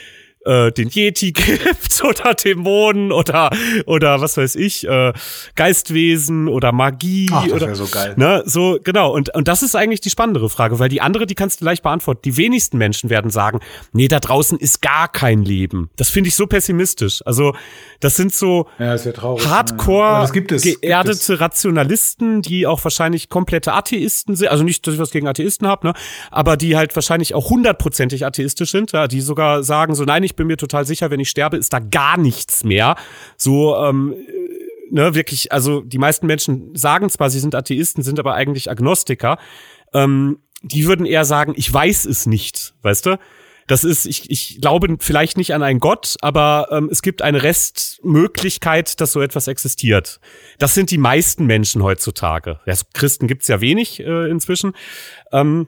äh, 0.45 0.71
den 0.71 0.89
Yeti 0.89 1.31
gibt 1.33 2.03
oder 2.03 2.33
Dämonen 2.33 3.11
oder 3.11 3.49
oder 3.85 4.21
was 4.21 4.37
weiß 4.37 4.55
ich 4.55 4.87
äh, 4.87 5.13
Geistwesen 5.55 6.47
oder 6.47 6.71
Magie 6.71 7.29
Ach, 7.31 7.43
das 7.43 7.53
oder 7.53 7.75
so 7.75 7.87
geil. 7.87 8.13
ne 8.17 8.43
so 8.45 8.79
genau. 8.83 9.13
Und 9.13 9.33
und 9.35 9.47
das 9.47 9.63
ist 9.63 9.75
eigentlich 9.75 10.01
die 10.01 10.09
spannendere 10.09 10.49
Frage 10.49 10.79
weil 10.79 10.89
die 10.89 11.01
andere 11.01 11.25
die 11.25 11.35
kannst 11.35 11.61
du 11.61 11.65
leicht 11.65 11.83
beantworten. 11.83 12.21
Die 12.25 12.37
wenigsten 12.37 12.77
Menschen 12.77 13.09
werden 13.09 13.31
sagen 13.31 13.59
nee 13.91 14.07
da 14.07 14.19
draußen 14.19 14.57
ist 14.59 14.81
gar 14.81 15.07
kein 15.07 15.43
Leben. 15.43 15.89
Das 15.95 16.09
finde 16.09 16.29
ich 16.29 16.35
so 16.35 16.47
pessimistisch. 16.47 17.21
Also 17.25 17.55
das 17.99 18.15
sind 18.15 18.33
so 18.33 18.67
ja, 18.79 18.93
das 18.93 19.03
traurig, 19.03 19.47
Hardcore 19.47 20.21
das 20.21 20.33
gibt 20.33 20.51
es, 20.51 20.63
geerdete. 20.63 21.39
Rationalisten 21.39 22.41
die 22.41 22.67
auch 22.67 22.83
wahrscheinlich 22.83 23.29
komplette 23.29 23.73
Atheisten 23.73 24.35
sind 24.35 24.49
also 24.49 24.63
nicht 24.63 24.85
dass 24.85 24.93
ich 24.93 24.99
was 24.99 25.11
gegen 25.11 25.27
Atheisten 25.27 25.67
habe 25.67 25.87
ne 25.87 25.93
aber 26.31 26.57
die 26.57 26.75
halt 26.75 26.95
wahrscheinlich 26.95 27.33
auch 27.33 27.49
hundertprozentig 27.49 28.25
atheistisch 28.25 28.71
sind 28.71 28.91
ja 28.91 29.07
die 29.07 29.21
sogar 29.21 29.63
sagen 29.63 29.95
so 29.95 30.03
nein 30.03 30.23
ich 30.23 30.34
bin 30.35 30.47
mir 30.47 30.57
total 30.57 30.85
sicher, 30.85 31.11
wenn 31.11 31.19
ich 31.19 31.29
sterbe, 31.29 31.57
ist 31.57 31.73
da 31.73 31.79
gar 31.79 32.17
nichts 32.17 32.63
mehr. 32.63 32.95
So, 33.37 33.75
ähm, 33.77 34.15
ne, 34.89 35.15
wirklich, 35.15 35.51
also 35.51 35.81
die 35.81 35.97
meisten 35.97 36.27
Menschen 36.27 36.75
sagen 36.75 37.09
zwar, 37.09 37.29
sie 37.29 37.39
sind 37.39 37.55
Atheisten, 37.55 38.03
sind 38.03 38.19
aber 38.19 38.33
eigentlich 38.35 38.69
Agnostiker. 38.69 39.37
Ähm, 39.93 40.39
die 40.61 40.87
würden 40.87 41.05
eher 41.05 41.25
sagen, 41.25 41.53
ich 41.55 41.71
weiß 41.71 42.05
es 42.05 42.25
nicht, 42.25 42.73
weißt 42.81 43.05
du? 43.05 43.19
Das 43.67 43.83
ist, 43.83 44.05
ich, 44.05 44.29
ich 44.29 44.61
glaube 44.61 44.97
vielleicht 44.99 45.37
nicht 45.37 45.53
an 45.53 45.63
einen 45.63 45.79
Gott, 45.79 46.17
aber 46.21 46.67
ähm, 46.71 46.87
es 46.91 47.01
gibt 47.01 47.23
eine 47.23 47.41
Restmöglichkeit, 47.41 49.01
dass 49.01 49.11
so 49.11 49.21
etwas 49.21 49.47
existiert. 49.47 50.19
Das 50.59 50.75
sind 50.75 50.91
die 50.91 50.99
meisten 50.99 51.45
Menschen 51.45 51.81
heutzutage. 51.81 52.59
Ja, 52.67 52.75
Christen 52.93 53.25
gibt's 53.25 53.47
ja 53.47 53.61
wenig 53.61 54.01
äh, 54.01 54.29
inzwischen. 54.29 54.73
Ähm, 55.31 55.67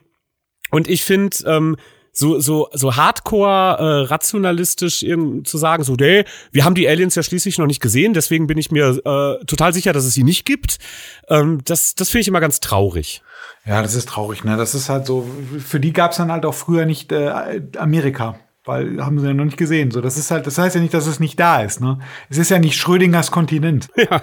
und 0.70 0.88
ich 0.88 1.02
finde, 1.02 1.36
ähm, 1.46 1.76
so 2.12 2.40
so 2.40 2.68
so 2.72 2.96
hardcore 2.96 3.78
äh, 3.78 4.06
rationalistisch 4.06 5.00
zu 5.00 5.58
sagen 5.58 5.84
so 5.84 5.94
nee, 5.94 6.24
wir 6.52 6.64
haben 6.64 6.74
die 6.74 6.88
Aliens 6.88 7.14
ja 7.14 7.22
schließlich 7.22 7.58
noch 7.58 7.66
nicht 7.66 7.80
gesehen 7.80 8.14
deswegen 8.14 8.46
bin 8.46 8.58
ich 8.58 8.70
mir 8.70 9.00
äh, 9.04 9.44
total 9.44 9.72
sicher 9.72 9.92
dass 9.92 10.04
es 10.04 10.14
sie 10.14 10.24
nicht 10.24 10.44
gibt. 10.44 10.78
Ähm, 11.28 11.60
das 11.64 11.94
das 11.94 12.10
finde 12.10 12.22
ich 12.22 12.28
immer 12.28 12.40
ganz 12.40 12.60
traurig. 12.60 13.22
Ja 13.64 13.82
das 13.82 13.94
ist 13.94 14.08
traurig 14.08 14.44
ne? 14.44 14.56
Das 14.56 14.74
ist 14.74 14.88
halt 14.88 15.06
so 15.06 15.28
für 15.58 15.80
die 15.80 15.92
gab 15.92 16.12
es 16.12 16.16
dann 16.16 16.32
halt 16.32 16.44
auch 16.44 16.54
früher 16.54 16.86
nicht 16.86 17.12
äh, 17.12 17.62
Amerika 17.76 18.38
weil 18.68 19.04
haben 19.04 19.18
sie 19.18 19.26
ja 19.26 19.34
noch 19.34 19.46
nicht 19.46 19.56
gesehen. 19.56 19.90
So, 19.90 20.00
das 20.00 20.16
ist 20.16 20.30
halt, 20.30 20.46
das 20.46 20.58
heißt 20.58 20.76
ja 20.76 20.80
nicht, 20.80 20.94
dass 20.94 21.06
es 21.06 21.18
nicht 21.18 21.40
da 21.40 21.62
ist. 21.62 21.80
Ne, 21.80 21.98
es 22.28 22.38
ist 22.38 22.50
ja 22.50 22.58
nicht 22.58 22.76
Schrödingers 22.76 23.30
Kontinent. 23.30 23.88
Ja. 23.98 24.22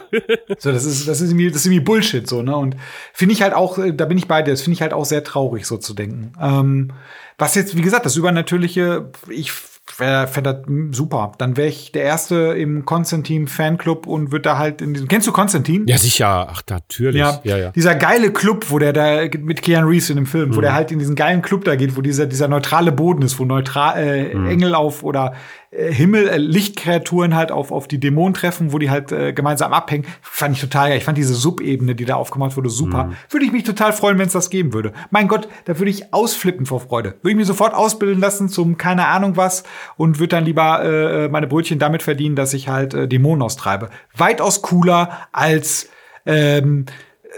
so, 0.57 0.71
das 0.71 0.85
ist, 0.85 1.07
das 1.07 1.19
ist 1.19 1.31
irgendwie, 1.31 1.49
das 1.49 1.57
ist 1.57 1.65
irgendwie 1.65 1.83
Bullshit 1.83 2.27
so. 2.27 2.41
Ne, 2.41 2.55
und 2.55 2.77
finde 3.13 3.33
ich 3.33 3.41
halt 3.41 3.53
auch, 3.53 3.77
äh, 3.77 3.91
da 3.91 4.05
bin 4.05 4.17
ich 4.17 4.27
bei 4.27 4.41
dir. 4.41 4.51
Das 4.51 4.61
finde 4.61 4.75
ich 4.75 4.81
halt 4.81 4.93
auch 4.93 5.05
sehr 5.05 5.23
traurig, 5.23 5.65
so 5.65 5.77
zu 5.77 5.93
denken. 5.93 6.31
Ähm, 6.39 6.91
was 7.37 7.55
jetzt, 7.55 7.75
wie 7.75 7.81
gesagt, 7.81 8.05
das 8.05 8.15
Übernatürliche, 8.15 9.09
ich 9.27 9.51
wäre 9.97 10.27
wär 10.33 10.41
das 10.41 10.57
super. 10.91 11.31
Dann 11.38 11.57
wäre 11.57 11.67
ich 11.67 11.91
der 11.91 12.03
Erste 12.03 12.36
im 12.57 12.86
Konstantin-Fanclub 12.86 14.07
und 14.07 14.31
würde 14.31 14.43
da 14.43 14.57
halt 14.57 14.81
in 14.81 14.93
diesem. 14.93 15.07
Kennst 15.07 15.27
du 15.27 15.31
Konstantin? 15.31 15.86
Ja, 15.88 15.97
sicher. 15.97 16.47
Ach, 16.51 16.61
natürlich. 16.69 17.19
Ja, 17.19 17.39
ja, 17.43 17.57
ja. 17.57 17.69
Dieser 17.71 17.95
geile 17.95 18.31
Club, 18.31 18.65
wo 18.69 18.79
der 18.79 18.93
da 18.93 19.21
mit 19.39 19.61
Keanu 19.61 19.88
Reeves 19.88 20.09
in 20.09 20.15
dem 20.17 20.25
Film, 20.25 20.49
mhm. 20.49 20.55
wo 20.55 20.61
der 20.61 20.73
halt 20.73 20.91
in 20.91 20.99
diesen 20.99 21.15
geilen 21.15 21.41
Club 21.41 21.65
da 21.65 21.75
geht, 21.75 21.95
wo 21.95 22.01
dieser, 22.01 22.25
dieser 22.25 22.47
neutrale 22.47 22.91
Boden 22.91 23.21
ist, 23.21 23.39
wo 23.39 23.45
neutral 23.45 23.97
äh, 23.97 24.36
mhm. 24.36 24.47
Engel 24.47 24.75
auf 24.75 25.03
oder 25.03 25.33
Himmel, 25.76 26.28
äh, 26.28 26.38
Lichtkreaturen 26.38 27.36
halt 27.36 27.51
auf, 27.51 27.71
auf 27.71 27.88
die 27.88 27.99
Dämonen 27.99 28.34
treffen, 28.34 28.71
wo 28.71 28.80
die 28.80 28.89
halt 28.89 29.11
äh, 29.11 29.34
gemeinsam 29.34 29.73
abhängen. 29.73 30.05
Fand 30.21 30.55
ich 30.55 30.61
total 30.61 30.89
geil. 30.89 30.97
Ich 30.97 31.03
fand 31.03 31.17
diese 31.17 31.34
Subebene, 31.34 31.95
die 31.95 32.05
da 32.05 32.15
aufgemacht 32.15 32.55
wurde, 32.55 32.69
super. 32.69 33.05
Mhm. 33.05 33.15
Würde 33.30 33.45
ich 33.45 33.51
mich 33.51 33.63
total 33.63 33.93
freuen, 33.93 34.17
wenn 34.17 34.28
es 34.28 34.34
das 34.34 34.49
geben 34.49 34.73
würde. 34.73 34.93
Mein 35.11 35.28
Gott, 35.28 35.47
da 35.65 35.78
würde 35.80 35.91
ich 35.91 36.13
ausflippen 36.13 36.65
vor 36.65 36.80
Freude. 36.80 37.15
Würde 37.21 37.32
ich 37.32 37.36
mir 37.36 37.45
sofort 37.45 37.73
ausbilden 37.73 38.21
lassen 38.21 38.49
zum 38.49 38.78
keine 38.78 39.07
Ahnung 39.07 39.38
was 39.38 39.63
und 39.97 40.19
würde 40.19 40.36
dann 40.36 40.45
lieber 40.45 40.84
äh, 40.84 41.30
meine 41.30 41.47
Brötchen 41.47 41.80
damit 41.80 42.03
verdienen, 42.03 42.36
dass 42.36 42.53
ich 42.53 42.67
halt 42.67 42.93
äh, 42.93 43.07
Dämonen 43.07 43.41
austreibe. 43.41 43.89
Weitaus 44.15 44.61
cooler 44.61 45.28
als 45.32 45.89
ähm, 46.26 46.86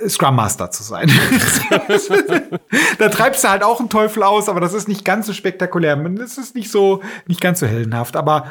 Scrum 0.07 0.35
Master 0.35 0.71
zu 0.71 0.83
sein. 0.83 1.09
da 2.99 3.09
treibst 3.09 3.43
du 3.43 3.49
halt 3.49 3.63
auch 3.63 3.79
einen 3.79 3.89
Teufel 3.89 4.23
aus, 4.23 4.49
aber 4.49 4.59
das 4.59 4.73
ist 4.73 4.87
nicht 4.87 5.05
ganz 5.05 5.27
so 5.27 5.33
spektakulär. 5.33 5.95
Das 5.95 6.37
ist 6.37 6.55
nicht 6.55 6.71
so, 6.71 7.01
nicht 7.27 7.41
ganz 7.41 7.59
so 7.59 7.67
heldenhaft. 7.67 8.15
Aber 8.15 8.47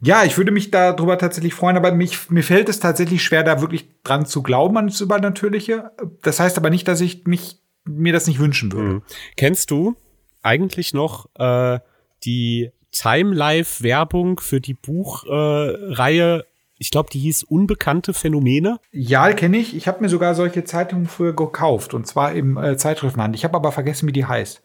ja, 0.00 0.24
ich 0.24 0.36
würde 0.36 0.52
mich 0.52 0.70
darüber 0.70 1.18
tatsächlich 1.18 1.54
freuen, 1.54 1.76
aber 1.76 1.92
mich, 1.92 2.30
mir 2.30 2.44
fällt 2.44 2.68
es 2.68 2.80
tatsächlich 2.80 3.22
schwer, 3.22 3.42
da 3.42 3.60
wirklich 3.60 3.88
dran 4.04 4.26
zu 4.26 4.42
glauben 4.42 4.76
an 4.76 4.86
das 4.86 5.00
Übernatürliche. 5.00 5.90
Das 6.22 6.38
heißt 6.38 6.56
aber 6.56 6.70
nicht, 6.70 6.86
dass 6.86 7.00
ich 7.00 7.26
mich, 7.26 7.58
mir 7.84 8.12
das 8.12 8.26
nicht 8.26 8.38
wünschen 8.38 8.72
würde. 8.72 8.88
Mhm. 8.88 9.02
Kennst 9.36 9.70
du 9.70 9.96
eigentlich 10.42 10.94
noch 10.94 11.28
äh, 11.34 11.80
die 12.24 12.70
Time 12.92 13.34
Life 13.34 13.82
Werbung 13.82 14.40
für 14.40 14.60
die 14.60 14.74
Buchreihe 14.74 16.46
ich 16.78 16.90
glaube, 16.90 17.10
die 17.12 17.18
hieß 17.18 17.44
Unbekannte 17.44 18.14
Phänomene. 18.14 18.78
Ja, 18.92 19.32
kenne 19.32 19.58
ich. 19.58 19.76
Ich 19.76 19.88
habe 19.88 20.00
mir 20.00 20.08
sogar 20.08 20.34
solche 20.34 20.64
Zeitungen 20.64 21.06
früher 21.06 21.34
gekauft 21.34 21.94
und 21.94 22.06
zwar 22.06 22.32
im 22.32 22.56
äh, 22.56 22.76
Zeitschriftenhandel. 22.76 23.36
Ich 23.36 23.44
habe 23.44 23.56
aber 23.56 23.72
vergessen, 23.72 24.06
wie 24.06 24.12
die 24.12 24.26
heißt. 24.26 24.62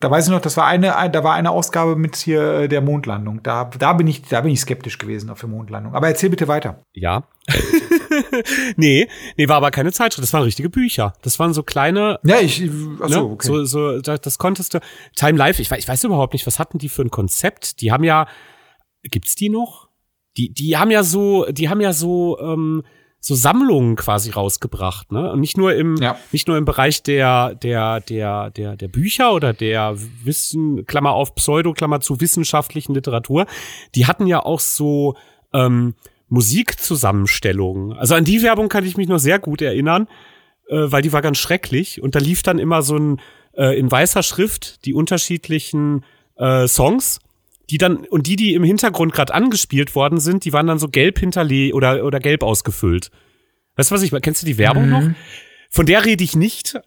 Da 0.00 0.10
weiß 0.10 0.26
ich 0.26 0.30
noch, 0.32 0.40
das 0.40 0.56
war 0.56 0.66
eine, 0.66 0.96
ein, 0.96 1.12
da 1.12 1.24
war 1.24 1.34
eine 1.34 1.50
Ausgabe 1.50 1.96
mit 1.96 2.16
hier 2.16 2.42
äh, 2.60 2.68
der 2.68 2.82
Mondlandung. 2.82 3.42
Da, 3.42 3.70
da 3.78 3.92
bin 3.94 4.06
ich, 4.06 4.22
da 4.22 4.40
bin 4.42 4.52
ich 4.52 4.60
skeptisch 4.60 4.98
gewesen 4.98 5.30
auf 5.30 5.40
der 5.40 5.48
Mondlandung. 5.48 5.94
Aber 5.94 6.08
erzähl 6.08 6.28
bitte 6.28 6.48
weiter. 6.48 6.84
Ja. 6.92 7.28
nee, 8.76 9.08
nee, 9.36 9.48
war 9.48 9.56
aber 9.56 9.70
keine 9.70 9.92
Zeitschrift. 9.92 10.24
Das 10.24 10.32
waren 10.34 10.42
richtige 10.42 10.68
Bücher. 10.68 11.14
Das 11.22 11.38
waren 11.38 11.54
so 11.54 11.62
kleine. 11.62 12.18
Ja, 12.24 12.38
ich, 12.40 12.68
achso, 13.00 13.20
ne? 13.20 13.24
okay. 13.24 13.46
So, 13.46 13.64
so, 13.64 14.00
das, 14.00 14.20
das 14.20 14.38
konntest 14.38 14.74
du. 14.74 14.80
Time 15.14 15.38
Life, 15.38 15.62
ich 15.62 15.70
weiß, 15.70 15.78
ich 15.78 15.88
weiß 15.88 16.04
überhaupt 16.04 16.32
nicht, 16.32 16.46
was 16.46 16.58
hatten 16.58 16.76
die 16.76 16.88
für 16.88 17.02
ein 17.02 17.10
Konzept? 17.10 17.80
Die 17.80 17.92
haben 17.92 18.04
ja, 18.04 18.26
gibt's 19.04 19.36
die 19.36 19.48
noch? 19.48 19.83
Die, 20.36 20.52
die 20.52 20.76
haben 20.76 20.90
ja 20.90 21.02
so, 21.02 21.46
die 21.50 21.68
haben 21.68 21.80
ja 21.80 21.92
so, 21.92 22.38
ähm, 22.40 22.82
so 23.20 23.34
Sammlungen 23.34 23.96
quasi 23.96 24.30
rausgebracht, 24.30 25.10
ne? 25.10 25.32
Und 25.32 25.40
nicht 25.40 25.56
nur 25.56 25.74
im, 25.74 25.96
ja. 25.96 26.18
nicht 26.30 26.46
nur 26.46 26.58
im 26.58 26.66
Bereich 26.66 27.02
der, 27.02 27.54
der, 27.54 28.00
der, 28.00 28.50
der, 28.50 28.76
der 28.76 28.88
Bücher 28.88 29.32
oder 29.32 29.54
der 29.54 29.96
Wissen, 30.22 30.84
Klammer 30.84 31.12
auf 31.12 31.34
Pseudo, 31.34 31.72
Klammer 31.72 32.00
zu 32.00 32.20
wissenschaftlichen 32.20 32.94
Literatur. 32.94 33.46
Die 33.94 34.06
hatten 34.06 34.26
ja 34.26 34.44
auch 34.44 34.60
so, 34.60 35.16
ähm, 35.54 35.94
Musikzusammenstellungen. 36.28 37.92
Also 37.92 38.14
an 38.14 38.24
die 38.24 38.42
Werbung 38.42 38.68
kann 38.68 38.84
ich 38.84 38.96
mich 38.96 39.08
noch 39.08 39.18
sehr 39.18 39.38
gut 39.38 39.62
erinnern, 39.62 40.08
äh, 40.68 40.76
weil 40.76 41.02
die 41.02 41.12
war 41.12 41.22
ganz 41.22 41.38
schrecklich. 41.38 42.02
Und 42.02 42.14
da 42.14 42.18
lief 42.18 42.42
dann 42.42 42.58
immer 42.58 42.82
so 42.82 42.96
ein, 42.96 43.20
äh, 43.56 43.78
in 43.78 43.90
weißer 43.90 44.22
Schrift 44.22 44.84
die 44.84 44.94
unterschiedlichen 44.94 46.04
äh, 46.36 46.66
Songs 46.66 47.20
die 47.70 47.78
dann 47.78 47.98
und 48.06 48.26
die, 48.26 48.36
die 48.36 48.54
im 48.54 48.64
Hintergrund 48.64 49.12
gerade 49.12 49.34
angespielt 49.34 49.94
worden 49.94 50.20
sind, 50.20 50.44
die 50.44 50.52
waren 50.52 50.66
dann 50.66 50.78
so 50.78 50.88
gelb 50.88 51.18
hinterlegt 51.18 51.74
oder 51.74 52.04
oder 52.04 52.20
gelb 52.20 52.42
ausgefüllt. 52.42 53.10
Weißt 53.76 53.90
du 53.90 53.94
was 53.94 54.02
ich? 54.02 54.12
Kennst 54.22 54.42
du 54.42 54.46
die 54.46 54.58
Werbung 54.58 54.84
mhm. 54.86 54.90
noch? 54.90 55.10
Von 55.74 55.86
der 55.86 56.04
rede 56.04 56.22
ich 56.22 56.36
nicht. 56.36 56.78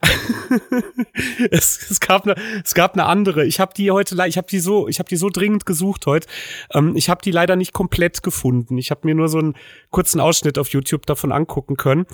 es, 1.51 1.91
es, 1.91 1.99
gab 1.99 2.25
eine, 2.25 2.35
es 2.63 2.73
gab 2.73 2.93
eine 2.93 3.03
andere. 3.03 3.45
Ich 3.45 3.59
habe 3.59 3.73
die 3.75 3.91
heute, 3.91 4.15
ich 4.27 4.37
habe 4.37 4.47
die 4.49 4.59
so, 4.59 4.87
ich 4.87 4.99
habe 4.99 5.09
die 5.09 5.17
so 5.17 5.29
dringend 5.29 5.65
gesucht 5.65 6.05
heute. 6.05 6.25
Ähm, 6.73 6.95
ich 6.95 7.09
habe 7.09 7.21
die 7.21 7.31
leider 7.31 7.57
nicht 7.57 7.73
komplett 7.73 8.23
gefunden. 8.23 8.77
Ich 8.77 8.89
habe 8.89 9.01
mir 9.03 9.13
nur 9.13 9.27
so 9.27 9.39
einen 9.39 9.55
kurzen 9.89 10.21
Ausschnitt 10.21 10.57
auf 10.57 10.69
YouTube 10.69 11.05
davon 11.05 11.33
angucken 11.33 11.75
können. 11.75 12.05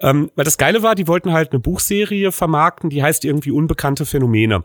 Ähm, 0.00 0.30
weil 0.36 0.44
das 0.44 0.56
Geile 0.56 0.84
war, 0.84 0.94
die 0.94 1.08
wollten 1.08 1.32
halt 1.32 1.50
eine 1.50 1.58
Buchserie 1.58 2.30
vermarkten, 2.30 2.90
die 2.90 3.02
heißt 3.02 3.24
irgendwie 3.24 3.50
unbekannte 3.50 4.06
Phänomene. 4.06 4.62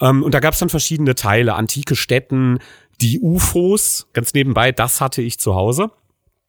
Ähm, 0.00 0.22
und 0.22 0.34
da 0.34 0.38
gab 0.38 0.54
es 0.54 0.60
dann 0.60 0.68
verschiedene 0.68 1.16
Teile, 1.16 1.54
antike 1.54 1.96
Städten, 1.96 2.60
die 3.02 3.20
UFOs, 3.20 4.08
ganz 4.12 4.32
nebenbei, 4.32 4.72
das 4.72 5.00
hatte 5.00 5.22
ich 5.22 5.38
zu 5.38 5.54
Hause. 5.54 5.90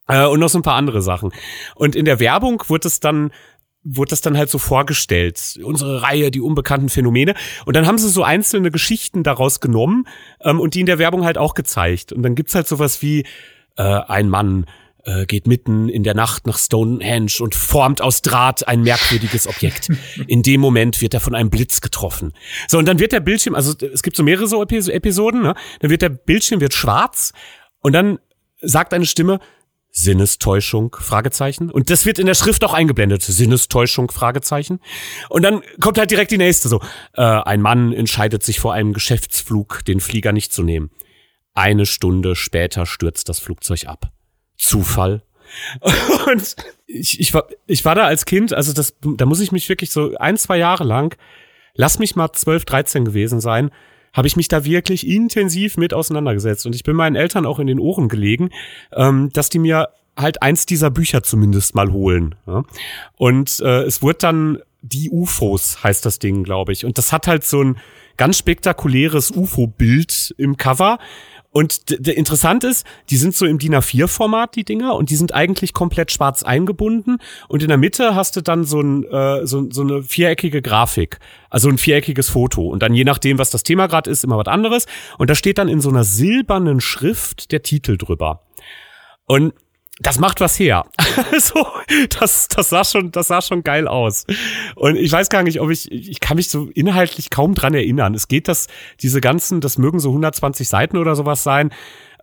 Äh, 0.06 0.26
und 0.26 0.40
noch 0.40 0.48
so 0.48 0.58
ein 0.58 0.62
paar 0.62 0.76
andere 0.76 1.02
Sachen. 1.02 1.32
Und 1.74 1.96
in 1.96 2.04
der 2.04 2.20
Werbung 2.20 2.62
wurde 2.68 2.88
es 2.88 3.00
dann 3.00 3.32
wurde 3.86 4.10
das 4.10 4.22
dann 4.22 4.38
halt 4.38 4.48
so 4.48 4.56
vorgestellt, 4.56 5.60
unsere 5.62 6.00
Reihe, 6.00 6.30
die 6.30 6.40
unbekannten 6.40 6.88
Phänomene. 6.88 7.34
Und 7.66 7.76
dann 7.76 7.86
haben 7.86 7.98
sie 7.98 8.08
so 8.08 8.24
einzelne 8.24 8.70
Geschichten 8.70 9.22
daraus 9.22 9.60
genommen 9.60 10.08
ähm, 10.40 10.58
und 10.58 10.72
die 10.72 10.80
in 10.80 10.86
der 10.86 10.98
Werbung 10.98 11.26
halt 11.26 11.36
auch 11.36 11.52
gezeigt. 11.52 12.10
Und 12.10 12.22
dann 12.22 12.34
gibt's 12.34 12.54
halt 12.54 12.66
sowas 12.66 13.02
wie 13.02 13.26
äh, 13.76 13.82
ein 13.82 14.30
Mann 14.30 14.64
äh, 15.04 15.26
geht 15.26 15.46
mitten 15.46 15.88
in 15.88 16.02
der 16.02 16.14
Nacht 16.14 16.46
nach 16.46 16.58
Stonehenge 16.58 17.32
und 17.40 17.54
formt 17.54 18.00
aus 18.00 18.22
Draht 18.22 18.66
ein 18.66 18.82
merkwürdiges 18.82 19.46
Objekt. 19.46 19.90
In 20.26 20.42
dem 20.42 20.60
Moment 20.60 21.00
wird 21.00 21.14
er 21.14 21.20
von 21.20 21.34
einem 21.34 21.50
Blitz 21.50 21.80
getroffen. 21.80 22.32
So, 22.68 22.78
und 22.78 22.86
dann 22.86 22.98
wird 22.98 23.12
der 23.12 23.20
Bildschirm, 23.20 23.54
also 23.54 23.74
es 23.92 24.02
gibt 24.02 24.16
so 24.16 24.22
mehrere 24.22 24.46
so 24.46 24.62
Episoden, 24.62 25.42
ne? 25.42 25.54
Dann 25.80 25.90
wird 25.90 26.02
der 26.02 26.08
Bildschirm 26.08 26.60
wird 26.60 26.74
schwarz 26.74 27.32
und 27.80 27.92
dann 27.92 28.18
sagt 28.60 28.94
eine 28.94 29.06
Stimme, 29.06 29.40
Sinnestäuschung, 29.90 30.96
Fragezeichen. 30.98 31.70
Und 31.70 31.88
das 31.88 32.04
wird 32.04 32.18
in 32.18 32.26
der 32.26 32.34
Schrift 32.34 32.64
auch 32.64 32.74
eingeblendet. 32.74 33.22
Sinnestäuschung, 33.22 34.10
Fragezeichen. 34.10 34.80
Und 35.28 35.42
dann 35.42 35.62
kommt 35.80 35.98
halt 35.98 36.10
direkt 36.10 36.32
die 36.32 36.38
nächste 36.38 36.68
so. 36.68 36.80
Äh, 37.12 37.22
ein 37.22 37.62
Mann 37.62 37.92
entscheidet 37.92 38.42
sich 38.42 38.58
vor 38.58 38.72
einem 38.72 38.92
Geschäftsflug, 38.92 39.84
den 39.86 40.00
Flieger 40.00 40.32
nicht 40.32 40.52
zu 40.52 40.64
nehmen. 40.64 40.90
Eine 41.54 41.86
Stunde 41.86 42.34
später 42.34 42.86
stürzt 42.86 43.28
das 43.28 43.38
Flugzeug 43.38 43.86
ab. 43.86 44.13
Zufall? 44.56 45.22
Und 46.26 46.56
ich, 46.86 47.20
ich, 47.20 47.34
war, 47.34 47.46
ich 47.66 47.84
war 47.84 47.94
da 47.94 48.04
als 48.04 48.24
Kind, 48.24 48.52
also 48.52 48.72
das, 48.72 48.96
da 49.00 49.26
muss 49.26 49.40
ich 49.40 49.52
mich 49.52 49.68
wirklich 49.68 49.90
so 49.90 50.14
ein, 50.18 50.36
zwei 50.36 50.58
Jahre 50.58 50.84
lang, 50.84 51.16
lass 51.74 51.98
mich 51.98 52.16
mal 52.16 52.32
12, 52.32 52.64
13 52.64 53.04
gewesen 53.04 53.40
sein, 53.40 53.70
habe 54.12 54.28
ich 54.28 54.36
mich 54.36 54.48
da 54.48 54.64
wirklich 54.64 55.06
intensiv 55.06 55.76
mit 55.76 55.92
auseinandergesetzt. 55.92 56.66
Und 56.66 56.74
ich 56.74 56.84
bin 56.84 56.96
meinen 56.96 57.16
Eltern 57.16 57.46
auch 57.46 57.58
in 57.58 57.66
den 57.66 57.80
Ohren 57.80 58.08
gelegen, 58.08 58.50
ähm, 58.92 59.30
dass 59.32 59.48
die 59.48 59.58
mir 59.58 59.88
halt 60.16 60.42
eins 60.42 60.66
dieser 60.66 60.90
Bücher 60.90 61.22
zumindest 61.24 61.74
mal 61.74 61.92
holen. 61.92 62.36
Ja? 62.46 62.62
Und 63.16 63.60
äh, 63.60 63.82
es 63.82 64.02
wurde 64.02 64.18
dann 64.18 64.58
die 64.82 65.10
UFOs, 65.10 65.82
heißt 65.82 66.06
das 66.06 66.20
Ding, 66.20 66.44
glaube 66.44 66.72
ich. 66.72 66.84
Und 66.84 66.98
das 66.98 67.12
hat 67.12 67.26
halt 67.26 67.42
so 67.44 67.62
ein 67.62 67.78
ganz 68.16 68.38
spektakuläres 68.38 69.32
UFO-Bild 69.32 70.34
im 70.38 70.56
Cover. 70.56 70.98
Und 71.56 71.92
interessant 71.92 72.64
ist, 72.64 72.84
die 73.10 73.16
sind 73.16 73.32
so 73.32 73.46
im 73.46 73.58
DIN 73.58 73.76
A4-Format, 73.76 74.56
die 74.56 74.64
Dinger, 74.64 74.96
und 74.96 75.10
die 75.10 75.14
sind 75.14 75.32
eigentlich 75.34 75.72
komplett 75.72 76.10
schwarz 76.10 76.42
eingebunden. 76.42 77.18
Und 77.46 77.62
in 77.62 77.68
der 77.68 77.76
Mitte 77.76 78.16
hast 78.16 78.34
du 78.34 78.40
dann 78.40 78.64
so, 78.64 78.80
ein, 78.80 79.04
äh, 79.04 79.46
so, 79.46 79.70
so 79.70 79.82
eine 79.82 80.02
viereckige 80.02 80.62
Grafik, 80.62 81.20
also 81.50 81.68
ein 81.68 81.78
viereckiges 81.78 82.28
Foto. 82.28 82.66
Und 82.66 82.82
dann 82.82 82.92
je 82.92 83.04
nachdem, 83.04 83.38
was 83.38 83.50
das 83.50 83.62
Thema 83.62 83.86
gerade 83.86 84.10
ist, 84.10 84.24
immer 84.24 84.36
was 84.36 84.48
anderes. 84.48 84.86
Und 85.16 85.30
da 85.30 85.36
steht 85.36 85.58
dann 85.58 85.68
in 85.68 85.80
so 85.80 85.90
einer 85.90 86.02
silbernen 86.02 86.80
Schrift 86.80 87.52
der 87.52 87.62
Titel 87.62 87.98
drüber. 87.98 88.42
Und 89.26 89.54
das 90.00 90.18
macht 90.18 90.40
was 90.40 90.58
her. 90.58 90.84
Also, 91.32 91.66
das, 92.18 92.48
das 92.48 92.70
sah 92.70 92.84
schon, 92.84 93.12
das 93.12 93.28
sah 93.28 93.40
schon 93.40 93.62
geil 93.62 93.86
aus. 93.88 94.24
Und 94.74 94.96
ich 94.96 95.10
weiß 95.10 95.28
gar 95.28 95.42
nicht, 95.42 95.60
ob 95.60 95.70
ich, 95.70 95.90
ich 95.90 96.20
kann 96.20 96.36
mich 96.36 96.48
so 96.48 96.68
inhaltlich 96.74 97.30
kaum 97.30 97.54
dran 97.54 97.74
erinnern. 97.74 98.14
Es 98.14 98.28
geht 98.28 98.48
das, 98.48 98.66
diese 99.00 99.20
ganzen, 99.20 99.60
das 99.60 99.78
mögen 99.78 100.00
so 100.00 100.10
120 100.10 100.68
Seiten 100.68 100.96
oder 100.96 101.14
sowas 101.14 101.42
sein 101.42 101.70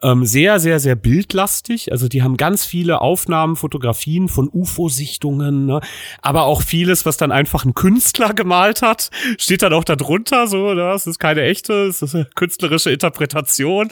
ähm, 0.03 0.25
sehr, 0.25 0.59
sehr, 0.59 0.79
sehr 0.79 0.95
bildlastig. 0.95 1.91
Also 1.91 2.07
die 2.07 2.23
haben 2.23 2.37
ganz 2.37 2.65
viele 2.65 3.01
Aufnahmen, 3.01 3.55
Fotografien 3.55 4.29
von 4.29 4.49
UFO-Sichtungen, 4.51 5.65
ne? 5.65 5.81
aber 6.21 6.43
auch 6.43 6.61
vieles, 6.61 7.05
was 7.05 7.17
dann 7.17 7.31
einfach 7.31 7.65
ein 7.65 7.73
Künstler 7.73 8.33
gemalt 8.33 8.81
hat, 8.81 9.09
steht 9.37 9.61
dann 9.61 9.73
auch 9.73 9.83
da 9.83 9.95
drunter. 9.95 10.47
So, 10.47 10.73
ne? 10.73 10.81
das 10.81 11.07
ist 11.07 11.19
keine 11.19 11.43
echte, 11.43 11.87
das 11.87 12.01
ist 12.01 12.15
eine 12.15 12.27
künstlerische 12.35 12.91
Interpretation. 12.91 13.89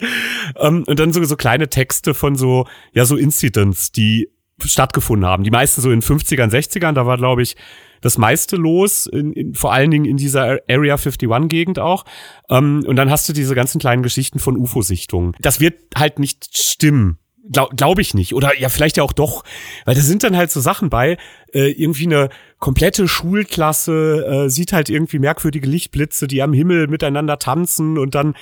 Ähm, 0.56 0.84
und 0.86 0.98
dann 0.98 1.12
so, 1.12 1.22
so 1.24 1.36
kleine 1.36 1.68
Texte 1.68 2.14
von 2.14 2.36
so, 2.36 2.66
ja, 2.92 3.04
so 3.04 3.16
Incidents, 3.16 3.92
die 3.92 4.28
stattgefunden 4.68 5.26
haben. 5.26 5.44
Die 5.44 5.50
meisten 5.50 5.80
so 5.80 5.90
in 5.90 6.02
50ern, 6.02 6.50
60ern, 6.50 6.92
da 6.92 7.06
war, 7.06 7.16
glaube 7.16 7.42
ich, 7.42 7.56
das 8.00 8.18
meiste 8.18 8.56
los, 8.56 9.06
in, 9.06 9.32
in, 9.32 9.54
vor 9.54 9.72
allen 9.72 9.90
Dingen 9.90 10.04
in 10.04 10.16
dieser 10.16 10.58
Area 10.68 10.94
51-Gegend 10.94 11.78
auch. 11.78 12.04
Ähm, 12.48 12.84
und 12.86 12.96
dann 12.96 13.10
hast 13.10 13.28
du 13.28 13.32
diese 13.32 13.54
ganzen 13.54 13.78
kleinen 13.78 14.02
Geschichten 14.02 14.38
von 14.38 14.56
UFO-Sichtungen. 14.56 15.32
Das 15.40 15.60
wird 15.60 15.74
halt 15.96 16.18
nicht 16.18 16.56
stimmen. 16.56 17.18
Glaube 17.52 17.74
glaub 17.74 17.98
ich 17.98 18.14
nicht. 18.14 18.34
Oder 18.34 18.58
ja, 18.58 18.68
vielleicht 18.68 18.96
ja 18.96 19.02
auch 19.02 19.12
doch. 19.12 19.44
Weil 19.84 19.94
da 19.94 20.00
sind 20.02 20.22
dann 20.22 20.36
halt 20.36 20.50
so 20.50 20.60
Sachen 20.60 20.90
bei, 20.90 21.16
äh, 21.52 21.70
irgendwie 21.70 22.06
eine 22.06 22.28
komplette 22.58 23.08
Schulklasse 23.08 24.44
äh, 24.46 24.50
sieht 24.50 24.72
halt 24.72 24.90
irgendwie 24.90 25.18
merkwürdige 25.18 25.66
Lichtblitze, 25.66 26.28
die 26.28 26.42
am 26.42 26.52
Himmel 26.52 26.86
miteinander 26.86 27.38
tanzen 27.38 27.98
und 27.98 28.14
dann 28.14 28.34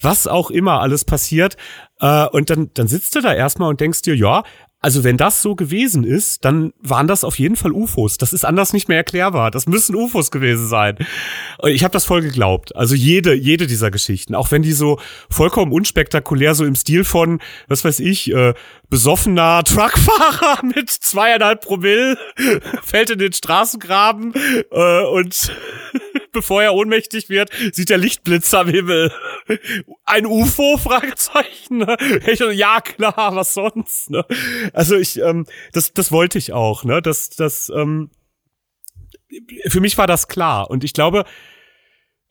was 0.00 0.26
auch 0.26 0.50
immer 0.50 0.80
alles 0.80 1.04
passiert. 1.04 1.56
Äh, 2.00 2.26
und 2.28 2.48
dann, 2.50 2.70
dann 2.74 2.88
sitzt 2.88 3.14
du 3.14 3.20
da 3.20 3.34
erstmal 3.34 3.68
und 3.68 3.80
denkst 3.80 4.02
dir, 4.02 4.16
ja, 4.16 4.42
also 4.80 5.04
wenn 5.04 5.16
das 5.16 5.42
so 5.42 5.56
gewesen 5.56 6.04
ist, 6.04 6.44
dann 6.44 6.72
waren 6.80 7.08
das 7.08 7.24
auf 7.24 7.38
jeden 7.38 7.56
Fall 7.56 7.72
UFOs. 7.72 8.18
Das 8.18 8.32
ist 8.32 8.44
anders 8.44 8.72
nicht 8.72 8.88
mehr 8.88 8.98
erklärbar. 8.98 9.50
Das 9.50 9.66
müssen 9.66 9.96
UFOs 9.96 10.30
gewesen 10.30 10.68
sein. 10.68 10.98
Ich 11.64 11.82
habe 11.82 11.92
das 11.92 12.04
voll 12.04 12.20
geglaubt. 12.20 12.76
Also 12.76 12.94
jede, 12.94 13.34
jede 13.34 13.66
dieser 13.66 13.90
Geschichten, 13.90 14.34
auch 14.34 14.50
wenn 14.50 14.62
die 14.62 14.72
so 14.72 15.00
vollkommen 15.30 15.72
unspektakulär 15.72 16.54
so 16.54 16.64
im 16.64 16.74
Stil 16.74 17.04
von, 17.04 17.40
was 17.68 17.84
weiß 17.84 18.00
ich, 18.00 18.30
äh, 18.32 18.54
besoffener 18.88 19.64
Truckfahrer 19.64 20.64
mit 20.76 20.90
zweieinhalb 20.90 21.62
Promille 21.62 22.18
fällt 22.82 23.10
in 23.10 23.18
den 23.18 23.32
Straßengraben 23.32 24.34
äh, 24.70 25.04
und 25.06 25.50
bevor 26.32 26.62
er 26.62 26.74
ohnmächtig 26.74 27.28
wird, 27.28 27.50
sieht 27.72 27.90
er 27.90 27.98
Lichtblitze 27.98 28.58
am 28.58 28.68
Himmel. 28.68 29.12
Ein 30.04 30.26
UFO? 30.26 30.76
Fragezeichen. 30.76 31.78
Ne? 31.78 31.96
Ich, 32.26 32.40
ja 32.40 32.80
klar, 32.80 33.34
was 33.34 33.54
sonst? 33.54 34.10
Ne? 34.10 34.24
Also 34.72 34.96
ich, 34.96 35.18
ähm, 35.20 35.46
das, 35.72 35.92
das 35.92 36.12
wollte 36.12 36.38
ich 36.38 36.52
auch. 36.52 36.84
Ne, 36.84 37.02
das, 37.02 37.30
das, 37.30 37.70
ähm, 37.74 38.10
für 39.68 39.80
mich 39.80 39.98
war 39.98 40.06
das 40.06 40.28
klar 40.28 40.70
und 40.70 40.84
ich 40.84 40.92
glaube, 40.92 41.24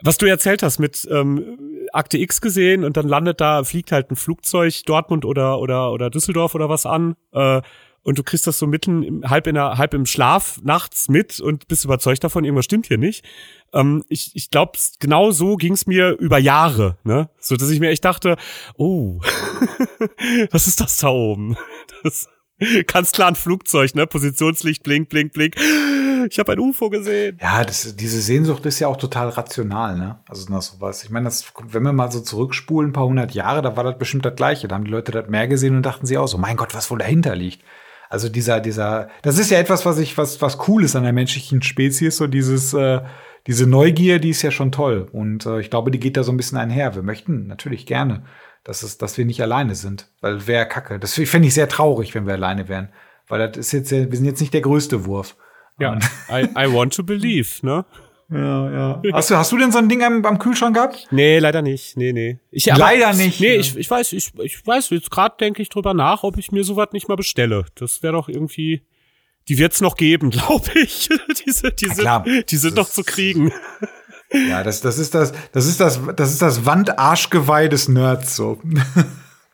was 0.02 0.18
du 0.18 0.26
erzählt 0.26 0.64
hast 0.64 0.80
mit 0.80 1.08
ähm, 1.10 1.88
Akte 1.94 2.18
X 2.18 2.42
gesehen 2.42 2.84
und 2.84 2.98
dann 2.98 3.08
landet 3.08 3.40
da, 3.40 3.64
fliegt 3.64 3.92
halt 3.92 4.12
ein 4.12 4.16
Flugzeug 4.16 4.74
Dortmund 4.86 5.26
oder 5.26 5.60
oder 5.60 5.92
oder 5.92 6.10
Düsseldorf 6.10 6.56
oder 6.56 6.70
was 6.70 6.86
an 6.86 7.16
äh, 7.34 7.62
und 8.06 8.18
du 8.18 8.24
kriegst 8.24 8.48
das 8.48 8.58
so 8.58 8.68
mitten 8.68 9.30
halb 9.30 9.48
in 9.48 9.56
der, 9.56 9.78
halb 9.78 9.94
im 9.94 10.06
Schlaf 10.06 10.60
nachts 10.64 11.10
mit 11.10 11.42
und 11.42 11.68
bist 11.68 11.84
überzeugt 11.84 12.24
davon, 12.24 12.46
irgendwas 12.46 12.66
stimmt 12.66 12.86
hier 12.86 12.98
nicht. 12.98 13.26
Ähm, 13.74 14.04
ich 14.08 14.32
ich 14.36 14.50
glaube, 14.50 14.80
genau 15.00 15.32
so 15.32 15.58
ging's 15.58 15.88
mir 15.88 16.12
über 16.12 16.38
Jahre, 16.38 16.98
ne? 17.04 17.30
So 17.40 17.58
dass 17.58 17.70
ich 17.70 17.82
mir 17.82 17.90
echt 17.90 18.06
dachte, 18.06 18.38
oh, 18.78 19.20
was 20.52 20.68
ist 20.68 20.80
das 20.80 20.98
da 20.98 21.10
oben? 21.10 21.58
Das, 22.04 22.30
Ganz 22.88 23.12
klar 23.12 23.30
ein 23.30 23.36
Flugzeug, 23.36 23.96
ne? 23.96 24.08
Positionslicht, 24.08 24.84
blink, 24.84 25.10
blink, 25.10 25.34
blink. 25.34 25.56
Ich 26.30 26.40
habe 26.40 26.54
ein 26.54 26.60
UFO 26.60 26.90
gesehen. 26.90 27.38
Ja, 27.42 27.64
das, 27.64 27.96
diese 27.96 28.22
Sehnsucht 28.22 28.66
ist 28.66 28.80
ja 28.80 28.88
auch 28.88 28.98
total 28.98 29.30
rational, 29.30 29.98
ne? 29.98 30.20
Also 30.28 30.52
nach 30.52 30.62
sowas. 30.62 31.04
Ich 31.04 31.10
meine, 31.10 31.26
das, 31.26 31.52
wenn 31.68 31.84
wir 31.84 31.92
mal 31.92 32.12
so 32.12 32.22
zurückspulen, 32.22 32.92
ein 32.92 32.94
paar 32.94 33.06
hundert 33.06 33.34
Jahre, 33.34 33.62
da 33.62 33.76
war 33.76 33.84
das 33.84 33.98
bestimmt 33.98 34.26
das 34.26 34.36
Gleiche. 34.36 34.68
Da 34.68 34.76
haben 34.76 34.86
die 34.86 34.92
Leute 34.92 35.12
das 35.12 35.28
mehr 35.28 35.48
gesehen 35.48 35.76
und 35.76 35.84
dachten 35.84 36.06
sie 36.06 36.18
auch 36.18 36.28
so, 36.28 36.38
mein 36.38 36.56
Gott, 36.56 36.74
was 36.74 36.90
wohl 36.90 37.00
dahinter 37.00 37.36
liegt. 37.36 37.62
Also 38.10 38.30
dieser, 38.30 38.60
dieser, 38.60 39.10
das 39.22 39.38
ist 39.38 39.52
ja 39.52 39.60
etwas, 39.60 39.86
was 39.86 39.98
ich, 39.98 40.18
was, 40.18 40.42
was 40.42 40.68
cool 40.68 40.84
ist 40.84 40.96
an 40.96 41.04
der 41.04 41.14
menschlichen 41.14 41.62
Spezies, 41.62 42.18
so 42.18 42.28
dieses, 42.28 42.74
äh, 42.74 43.02
diese 43.48 43.68
Neugier, 43.68 44.20
die 44.20 44.30
ist 44.30 44.42
ja 44.42 44.52
schon 44.52 44.72
toll. 44.72 45.08
Und 45.12 45.46
äh, 45.46 45.60
ich 45.60 45.70
glaube, 45.70 45.92
die 45.92 46.00
geht 46.00 46.18
da 46.18 46.24
so 46.24 46.32
ein 46.32 46.38
bisschen 46.38 46.58
einher. 46.58 46.96
Wir 46.96 47.04
möchten 47.04 47.48
natürlich 47.48 47.86
gerne 47.86 48.24
dass, 48.66 48.84
es, 48.84 48.98
dass 48.98 49.18
wir 49.18 49.24
nicht 49.24 49.42
alleine 49.42 49.76
sind. 49.76 50.10
Weil 50.20 50.46
wäre 50.48 50.68
kacke. 50.68 51.00
Das 51.00 51.14
fände 51.14 51.48
ich 51.48 51.54
sehr 51.54 51.70
traurig, 51.70 52.14
wenn 52.14 52.26
wir 52.26 52.34
alleine 52.34 52.68
wären. 52.68 52.90
Weil 53.28 53.48
das 53.48 53.58
ist 53.58 53.72
jetzt, 53.72 53.92
wir 53.92 54.12
sind 54.12 54.26
jetzt 54.26 54.42
nicht 54.42 54.54
der 54.54 54.62
größte 54.62 55.06
Wurf. 55.06 55.38
Ja, 55.80 55.98
I, 56.30 56.48
I 56.58 56.74
want 56.74 56.94
to 56.96 57.04
believe, 57.04 57.66
ne? 57.66 57.86
Ja, 58.30 58.72
ja. 58.72 59.02
Hast 59.14 59.30
du, 59.30 59.36
hast 59.36 59.52
du 59.52 59.58
denn 59.58 59.72
so 59.72 59.78
ein 59.78 59.88
Ding 59.88 60.04
am, 60.04 60.26
am 60.26 60.40
Kühlschrank 60.40 60.76
gehabt? 60.76 61.08
Nee, 61.12 61.38
leider 61.38 61.62
nicht. 61.62 61.96
Nee, 61.96 62.12
nee. 62.12 62.40
Ich, 62.50 62.72
aber, 62.72 62.80
leider 62.80 63.14
nicht. 63.14 63.40
Nee, 63.40 63.56
ich, 63.56 63.78
ich 63.78 63.90
weiß, 63.90 64.14
ich, 64.14 64.32
ich 64.40 64.66
weiß, 64.66 64.90
jetzt 64.90 65.12
gerade 65.12 65.36
denke 65.40 65.62
ich 65.62 65.70
drüber 65.70 65.94
nach, 65.94 66.24
ob 66.24 66.38
ich 66.38 66.52
mir 66.52 66.64
sowas 66.64 66.90
nicht 66.92 67.08
mal 67.08 67.16
bestelle. 67.16 67.66
Das 67.76 68.02
wäre 68.02 68.14
doch 68.14 68.28
irgendwie. 68.28 68.82
Die 69.48 69.60
wird's 69.60 69.80
noch 69.80 69.96
geben, 69.96 70.30
glaube 70.32 70.72
ich. 70.74 71.10
diese, 71.46 71.72
diese, 71.72 72.04
ja, 72.04 72.26
die 72.50 72.58
sind 72.58 72.76
noch 72.76 72.90
zu 72.90 73.04
kriegen. 73.04 73.54
Ja, 74.32 74.64
das, 74.64 74.82
das 74.82 74.98
ist 74.98 75.14
das, 75.14 75.32
das 75.52 75.68
ist 75.68 75.80
das, 75.80 76.00
das 76.16 76.32
ist 76.32 76.42
das 76.42 76.66
Wandarschgeweih 76.66 77.68
des 77.68 77.88
Nerds, 77.88 78.36
so. 78.36 78.60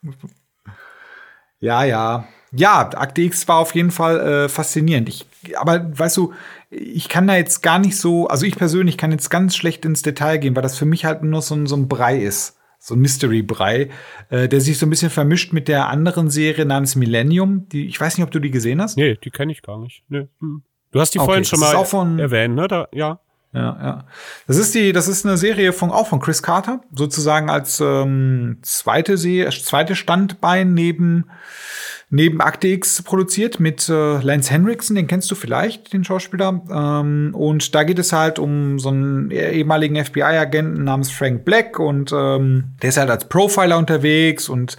ja, 1.59 1.83
ja. 1.83 2.27
Ja, 2.53 2.89
Akte 2.95 3.21
X 3.21 3.47
war 3.47 3.57
auf 3.57 3.75
jeden 3.75 3.91
Fall 3.91 4.19
äh, 4.19 4.49
faszinierend. 4.49 5.09
Ich, 5.09 5.25
aber 5.57 5.97
weißt 5.97 6.17
du, 6.17 6.33
ich 6.71 7.09
kann 7.09 7.27
da 7.27 7.35
jetzt 7.35 7.61
gar 7.61 7.79
nicht 7.79 7.97
so, 7.97 8.27
also 8.27 8.45
ich 8.45 8.55
persönlich 8.55 8.97
kann 8.97 9.11
jetzt 9.11 9.29
ganz 9.29 9.55
schlecht 9.55 9.83
ins 9.83 10.01
Detail 10.01 10.37
gehen, 10.37 10.55
weil 10.55 10.63
das 10.63 10.77
für 10.77 10.85
mich 10.85 11.05
halt 11.05 11.21
nur 11.21 11.41
so 11.41 11.53
ein, 11.53 11.67
so 11.67 11.75
ein 11.75 11.87
Brei 11.87 12.17
ist. 12.17 12.57
So 12.83 12.95
ein 12.95 12.99
Mystery-Brei, 13.01 13.89
äh, 14.29 14.47
der 14.47 14.59
sich 14.59 14.79
so 14.79 14.87
ein 14.87 14.89
bisschen 14.89 15.11
vermischt 15.11 15.53
mit 15.53 15.67
der 15.67 15.89
anderen 15.89 16.31
Serie 16.31 16.65
namens 16.65 16.95
Millennium. 16.95 17.69
Die, 17.69 17.85
ich 17.85 18.01
weiß 18.01 18.17
nicht, 18.17 18.25
ob 18.25 18.31
du 18.31 18.39
die 18.39 18.49
gesehen 18.49 18.81
hast. 18.81 18.97
Nee, 18.97 19.19
die 19.23 19.29
kenne 19.29 19.51
ich 19.51 19.61
gar 19.61 19.77
nicht. 19.77 20.03
Nee. 20.09 20.27
Hm. 20.39 20.63
Du 20.91 20.99
hast 20.99 21.13
die 21.13 21.19
okay, 21.19 21.25
vorhin 21.25 21.45
schon 21.45 21.59
mal 21.59 22.19
erwähnt, 22.19 22.55
ne? 22.55 22.67
Da, 22.67 22.87
ja. 22.91 23.19
Ja, 23.53 23.77
ja. 23.81 24.05
Das 24.47 24.57
ist 24.57 24.73
die, 24.73 24.93
das 24.93 25.07
ist 25.07 25.25
eine 25.25 25.37
Serie 25.37 25.73
von 25.73 25.91
auch 25.91 26.07
von 26.07 26.19
Chris 26.19 26.41
Carter, 26.41 26.81
sozusagen 26.95 27.49
als 27.49 27.81
ähm, 27.81 28.59
zweite 28.61 29.17
Serie, 29.17 29.51
zweite 29.51 29.95
Standbein 29.95 30.73
neben 30.73 31.29
neben 32.11 32.41
Akte 32.41 32.67
X 32.67 33.01
produziert 33.01 33.59
mit 33.59 33.87
äh, 33.89 34.19
Lance 34.19 34.51
Henriksen, 34.51 34.95
den 34.95 35.07
kennst 35.07 35.31
du 35.31 35.35
vielleicht, 35.35 35.93
den 35.93 36.03
Schauspieler. 36.03 36.61
Ähm, 36.69 37.31
und 37.33 37.73
da 37.73 37.83
geht 37.83 37.99
es 37.99 38.13
halt 38.13 38.37
um 38.37 38.77
so 38.79 38.89
einen 38.89 39.31
ehemaligen 39.31 39.95
FBI-Agenten 39.95 40.83
namens 40.83 41.09
Frank 41.09 41.45
Black 41.45 41.79
und 41.79 42.11
ähm, 42.13 42.75
der 42.81 42.89
ist 42.89 42.97
halt 42.97 43.09
als 43.09 43.29
Profiler 43.29 43.77
unterwegs 43.77 44.49
und 44.49 44.77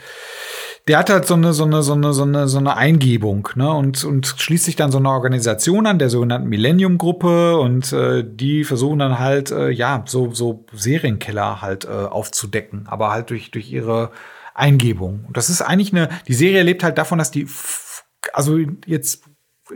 der 0.88 0.98
hat 0.98 1.10
halt 1.10 1.26
so 1.26 1.34
eine, 1.34 1.52
so 1.52 1.64
eine, 1.64 1.82
so 1.82 1.92
eine, 1.94 2.12
so 2.12 2.24
eine, 2.24 2.48
so 2.48 2.58
eine 2.58 2.76
Eingebung, 2.76 3.48
ne? 3.54 3.70
Und, 3.70 4.04
und 4.04 4.26
schließt 4.26 4.64
sich 4.64 4.74
dann 4.74 4.90
so 4.90 4.98
eine 4.98 5.10
Organisation 5.10 5.86
an, 5.86 6.00
der 6.00 6.10
sogenannten 6.10 6.48
Millennium-Gruppe, 6.48 7.56
und 7.56 7.92
äh, 7.92 8.24
die 8.26 8.64
versuchen 8.64 8.98
dann 8.98 9.20
halt, 9.20 9.52
äh, 9.52 9.70
ja, 9.70 10.02
so, 10.06 10.32
so 10.32 10.64
Serienkiller 10.72 11.62
halt 11.62 11.84
äh, 11.84 11.88
aufzudecken, 11.88 12.86
aber 12.88 13.12
halt 13.12 13.30
durch, 13.30 13.52
durch 13.52 13.70
ihre 13.70 14.10
Eingebung. 14.54 15.24
Und 15.26 15.36
das 15.36 15.50
ist 15.50 15.62
eigentlich 15.62 15.92
eine, 15.92 16.08
die 16.28 16.34
Serie 16.34 16.62
lebt 16.62 16.82
halt 16.82 16.98
davon, 16.98 17.18
dass 17.18 17.30
die, 17.30 17.46
also 18.32 18.58
jetzt 18.86 19.24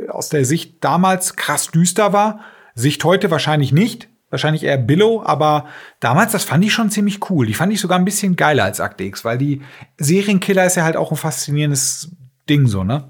aus 0.09 0.29
der 0.29 0.45
Sicht 0.45 0.85
damals 0.85 1.37
krass 1.37 1.71
düster 1.71 2.13
war, 2.13 2.41
Sicht 2.75 3.03
heute 3.05 3.31
wahrscheinlich 3.31 3.73
nicht, 3.73 4.09
wahrscheinlich 4.31 4.65
eher 4.65 4.77
Billow, 4.77 5.23
aber 5.25 5.67
damals, 6.01 6.33
das 6.33 6.45
fand 6.45 6.65
ich 6.65 6.73
schon 6.73 6.91
ziemlich 6.91 7.31
cool. 7.31 7.47
Die 7.47 7.55
fand 7.55 7.73
ich 7.73 7.81
sogar 7.81 7.99
ein 7.99 8.05
bisschen 8.05 8.37
geiler 8.37 8.65
als 8.65 8.81
Akte 8.81 9.05
X, 9.05 9.25
weil 9.25 9.39
die 9.39 9.63
Serienkiller 9.99 10.67
ist 10.67 10.77
ja 10.77 10.85
halt 10.85 10.97
auch 10.97 11.11
ein 11.11 11.17
faszinierendes 11.17 12.11
Ding 12.49 12.67
so, 12.67 12.85
ne? 12.85 13.09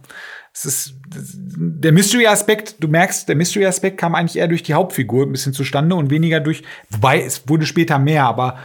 Es 0.52 0.64
ist 0.64 0.94
der 1.06 1.92
Mystery-Aspekt, 1.92 2.76
du 2.82 2.88
merkst, 2.88 3.28
der 3.28 3.36
Mystery-Aspekt 3.36 3.98
kam 3.98 4.14
eigentlich 4.14 4.38
eher 4.38 4.48
durch 4.48 4.62
die 4.62 4.72
Hauptfigur 4.72 5.26
ein 5.26 5.32
bisschen 5.32 5.52
zustande 5.52 5.94
und 5.94 6.08
weniger 6.08 6.40
durch, 6.40 6.62
wobei 6.88 7.20
es 7.20 7.46
wurde 7.46 7.66
später 7.66 7.98
mehr, 7.98 8.24
aber 8.24 8.58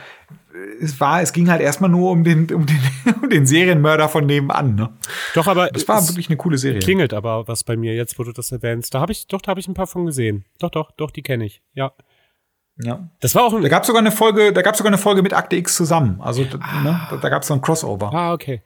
es 0.82 1.00
war, 1.00 1.22
es 1.22 1.34
ging 1.34 1.50
halt 1.50 1.62
erstmal 1.62 1.90
nur 1.90 2.12
um 2.12 2.24
den, 2.24 2.52
um 2.54 2.66
den, 2.66 2.80
um 3.22 3.30
den 3.30 3.46
Serienmörder 3.46 4.10
von 4.10 4.26
nebenan. 4.26 4.76
Ne? 4.76 4.90
Doch, 5.34 5.48
aber 5.48 5.68
das 5.68 5.88
war 5.88 6.08
wirklich 6.08 6.30
eine 6.30 6.38
coole 6.38 6.58
Serie. 6.58 6.80
Klingelt 6.80 7.14
aber 7.14 7.48
was 7.48 7.64
bei 7.64 7.78
mir 7.78 7.94
jetzt, 7.94 8.18
wo 8.20 8.24
du 8.24 8.32
das 8.32 8.52
erwähnst. 8.52 8.94
Da 8.94 9.00
habe 9.00 9.12
ich, 9.12 9.28
doch, 9.28 9.42
da 9.42 9.52
habe 9.52 9.60
ich 9.60 9.68
ein 9.68 9.74
paar 9.74 9.88
von 9.88 10.06
gesehen. 10.06 10.46
Doch, 10.60 10.70
doch, 10.70 10.92
doch, 10.92 11.12
die 11.12 11.22
kenne 11.22 11.46
ich. 11.46 11.62
Ja. 11.74 11.94
Ja. 12.78 13.10
Das 13.20 13.36
war 13.36 13.44
auch 13.44 13.54
ein 13.54 13.62
Da 13.62 13.70
gab 13.70 13.86
sogar 13.86 14.02
eine 14.02 14.12
Folge, 14.12 14.54
da 14.54 14.62
gab 14.62 14.76
sogar 14.76 14.90
eine 14.90 14.98
Folge 14.98 15.22
mit 15.22 15.34
Akte 15.34 15.56
X 15.56 15.76
zusammen. 15.76 16.20
Also 16.22 16.46
ah. 16.60 16.82
ne, 16.82 17.02
da, 17.10 17.18
da 17.18 17.30
gab 17.30 17.44
es 17.44 17.48
so 17.48 17.54
ein 17.54 17.62
Crossover. 17.62 18.12
Ah, 18.14 18.34
okay. 18.34 18.62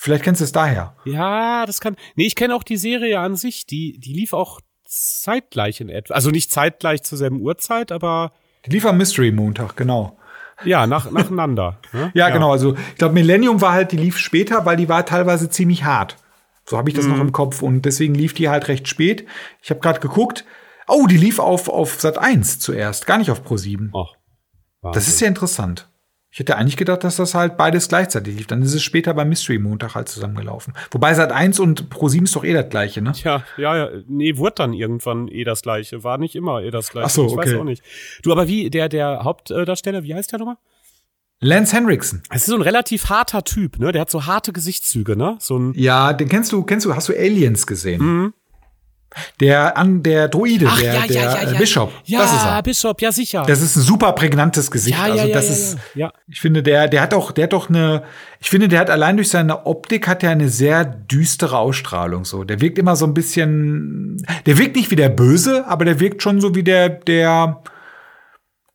Vielleicht 0.00 0.22
kennst 0.22 0.40
du 0.40 0.44
es 0.44 0.52
daher. 0.52 0.94
Ja, 1.04 1.66
das 1.66 1.80
kann. 1.80 1.96
Nee, 2.14 2.26
ich 2.26 2.36
kenne 2.36 2.54
auch 2.54 2.62
die 2.62 2.76
Serie 2.76 3.18
an 3.18 3.34
sich. 3.34 3.66
Die, 3.66 3.98
die 3.98 4.12
lief 4.12 4.32
auch 4.32 4.60
zeitgleich 4.84 5.80
in 5.80 5.88
etwa. 5.88 6.14
Also 6.14 6.30
nicht 6.30 6.52
zeitgleich 6.52 7.02
zur 7.02 7.18
selben 7.18 7.40
Uhrzeit, 7.40 7.90
aber. 7.90 8.32
Die 8.66 8.70
lief 8.70 8.86
am 8.86 8.96
Mystery 8.96 9.32
Montag, 9.32 9.76
genau. 9.76 10.17
Ja, 10.64 10.86
nach, 10.86 11.10
nacheinander. 11.10 11.78
ne? 11.92 12.10
ja, 12.14 12.28
ja, 12.28 12.30
genau. 12.30 12.52
Also 12.52 12.74
ich 12.74 12.96
glaube, 12.96 13.14
Millennium 13.14 13.60
war 13.60 13.72
halt, 13.72 13.92
die 13.92 13.96
lief 13.96 14.18
später, 14.18 14.64
weil 14.64 14.76
die 14.76 14.88
war 14.88 15.04
teilweise 15.06 15.48
ziemlich 15.48 15.84
hart. 15.84 16.16
So 16.66 16.76
habe 16.76 16.90
ich 16.90 16.96
das 16.96 17.06
mhm. 17.06 17.12
noch 17.12 17.20
im 17.20 17.32
Kopf 17.32 17.62
und 17.62 17.82
deswegen 17.82 18.14
lief 18.14 18.34
die 18.34 18.48
halt 18.48 18.68
recht 18.68 18.88
spät. 18.88 19.26
Ich 19.62 19.70
habe 19.70 19.80
gerade 19.80 20.00
geguckt. 20.00 20.44
Oh, 20.86 21.06
die 21.06 21.16
lief 21.16 21.38
auf, 21.38 21.68
auf 21.68 22.00
Sat 22.00 22.18
1 22.18 22.60
zuerst, 22.60 23.06
gar 23.06 23.18
nicht 23.18 23.30
auf 23.30 23.44
Pro 23.44 23.56
7. 23.56 23.90
Oh, 23.92 24.06
das 24.82 25.06
ist 25.06 25.20
ja 25.20 25.28
interessant. 25.28 25.88
Ich 26.30 26.38
hätte 26.38 26.56
eigentlich 26.56 26.76
gedacht, 26.76 27.04
dass 27.04 27.16
das 27.16 27.34
halt 27.34 27.56
beides 27.56 27.88
gleichzeitig 27.88 28.36
lief. 28.36 28.46
Dann 28.46 28.60
ist 28.60 28.74
es 28.74 28.82
später 28.82 29.14
beim 29.14 29.30
Mystery 29.30 29.58
Montag 29.58 29.94
halt 29.94 30.08
zusammengelaufen. 30.08 30.74
Wobei 30.90 31.14
Sat 31.14 31.32
1 31.32 31.58
und 31.58 31.88
Pro 31.88 32.08
7 32.08 32.24
ist 32.24 32.36
doch 32.36 32.44
eh 32.44 32.52
das 32.52 32.68
gleiche, 32.68 33.00
ne? 33.00 33.12
Tja, 33.12 33.44
ja, 33.56 33.76
ja. 33.76 33.90
Nee, 34.06 34.36
wurde 34.36 34.56
dann 34.56 34.74
irgendwann 34.74 35.28
eh 35.28 35.44
das 35.44 35.62
gleiche. 35.62 36.04
War 36.04 36.18
nicht 36.18 36.36
immer 36.36 36.62
eh 36.62 36.70
das 36.70 36.90
gleiche. 36.90 37.06
Ach 37.06 37.10
so, 37.10 37.26
ich 37.26 37.32
okay. 37.32 37.52
weiß 37.52 37.60
auch 37.60 37.64
nicht. 37.64 37.82
Du, 38.22 38.30
aber 38.30 38.46
wie, 38.46 38.68
der, 38.68 38.90
der 38.90 39.24
Hauptdarsteller, 39.24 40.02
wie 40.02 40.14
heißt 40.14 40.30
der 40.30 40.38
nochmal? 40.38 40.58
Lance 41.40 41.74
Henriksen. 41.74 42.22
Es 42.30 42.42
ist 42.42 42.46
so 42.48 42.56
ein 42.56 42.62
relativ 42.62 43.08
harter 43.08 43.44
Typ, 43.44 43.78
ne? 43.78 43.92
Der 43.92 44.02
hat 44.02 44.10
so 44.10 44.26
harte 44.26 44.52
Gesichtszüge, 44.52 45.16
ne? 45.16 45.36
So 45.40 45.56
ein 45.56 45.72
ja, 45.76 46.12
den 46.12 46.28
kennst 46.28 46.52
du, 46.52 46.62
kennst 46.64 46.84
du, 46.84 46.94
hast 46.94 47.08
du 47.08 47.14
Aliens 47.14 47.66
gesehen? 47.66 48.02
Mhm. 48.02 48.34
Der 49.40 49.76
an 49.76 50.02
der 50.02 50.28
Druide, 50.28 50.66
Ach, 50.68 50.80
der, 50.80 50.94
ja, 50.94 51.06
der 51.06 51.16
ja, 51.16 51.42
ja, 51.52 51.58
Bishop. 51.58 51.92
Ja, 52.04 52.20
das 52.20 52.32
ist 52.32 52.44
er. 52.44 52.62
Bishop, 52.62 53.00
ja 53.00 53.12
sicher. 53.12 53.44
Das 53.46 53.60
ist 53.60 53.76
ein 53.76 53.82
super 53.82 54.12
prägnantes 54.12 54.70
Gesicht. 54.70 54.98
Ja, 54.98 55.04
also 55.04 55.28
das 55.32 55.50
ist, 55.50 55.78
ich 56.28 56.40
finde, 56.40 56.62
der, 56.62 56.88
der 56.88 57.02
hat 57.02 57.14
auch, 57.14 57.32
der 57.32 57.44
hat 57.44 57.52
doch 57.52 57.68
eine, 57.68 58.02
ich 58.40 58.50
finde, 58.50 58.68
der 58.68 58.80
hat 58.80 58.90
allein 58.90 59.16
durch 59.16 59.30
seine 59.30 59.66
Optik 59.66 60.06
hat 60.08 60.22
er 60.22 60.30
eine 60.30 60.48
sehr 60.48 60.84
düstere 60.84 61.58
Ausstrahlung. 61.58 62.24
So, 62.24 62.44
der 62.44 62.60
wirkt 62.60 62.78
immer 62.78 62.96
so 62.96 63.06
ein 63.06 63.14
bisschen, 63.14 64.24
der 64.46 64.58
wirkt 64.58 64.76
nicht 64.76 64.90
wie 64.90 64.96
der 64.96 65.08
Böse, 65.08 65.66
aber 65.66 65.84
der 65.84 66.00
wirkt 66.00 66.22
schon 66.22 66.40
so 66.40 66.54
wie 66.54 66.62
der, 66.62 66.88
der, 66.88 67.62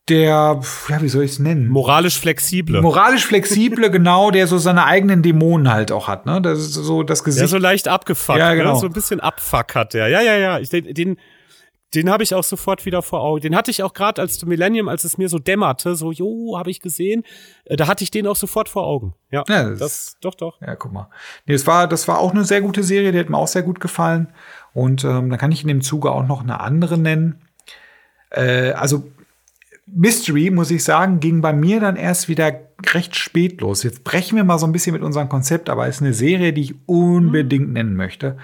der, 0.10 0.62
ja, 0.90 1.02
wie 1.02 1.08
soll 1.08 1.24
ich 1.24 1.32
es 1.32 1.40
nennen? 1.40 1.70
Moralisch 1.70 2.20
flexible. 2.20 2.82
Moralisch 2.82 3.26
flexible, 3.26 3.90
genau, 3.92 4.32
der 4.32 4.48
so 4.48 4.58
seine 4.58 4.86
eigenen 4.86 5.24
Dämonen 5.24 5.72
halt 5.72 5.92
auch 5.92 6.08
hat, 6.10 6.26
ne? 6.26 6.42
Das 6.42 6.60
ist 6.60 6.74
so 6.74 7.04
das 7.04 7.24
Gesicht. 7.24 7.42
Der 7.42 7.48
so 7.48 7.58
leicht 7.58 7.88
abgefuckt, 7.88 8.40
ja, 8.40 8.54
genau. 8.54 8.74
ne? 8.74 8.80
so 8.80 8.88
ein 8.88 8.94
bisschen 8.94 9.22
Abfuck 9.22 9.76
hat 9.76 9.94
der. 9.94 10.10
Ja, 10.10 10.22
ja, 10.22 10.36
ja. 10.36 10.60
Ich, 10.60 10.70
den, 10.70 10.94
den, 10.94 11.18
den 11.94 12.10
habe 12.10 12.24
ich 12.24 12.36
auch 12.36 12.44
sofort 12.44 12.86
wieder 12.86 13.02
vor 13.02 13.22
Augen. 13.22 13.42
Den 13.42 13.56
hatte 13.56 13.72
ich 13.72 13.82
auch 13.82 13.94
gerade 13.94 14.22
als 14.22 14.44
Millennium, 14.44 14.90
als 14.90 15.06
es 15.06 15.18
mir 15.18 15.30
so 15.30 15.40
dämmerte, 15.40 15.96
so, 15.96 16.12
jo, 16.12 16.58
habe 16.58 16.70
ich 16.70 16.82
gesehen. 16.82 17.24
Äh, 17.64 17.78
da 17.78 17.88
hatte 17.88 18.04
ich 18.04 18.12
den 18.12 18.28
auch 18.28 18.36
sofort 18.36 18.68
vor 18.68 18.86
Augen. 18.86 19.14
Ja, 19.32 19.44
ja 19.48 19.70
das, 19.70 19.80
das, 19.80 20.18
doch, 20.20 20.36
doch. 20.36 20.60
Ja, 20.60 20.76
guck 20.76 20.92
mal. 20.92 21.10
Nee, 21.46 21.54
das 21.54 21.66
war, 21.66 21.88
das 21.88 22.10
war 22.10 22.20
auch 22.20 22.32
eine 22.32 22.44
sehr 22.44 22.60
gute 22.60 22.84
Serie, 22.84 23.14
die 23.14 23.20
hat 23.20 23.30
mir 23.30 23.38
auch 23.38 23.48
sehr 23.48 23.64
gut 23.64 23.80
gefallen. 23.80 24.34
Und 24.74 25.06
ähm, 25.06 25.30
dann 25.30 25.40
kann 25.40 25.54
ich 25.54 25.62
in 25.62 25.70
dem 25.70 25.82
Zuge 25.82 26.12
auch 26.12 26.28
noch 26.28 26.42
eine 26.42 26.60
andere 26.60 26.98
nennen. 26.98 27.42
Äh, 28.32 28.72
also 28.72 29.04
Mystery, 29.86 30.50
muss 30.50 30.72
ich 30.72 30.84
sagen, 30.84 31.20
ging 31.20 31.42
bei 31.42 31.52
mir 31.52 31.80
dann 31.80 31.98
erst 31.98 32.30
wieder 32.30 32.54
recht 32.94 33.16
spät 33.16 33.62
los. 33.62 33.84
Jetzt 33.84 34.04
brechen 34.04 34.36
wir 34.36 34.44
mal 34.44 34.58
so 34.58 34.66
ein 34.66 34.72
bisschen 34.72 34.94
mit 34.94 35.04
unserem 35.04 35.30
Konzept, 35.30 35.70
aber 35.70 35.88
es 35.88 35.98
ist 35.98 36.02
eine 36.02 36.14
Serie, 36.14 36.54
die 36.54 36.62
ich 36.62 36.76
unbedingt 36.86 37.68
mhm. 37.68 37.74
nennen 37.74 37.96
möchte. 37.96 38.38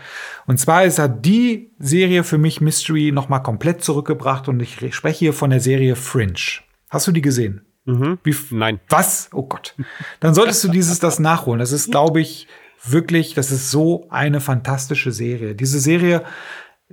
Und 0.47 0.59
zwar 0.59 0.83
ist 0.83 0.99
hat 0.99 1.25
die 1.25 1.71
Serie 1.79 2.23
für 2.23 2.37
mich 2.37 2.61
Mystery 2.61 3.11
noch 3.11 3.29
mal 3.29 3.39
komplett 3.39 3.83
zurückgebracht 3.83 4.47
und 4.47 4.59
ich 4.59 4.77
spreche 4.93 5.19
hier 5.19 5.33
von 5.33 5.49
der 5.49 5.61
Serie 5.61 5.95
Fringe. 5.95 6.59
Hast 6.89 7.07
du 7.07 7.11
die 7.11 7.21
gesehen? 7.21 7.61
Mhm. 7.85 8.19
Wie, 8.23 8.35
Nein. 8.51 8.79
Was? 8.89 9.29
Oh 9.33 9.43
Gott. 9.43 9.75
Dann 10.19 10.33
solltest 10.33 10.63
du 10.63 10.67
dieses 10.67 10.99
das 10.99 11.19
nachholen. 11.19 11.59
Das 11.59 11.71
ist, 11.71 11.91
glaube 11.91 12.19
ich, 12.21 12.47
wirklich, 12.83 13.33
das 13.33 13.51
ist 13.51 13.71
so 13.71 14.07
eine 14.09 14.41
fantastische 14.41 15.11
Serie. 15.11 15.55
Diese 15.55 15.79
Serie 15.79 16.23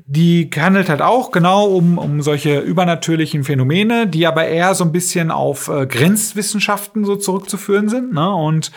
die 0.05 0.51
handelt 0.55 0.91
halt 0.91 1.01
auch 1.01 1.31
genau 1.31 1.67
um, 1.67 1.97
um 1.97 2.21
solche 2.21 2.61
übernatürlichen 2.61 3.45
Phänomene, 3.45 4.07
die 4.07 4.27
aber 4.27 4.47
eher 4.47 4.75
so 4.75 4.85
ein 4.85 4.93
bisschen 4.93 5.31
auf 5.31 5.69
äh, 5.69 5.87
Grenzwissenschaften 5.87 7.05
so 7.05 7.17
zurückzuführen 7.17 7.89
sind. 7.89 8.13
Ne? 8.13 8.35
Und 8.35 8.73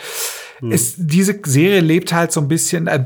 hm. 0.60 0.72
es, 0.72 0.94
diese 0.96 1.38
Serie 1.44 1.80
lebt 1.80 2.14
halt 2.14 2.32
so 2.32 2.40
ein 2.40 2.48
bisschen, 2.48 2.86
äh, 2.86 3.04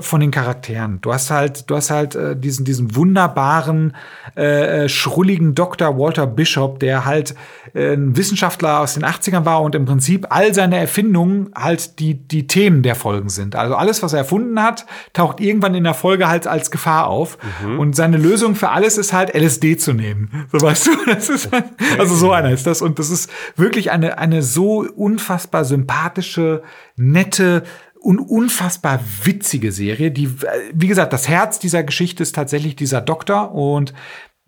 von 0.00 0.20
den 0.20 0.30
Charakteren. 0.30 1.00
Du 1.00 1.12
hast 1.12 1.30
halt, 1.30 1.70
du 1.70 1.76
hast 1.76 1.90
halt 1.90 2.14
äh, 2.14 2.36
diesen, 2.36 2.64
diesen 2.64 2.94
wunderbaren, 2.94 3.96
äh, 4.36 4.84
äh, 4.84 4.88
schrulligen 4.88 5.54
Dr. 5.54 5.98
Walter 5.98 6.26
Bishop, 6.26 6.78
der 6.80 7.06
halt 7.06 7.34
äh, 7.72 7.94
ein 7.94 8.16
Wissenschaftler 8.16 8.80
aus 8.80 8.94
den 8.94 9.04
80ern 9.04 9.46
war 9.46 9.62
und 9.62 9.74
im 9.74 9.86
Prinzip 9.86 10.26
all 10.28 10.52
seine 10.52 10.76
Erfindungen 10.76 11.50
halt 11.54 11.98
die, 12.00 12.14
die 12.14 12.46
Themen 12.46 12.82
der 12.82 12.94
Folgen 12.94 13.30
sind. 13.30 13.56
Also 13.56 13.74
alles, 13.74 14.02
was 14.02 14.12
er 14.12 14.20
erfunden 14.20 14.62
hat, 14.62 14.84
taucht 15.14 15.40
irgendwann 15.40 15.74
in 15.74 15.84
der 15.84 15.94
Folge 15.94 16.28
halt 16.28 16.46
als 16.46 16.70
Gefahr 16.70 17.06
auf. 17.06 17.38
Mhm. 17.64 17.78
Und 17.78 17.96
seine 17.96 18.18
Lösung 18.18 18.54
für 18.54 18.68
alles 18.68 18.98
ist 18.98 19.14
halt 19.14 19.34
LSD 19.34 19.78
zu 19.78 19.94
nehmen. 19.94 20.46
So 20.52 20.60
weißt 20.60 20.86
du, 20.86 20.90
das 21.06 21.30
ist 21.30 21.50
halt, 21.50 21.64
also 21.98 22.14
so 22.14 22.30
einer 22.30 22.50
ist 22.50 22.66
das. 22.66 22.82
Und 22.82 22.98
das 22.98 23.08
ist 23.08 23.30
wirklich 23.56 23.90
eine, 23.90 24.18
eine 24.18 24.42
so 24.42 24.86
unfassbar 24.94 25.64
sympathische, 25.64 26.62
nette, 26.96 27.62
und 28.02 28.18
unfassbar 28.18 29.00
witzige 29.24 29.72
Serie. 29.72 30.10
Die, 30.10 30.30
wie 30.72 30.88
gesagt, 30.88 31.12
das 31.12 31.28
Herz 31.28 31.58
dieser 31.58 31.84
Geschichte 31.84 32.22
ist 32.22 32.34
tatsächlich 32.34 32.76
dieser 32.76 33.00
Doktor 33.00 33.54
und 33.54 33.94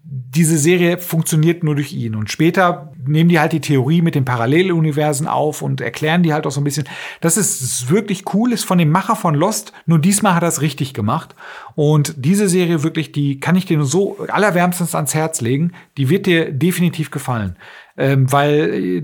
diese 0.07 0.59
Serie 0.59 0.99
funktioniert 0.99 1.65
nur 1.65 1.77
durch 1.77 1.95
ihn. 1.95 2.15
Und 2.15 2.31
später 2.31 2.93
nehmen 3.07 3.31
die 3.31 3.41
halt 3.41 3.53
die 3.53 3.61
Theorie 3.61 4.03
mit 4.03 4.15
den 4.15 4.27
Paralleluniversen 4.27 5.27
auf 5.27 5.63
und 5.63 5.81
erklären 5.81 6.23
die 6.23 6.35
halt 6.35 6.47
auch 6.47 6.51
so 6.51 6.61
ein 6.61 6.65
bisschen. 6.65 6.87
Das 7.23 7.39
ist 7.39 7.89
wirklich 7.89 8.35
cool, 8.35 8.53
ist 8.53 8.65
von 8.65 8.77
dem 8.77 8.91
Macher 8.91 9.17
von 9.17 9.35
Lost. 9.35 9.73
Nur 9.87 9.99
diesmal 9.99 10.35
hat 10.35 10.43
er 10.43 10.51
es 10.51 10.61
richtig 10.61 10.93
gemacht. 10.93 11.35
Und 11.75 12.15
diese 12.19 12.51
Serie 12.51 12.83
wirklich, 12.83 13.13
die 13.13 13.41
kann 13.41 13.57
ich 13.57 13.65
dir 13.65 13.79
nur 13.79 13.87
so 13.87 14.19
allerwärmstens 14.29 14.95
ans 14.95 15.15
Herz 15.15 15.41
legen. 15.41 15.73
Die 15.97 16.11
wird 16.11 16.27
dir 16.27 16.53
definitiv 16.53 17.11
gefallen. 17.11 17.57
Ähm, 17.97 18.31
weil 18.31 18.75
äh, 18.75 19.03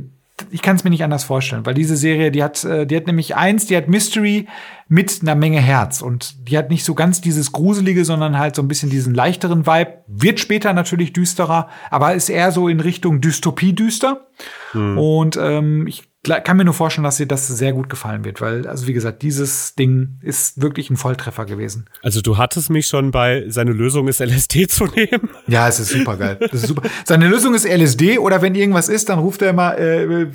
ich 0.51 0.62
kann 0.62 0.76
es 0.76 0.84
mir 0.84 0.91
nicht 0.91 1.05
anders 1.05 1.24
vorstellen, 1.24 1.64
weil 1.66 1.74
diese 1.74 1.97
Serie, 1.97 2.30
die 2.30 2.43
hat, 2.43 2.64
äh, 2.64 2.86
die 2.86 2.97
hat 2.97 3.07
nämlich 3.07 3.36
eins, 3.36 3.66
die 3.66 3.76
hat 3.76 3.88
Mystery 3.88 4.47
mit 4.88 5.20
einer 5.22 5.34
Menge 5.34 5.61
Herz 5.61 6.03
und 6.03 6.49
die 6.49 6.59
hat 6.59 6.70
nicht 6.70 6.84
so 6.84 6.95
ganz 6.95 7.20
dieses 7.20 7.53
Gruselige, 7.53 8.05
sondern 8.05 8.38
halt 8.38 8.57
so 8.57 8.62
ein 8.62 8.68
bisschen 8.68 8.91
diesen 8.91 9.14
leichteren 9.14 9.66
Vibe. 9.66 10.05
Wird 10.07 10.41
später 10.41 10.72
natürlich 10.72 11.12
düsterer, 11.12 11.68
aber 11.91 12.14
ist 12.14 12.28
eher 12.28 12.53
so 12.53 12.68
in 12.68 12.80
Richtung 12.80 13.20
Dystopie 13.20 13.72
düster. 13.72 14.26
Mhm. 14.74 14.99
Und 14.99 15.36
ähm, 15.41 15.86
ich 15.86 16.10
kann 16.23 16.57
mir 16.57 16.64
nur 16.64 16.75
vorstellen, 16.75 17.05
dass 17.05 17.16
dir 17.16 17.27
das 17.27 17.49
sehr 17.49 17.73
gut 17.73 17.89
gefallen 17.89 18.25
wird, 18.25 18.41
weil, 18.41 18.66
also 18.66 18.87
wie 18.87 18.93
gesagt, 18.93 19.23
dieses 19.23 19.75
Ding 19.75 20.18
ist 20.21 20.61
wirklich 20.61 20.91
ein 20.91 20.97
Volltreffer 20.97 21.47
gewesen. 21.47 21.89
Also 22.03 22.21
du 22.21 22.37
hattest 22.37 22.68
mich 22.68 22.87
schon 22.87 23.11
bei, 23.11 23.45
seine 23.49 23.73
Lösung 23.73 24.07
ist 24.07 24.21
LSD 24.21 24.66
zu 24.68 24.85
nehmen. 24.85 25.31
Ja, 25.47 25.68
es 25.68 25.81
ist 25.81 25.91
super 25.91 26.16
geil. 26.16 26.37
Das 26.39 26.55
ist 26.55 26.66
super. 26.66 26.83
Seine 27.07 27.27
Lösung 27.29 27.55
ist 27.55 27.66
LSD 27.66 28.18
oder 28.18 28.43
wenn 28.43 28.55
irgendwas 28.55 28.89
ist, 28.89 29.09
dann 29.09 29.18
ruft 29.18 29.41
er 29.41 29.51
immer, 29.51 29.79
äh, 29.79 30.27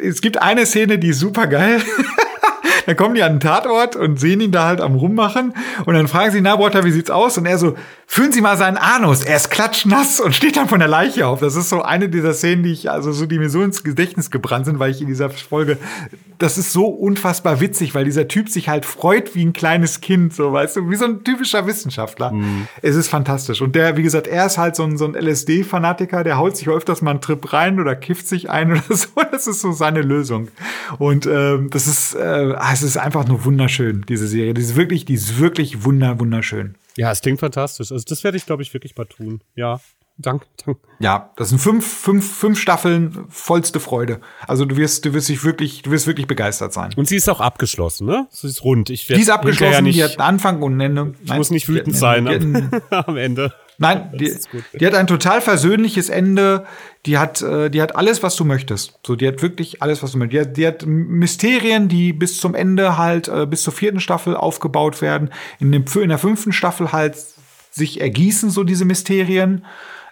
es 0.00 0.20
gibt 0.20 0.42
eine 0.42 0.66
Szene, 0.66 0.98
die 0.98 1.08
ist 1.08 1.20
super 1.20 1.46
geil. 1.46 1.80
dann 2.86 2.96
kommen 2.96 3.14
die 3.14 3.22
an 3.22 3.34
den 3.34 3.40
Tatort 3.40 3.94
und 3.94 4.18
sehen 4.18 4.40
ihn 4.40 4.52
da 4.52 4.66
halt 4.66 4.80
am 4.80 4.94
rummachen 4.94 5.54
und 5.84 5.94
dann 5.94 6.08
fragen 6.08 6.32
sie, 6.32 6.40
na, 6.40 6.58
Walter, 6.58 6.84
wie 6.84 6.90
sieht's 6.90 7.10
aus? 7.10 7.38
Und 7.38 7.46
er 7.46 7.58
so, 7.58 7.76
führen 8.06 8.32
Sie 8.32 8.40
mal 8.40 8.56
seinen 8.56 8.76
Anus. 8.76 9.24
Er 9.24 9.36
ist 9.36 9.50
klatschnass 9.50 10.20
und 10.20 10.34
steht 10.34 10.56
dann 10.56 10.68
von 10.68 10.78
der 10.78 10.88
Leiche 10.88 11.26
auf. 11.26 11.40
Das 11.40 11.56
ist 11.56 11.68
so 11.68 11.82
eine 11.82 12.08
dieser 12.08 12.32
Szenen, 12.32 12.62
die 12.62 12.72
ich, 12.72 12.90
also 12.90 13.12
so, 13.12 13.26
die 13.26 13.38
mir 13.38 13.50
so 13.50 13.62
ins 13.62 13.82
Gedächtnis 13.82 14.30
gebrannt 14.30 14.66
sind, 14.66 14.78
weil 14.78 14.92
ich 14.92 15.00
in 15.00 15.08
dieser 15.08 15.28
Folge, 15.28 15.76
das 16.38 16.56
ist 16.56 16.72
so 16.72 16.86
unfassbar 16.86 17.60
witzig, 17.60 17.94
weil 17.94 18.04
dieser 18.04 18.28
Typ 18.28 18.48
sich 18.48 18.68
halt 18.68 18.86
freut 18.86 19.34
wie 19.34 19.44
ein 19.44 19.52
kleines 19.52 20.00
Kind, 20.00 20.32
so, 20.32 20.52
weißt 20.52 20.76
du, 20.76 20.88
wie 20.88 20.96
so 20.96 21.04
ein 21.04 21.24
typischer 21.24 21.66
Wissenschaftler. 21.66 22.32
Mhm. 22.32 22.68
Es 22.80 22.94
ist 22.94 23.08
fantastisch. 23.08 23.60
Und 23.60 23.74
der, 23.74 23.96
wie 23.96 24.02
gesagt, 24.02 24.28
er 24.28 24.46
ist 24.46 24.56
halt 24.56 24.76
so 24.76 24.84
ein, 24.84 24.96
so 24.96 25.06
ein 25.06 25.14
LSD-Fanatiker, 25.14 26.22
der 26.22 26.38
haut 26.38 26.56
sich 26.56 26.68
öfters 26.68 27.02
mal 27.02 27.10
einen 27.10 27.20
Trip 27.20 27.52
rein 27.52 27.80
oder 27.80 27.96
kifft 27.96 28.28
sich 28.28 28.48
ein 28.48 28.70
oder 28.72 28.82
so. 28.88 29.08
Das 29.32 29.46
ist 29.46 29.60
so 29.60 29.72
seine 29.72 30.02
Lösung. 30.02 30.48
Und 30.98 31.26
ähm, 31.26 31.70
das 31.70 31.86
ist, 31.86 32.14
äh, 32.14 32.54
es 32.72 32.82
ist 32.82 32.96
einfach 32.96 33.26
nur 33.26 33.44
wunderschön, 33.44 34.04
diese 34.08 34.28
Serie. 34.28 34.54
Die 34.54 34.62
ist 34.62 34.76
wirklich, 34.76 35.04
die 35.04 35.14
ist 35.14 35.38
wirklich 35.38 35.84
wunder, 35.84 36.20
wunderschön. 36.20 36.76
Ja, 36.96 37.10
es 37.10 37.20
klingt 37.20 37.40
fantastisch. 37.40 37.92
Also 37.92 38.04
das 38.08 38.24
werde 38.24 38.36
ich, 38.36 38.46
glaube 38.46 38.62
ich, 38.62 38.72
wirklich 38.74 38.96
mal 38.96 39.06
tun. 39.06 39.42
Ja. 39.54 39.80
Dank, 40.18 40.46
dank. 40.64 40.78
Ja, 40.98 41.30
das 41.36 41.50
sind 41.50 41.58
fünf, 41.58 41.86
fünf, 41.86 42.38
fünf 42.38 42.58
Staffeln, 42.58 43.26
vollste 43.28 43.80
Freude. 43.80 44.22
Also 44.46 44.64
du 44.64 44.78
wirst, 44.78 45.04
du 45.04 45.12
wirst 45.12 45.28
dich 45.28 45.44
wirklich, 45.44 45.82
du 45.82 45.90
wirst 45.90 46.06
wirklich 46.06 46.26
begeistert 46.26 46.72
sein. 46.72 46.94
Und 46.96 47.06
sie 47.06 47.16
ist 47.16 47.28
auch 47.28 47.40
abgeschlossen, 47.40 48.06
ne? 48.06 48.26
Sie 48.30 48.46
ist 48.46 48.64
rund. 48.64 48.88
Ich 48.88 49.06
die 49.06 49.20
ist 49.20 49.28
abgeschlossen, 49.28 49.72
ja 49.72 49.80
nicht, 49.82 49.98
die 49.98 50.04
hat 50.04 50.18
Anfang 50.18 50.62
und 50.62 50.80
Ende. 50.80 51.12
Ich 51.22 51.28
Nein, 51.28 51.36
muss 51.36 51.50
nicht 51.50 51.68
wütend 51.68 51.94
sein 51.94 52.26
am 52.90 53.16
Ende. 53.18 53.52
Nein, 53.78 54.10
die, 54.18 54.34
die, 54.78 54.86
hat 54.86 54.94
ein 54.94 55.06
total 55.06 55.40
versöhnliches 55.40 56.08
Ende. 56.08 56.64
Die 57.04 57.18
hat, 57.18 57.42
äh, 57.42 57.70
die 57.70 57.82
hat 57.82 57.94
alles, 57.94 58.22
was 58.22 58.36
du 58.36 58.44
möchtest. 58.44 58.98
So, 59.06 59.16
die 59.16 59.28
hat 59.28 59.42
wirklich 59.42 59.82
alles, 59.82 60.02
was 60.02 60.12
du 60.12 60.18
möchtest. 60.18 60.36
Die 60.36 60.40
hat, 60.40 60.56
die 60.56 60.66
hat 60.66 60.86
Mysterien, 60.86 61.88
die 61.88 62.12
bis 62.12 62.40
zum 62.40 62.54
Ende 62.54 62.96
halt, 62.96 63.28
äh, 63.28 63.46
bis 63.46 63.62
zur 63.62 63.72
vierten 63.72 64.00
Staffel 64.00 64.36
aufgebaut 64.36 65.02
werden. 65.02 65.30
In, 65.58 65.72
dem, 65.72 65.84
in 66.00 66.08
der 66.08 66.18
fünften 66.18 66.52
Staffel 66.52 66.92
halt 66.92 67.16
sich 67.70 68.00
ergießen, 68.00 68.50
so 68.50 68.64
diese 68.64 68.84
Mysterien. 68.84 69.64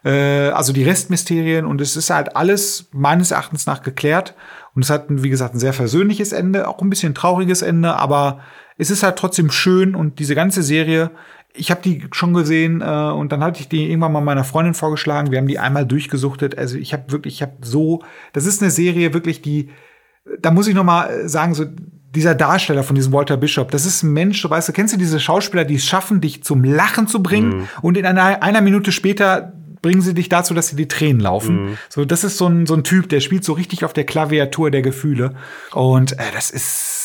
Äh, 0.05 0.51
also 0.51 0.73
die 0.73 0.85
Restmysterien. 0.85 1.65
Und 1.65 1.81
es 1.81 1.97
ist 1.97 2.11
halt 2.11 2.37
alles 2.37 2.89
meines 2.93 3.31
Erachtens 3.31 3.67
nach 3.67 3.83
geklärt. 3.83 4.35
Und 4.75 4.85
es 4.85 4.91
hat, 4.91 5.07
wie 5.09 5.31
gesagt, 5.31 5.55
ein 5.55 5.61
sehr 5.61 5.73
versöhnliches 5.73 6.33
Ende, 6.33 6.69
auch 6.69 6.83
ein 6.83 6.91
bisschen 6.91 7.15
trauriges 7.15 7.63
Ende, 7.63 7.97
aber 7.97 8.41
es 8.77 8.91
ist 8.91 9.03
halt 9.03 9.17
trotzdem 9.17 9.51
schön 9.51 9.95
und 9.95 10.19
diese 10.19 10.35
ganze 10.35 10.63
Serie 10.63 11.13
ich 11.57 11.71
habe 11.71 11.81
die 11.83 12.07
schon 12.13 12.35
gesehen 12.35 12.81
äh, 12.81 12.85
und 12.85 13.33
dann 13.33 13.43
hatte 13.43 13.61
ich 13.61 13.69
die 13.69 13.89
irgendwann 13.89 14.13
mal 14.13 14.21
meiner 14.21 14.45
Freundin 14.45 14.75
vorgeschlagen. 14.75 15.31
Wir 15.31 15.39
haben 15.39 15.47
die 15.47 15.59
einmal 15.59 15.87
durchgesuchtet. 15.87 16.59
Also 16.59 16.77
ich 16.77 16.93
habe 16.93 17.11
wirklich, 17.13 17.35
ich 17.35 17.43
habe 17.43 17.55
so, 17.63 18.03
das 18.33 18.45
ist 18.45 18.61
eine 18.61 18.71
Serie 18.71 19.15
wirklich, 19.15 19.41
die, 19.41 19.71
da 20.41 20.51
muss 20.51 20.67
ich 20.67 20.75
noch 20.75 20.85
mal 20.85 21.29
sagen, 21.29 21.55
so 21.55 21.65
dieser 22.15 22.35
Darsteller 22.35 22.83
von 22.83 22.97
diesem 22.97 23.13
Walter 23.13 23.37
Bishop, 23.37 23.71
das 23.71 23.87
ist 23.87 24.03
ein 24.03 24.13
Mensch, 24.13 24.49
weißt 24.49 24.69
du, 24.69 24.73
kennst 24.73 24.95
du 24.95 24.99
diese 24.99 25.21
Schauspieler, 25.21 25.65
die 25.65 25.77
es 25.77 25.85
schaffen, 25.85 26.21
dich 26.21 26.45
zum 26.45 26.65
Lachen 26.65 27.07
zu 27.09 27.23
bringen 27.23 27.59
mhm. 27.59 27.69
und 27.83 27.97
in 27.97 28.07
einer, 28.07 28.43
einer 28.43 28.61
Minute 28.61 28.93
später 28.93 29.53
bringen 29.83 30.01
sie 30.01 30.15
dich 30.15 30.29
dazu, 30.29 30.55
dass 30.55 30.69
sie 30.69 30.77
die 30.77 30.89
Tränen 30.89 31.21
laufen. 31.21 31.71
Mhm. 31.71 31.79
So, 31.89 32.05
das 32.05 32.25
ist 32.25 32.39
so 32.39 32.47
ein, 32.47 32.67
so 32.67 32.75
ein 32.75 32.85
Typ, 32.85 33.09
der 33.09 33.21
spielt 33.21 33.45
so 33.45 33.53
richtig 33.53 33.85
auf 33.85 33.93
der 33.93 34.05
Klaviatur 34.05 34.71
der 34.71 34.83
Gefühle 34.83 35.35
und 35.73 36.13
äh, 36.13 36.33
das 36.33 36.51
ist 36.51 37.04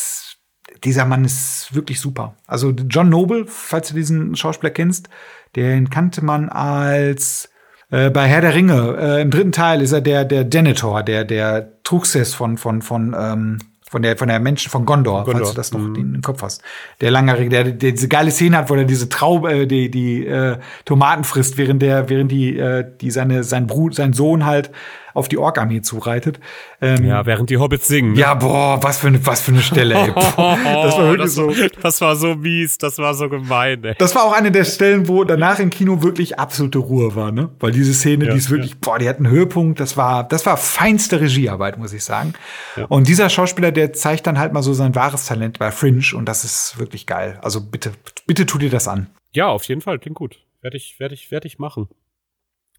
dieser 0.84 1.06
Mann 1.06 1.26
ist 1.26 1.74
wirklich 1.74 2.00
super. 2.00 2.36
Also 2.48 2.72
John 2.72 3.10
Noble, 3.10 3.46
falls 3.48 3.90
du 3.90 3.96
diesen 3.96 4.36
Schauspieler 4.36 4.72
kennst, 4.72 5.10
den 5.56 5.90
kannte 5.90 6.24
man 6.24 6.50
als 6.50 7.50
äh, 7.92 8.10
bei 8.10 8.28
Herr 8.28 8.42
der 8.42 8.54
Ringe. 8.54 8.98
Äh, 9.00 9.22
Im 9.22 9.32
dritten 9.32 9.52
Teil 9.52 9.82
ist 9.82 9.92
er 9.92 10.02
der 10.02 10.26
der 10.26 10.44
Denethor, 10.44 11.04
der 11.04 11.26
der 11.26 11.84
Truxes 11.84 12.34
von 12.34 12.58
von 12.58 12.82
von 12.82 13.16
ähm, 13.18 13.58
von 13.90 14.04
der 14.04 14.18
von 14.18 14.28
der 14.28 14.40
Menschen 14.40 14.70
von 14.70 14.86
Gondor, 14.86 15.24
Gondor. 15.24 15.34
falls 15.34 15.50
du 15.50 15.56
das 15.56 15.72
noch 15.72 15.80
mhm. 15.80 15.96
in 15.96 16.14
den 16.14 16.22
Kopf 16.22 16.44
hast. 16.44 16.62
Der 17.02 17.10
langjährige, 17.10 17.50
der, 17.50 17.64
der 17.64 17.92
diese 17.92 18.08
geile 18.08 18.30
Szene 18.30 18.58
hat, 18.58 18.70
wo 18.70 18.76
er 18.76 18.86
diese 18.86 19.10
Traube, 19.10 19.52
äh, 19.52 19.66
die 19.66 19.90
die 19.90 20.26
äh, 20.28 20.58
Tomaten 20.86 21.24
frisst, 21.24 21.58
während 21.58 21.82
der 21.82 22.10
während 22.10 22.32
die 22.32 22.58
äh, 22.58 22.86
die 23.02 23.10
seine 23.10 23.44
sein 23.44 23.66
Bruder, 23.66 23.96
sein 23.96 24.14
Sohn 24.14 24.46
halt 24.46 24.70
auf 25.14 25.28
die 25.28 25.38
Ork-Armee 25.38 25.82
zureitet. 25.82 26.40
Ähm, 26.82 27.06
ja, 27.06 27.26
während 27.26 27.50
die 27.50 27.58
Hobbits 27.58 27.88
singen. 27.88 28.14
Ne? 28.14 28.20
Ja, 28.20 28.34
boah, 28.34 28.82
was 28.82 29.00
für 29.00 29.08
eine, 29.08 29.26
was 29.26 29.42
für 29.42 29.52
eine 29.52 29.62
Stelle, 29.62 29.96
ey. 29.96 30.12
Boah, 30.12 30.58
das 30.64 30.98
war 30.98 31.04
wirklich 31.06 31.22
das, 31.22 31.34
so. 31.34 31.54
Das 31.82 32.02
war 32.02 32.16
so 32.16 32.36
mies, 32.36 32.78
das 32.78 32.98
war 32.98 33.14
so 33.14 33.30
gemein, 33.30 33.84
ey. 33.84 33.96
Das 33.98 34.16
war 34.16 34.24
auch 34.24 34.34
eine 34.34 34.52
der 34.52 34.66
Stellen, 34.66 35.08
wo 35.08 35.24
danach 35.24 35.60
im 35.60 35.70
Kino 35.70 36.02
wirklich 36.04 36.40
absolute 36.40 36.80
Ruhe 36.80 37.16
war, 37.16 37.32
ne? 37.32 37.50
Weil 37.60 37.72
diese 37.72 37.94
Szene, 37.94 38.26
ja, 38.26 38.32
die 38.32 38.38
ist 38.38 38.50
wirklich, 38.50 38.72
ja. 38.72 38.78
boah, 38.82 39.00
die 39.00 39.10
hat 39.10 39.18
einen 39.18 39.30
Höhepunkt. 39.30 39.80
Das 39.80 39.98
war, 39.98 40.24
das 40.28 40.46
war 40.46 40.58
feinste 40.58 41.22
Regiearbeit, 41.22 41.78
muss 41.78 41.94
ich 41.94 42.04
sagen. 42.04 42.34
Ja. 42.76 42.86
Und 42.86 43.08
dieser 43.08 43.30
Schauspieler, 43.30 43.72
der 43.72 43.94
zeigt 43.94 44.28
dann 44.28 44.40
halt 44.40 44.54
mal 44.54 44.64
so 44.64 44.74
sein 44.74 44.96
wahres 44.96 45.26
Talent 45.26 45.60
bei 45.60 45.72
Fringe 45.72 46.00
und 46.14 46.26
das 46.26 46.44
ist 46.44 46.78
wirklich 46.78 47.06
geil. 47.06 47.40
Also 47.42 47.62
bitte, 47.62 47.92
bitte 48.26 48.46
tu 48.46 48.58
dir 48.58 48.70
das 48.70 48.88
an. 48.88 49.08
Ja, 49.32 49.48
auf 49.48 49.64
jeden 49.66 49.82
Fall, 49.82 50.00
klingt 50.00 50.16
gut. 50.16 50.40
Werde 50.62 50.78
ich, 50.78 51.00
werde 51.00 51.14
ich, 51.14 51.32
werde 51.32 51.48
ich 51.48 51.60
machen. 51.60 51.88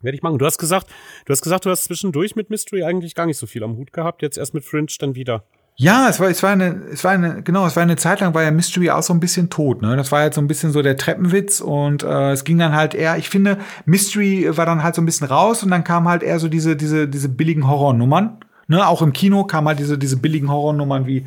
Werde 0.03 0.17
ich 0.17 0.23
machen. 0.23 0.39
Du 0.39 0.47
hast 0.47 0.59
gesagt, 0.59 0.87
du 1.27 1.33
hast 1.33 1.43
gesagt, 1.43 1.67
du 1.67 1.71
hast 1.71 1.85
zwischendurch 1.85 2.37
mit 2.37 2.51
Mystery 2.51 2.85
eigentlich 2.85 3.15
gar 3.15 3.27
nicht 3.27 3.39
so 3.39 3.47
viel 3.47 3.63
am 3.63 3.77
Hut 3.77 3.93
gehabt, 3.93 4.23
jetzt 4.23 4.39
erst 4.39 4.55
mit 4.55 4.65
Fringe 4.65 4.87
dann 4.99 5.15
wieder. 5.15 5.45
Ja, 5.77 6.09
es 6.09 6.21
war, 6.21 6.29
es 6.29 6.43
war 6.43 6.51
eine, 6.51 6.83
es 6.93 7.05
war 7.05 7.13
eine, 7.13 7.43
genau, 7.43 7.67
es 7.67 7.75
war 7.75 7.83
eine 7.83 7.97
Zeit 7.97 8.21
lang 8.21 8.35
war 8.35 8.43
ja 8.43 8.51
Mystery 8.51 8.91
auch 8.91 9.03
so 9.03 9.15
ein 9.15 9.21
bisschen 9.21 9.49
tot, 9.49 9.81
ne? 9.81 9.97
Das 9.97 10.13
war 10.13 10.21
halt 10.21 10.35
so 10.35 10.41
ein 10.41 10.47
bisschen 10.47 10.73
so 10.73 10.83
der 10.83 10.97
Treppenwitz 10.97 11.61
und 11.61 12.03
äh, 12.03 12.33
es 12.33 12.45
ging 12.45 12.59
dann 12.59 12.75
halt 12.75 12.95
eher, 12.95 13.17
ich 13.17 13.31
finde, 13.31 13.59
Mystery 13.87 14.57
war 14.57 14.67
dann 14.67 14.83
halt 14.83 14.95
so 14.95 15.01
ein 15.01 15.07
bisschen 15.07 15.29
raus 15.29 15.63
und 15.63 15.71
dann 15.71 15.85
kam 15.85 16.07
halt 16.07 16.23
eher 16.23 16.39
so 16.39 16.49
diese, 16.49 16.77
diese, 16.77 17.09
diese 17.09 17.31
billigen 17.31 17.67
Horrornummern. 17.67 18.41
Ne? 18.69 18.87
Auch 18.87 19.01
im 19.01 19.15
Kino 19.15 19.45
kam 19.45 19.69
halt 19.69 19.79
diese, 19.79 19.97
diese 19.97 20.19
billigen 20.19 20.51
Horrornummern 20.51 21.07
wie 21.07 21.27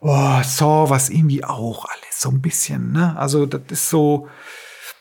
oh, 0.00 0.40
Saw, 0.42 0.88
was 0.88 1.10
irgendwie 1.10 1.44
auch 1.44 1.84
alles 1.84 2.20
so 2.20 2.30
ein 2.30 2.40
bisschen, 2.40 2.92
ne? 2.92 3.16
Also, 3.18 3.46
das 3.46 3.62
ist 3.70 3.90
so, 3.90 4.28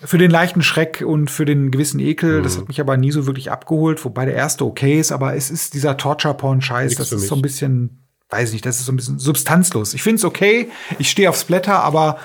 für 0.01 0.17
den 0.17 0.31
leichten 0.31 0.61
Schreck 0.61 1.03
und 1.05 1.29
für 1.29 1.45
den 1.45 1.71
gewissen 1.71 1.99
Ekel. 1.99 2.39
Mhm. 2.39 2.43
Das 2.43 2.57
hat 2.57 2.67
mich 2.67 2.79
aber 2.79 2.97
nie 2.97 3.11
so 3.11 3.25
wirklich 3.25 3.51
abgeholt, 3.51 4.03
wobei 4.05 4.25
der 4.25 4.35
erste 4.35 4.65
okay 4.65 4.99
ist, 4.99 5.11
aber 5.11 5.35
es 5.35 5.51
ist 5.51 5.73
dieser 5.73 5.97
Torture-Porn-Scheiß, 5.97 6.95
das 6.95 7.11
ist 7.11 7.27
so 7.27 7.35
ein 7.35 7.41
bisschen, 7.41 8.05
weiß 8.29 8.49
ich 8.49 8.53
nicht, 8.53 8.65
das 8.65 8.79
ist 8.79 8.85
so 8.85 8.91
ein 8.93 8.95
bisschen 8.95 9.19
substanzlos. 9.19 9.93
Ich 9.93 10.03
finde 10.03 10.17
es 10.17 10.25
okay, 10.25 10.69
ich 10.99 11.09
stehe 11.09 11.29
aufs 11.29 11.43
Blätter, 11.43 11.83
aber 11.83 12.17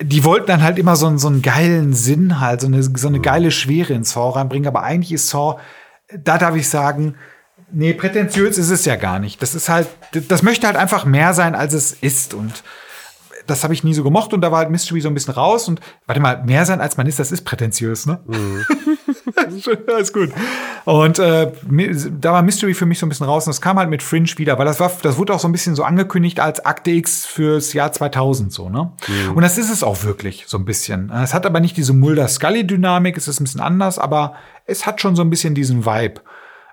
die 0.00 0.24
wollten 0.24 0.48
dann 0.48 0.62
halt 0.62 0.78
immer 0.78 0.96
so, 0.96 1.16
so 1.18 1.28
einen 1.28 1.42
geilen 1.42 1.94
Sinn 1.94 2.40
halt, 2.40 2.60
so 2.60 2.66
eine, 2.66 2.82
so 2.82 3.06
eine 3.06 3.18
mhm. 3.18 3.22
geile 3.22 3.50
Schwere 3.52 3.92
in 3.92 4.02
Saw 4.02 4.30
reinbringen, 4.30 4.66
aber 4.66 4.82
eigentlich 4.82 5.12
ist 5.12 5.28
Saw, 5.28 5.60
da 6.12 6.36
darf 6.36 6.56
ich 6.56 6.68
sagen, 6.68 7.14
nee, 7.70 7.94
prätentiös 7.94 8.58
ist 8.58 8.70
es 8.70 8.84
ja 8.84 8.96
gar 8.96 9.20
nicht. 9.20 9.40
Das 9.40 9.54
ist 9.54 9.68
halt, 9.68 9.86
das 10.28 10.42
möchte 10.42 10.66
halt 10.66 10.76
einfach 10.76 11.04
mehr 11.04 11.32
sein, 11.32 11.54
als 11.54 11.74
es 11.74 11.92
ist 11.92 12.34
und 12.34 12.64
das 13.46 13.64
habe 13.64 13.74
ich 13.74 13.84
nie 13.84 13.94
so 13.94 14.02
gemocht 14.02 14.32
und 14.32 14.40
da 14.40 14.50
war 14.50 14.58
halt 14.58 14.70
Mystery 14.70 15.00
so 15.00 15.08
ein 15.08 15.14
bisschen 15.14 15.34
raus 15.34 15.68
und 15.68 15.80
warte 16.06 16.20
mal, 16.20 16.42
mehr 16.44 16.64
sein 16.64 16.80
als 16.80 16.96
man 16.96 17.06
ist, 17.06 17.18
das 17.18 17.32
ist 17.32 17.44
prätentiös, 17.44 18.06
ne? 18.06 18.20
Mhm. 18.26 18.64
Alles 19.88 20.12
gut. 20.12 20.30
Und 20.84 21.18
äh, 21.18 21.52
da 22.20 22.32
war 22.32 22.42
Mystery 22.42 22.74
für 22.74 22.86
mich 22.86 22.98
so 22.98 23.06
ein 23.06 23.08
bisschen 23.08 23.26
raus 23.26 23.46
und 23.46 23.50
das 23.50 23.60
kam 23.60 23.78
halt 23.78 23.90
mit 23.90 24.02
Fringe 24.02 24.28
wieder, 24.36 24.58
weil 24.58 24.66
das 24.66 24.80
war, 24.80 24.90
das 25.02 25.18
wurde 25.18 25.34
auch 25.34 25.40
so 25.40 25.48
ein 25.48 25.52
bisschen 25.52 25.74
so 25.74 25.84
angekündigt 25.84 26.40
als 26.40 26.64
Akte 26.64 26.90
X 26.90 27.26
fürs 27.26 27.72
Jahr 27.72 27.92
2000 27.92 28.52
so, 28.52 28.68
ne? 28.68 28.92
Mhm. 29.06 29.36
Und 29.36 29.42
das 29.42 29.58
ist 29.58 29.70
es 29.70 29.82
auch 29.82 30.02
wirklich 30.04 30.44
so 30.46 30.58
ein 30.58 30.64
bisschen. 30.64 31.10
Es 31.10 31.34
hat 31.34 31.46
aber 31.46 31.60
nicht 31.60 31.76
diese 31.76 31.92
Mulder-Scully-Dynamik, 31.92 33.16
es 33.16 33.28
ist 33.28 33.40
ein 33.40 33.44
bisschen 33.44 33.60
anders, 33.60 33.98
aber 33.98 34.34
es 34.66 34.86
hat 34.86 35.00
schon 35.00 35.16
so 35.16 35.22
ein 35.22 35.30
bisschen 35.30 35.54
diesen 35.54 35.84
Vibe. 35.84 36.20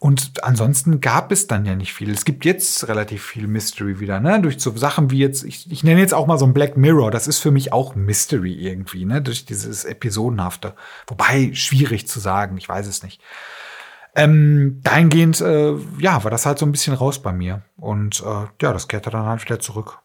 Und 0.02 0.44
ansonsten 0.44 1.00
gab 1.00 1.32
es 1.32 1.46
dann 1.46 1.64
ja 1.64 1.76
nicht 1.76 1.94
viel. 1.94 2.10
Es 2.10 2.26
gibt 2.26 2.44
jetzt 2.44 2.88
relativ 2.88 3.24
viel 3.24 3.46
Mystery 3.46 4.00
wieder, 4.00 4.20
ne? 4.20 4.42
Durch 4.42 4.60
so 4.60 4.76
Sachen 4.76 5.12
wie 5.12 5.20
jetzt, 5.20 5.44
ich, 5.44 5.72
ich 5.72 5.84
nenne 5.84 6.00
jetzt 6.00 6.16
auch 6.16 6.26
mal 6.26 6.40
so 6.40 6.46
ein 6.48 6.56
Black 6.56 6.76
Mirror, 6.76 7.12
das 7.12 7.28
ist 7.28 7.38
für 7.38 7.52
mich 7.52 7.72
auch 7.72 7.94
Mystery 7.94 8.52
irgendwie, 8.52 9.06
ne? 9.06 9.22
Durch 9.22 9.46
dieses 9.46 9.86
Episodenhafte. 9.86 10.74
Wobei, 11.06 11.52
schwierig 11.54 12.08
zu 12.08 12.20
sagen, 12.20 12.58
ich 12.58 12.68
weiß 12.68 12.88
es 12.88 13.04
nicht. 13.04 13.22
Ähm, 14.16 14.80
dahingehend, 14.82 15.40
äh, 15.40 15.76
ja, 16.00 16.24
war 16.24 16.32
das 16.32 16.48
halt 16.48 16.58
so 16.58 16.66
ein 16.66 16.72
bisschen 16.72 16.96
raus 16.96 17.22
bei 17.22 17.32
mir. 17.32 17.62
Und 17.78 18.22
äh, 18.22 18.48
ja, 18.60 18.74
das 18.74 18.88
kehrte 18.88 19.12
dann 19.12 19.28
halt 19.28 19.46
wieder 19.46 19.60
zurück. 19.60 20.00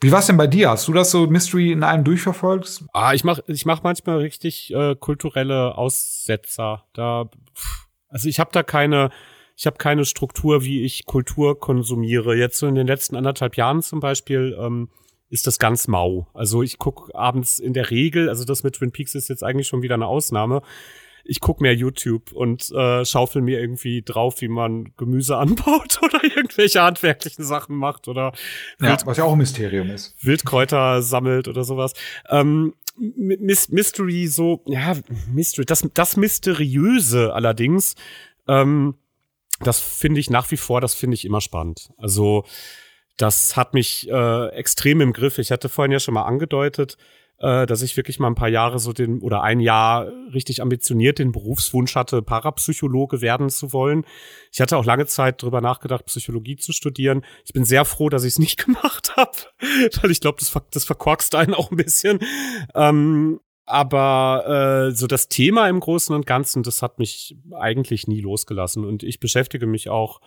Wie 0.00 0.10
war's 0.10 0.26
denn 0.26 0.36
bei 0.36 0.48
dir? 0.48 0.70
Hast 0.70 0.88
du 0.88 0.92
das 0.92 1.12
so 1.12 1.28
Mystery 1.28 1.70
in 1.70 1.84
einem 1.84 2.02
durchverfolgt? 2.02 2.86
Ah, 2.92 3.14
ich 3.14 3.22
mach, 3.22 3.38
ich 3.46 3.66
mach 3.66 3.84
manchmal 3.84 4.18
richtig 4.18 4.74
äh, 4.74 4.96
kulturelle 4.96 5.78
Aussetzer. 5.78 6.86
Da 6.92 7.30
pff 7.54 7.81
also 8.12 8.28
ich 8.28 8.38
habe 8.38 8.50
da 8.52 8.62
keine, 8.62 9.10
ich 9.56 9.66
habe 9.66 9.78
keine 9.78 10.04
Struktur, 10.04 10.64
wie 10.64 10.84
ich 10.84 11.06
Kultur 11.06 11.58
konsumiere. 11.58 12.36
Jetzt 12.36 12.58
so 12.58 12.66
in 12.66 12.74
den 12.74 12.86
letzten 12.86 13.16
anderthalb 13.16 13.56
Jahren 13.56 13.82
zum 13.82 14.00
Beispiel 14.00 14.56
ähm, 14.60 14.88
ist 15.30 15.46
das 15.46 15.58
ganz 15.58 15.88
mau. 15.88 16.28
Also 16.34 16.62
ich 16.62 16.78
guck 16.78 17.10
abends 17.14 17.58
in 17.58 17.72
der 17.72 17.90
Regel, 17.90 18.28
also 18.28 18.44
das 18.44 18.62
mit 18.62 18.74
Twin 18.74 18.92
Peaks 18.92 19.14
ist 19.14 19.28
jetzt 19.28 19.42
eigentlich 19.42 19.66
schon 19.66 19.82
wieder 19.82 19.94
eine 19.94 20.06
Ausnahme. 20.06 20.60
Ich 21.24 21.40
guck 21.40 21.60
mehr 21.60 21.74
YouTube 21.74 22.32
und 22.32 22.70
äh, 22.72 23.04
schaufel 23.04 23.42
mir 23.42 23.60
irgendwie 23.60 24.02
drauf, 24.02 24.40
wie 24.40 24.48
man 24.48 24.92
Gemüse 24.96 25.36
anbaut 25.38 26.00
oder 26.02 26.22
irgendwelche 26.22 26.82
handwerklichen 26.82 27.44
Sachen 27.44 27.76
macht 27.76 28.08
oder 28.08 28.32
ja, 28.80 28.88
Wild 28.88 29.06
was 29.06 29.16
ja 29.16 29.24
auch 29.24 29.32
ein 29.32 29.38
Mysterium 29.38 29.88
ist. 29.88 30.14
Wildkräuter 30.20 31.00
sammelt 31.00 31.48
oder 31.48 31.64
sowas. 31.64 31.94
Ähm, 32.28 32.74
Mystery 32.96 34.26
so, 34.26 34.62
ja, 34.66 34.96
Mystery, 35.32 35.64
das, 35.64 35.88
das 35.94 36.16
Mysteriöse 36.16 37.32
allerdings, 37.32 37.94
ähm, 38.48 38.94
das 39.60 39.80
finde 39.80 40.20
ich 40.20 40.30
nach 40.30 40.50
wie 40.50 40.56
vor, 40.56 40.80
das 40.80 40.94
finde 40.94 41.14
ich 41.14 41.24
immer 41.24 41.40
spannend. 41.40 41.90
Also, 41.96 42.44
das 43.16 43.56
hat 43.56 43.74
mich 43.74 44.08
äh, 44.10 44.48
extrem 44.48 45.00
im 45.00 45.12
Griff. 45.12 45.38
Ich 45.38 45.52
hatte 45.52 45.68
vorhin 45.68 45.92
ja 45.92 46.00
schon 46.00 46.14
mal 46.14 46.24
angedeutet, 46.24 46.96
äh, 47.42 47.66
dass 47.66 47.82
ich 47.82 47.96
wirklich 47.96 48.20
mal 48.20 48.28
ein 48.28 48.36
paar 48.36 48.48
Jahre 48.48 48.78
so 48.78 48.92
den 48.92 49.20
oder 49.20 49.42
ein 49.42 49.60
Jahr 49.60 50.06
richtig 50.32 50.62
ambitioniert 50.62 51.18
den 51.18 51.32
Berufswunsch 51.32 51.96
hatte, 51.96 52.22
Parapsychologe 52.22 53.20
werden 53.20 53.50
zu 53.50 53.72
wollen. 53.72 54.04
Ich 54.52 54.60
hatte 54.60 54.76
auch 54.76 54.84
lange 54.84 55.06
Zeit 55.06 55.42
drüber 55.42 55.60
nachgedacht, 55.60 56.06
Psychologie 56.06 56.56
zu 56.56 56.72
studieren. 56.72 57.24
Ich 57.44 57.52
bin 57.52 57.64
sehr 57.64 57.84
froh, 57.84 58.08
dass 58.08 58.22
ich 58.22 58.34
es 58.34 58.38
nicht 58.38 58.56
gemacht 58.64 59.16
habe, 59.16 59.32
weil 60.00 60.10
ich 60.12 60.20
glaube, 60.20 60.38
das, 60.38 60.56
das 60.70 60.84
verkorkst 60.84 61.34
einen 61.34 61.54
auch 61.54 61.70
ein 61.70 61.76
bisschen. 61.76 62.20
Ähm, 62.74 63.40
aber 63.64 64.90
äh, 64.90 64.94
so 64.94 65.06
das 65.06 65.28
Thema 65.28 65.68
im 65.68 65.80
Großen 65.80 66.14
und 66.14 66.26
Ganzen, 66.26 66.62
das 66.62 66.82
hat 66.82 66.98
mich 66.98 67.36
eigentlich 67.52 68.06
nie 68.06 68.20
losgelassen. 68.20 68.84
Und 68.84 69.02
ich 69.02 69.18
beschäftige 69.18 69.66
mich 69.66 69.88
auch 69.88 70.20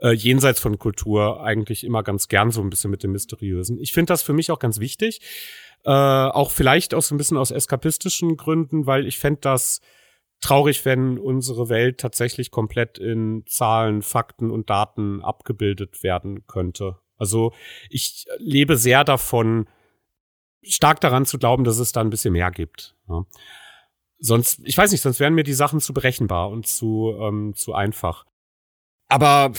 äh, 0.00 0.12
jenseits 0.12 0.60
von 0.60 0.78
Kultur 0.78 1.42
eigentlich 1.42 1.84
immer 1.84 2.02
ganz 2.02 2.28
gern 2.28 2.50
so 2.50 2.60
ein 2.60 2.70
bisschen 2.70 2.90
mit 2.90 3.02
dem 3.02 3.12
Mysteriösen. 3.12 3.78
Ich 3.78 3.92
finde 3.92 4.12
das 4.12 4.22
für 4.22 4.32
mich 4.32 4.50
auch 4.50 4.58
ganz 4.58 4.80
wichtig. 4.80 5.20
Äh, 5.84 5.90
auch 5.90 6.50
vielleicht 6.50 6.94
auch 6.94 7.02
so 7.02 7.14
ein 7.14 7.18
bisschen 7.18 7.36
aus 7.36 7.50
eskapistischen 7.50 8.36
Gründen, 8.36 8.86
weil 8.86 9.06
ich 9.06 9.18
fände 9.18 9.40
das 9.40 9.80
traurig, 10.40 10.84
wenn 10.84 11.18
unsere 11.18 11.68
Welt 11.68 11.98
tatsächlich 11.98 12.50
komplett 12.50 12.98
in 12.98 13.44
Zahlen, 13.46 14.02
Fakten 14.02 14.50
und 14.50 14.68
Daten 14.68 15.22
abgebildet 15.22 16.02
werden 16.02 16.46
könnte. 16.46 16.98
Also 17.16 17.52
ich 17.88 18.26
lebe 18.38 18.76
sehr 18.76 19.04
davon, 19.04 19.68
stark 20.62 21.00
daran 21.00 21.24
zu 21.24 21.38
glauben, 21.38 21.64
dass 21.64 21.78
es 21.78 21.92
da 21.92 22.00
ein 22.00 22.10
bisschen 22.10 22.32
mehr 22.32 22.50
gibt. 22.50 22.94
Ja. 23.08 23.24
Sonst, 24.18 24.60
ich 24.64 24.76
weiß 24.76 24.92
nicht, 24.92 25.02
sonst 25.02 25.20
wären 25.20 25.34
mir 25.34 25.44
die 25.44 25.52
Sachen 25.52 25.80
zu 25.80 25.92
berechenbar 25.94 26.50
und 26.50 26.66
zu, 26.66 27.14
ähm, 27.20 27.54
zu 27.54 27.74
einfach. 27.74 28.24
Aber 29.08 29.52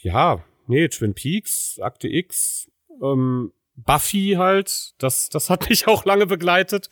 ja, 0.00 0.44
nee, 0.66 0.88
Twin 0.88 1.14
Peaks, 1.14 1.78
Akte 1.80 2.08
X, 2.08 2.70
ähm, 3.02 3.52
Buffy 3.76 4.34
halt, 4.38 4.94
das, 4.98 5.28
das 5.28 5.50
hat 5.50 5.68
mich 5.68 5.86
auch 5.86 6.04
lange 6.04 6.26
begleitet. 6.26 6.88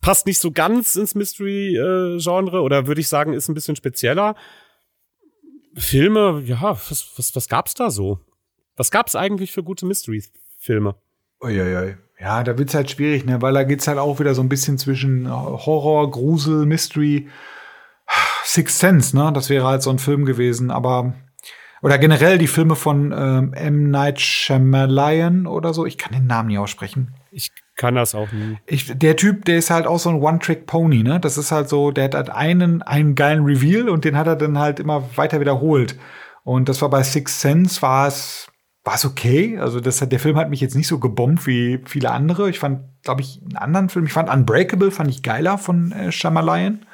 Passt 0.00 0.26
nicht 0.26 0.38
so 0.38 0.50
ganz 0.50 0.96
ins 0.96 1.14
Mystery-Genre 1.14 2.56
äh, 2.58 2.60
oder 2.60 2.86
würde 2.86 3.00
ich 3.00 3.08
sagen, 3.08 3.32
ist 3.32 3.48
ein 3.48 3.54
bisschen 3.54 3.76
spezieller. 3.76 4.34
Filme, 5.74 6.42
ja, 6.44 6.62
was, 6.62 7.12
was, 7.16 7.34
was 7.34 7.48
gab's 7.48 7.74
da 7.74 7.90
so? 7.90 8.20
Was 8.76 8.90
gab's 8.90 9.16
eigentlich 9.16 9.52
für 9.52 9.62
gute 9.62 9.86
Mystery-Filme? 9.86 10.94
Uiuiui. 11.40 11.96
Ja, 12.20 12.44
da 12.44 12.56
wird's 12.58 12.74
halt 12.74 12.90
schwierig, 12.90 13.24
ne? 13.24 13.42
weil 13.42 13.54
da 13.54 13.64
geht's 13.64 13.88
halt 13.88 13.98
auch 13.98 14.20
wieder 14.20 14.34
so 14.34 14.42
ein 14.42 14.48
bisschen 14.48 14.78
zwischen 14.78 15.28
Horror, 15.30 16.10
Grusel, 16.10 16.64
Mystery, 16.64 17.28
Sixth 18.44 18.78
Sense, 18.78 19.16
ne? 19.16 19.32
Das 19.32 19.50
wäre 19.50 19.66
halt 19.66 19.82
so 19.82 19.90
ein 19.90 19.98
Film 19.98 20.24
gewesen, 20.24 20.70
aber 20.70 21.14
oder 21.84 21.98
generell 21.98 22.38
die 22.38 22.46
Filme 22.46 22.76
von 22.76 23.12
ähm, 23.12 23.52
M. 23.52 23.90
Night 23.90 24.18
Shyamalan 24.18 25.46
oder 25.46 25.74
so. 25.74 25.84
Ich 25.84 25.98
kann 25.98 26.12
den 26.12 26.26
Namen 26.26 26.48
nicht 26.48 26.58
aussprechen. 26.58 27.14
Ich 27.30 27.52
kann 27.76 27.94
das 27.96 28.14
auch 28.14 28.32
nie. 28.32 28.56
Ich, 28.66 28.96
der 28.96 29.16
Typ, 29.16 29.44
der 29.44 29.58
ist 29.58 29.68
halt 29.68 29.86
auch 29.86 29.98
so 29.98 30.08
ein 30.08 30.22
One-Trick-Pony, 30.22 31.02
ne? 31.02 31.20
Das 31.20 31.36
ist 31.36 31.52
halt 31.52 31.68
so, 31.68 31.90
der 31.90 32.04
hat 32.04 32.14
halt 32.14 32.30
einen, 32.30 32.80
einen 32.80 33.14
geilen 33.14 33.44
Reveal 33.44 33.90
und 33.90 34.06
den 34.06 34.16
hat 34.16 34.26
er 34.26 34.36
dann 34.36 34.58
halt 34.58 34.80
immer 34.80 35.04
weiter 35.16 35.40
wiederholt. 35.40 35.98
Und 36.42 36.70
das 36.70 36.80
war 36.80 36.88
bei 36.88 37.02
Six 37.02 37.42
Sense, 37.42 37.82
war 37.82 38.06
es, 38.06 38.48
war 38.84 38.94
es 38.94 39.04
okay. 39.04 39.58
Also 39.58 39.80
das 39.80 40.00
hat, 40.00 40.12
der 40.12 40.20
Film 40.20 40.36
hat 40.36 40.48
mich 40.48 40.62
jetzt 40.62 40.76
nicht 40.76 40.88
so 40.88 40.98
gebombt 40.98 41.46
wie 41.46 41.82
viele 41.84 42.10
andere. 42.12 42.48
Ich 42.48 42.60
fand, 42.60 42.80
glaube 43.02 43.20
ich, 43.20 43.42
einen 43.42 43.56
anderen 43.56 43.88
Film. 43.90 44.06
Ich 44.06 44.12
fand 44.14 44.30
Unbreakable, 44.30 44.90
fand 44.90 45.10
ich 45.10 45.22
geiler 45.22 45.58
von 45.58 45.92
äh, 45.92 46.12
Shyamalan. 46.12 46.86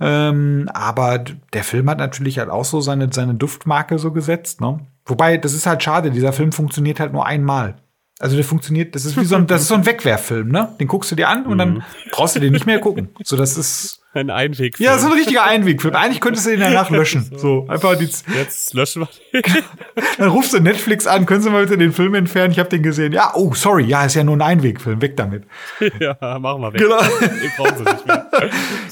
Ähm, 0.00 0.68
aber 0.72 1.18
der 1.18 1.64
Film 1.64 1.88
hat 1.88 1.98
natürlich 1.98 2.38
halt 2.38 2.50
auch 2.50 2.64
so 2.64 2.80
seine, 2.80 3.12
seine 3.12 3.34
Duftmarke 3.34 3.98
so 3.98 4.12
gesetzt, 4.12 4.60
ne? 4.60 4.80
Wobei, 5.06 5.36
das 5.36 5.52
ist 5.52 5.66
halt 5.66 5.82
schade, 5.82 6.10
dieser 6.10 6.32
Film 6.32 6.50
funktioniert 6.52 6.98
halt 6.98 7.12
nur 7.12 7.26
einmal. 7.26 7.76
Also 8.20 8.36
der 8.36 8.44
funktioniert, 8.44 8.94
das 8.94 9.04
ist 9.04 9.16
wie 9.16 9.24
so 9.24 9.34
ein, 9.34 9.48
das 9.48 9.62
ist 9.62 9.68
so 9.68 9.74
ein 9.74 9.86
Wegwerffilm, 9.86 10.48
ne? 10.48 10.74
Den 10.78 10.86
guckst 10.86 11.10
du 11.10 11.16
dir 11.16 11.28
an 11.28 11.46
und 11.46 11.58
dann 11.58 11.74
mhm. 11.74 11.82
brauchst 12.12 12.36
du 12.36 12.40
den 12.40 12.52
nicht 12.52 12.64
mehr 12.64 12.78
gucken. 12.78 13.08
So, 13.24 13.36
das 13.36 13.58
ist 13.58 14.02
ein 14.14 14.30
Einwegfilm. 14.30 14.88
Ja, 14.88 14.96
so 14.98 15.08
ein 15.08 15.14
richtiger 15.14 15.42
Einwegfilm. 15.42 15.96
Eigentlich 15.96 16.20
könntest 16.20 16.46
du 16.46 16.50
den 16.50 16.60
danach 16.60 16.90
löschen. 16.90 17.28
So, 17.36 17.66
einfach 17.68 17.98
die 17.98 18.04
Jetzt 18.04 18.72
löschen 18.72 19.02
wir 19.02 19.42
den. 19.42 19.64
Dann 20.18 20.28
rufst 20.28 20.52
du 20.52 20.60
Netflix 20.60 21.08
an, 21.08 21.26
können 21.26 21.42
Sie 21.42 21.50
mal 21.50 21.64
bitte 21.64 21.76
den 21.76 21.92
Film 21.92 22.14
entfernen? 22.14 22.52
Ich 22.52 22.60
habe 22.60 22.68
den 22.68 22.84
gesehen. 22.84 23.12
Ja, 23.12 23.32
oh, 23.34 23.52
sorry, 23.52 23.84
ja, 23.84 24.04
ist 24.04 24.14
ja 24.14 24.22
nur 24.22 24.36
ein 24.36 24.42
Einwegfilm. 24.42 25.02
Weg 25.02 25.16
damit. 25.16 25.44
Ja, 25.98 26.38
machen 26.38 26.62
wir 26.62 26.72
weg. 26.72 26.80
Genau. 26.80 27.00
Den 27.00 27.50
brauchen 27.56 27.76
Sie 27.78 27.82
nicht 27.82 28.06
mehr. 28.06 28.30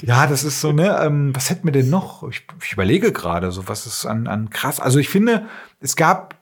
Ja, 0.03 0.27
das 0.27 0.43
ist 0.43 0.61
so, 0.61 0.73
ne, 0.73 0.99
ähm, 1.01 1.33
was 1.33 1.49
hätten 1.49 1.65
wir 1.65 1.73
denn 1.73 1.91
noch? 1.91 2.29
Ich, 2.29 2.43
ich 2.61 2.73
überlege 2.73 3.13
gerade, 3.13 3.53
so 3.53 3.69
was 3.69 3.87
ist 3.87 4.05
an, 4.05 4.27
an 4.27 4.51
krass. 4.51 4.81
Also 4.81 4.99
ich 4.99 5.09
finde, 5.09 5.47
es 5.81 5.95
gab 5.95 6.42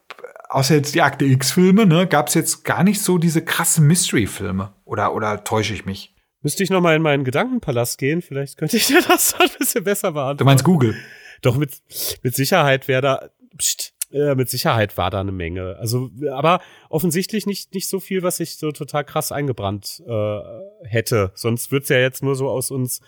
außer 0.51 0.75
jetzt 0.75 0.95
die 0.95 1.03
Akte 1.03 1.25
X-Filme, 1.25 1.87
ne, 1.87 2.07
gab 2.07 2.29
es 2.29 2.35
jetzt 2.35 2.65
gar 2.65 2.83
nicht 2.83 3.01
so 3.01 3.19
diese 3.19 3.43
krassen 3.43 3.87
Mystery-Filme. 3.87 4.75
Oder, 4.85 5.15
oder 5.15 5.45
täusche 5.45 5.73
ich 5.73 5.87
mich? 5.87 6.15
Müsste 6.43 6.63
ich 6.63 6.71
noch 6.71 6.81
mal 6.81 6.97
in 6.97 7.03
meinen 7.03 7.25
Gedankenpalast 7.25 7.99
gehen, 7.99 8.23
vielleicht 8.23 8.59
könnte 8.59 8.77
ich 8.77 8.87
dir 8.89 9.01
das 9.07 9.35
ein 9.39 9.49
bisschen 9.59 9.85
besser 9.85 10.13
beantworten. 10.13 10.39
Du 10.39 10.45
meinst 10.45 10.65
Google? 10.65 10.97
Doch, 11.43 11.57
mit, 11.57 11.81
mit 12.23 12.35
Sicherheit 12.35 12.89
wäre 12.89 13.03
da, 13.03 13.31
pst, 13.57 13.95
äh, 14.13 14.35
mit 14.35 14.51
Sicherheit 14.51 14.97
war 14.99 15.11
da 15.11 15.21
eine 15.21 15.33
Menge. 15.33 15.77
Also, 15.79 16.11
aber 16.33 16.61
offensichtlich 16.89 17.47
nicht, 17.47 17.73
nicht 17.75 17.89
so 17.89 18.01
viel, 18.01 18.23
was 18.23 18.41
ich 18.41 18.57
so 18.57 18.73
total 18.73 19.05
krass 19.05 19.33
eingebrannt 19.33 20.03
äh, 20.07 20.41
hätte. 20.85 21.31
Sonst 21.35 21.71
wird's 21.71 21.89
ja 21.89 21.99
jetzt 21.99 22.23
nur 22.23 22.35
so 22.35 22.49
aus 22.49 22.71
uns 22.71 23.01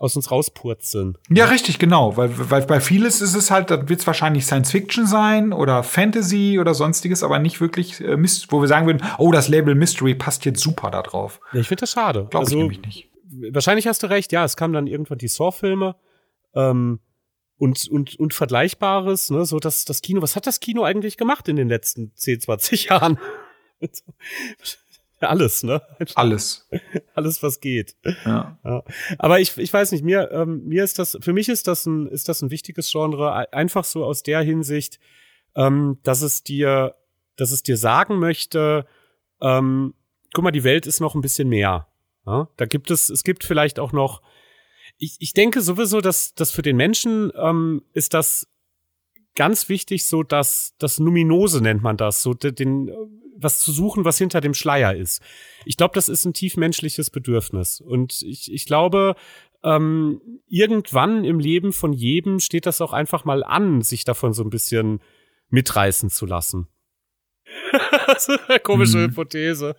aus 0.00 0.16
uns 0.16 0.30
rauspurzeln. 0.30 1.18
Ja, 1.28 1.44
richtig, 1.44 1.78
genau. 1.78 2.16
Weil, 2.16 2.30
weil 2.50 2.62
bei 2.62 2.80
vieles 2.80 3.20
ist 3.20 3.34
es 3.34 3.50
halt, 3.50 3.70
dann 3.70 3.90
wird 3.90 4.00
es 4.00 4.06
wahrscheinlich 4.06 4.46
Science 4.46 4.70
Fiction 4.70 5.06
sein 5.06 5.52
oder 5.52 5.82
Fantasy 5.82 6.58
oder 6.58 6.72
sonstiges, 6.72 7.22
aber 7.22 7.38
nicht 7.38 7.60
wirklich, 7.60 8.00
äh, 8.00 8.16
wo 8.48 8.62
wir 8.62 8.66
sagen 8.66 8.86
würden, 8.86 9.06
oh, 9.18 9.30
das 9.30 9.48
Label 9.48 9.74
Mystery 9.74 10.14
passt 10.14 10.46
jetzt 10.46 10.62
super 10.62 10.90
da 10.90 11.02
drauf. 11.02 11.38
Ja, 11.52 11.60
ich 11.60 11.68
finde 11.68 11.80
das 11.80 11.90
schade. 11.90 12.26
Glaube 12.30 12.46
also, 12.46 12.56
ich 12.56 12.62
nämlich 12.62 12.80
nicht. 12.80 13.10
Wahrscheinlich 13.52 13.86
hast 13.86 14.02
du 14.02 14.06
recht, 14.06 14.32
ja, 14.32 14.42
es 14.42 14.56
kamen 14.56 14.72
dann 14.72 14.86
irgendwann 14.86 15.18
die 15.18 15.28
Saw-Filme 15.28 15.94
ähm, 16.54 17.00
und, 17.58 17.86
und, 17.88 18.18
und 18.18 18.32
Vergleichbares, 18.32 19.30
ne, 19.30 19.44
so 19.44 19.58
dass 19.58 19.84
das 19.84 20.00
Kino, 20.00 20.22
was 20.22 20.34
hat 20.34 20.46
das 20.46 20.60
Kino 20.60 20.82
eigentlich 20.82 21.18
gemacht 21.18 21.46
in 21.46 21.56
den 21.56 21.68
letzten 21.68 22.12
10, 22.16 22.40
20 22.40 22.84
Jahren? 22.88 23.18
Alles, 25.20 25.62
ne? 25.62 25.82
Alles. 26.14 26.68
Alles, 27.14 27.42
was 27.42 27.60
geht. 27.60 27.96
Ja. 28.24 28.58
ja. 28.64 28.82
Aber 29.18 29.40
ich, 29.40 29.56
ich 29.58 29.72
weiß 29.72 29.92
nicht, 29.92 30.02
mir, 30.02 30.30
ähm, 30.32 30.64
mir 30.64 30.82
ist 30.82 30.98
das, 30.98 31.18
für 31.20 31.32
mich 31.32 31.48
ist 31.48 31.66
das 31.66 31.86
ein, 31.86 32.06
ist 32.06 32.28
das 32.28 32.42
ein 32.42 32.50
wichtiges 32.50 32.90
Genre, 32.90 33.52
einfach 33.52 33.84
so 33.84 34.04
aus 34.04 34.22
der 34.22 34.40
Hinsicht, 34.40 34.98
ähm, 35.54 35.98
dass 36.02 36.22
es 36.22 36.42
dir, 36.42 36.94
dass 37.36 37.50
es 37.50 37.62
dir 37.62 37.76
sagen 37.76 38.18
möchte, 38.18 38.86
ähm, 39.42 39.94
guck 40.32 40.44
mal, 40.44 40.50
die 40.50 40.64
Welt 40.64 40.86
ist 40.86 41.00
noch 41.00 41.14
ein 41.14 41.20
bisschen 41.20 41.48
mehr. 41.48 41.88
Ja? 42.26 42.48
Da 42.56 42.66
gibt 42.66 42.90
es, 42.90 43.10
es 43.10 43.22
gibt 43.22 43.44
vielleicht 43.44 43.78
auch 43.78 43.92
noch, 43.92 44.22
ich, 44.98 45.16
ich 45.20 45.32
denke 45.32 45.60
sowieso, 45.60 46.00
dass, 46.00 46.34
dass 46.34 46.50
für 46.50 46.62
den 46.62 46.76
Menschen 46.76 47.32
ähm, 47.36 47.82
ist 47.92 48.14
das 48.14 48.46
ganz 49.34 49.68
wichtig, 49.68 50.06
so 50.06 50.22
dass 50.22 50.74
das 50.78 50.98
Numinose 50.98 51.60
nennt 51.60 51.82
man 51.82 51.96
das, 51.96 52.22
so 52.22 52.34
den, 52.34 52.90
was 53.36 53.60
zu 53.60 53.72
suchen, 53.72 54.04
was 54.04 54.18
hinter 54.18 54.40
dem 54.40 54.54
Schleier 54.54 54.94
ist. 54.94 55.22
Ich 55.64 55.76
glaube, 55.76 55.94
das 55.94 56.08
ist 56.08 56.24
ein 56.24 56.32
tiefmenschliches 56.32 57.10
Bedürfnis. 57.10 57.80
Und 57.80 58.22
ich, 58.22 58.52
ich 58.52 58.66
glaube, 58.66 59.16
ähm, 59.62 60.20
irgendwann 60.46 61.24
im 61.24 61.38
Leben 61.38 61.72
von 61.72 61.92
jedem 61.92 62.40
steht 62.40 62.66
das 62.66 62.80
auch 62.80 62.92
einfach 62.92 63.24
mal 63.24 63.44
an, 63.44 63.82
sich 63.82 64.04
davon 64.04 64.32
so 64.32 64.42
ein 64.42 64.50
bisschen 64.50 65.00
mitreißen 65.50 66.10
zu 66.10 66.26
lassen. 66.26 66.68
Komische 68.62 68.98
hm. 68.98 69.10
Hypothese. 69.10 69.76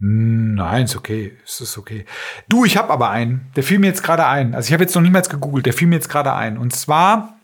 Hm, 0.00 0.54
nein, 0.54 0.84
ist 0.84 0.96
okay. 0.96 1.38
Es 1.44 1.60
ist 1.60 1.78
okay. 1.78 2.04
Du, 2.48 2.64
ich 2.64 2.76
habe 2.76 2.92
aber 2.92 3.10
einen. 3.10 3.50
Der 3.54 3.62
fiel 3.62 3.78
mir 3.78 3.86
jetzt 3.86 4.02
gerade 4.02 4.26
ein. 4.26 4.54
Also 4.54 4.68
ich 4.68 4.72
habe 4.72 4.82
jetzt 4.82 4.94
noch 4.94 5.02
niemals 5.02 5.30
gegoogelt. 5.30 5.66
Der 5.66 5.72
fiel 5.72 5.86
mir 5.86 5.94
jetzt 5.94 6.08
gerade 6.08 6.32
ein. 6.32 6.58
Und 6.58 6.74
zwar 6.74 7.38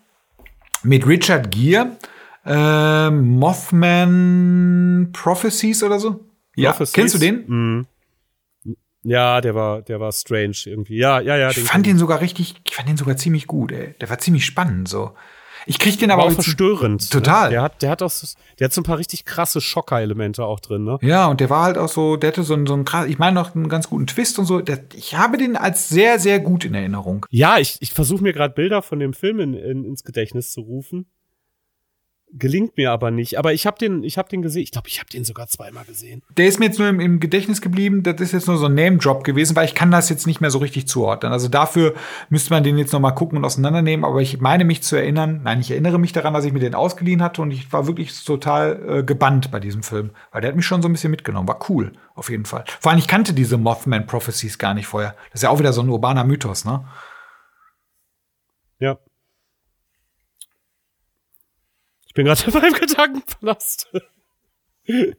mit 0.83 1.07
Richard 1.07 1.51
Gere 1.51 1.97
äh, 2.45 3.11
Mothman 3.11 5.11
Prophecies 5.13 5.83
oder 5.83 5.99
so? 5.99 6.25
Ja, 6.57 6.73
Prophecies? 6.73 6.95
kennst 6.95 7.15
du 7.15 7.19
den? 7.19 7.45
Mhm. 7.47 7.87
Ja, 9.05 9.41
der 9.41 9.55
war, 9.55 9.83
der 9.83 10.01
war 10.01 10.13
strange 10.13 10.57
irgendwie. 10.67 10.97
Ja, 10.97 11.21
ja, 11.21 11.37
ja. 11.37 11.51
Ich 11.51 11.61
fand 11.61 11.87
den 11.87 11.99
sogar 11.99 12.21
richtig, 12.21 12.57
ich 12.65 12.75
fand 12.75 12.89
den 12.89 12.97
sogar 12.97 13.17
ziemlich 13.17 13.47
gut, 13.47 13.73
ey. 13.73 13.95
Der 14.01 14.11
war 14.11 14.19
ziemlich 14.19 14.45
spannend, 14.45 14.89
so. 14.89 15.15
Ich 15.69 15.78
krieg 15.78 15.99
den 15.99 16.11
aber, 16.11 16.23
aber 16.23 16.31
auch 16.31 16.35
verstörend. 16.35 17.03
Ne? 17.03 17.09
Total. 17.11 17.45
Ne? 17.45 17.51
Der 17.51 17.62
hat, 17.62 17.82
der 17.82 17.90
hat 17.90 18.03
auch, 18.03 18.11
der 18.59 18.65
hat 18.65 18.73
so 18.73 18.81
ein 18.81 18.85
paar 18.85 18.97
richtig 18.97 19.27
krasse 19.27 19.61
Schocker-Elemente 19.61 20.43
auch 20.43 20.61
drin, 20.61 20.85
ne? 20.85 20.99
Ja, 21.03 21.27
und 21.27 21.40
der 21.40 21.51
war 21.51 21.65
halt 21.65 21.77
auch 21.77 21.90
so, 21.90 22.16
der 22.16 22.28
hatte 22.28 22.43
so 22.43 22.55
einen, 22.55 22.66
so 22.66 22.73
einen 22.73 22.86
krass, 22.86 23.07
ich 23.07 23.19
meine 23.19 23.35
noch 23.35 23.55
einen 23.55 23.69
ganz 23.69 23.90
guten 23.90 24.07
Twist 24.07 24.39
und 24.39 24.47
so. 24.47 24.61
Der, 24.62 24.81
ich 24.95 25.15
habe 25.15 25.36
den 25.36 25.57
als 25.57 25.90
sehr, 25.90 26.19
sehr 26.19 26.40
gut 26.40 26.65
in 26.65 26.74
Erinnerung. 26.74 27.27
Ja, 27.28 27.59
ich, 27.59 27.77
ich 27.81 27.93
versuche 27.93 28.23
mir 28.23 28.32
gerade 28.32 28.55
Bilder 28.55 28.81
von 28.81 28.99
dem 28.99 29.12
Film 29.12 29.40
in, 29.40 29.53
in, 29.53 29.85
ins 29.85 30.05
Gedächtnis 30.05 30.53
zu 30.53 30.62
rufen. 30.62 31.05
Gelingt 32.31 32.77
mir 32.77 32.93
aber 32.93 33.11
nicht. 33.11 33.39
Aber 33.39 33.55
ich 33.55 33.67
habe 33.67 33.79
den, 33.79 34.05
ich 34.05 34.19
habe 34.19 34.29
den 34.29 34.43
gesehen. 34.43 34.63
Ich 34.63 34.71
glaube, 34.71 34.89
ich 34.89 34.99
habe 35.01 35.09
den 35.09 35.25
sogar 35.25 35.47
zweimal 35.47 35.85
gesehen. 35.85 36.23
Der 36.37 36.47
ist 36.47 36.59
mir 36.59 36.67
jetzt 36.67 36.79
nur 36.79 36.89
im, 36.89 37.01
im, 37.01 37.21
Gedächtnis 37.21 37.63
geblieben. 37.63 38.03
Das 38.03 38.21
ist 38.21 38.33
jetzt 38.33 38.47
nur 38.47 38.59
so 38.59 38.67
ein 38.67 38.75
Name-Drop 38.75 39.25
gewesen, 39.25 39.57
weil 39.57 39.65
ich 39.65 39.75
kann 39.75 39.91
das 39.91 40.11
jetzt 40.11 40.27
nicht 40.27 40.43
mehr 40.43 40.51
so 40.51 40.59
richtig 40.59 40.87
zuordnen. 40.89 41.33
Also 41.33 41.49
dafür 41.49 41.95
müsste 42.29 42.51
man 42.51 42.63
den 42.63 42.77
jetzt 42.77 42.93
noch 42.93 43.01
mal 43.01 43.13
gucken 43.13 43.39
und 43.39 43.45
auseinandernehmen. 43.47 44.05
Aber 44.05 44.21
ich 44.21 44.41
meine 44.41 44.65
mich 44.65 44.83
zu 44.83 44.97
erinnern, 44.97 45.41
nein, 45.43 45.61
ich 45.61 45.71
erinnere 45.71 45.99
mich 45.99 46.13
daran, 46.13 46.35
dass 46.35 46.45
ich 46.45 46.53
mir 46.53 46.59
den 46.59 46.75
ausgeliehen 46.75 47.23
hatte 47.23 47.41
und 47.41 47.51
ich 47.51 47.73
war 47.73 47.87
wirklich 47.87 48.23
total 48.23 48.99
äh, 48.99 49.03
gebannt 49.03 49.51
bei 49.51 49.59
diesem 49.59 49.83
Film, 49.83 50.11
weil 50.31 50.43
der 50.43 50.51
hat 50.51 50.57
mich 50.57 50.67
schon 50.67 50.83
so 50.83 50.89
ein 50.89 50.93
bisschen 50.93 51.11
mitgenommen. 51.11 51.49
War 51.49 51.71
cool, 51.71 51.93
auf 52.15 52.29
jeden 52.29 52.45
Fall. 52.45 52.65
Vor 52.81 52.93
allem, 52.93 52.99
ich 52.99 53.09
kannte 53.09 53.33
diese 53.33 53.57
Mothman 53.57 54.07
Prophecies 54.07 54.59
gar 54.59 54.75
nicht 54.75 54.87
vorher. 54.87 55.15
Das 55.31 55.37
ist 55.41 55.43
ja 55.45 55.51
auch 55.51 55.59
wieder 55.59 55.73
so 55.73 55.81
ein 55.81 55.89
urbaner 55.89 56.25
Mythos, 56.25 56.67
ne? 56.67 56.85
Ja. 58.81 58.99
Bin 62.19 62.27
gerade 62.27 62.51
beim 62.53 62.73
Gedankenpalast. 62.73 63.90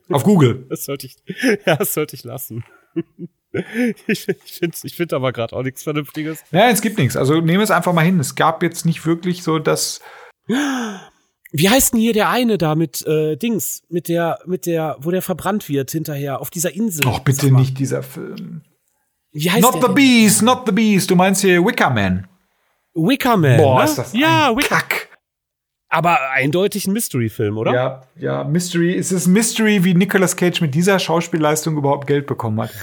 Auf 0.09 0.23
Google. 0.23 0.65
Das 0.69 0.83
sollte 0.83 1.07
ich, 1.07 1.15
ja, 1.65 1.77
das 1.77 1.93
sollte 1.93 2.15
ich 2.15 2.23
lassen. 2.23 2.63
Ich, 4.05 4.27
ich 4.27 4.53
finde 4.59 4.77
ich 4.83 4.95
find 4.95 5.11
aber 5.11 5.33
gerade 5.33 5.55
auch 5.55 5.63
nichts 5.63 5.81
Vernünftiges. 5.81 6.43
Ja, 6.51 6.69
es 6.69 6.81
gibt 6.81 6.99
nichts. 6.99 7.17
Also 7.17 7.41
nehme 7.41 7.63
es 7.63 7.71
einfach 7.71 7.93
mal 7.93 8.05
hin. 8.05 8.19
Es 8.19 8.35
gab 8.35 8.61
jetzt 8.61 8.85
nicht 8.85 9.07
wirklich 9.07 9.41
so 9.41 9.57
das. 9.57 10.01
Wie 11.51 11.67
heißt 11.67 11.93
denn 11.93 11.99
hier 11.99 12.13
der 12.13 12.29
eine 12.29 12.59
da 12.59 12.75
mit 12.75 13.03
äh, 13.07 13.37
Dings, 13.37 13.81
mit 13.89 14.07
der, 14.07 14.37
mit 14.45 14.67
der, 14.67 14.97
wo 14.99 15.09
der 15.09 15.23
verbrannt 15.23 15.67
wird 15.67 15.89
hinterher 15.89 16.41
auf 16.41 16.51
dieser 16.51 16.75
Insel? 16.75 17.05
Ach, 17.07 17.21
bitte 17.21 17.51
nicht 17.51 17.79
dieser 17.79 18.03
Film. 18.03 18.61
Wie 19.31 19.49
heißt 19.49 19.63
not 19.63 19.81
der 19.81 19.89
the 19.89 19.95
Beast, 19.95 20.43
not 20.43 20.61
the 20.67 20.71
Beast. 20.71 21.09
Du 21.09 21.15
meinst 21.15 21.41
hier 21.41 21.65
Wickerman. 21.65 22.27
Wickerman. 22.93 23.57
Boah, 23.57 23.79
ne? 23.79 23.85
ist 23.85 23.95
das 23.95 24.13
ja, 24.13 24.51
ein 24.51 24.57
Wicker 24.57 24.75
Kack. 24.75 25.08
Aber 25.89 26.31
eindeutig 26.31 26.87
ein 26.87 26.93
Mystery-Film, 26.93 27.57
oder? 27.57 27.73
Ja, 27.73 28.01
ja, 28.15 28.43
Mystery. 28.43 28.95
Es 28.95 29.11
ist 29.11 29.27
Mystery, 29.27 29.83
wie 29.83 29.95
Nicolas 29.95 30.35
Cage 30.35 30.61
mit 30.61 30.75
dieser 30.75 30.99
Schauspielleistung 30.99 31.77
überhaupt 31.77 32.07
Geld 32.07 32.27
bekommen 32.27 32.61
hat. 32.61 32.71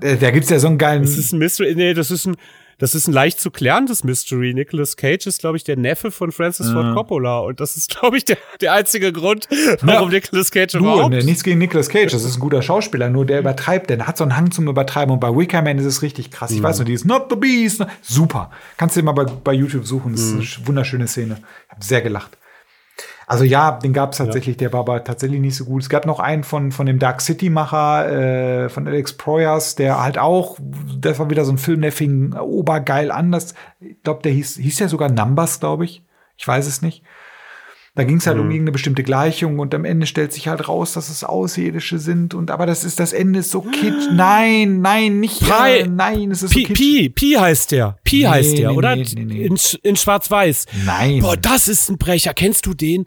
Da, 0.00 0.30
gibt's 0.30 0.48
ja 0.48 0.58
so 0.58 0.68
einen 0.68 0.78
geilen. 0.78 1.02
Das 1.02 1.18
ist 1.18 1.32
ein 1.32 1.38
Mystery. 1.38 1.74
Nee, 1.74 1.92
das 1.92 2.10
ist 2.10 2.24
ein, 2.24 2.36
das 2.78 2.94
ist 2.94 3.08
ein 3.08 3.12
leicht 3.12 3.40
zu 3.40 3.50
klärendes 3.50 4.04
Mystery. 4.04 4.54
Nicolas 4.54 4.96
Cage 4.96 5.26
ist, 5.26 5.40
glaube 5.40 5.56
ich, 5.56 5.64
der 5.64 5.76
Neffe 5.76 6.10
von 6.10 6.32
Francis 6.32 6.70
Ford 6.70 6.86
Mhm. 6.86 6.94
Coppola. 6.94 7.38
Und 7.40 7.60
das 7.60 7.76
ist, 7.76 7.90
glaube 7.98 8.16
ich, 8.16 8.24
der, 8.24 8.36
der 8.60 8.72
einzige 8.72 9.12
Grund, 9.12 9.48
warum 9.82 10.10
Nicolas 10.10 10.50
Cage 10.50 10.72
Du, 10.72 10.78
überhaupt. 10.78 11.10
ne, 11.10 11.22
nichts 11.24 11.44
gegen 11.44 11.58
Nicolas 11.58 11.88
Cage, 11.88 12.12
das 12.12 12.24
ist 12.24 12.36
ein 12.36 12.40
guter 12.40 12.62
Schauspieler, 12.62 13.08
nur 13.10 13.24
der 13.26 13.38
übertreibt, 13.40 13.90
der 13.90 14.06
hat 14.06 14.16
so 14.18 14.24
einen 14.24 14.36
Hang 14.36 14.50
zum 14.50 14.68
Übertreiben 14.68 15.12
und 15.12 15.20
bei 15.20 15.28
Wickerman 15.34 15.78
ist 15.78 15.84
es 15.86 16.02
richtig 16.02 16.30
krass. 16.30 16.50
Ich 16.50 16.62
weiß 16.62 16.78
nur, 16.78 16.84
die 16.86 16.94
ist 16.94 17.04
Not 17.04 17.26
the 17.30 17.36
Beast. 17.36 17.84
Super. 18.02 18.50
Kannst 18.76 18.96
du 18.96 19.00
dir 19.00 19.04
mal 19.06 19.12
bei, 19.12 19.24
bei 19.24 19.52
YouTube 19.52 19.86
suchen, 19.86 20.12
das 20.12 20.22
ist 20.22 20.32
eine 20.32 20.42
sch- 20.42 20.66
wunderschöne 20.66 21.06
Szene. 21.08 21.38
Ich 21.66 21.70
habe 21.72 21.84
sehr 21.84 22.02
gelacht. 22.02 22.36
Also 23.26 23.44
ja, 23.44 23.72
den 23.72 23.92
gab 23.92 24.12
es 24.12 24.18
tatsächlich, 24.18 24.56
der 24.56 24.72
war 24.72 24.80
aber 24.80 25.04
tatsächlich 25.04 25.40
nicht 25.40 25.56
so 25.56 25.64
gut. 25.64 25.82
Es 25.82 25.88
gab 25.88 26.06
noch 26.06 26.20
einen 26.20 26.44
von, 26.44 26.72
von 26.72 26.86
dem 26.86 26.98
Dark 26.98 27.20
City-Macher, 27.20 28.64
äh, 28.64 28.68
von 28.68 28.86
Alex 28.86 29.14
Proyas, 29.14 29.74
der 29.74 30.02
halt 30.02 30.18
auch, 30.18 30.58
das 30.98 31.18
war 31.18 31.30
wieder 31.30 31.44
so 31.44 31.52
ein 31.52 31.58
Film, 31.58 31.80
der 31.80 31.92
fing 31.92 32.34
obergeil 32.34 33.10
an. 33.10 33.32
Das, 33.32 33.54
ich 33.80 34.02
glaube, 34.02 34.22
der 34.22 34.32
hieß, 34.32 34.56
hieß 34.56 34.78
ja 34.78 34.88
sogar 34.88 35.10
Numbers, 35.10 35.60
glaube 35.60 35.84
ich. 35.84 36.04
Ich 36.36 36.46
weiß 36.46 36.66
es 36.66 36.82
nicht. 36.82 37.02
Da 37.96 38.02
ging 38.02 38.16
es 38.16 38.26
halt 38.26 38.38
um 38.40 38.46
irgendeine 38.50 38.72
bestimmte 38.72 39.04
Gleichung 39.04 39.60
und 39.60 39.72
am 39.72 39.84
Ende 39.84 40.06
stellt 40.08 40.32
sich 40.32 40.48
halt 40.48 40.68
raus, 40.68 40.94
dass 40.94 41.08
es 41.10 41.22
Außerirdische 41.22 42.00
sind 42.00 42.34
und 42.34 42.50
aber 42.50 42.66
das 42.66 42.82
ist 42.82 42.98
das 42.98 43.12
Ende 43.12 43.38
ist 43.38 43.52
so 43.52 43.60
kitsch. 43.60 44.08
Nein, 44.12 44.80
nein, 44.80 45.20
nicht 45.20 45.38
Pi- 45.40 45.78
äh, 45.82 45.86
nein, 45.86 46.32
es 46.32 46.42
ist 46.42 46.54
so 46.54 46.58
Pi, 46.58 46.64
kitsch. 46.64 46.76
Pi, 46.76 47.08
Pi 47.10 47.32
heißt 47.38 47.70
der. 47.70 47.96
Pi 48.02 48.22
Nee, 48.22 48.26
heißt 48.26 48.58
der, 48.58 48.70
nee, 48.72 48.76
oder? 48.76 48.96
nee. 48.96 49.44
In, 49.46 49.56
in 49.82 49.94
Schwarz-Weiß. 49.96 50.66
Nein. 50.84 51.20
Boah, 51.20 51.36
das 51.36 51.68
ist 51.68 51.88
ein 51.88 51.96
Brecher. 51.96 52.34
Kennst 52.34 52.66
du 52.66 52.74
den? 52.74 53.04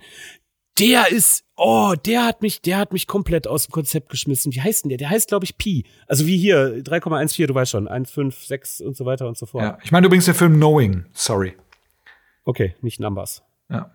Der 0.80 1.12
ist, 1.12 1.44
oh, 1.58 1.94
der 2.06 2.26
hat 2.26 2.42
mich, 2.42 2.62
der 2.62 2.78
hat 2.78 2.94
mich 2.94 3.08
komplett 3.08 3.46
aus 3.46 3.66
dem 3.68 3.72
Konzept 3.72 4.08
geschmissen. 4.10 4.54
Wie 4.54 4.62
heißt 4.62 4.86
denn 4.86 4.90
der? 4.90 5.00
Der 5.00 5.10
heißt, 5.10 5.28
glaube 5.28 5.44
ich, 5.44 5.58
Pi. 5.58 5.84
Also 6.08 6.26
wie 6.28 6.38
hier, 6.38 6.82
3,14, 6.84 7.48
du 7.48 7.56
weißt 7.56 7.72
schon, 7.72 7.90
1,56 7.90 8.84
und 8.86 8.96
so 8.96 9.06
weiter 9.06 9.28
und 9.28 9.38
so 9.38 9.48
fort. 9.48 9.64
Ja, 9.64 9.78
ich 9.84 9.92
meine 9.92 10.06
übrigens 10.08 10.26
der 10.26 10.36
Film 10.36 10.56
Knowing, 10.56 11.04
sorry. 11.12 11.56
Okay, 12.46 12.76
nicht 12.82 13.00
Numbers. 13.02 13.44
Ja. 13.70 13.92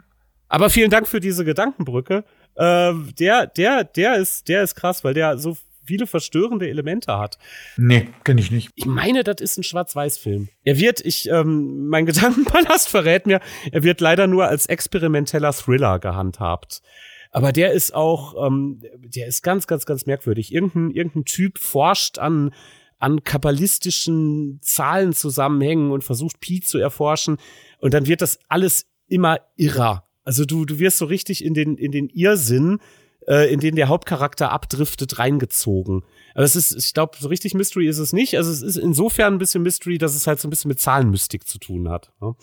Aber 0.52 0.68
vielen 0.68 0.90
Dank 0.90 1.08
für 1.08 1.18
diese 1.18 1.46
Gedankenbrücke. 1.46 2.24
Äh, 2.56 2.92
der, 3.18 3.46
der, 3.46 3.84
der 3.84 4.16
ist, 4.16 4.48
der 4.48 4.62
ist 4.62 4.74
krass, 4.74 5.02
weil 5.02 5.14
der 5.14 5.38
so 5.38 5.56
viele 5.82 6.06
verstörende 6.06 6.68
Elemente 6.68 7.18
hat. 7.18 7.38
Nee, 7.78 8.10
kenne 8.22 8.42
ich 8.42 8.50
nicht. 8.50 8.70
Ich 8.74 8.84
meine, 8.84 9.24
das 9.24 9.40
ist 9.40 9.56
ein 9.56 9.62
Schwarz-Weiß-Film. 9.62 10.50
Er 10.62 10.78
wird, 10.78 11.00
ich, 11.00 11.30
ähm, 11.30 11.88
mein 11.88 12.04
Gedankenpalast 12.06 12.90
verrät 12.90 13.26
mir, 13.26 13.40
er 13.70 13.82
wird 13.82 14.02
leider 14.02 14.26
nur 14.26 14.46
als 14.46 14.66
experimenteller 14.66 15.54
Thriller 15.54 15.98
gehandhabt. 15.98 16.82
Aber 17.30 17.52
der 17.52 17.72
ist 17.72 17.94
auch, 17.94 18.46
ähm, 18.46 18.82
der 18.98 19.28
ist 19.28 19.42
ganz, 19.42 19.66
ganz, 19.66 19.86
ganz 19.86 20.04
merkwürdig. 20.04 20.52
Irgendein, 20.52 20.90
irgendein 20.90 21.24
Typ 21.24 21.56
forscht 21.56 22.18
an, 22.18 22.52
an 22.98 23.24
kabbalistischen 23.24 24.60
Zahlenzusammenhängen 24.60 25.92
und 25.92 26.04
versucht 26.04 26.40
Pi 26.40 26.60
zu 26.60 26.76
erforschen. 26.76 27.38
Und 27.78 27.94
dann 27.94 28.06
wird 28.06 28.20
das 28.20 28.38
alles 28.50 28.84
immer 29.08 29.40
irrer. 29.56 30.04
Also 30.24 30.44
du, 30.44 30.65
du 30.65 30.78
wirst 30.78 30.99
so 30.99 31.05
richtig 31.07 31.44
in 31.44 31.55
den, 31.55 31.77
in 31.77 31.93
den 31.93 32.09
Irrsinn, 32.09 32.78
äh, 33.27 33.53
in 33.53 33.61
den 33.61 33.77
der 33.77 33.89
Hauptcharakter 33.89 34.51
abdriftet, 34.51 35.19
reingezogen. 35.19 36.05
Aber 36.35 36.44
es 36.44 36.57
ist, 36.57 36.73
ich 36.73 36.94
glaube, 36.94 37.16
so 37.19 37.28
richtig 37.28 37.55
Mystery 37.55 37.86
ist 37.89 37.99
es 37.99 38.12
nicht. 38.12 38.36
Also 38.36 38.51
es 38.51 38.62
ist 38.62 38.77
insofern 38.77 39.35
ein 39.35 39.39
bisschen 39.39 39.62
Mystery, 39.62 39.99
dass 39.99 40.15
es 40.15 40.27
halt 40.27 40.40
so 40.40 40.49
ein 40.49 40.51
bisschen 40.51 40.69
mit 40.69 40.81
Zahlenmystik 40.81 41.47
zu 41.47 41.59
tun 41.59 41.89
hat. 41.89 42.12
Ne? 42.20 42.35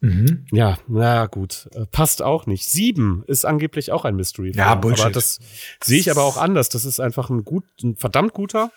Mhm. 0.00 0.46
Ja, 0.52 0.78
na 0.88 1.26
gut, 1.26 1.68
äh, 1.74 1.86
passt 1.86 2.22
auch 2.22 2.46
nicht. 2.46 2.66
Sieben 2.66 3.24
ist 3.26 3.44
angeblich 3.44 3.92
auch 3.92 4.04
ein 4.04 4.14
Mystery. 4.14 4.52
Ja, 4.54 4.74
Bullshit. 4.74 5.06
Aber 5.06 5.12
das 5.12 5.38
sehe 5.82 5.98
ich 5.98 6.10
aber 6.10 6.22
auch 6.22 6.36
anders. 6.36 6.68
Das 6.68 6.84
ist 6.84 7.00
einfach 7.00 7.30
ein 7.30 7.44
gut, 7.44 7.64
ein 7.82 7.96
verdammt 7.96 8.34
guter. 8.34 8.70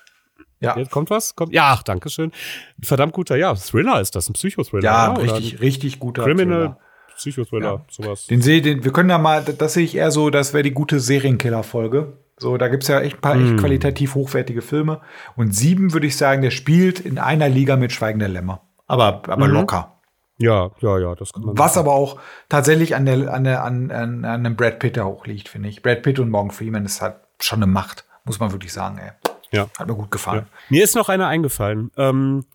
Ja, 0.62 0.78
Jetzt 0.78 0.92
kommt 0.92 1.10
was? 1.10 1.36
Kommt? 1.36 1.54
Ja, 1.54 1.72
ach, 1.74 1.84
danke 1.84 2.10
schön. 2.10 2.32
Ein 2.80 2.84
verdammt 2.84 3.14
guter, 3.14 3.38
ja, 3.38 3.54
Thriller 3.56 4.02
ist 4.02 4.16
das, 4.16 4.30
ein 4.30 4.34
Psychothriller. 4.34 4.84
ja? 4.84 5.12
Oder 5.14 5.36
richtig, 5.36 5.62
richtig 5.62 6.00
guter 6.00 6.24
Criminal, 6.24 6.60
Thriller. 6.60 6.80
Psychothriller, 7.20 7.66
Ja. 7.74 7.86
sowas. 7.90 8.26
Den 8.28 8.42
sehe, 8.42 8.62
den, 8.62 8.84
wir 8.84 8.92
können 8.92 9.10
ja 9.10 9.18
mal, 9.18 9.44
das 9.44 9.74
sehe 9.74 9.84
ich 9.84 9.96
eher 9.96 10.12
so, 10.12 10.30
das 10.30 10.54
wäre 10.54 10.64
die 10.64 10.72
gute 10.72 11.00
Serienkiller-Folge. 11.00 12.14
So, 12.38 12.58
da 12.58 12.68
gibt's 12.70 12.88
ja 12.88 13.02
echt 13.02 13.18
ein 13.18 13.22
paar 13.22 13.36
echt 13.36 13.54
Mm. 13.54 13.58
qualitativ 13.58 14.16
hochwertige 14.16 14.62
Filme. 14.62 15.02
Und 15.36 15.54
sieben 15.54 15.94
würde 15.94 16.08
ich 16.08 16.16
sagen, 16.18 16.42
der 16.42 16.52
spielt 16.52 17.00
in 17.02 17.18
einer 17.20 17.50
Liga 17.50 17.76
mit 17.76 17.92
Schweigender 17.92 18.28
Lämmer. 18.30 18.62
Aber, 18.88 19.22
aber 19.28 19.48
Mhm. 19.48 19.54
locker. 19.54 19.96
Ja, 20.38 20.72
ja, 20.80 20.98
ja, 21.00 21.16
das 21.16 21.34
kann 21.34 21.44
man. 21.44 21.58
Was 21.58 21.78
aber 21.78 21.94
auch 21.94 22.18
tatsächlich 22.48 22.96
an 22.96 23.06
der, 23.06 23.34
an 23.34 23.44
der, 23.44 23.64
an, 23.66 23.92
an, 23.92 24.24
an 24.24 24.46
einem 24.46 24.56
Brad 24.56 24.80
Pitt 24.80 24.96
da 24.96 25.04
hoch 25.04 25.26
liegt, 25.28 25.50
finde 25.50 25.68
ich. 25.68 25.82
Brad 25.82 26.02
Pitt 26.02 26.18
und 26.18 26.30
Morgan 26.30 26.52
Freeman 26.52 26.86
ist 26.86 27.02
halt 27.02 27.16
schon 27.42 27.60
eine 27.62 27.70
Macht, 27.70 28.06
muss 28.24 28.40
man 28.40 28.54
wirklich 28.54 28.72
sagen, 28.72 28.98
ey. 29.00 29.12
Ja. 29.52 29.68
Hat 29.78 29.88
mir 29.88 29.96
gut 29.96 30.12
gefallen. 30.12 30.46
Ja. 30.50 30.58
Mir 30.70 30.84
ist 30.86 30.96
noch 30.96 31.10
einer 31.10 31.28
eingefallen. 31.28 31.92
Ähm, 31.98 32.46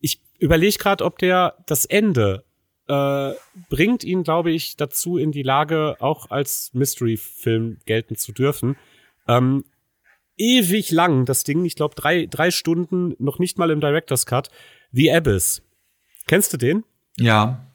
ich 0.00 0.22
überlege 0.38 0.78
gerade, 0.78 1.04
ob 1.04 1.18
der 1.18 1.54
das 1.66 1.84
Ende 1.84 2.44
äh, 2.88 3.32
bringt 3.70 4.04
ihn, 4.04 4.22
glaube 4.24 4.50
ich, 4.52 4.76
dazu 4.76 5.16
in 5.16 5.32
die 5.32 5.42
Lage, 5.42 5.96
auch 6.00 6.30
als 6.30 6.70
Mystery-Film 6.74 7.78
gelten 7.86 8.16
zu 8.16 8.32
dürfen. 8.32 8.76
Ähm, 9.26 9.64
ewig 10.36 10.90
lang, 10.90 11.24
das 11.26 11.44
Ding, 11.44 11.64
ich 11.64 11.76
glaube 11.76 11.94
drei, 11.94 12.26
drei 12.26 12.50
Stunden, 12.50 13.14
noch 13.18 13.38
nicht 13.38 13.56
mal 13.58 13.70
im 13.70 13.80
Director's 13.80 14.26
Cut. 14.26 14.50
The 14.92 15.12
Abyss. 15.12 15.62
Kennst 16.26 16.52
du 16.52 16.56
den? 16.56 16.84
Ja. 17.16 17.66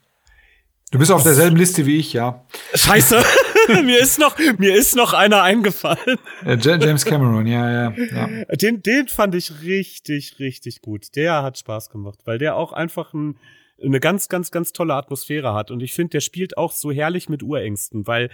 Du 0.90 0.98
bist 0.98 1.12
auf 1.12 1.22
derselben 1.22 1.56
Liste 1.56 1.86
wie 1.86 1.96
ich, 1.98 2.12
ja. 2.12 2.44
Scheiße, 2.74 3.22
mir 3.84 3.98
ist 4.00 4.18
noch, 4.18 4.36
mir 4.58 4.74
ist 4.74 4.96
noch 4.96 5.12
einer 5.12 5.42
eingefallen. 5.42 6.18
Äh, 6.44 6.56
Ja- 6.56 6.76
James 6.78 7.04
Cameron, 7.04 7.46
ja, 7.46 7.70
ja, 7.70 7.94
ja. 8.12 8.44
Den, 8.56 8.82
den 8.82 9.06
fand 9.06 9.34
ich 9.36 9.62
richtig, 9.62 10.40
richtig 10.40 10.82
gut. 10.82 11.14
Der 11.14 11.42
hat 11.44 11.58
Spaß 11.58 11.90
gemacht, 11.90 12.18
weil 12.24 12.38
der 12.38 12.56
auch 12.56 12.72
einfach 12.72 13.14
ein, 13.14 13.38
eine 13.84 14.00
ganz, 14.00 14.28
ganz, 14.28 14.50
ganz 14.50 14.72
tolle 14.72 14.94
Atmosphäre 14.94 15.54
hat. 15.54 15.70
Und 15.70 15.80
ich 15.80 15.92
finde, 15.92 16.10
der 16.10 16.20
spielt 16.20 16.56
auch 16.56 16.72
so 16.72 16.90
herrlich 16.90 17.28
mit 17.28 17.42
Urängsten, 17.42 18.06
weil 18.06 18.30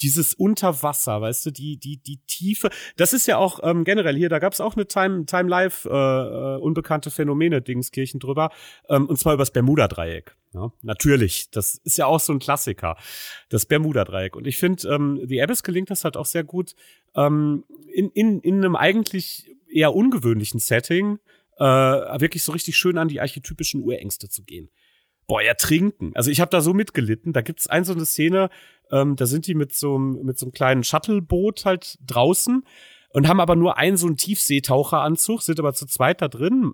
dieses 0.00 0.34
Unterwasser, 0.34 1.20
weißt 1.20 1.46
du, 1.46 1.50
die, 1.50 1.78
die, 1.78 1.98
die 1.98 2.18
Tiefe, 2.26 2.70
das 2.96 3.12
ist 3.12 3.26
ja 3.26 3.38
auch 3.38 3.60
ähm, 3.62 3.84
generell 3.84 4.16
hier, 4.16 4.28
da 4.28 4.38
gab's 4.38 4.60
auch 4.60 4.74
eine 4.76 4.86
Time, 4.86 5.26
Time 5.26 5.48
Life, 5.48 5.88
äh, 5.88 5.92
äh, 5.92 6.58
unbekannte 6.58 7.10
Phänomene, 7.10 7.62
Dingskirchen 7.62 8.20
drüber, 8.20 8.50
ähm, 8.88 9.06
und 9.06 9.18
zwar 9.18 9.34
übers 9.34 9.50
Bermuda-Dreieck. 9.50 10.36
Ja, 10.52 10.72
natürlich, 10.82 11.50
das 11.50 11.80
ist 11.84 11.98
ja 11.98 12.06
auch 12.06 12.20
so 12.20 12.32
ein 12.32 12.38
Klassiker, 12.38 12.96
das 13.50 13.66
Bermuda-Dreieck. 13.66 14.36
Und 14.36 14.46
ich 14.46 14.56
finde, 14.56 14.88
ähm, 14.88 15.20
The 15.26 15.42
Abyss 15.42 15.62
gelingt 15.62 15.90
das 15.90 16.04
halt 16.04 16.16
auch 16.16 16.26
sehr 16.26 16.44
gut, 16.44 16.74
ähm, 17.14 17.64
in, 17.92 18.10
in, 18.10 18.40
in 18.40 18.56
einem 18.56 18.76
eigentlich 18.76 19.50
eher 19.68 19.94
ungewöhnlichen 19.94 20.60
Setting 20.60 21.18
äh, 21.58 21.64
wirklich 21.64 22.42
so 22.42 22.52
richtig 22.52 22.76
schön 22.76 22.98
an 22.98 23.08
die 23.08 23.20
archetypischen 23.20 23.82
Urängste 23.82 24.28
zu 24.28 24.44
gehen. 24.44 24.70
Boah, 25.26 25.42
ertrinken. 25.42 26.12
Also 26.14 26.30
ich 26.30 26.40
habe 26.40 26.50
da 26.50 26.60
so 26.60 26.72
mitgelitten. 26.72 27.32
Da 27.32 27.40
gibt's 27.40 27.66
ein 27.66 27.84
so 27.84 27.92
eine 27.92 28.04
Szene, 28.04 28.48
ähm, 28.92 29.16
da 29.16 29.26
sind 29.26 29.46
die 29.46 29.54
mit 29.54 29.74
so, 29.74 29.98
mit 29.98 30.38
so 30.38 30.46
einem 30.46 30.52
kleinen 30.52 30.84
Shuttleboot 30.84 31.64
halt 31.64 31.98
draußen 32.06 32.64
und 33.10 33.28
haben 33.28 33.40
aber 33.40 33.56
nur 33.56 33.76
einen 33.78 33.96
so 33.96 34.06
einen 34.06 34.16
Tiefseetaucheranzug, 34.16 35.42
sind 35.42 35.58
aber 35.58 35.72
zu 35.72 35.86
zweit 35.86 36.22
da 36.22 36.28
drin, 36.28 36.72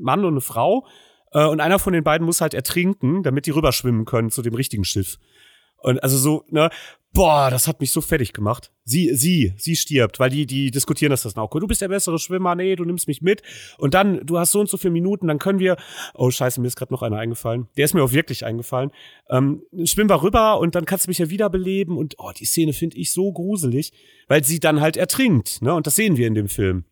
Mann 0.00 0.24
und 0.24 0.34
eine 0.34 0.40
Frau. 0.40 0.86
Äh, 1.32 1.46
und 1.46 1.60
einer 1.60 1.78
von 1.78 1.92
den 1.92 2.04
beiden 2.04 2.24
muss 2.24 2.40
halt 2.40 2.54
ertrinken, 2.54 3.22
damit 3.22 3.46
die 3.46 3.50
rüberschwimmen 3.50 4.04
können 4.04 4.30
zu 4.30 4.42
dem 4.42 4.54
richtigen 4.54 4.84
Schiff. 4.84 5.18
Und 5.82 6.02
also 6.02 6.16
so, 6.18 6.44
ne, 6.48 6.70
boah, 7.12 7.50
das 7.50 7.66
hat 7.66 7.80
mich 7.80 7.90
so 7.90 8.00
fertig 8.00 8.32
gemacht. 8.32 8.70
Sie, 8.84 9.14
sie, 9.14 9.54
sie 9.56 9.76
stirbt, 9.76 10.20
weil 10.20 10.30
die, 10.30 10.46
die 10.46 10.70
diskutieren 10.70 11.10
das, 11.10 11.22
das 11.22 11.36
auch. 11.36 11.50
Du 11.50 11.66
bist 11.66 11.80
der 11.80 11.88
bessere 11.88 12.18
Schwimmer, 12.18 12.54
nee, 12.54 12.76
du 12.76 12.84
nimmst 12.84 13.08
mich 13.08 13.22
mit. 13.22 13.42
Und 13.78 13.94
dann, 13.94 14.24
du 14.24 14.38
hast 14.38 14.52
so 14.52 14.60
und 14.60 14.68
so 14.68 14.76
viele 14.76 14.92
Minuten, 14.92 15.28
dann 15.28 15.38
können 15.38 15.58
wir, 15.58 15.76
oh 16.14 16.30
scheiße, 16.30 16.60
mir 16.60 16.66
ist 16.66 16.76
gerade 16.76 16.92
noch 16.92 17.02
einer 17.02 17.18
eingefallen. 17.18 17.68
Der 17.76 17.84
ist 17.84 17.94
mir 17.94 18.02
auch 18.02 18.12
wirklich 18.12 18.44
eingefallen. 18.44 18.90
Ähm, 19.28 19.62
schwimmen 19.84 20.10
wir 20.10 20.22
rüber 20.22 20.60
und 20.60 20.74
dann 20.74 20.84
kannst 20.84 21.06
du 21.06 21.10
mich 21.10 21.18
ja 21.18 21.30
wiederbeleben. 21.30 21.96
Und 21.96 22.14
oh, 22.18 22.32
die 22.36 22.44
Szene 22.44 22.72
finde 22.72 22.96
ich 22.96 23.12
so 23.12 23.32
gruselig, 23.32 23.92
weil 24.28 24.44
sie 24.44 24.60
dann 24.60 24.80
halt 24.80 24.96
ertrinkt, 24.96 25.62
ne? 25.62 25.74
Und 25.74 25.86
das 25.86 25.96
sehen 25.96 26.16
wir 26.16 26.26
in 26.26 26.34
dem 26.34 26.48
Film. 26.48 26.84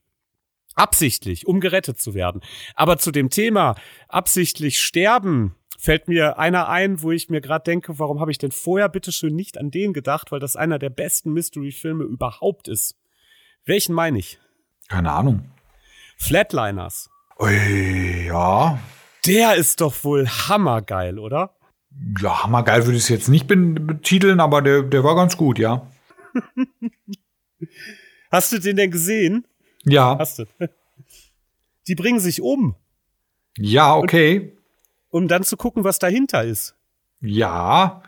Absichtlich, 0.75 1.47
um 1.47 1.59
gerettet 1.59 2.01
zu 2.01 2.15
werden. 2.15 2.41
Aber 2.77 2.99
zu 2.99 3.11
dem 3.11 3.31
Thema 3.31 3.75
absichtlich 4.09 4.79
sterben, 4.79 5.57
fällt 5.79 6.09
mir 6.09 6.39
einer 6.39 6.69
ein, 6.69 7.03
wo 7.03 7.13
ich 7.13 7.31
mir 7.31 7.41
gerade 7.41 7.63
denke, 7.63 7.99
warum 7.99 8.21
habe 8.21 8.33
ich 8.33 8.39
denn 8.39 8.51
vorher 8.51 8.89
bitteschön 8.89 9.35
nicht 9.35 9.57
an 9.57 9.71
den 9.71 9.93
gedacht, 9.93 10.33
weil 10.33 10.41
das 10.41 10.57
einer 10.57 10.79
der 10.79 10.91
besten 10.91 11.33
Mystery-Filme 11.33 12.05
überhaupt 12.05 12.69
ist. 12.69 12.97
Welchen 13.65 13.95
meine 13.95 14.19
ich? 14.19 14.41
Keine 14.89 15.13
Ahnung. 15.13 15.45
Flatliners. 16.17 17.11
Ui, 17.39 18.27
ja. 18.27 18.79
Der 19.25 19.55
ist 19.55 19.81
doch 19.81 19.95
wohl 20.03 20.27
hammergeil, 20.27 21.19
oder? 21.19 21.55
Ja, 22.21 22.43
hammergeil 22.43 22.85
würde 22.85 22.97
ich 22.97 23.05
es 23.05 23.09
jetzt 23.09 23.29
nicht 23.29 23.47
betiteln, 23.47 24.41
aber 24.41 24.63
der, 24.63 24.83
der 24.83 25.05
war 25.05 25.15
ganz 25.15 25.37
gut, 25.37 25.59
ja. 25.59 25.87
Hast 28.31 28.53
du 28.53 28.59
den 28.59 28.77
denn 28.77 28.91
gesehen? 28.91 29.47
Ja. 29.85 30.19
Hast 30.19 30.41
du. 30.41 30.45
Die 31.87 31.95
bringen 31.95 32.21
sich 32.21 32.43
um. 32.43 32.75
Ja, 33.57 33.97
okay 33.97 34.58
um 35.11 35.29
dann 35.29 35.43
zu 35.43 35.57
gucken, 35.57 35.85
was 35.85 35.99
dahinter 35.99 36.45
ist. 36.45 36.75
Ja. 37.21 38.03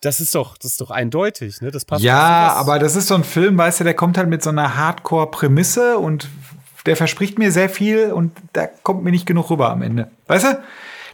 Das 0.00 0.20
ist 0.20 0.34
doch, 0.34 0.58
das 0.58 0.72
ist 0.72 0.80
doch 0.80 0.90
eindeutig, 0.90 1.60
ne? 1.60 1.70
Das 1.70 1.84
passt. 1.84 2.02
Ja, 2.02 2.54
aber 2.54 2.78
das 2.80 2.96
ist 2.96 3.06
so 3.06 3.14
ein 3.14 3.24
Film, 3.24 3.56
weißt 3.56 3.80
du, 3.80 3.84
der 3.84 3.94
kommt 3.94 4.18
halt 4.18 4.28
mit 4.28 4.42
so 4.42 4.50
einer 4.50 4.76
Hardcore-Prämisse 4.76 5.98
und 5.98 6.28
der 6.86 6.96
verspricht 6.96 7.38
mir 7.38 7.52
sehr 7.52 7.68
viel 7.68 8.12
und 8.12 8.32
da 8.52 8.66
kommt 8.66 9.04
mir 9.04 9.12
nicht 9.12 9.26
genug 9.26 9.50
rüber 9.50 9.70
am 9.70 9.82
Ende. 9.82 10.10
Weißt 10.26 10.44
du? 10.44 10.62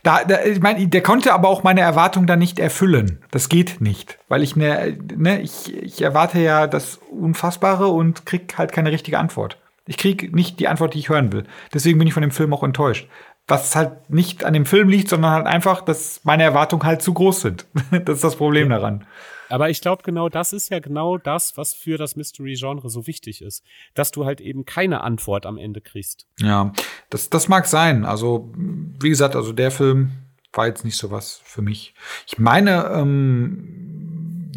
Da, 0.03 0.25
da, 0.25 0.43
ich 0.43 0.61
meine, 0.61 0.87
der 0.87 1.03
konnte 1.03 1.35
aber 1.35 1.49
auch 1.49 1.65
meine 1.65 1.81
Erwartung 1.81 2.27
da 2.27 2.37
nicht 2.37 2.59
erfüllen. 2.59 3.19
Das 3.31 3.51
geht 3.51 3.81
nicht, 3.81 4.19
weil 4.29 4.43
ich 4.43 4.57
mir, 4.57 4.97
ne, 5.17 5.43
ich, 5.43 5.75
ich 5.75 6.01
erwarte 6.01 6.39
ja 6.39 6.67
das 6.67 6.99
Unfassbare 7.11 7.89
und 7.89 8.25
krieg 8.25 8.57
halt 8.57 8.73
keine 8.73 8.93
richtige 8.93 9.19
Antwort. 9.19 9.59
Ich 9.87 9.99
krieg 9.99 10.35
nicht 10.35 10.61
die 10.61 10.69
Antwort, 10.69 10.95
die 10.95 10.99
ich 10.99 11.09
hören 11.09 11.33
will. 11.33 11.45
Deswegen 11.75 11.99
bin 11.99 12.07
ich 12.09 12.15
von 12.15 12.23
dem 12.23 12.31
Film 12.31 12.55
auch 12.55 12.63
enttäuscht 12.63 13.09
was 13.49 13.75
halt 13.75 14.11
nicht 14.11 14.45
an 14.45 14.53
dem 14.53 14.67
Film 14.67 14.89
liegt, 14.89 15.09
sondern 15.09 15.33
halt 15.33 15.47
einfach, 15.47 15.81
dass 15.81 16.21
meine 16.25 16.43
Erwartungen 16.43 16.85
halt 16.85 17.03
zu 17.03 17.15
groß 17.15 17.41
sind. 17.41 17.67
das 18.05 18.17
ist 18.17 18.25
das 18.25 18.37
Problem 18.37 18.69
daran. 18.69 19.07
Aber 19.49 19.71
ich 19.71 19.81
glaube, 19.81 20.03
genau 20.03 20.29
das 20.29 20.53
ist 20.53 20.69
ja 20.71 20.79
genau 20.79 21.17
das, 21.17 21.57
was 21.57 21.73
für 21.73 21.97
das 21.97 22.17
Mystery-Genre 22.17 22.91
so 22.91 23.07
wichtig 23.07 23.41
ist. 23.41 23.65
Dass 23.95 24.11
du 24.11 24.27
halt 24.27 24.43
eben 24.43 24.67
keine 24.67 25.01
Antwort 25.01 25.47
am 25.47 25.57
Ende 25.57 25.81
kriegst. 25.81 26.27
Ja, 26.39 26.73
das, 27.09 27.31
das 27.31 27.49
mag 27.49 27.67
sein. 27.67 28.05
Also, 28.05 28.53
wie 28.55 29.09
gesagt, 29.09 29.35
also 29.35 29.55
der 29.55 29.71
Film 29.71 30.11
war 30.53 30.67
jetzt 30.67 30.85
nicht 30.85 30.97
so 30.97 31.11
was 31.11 31.41
für 31.45 31.63
mich. 31.63 31.95
Ich 32.27 32.39
meine, 32.39 32.91
ähm, 32.95 33.88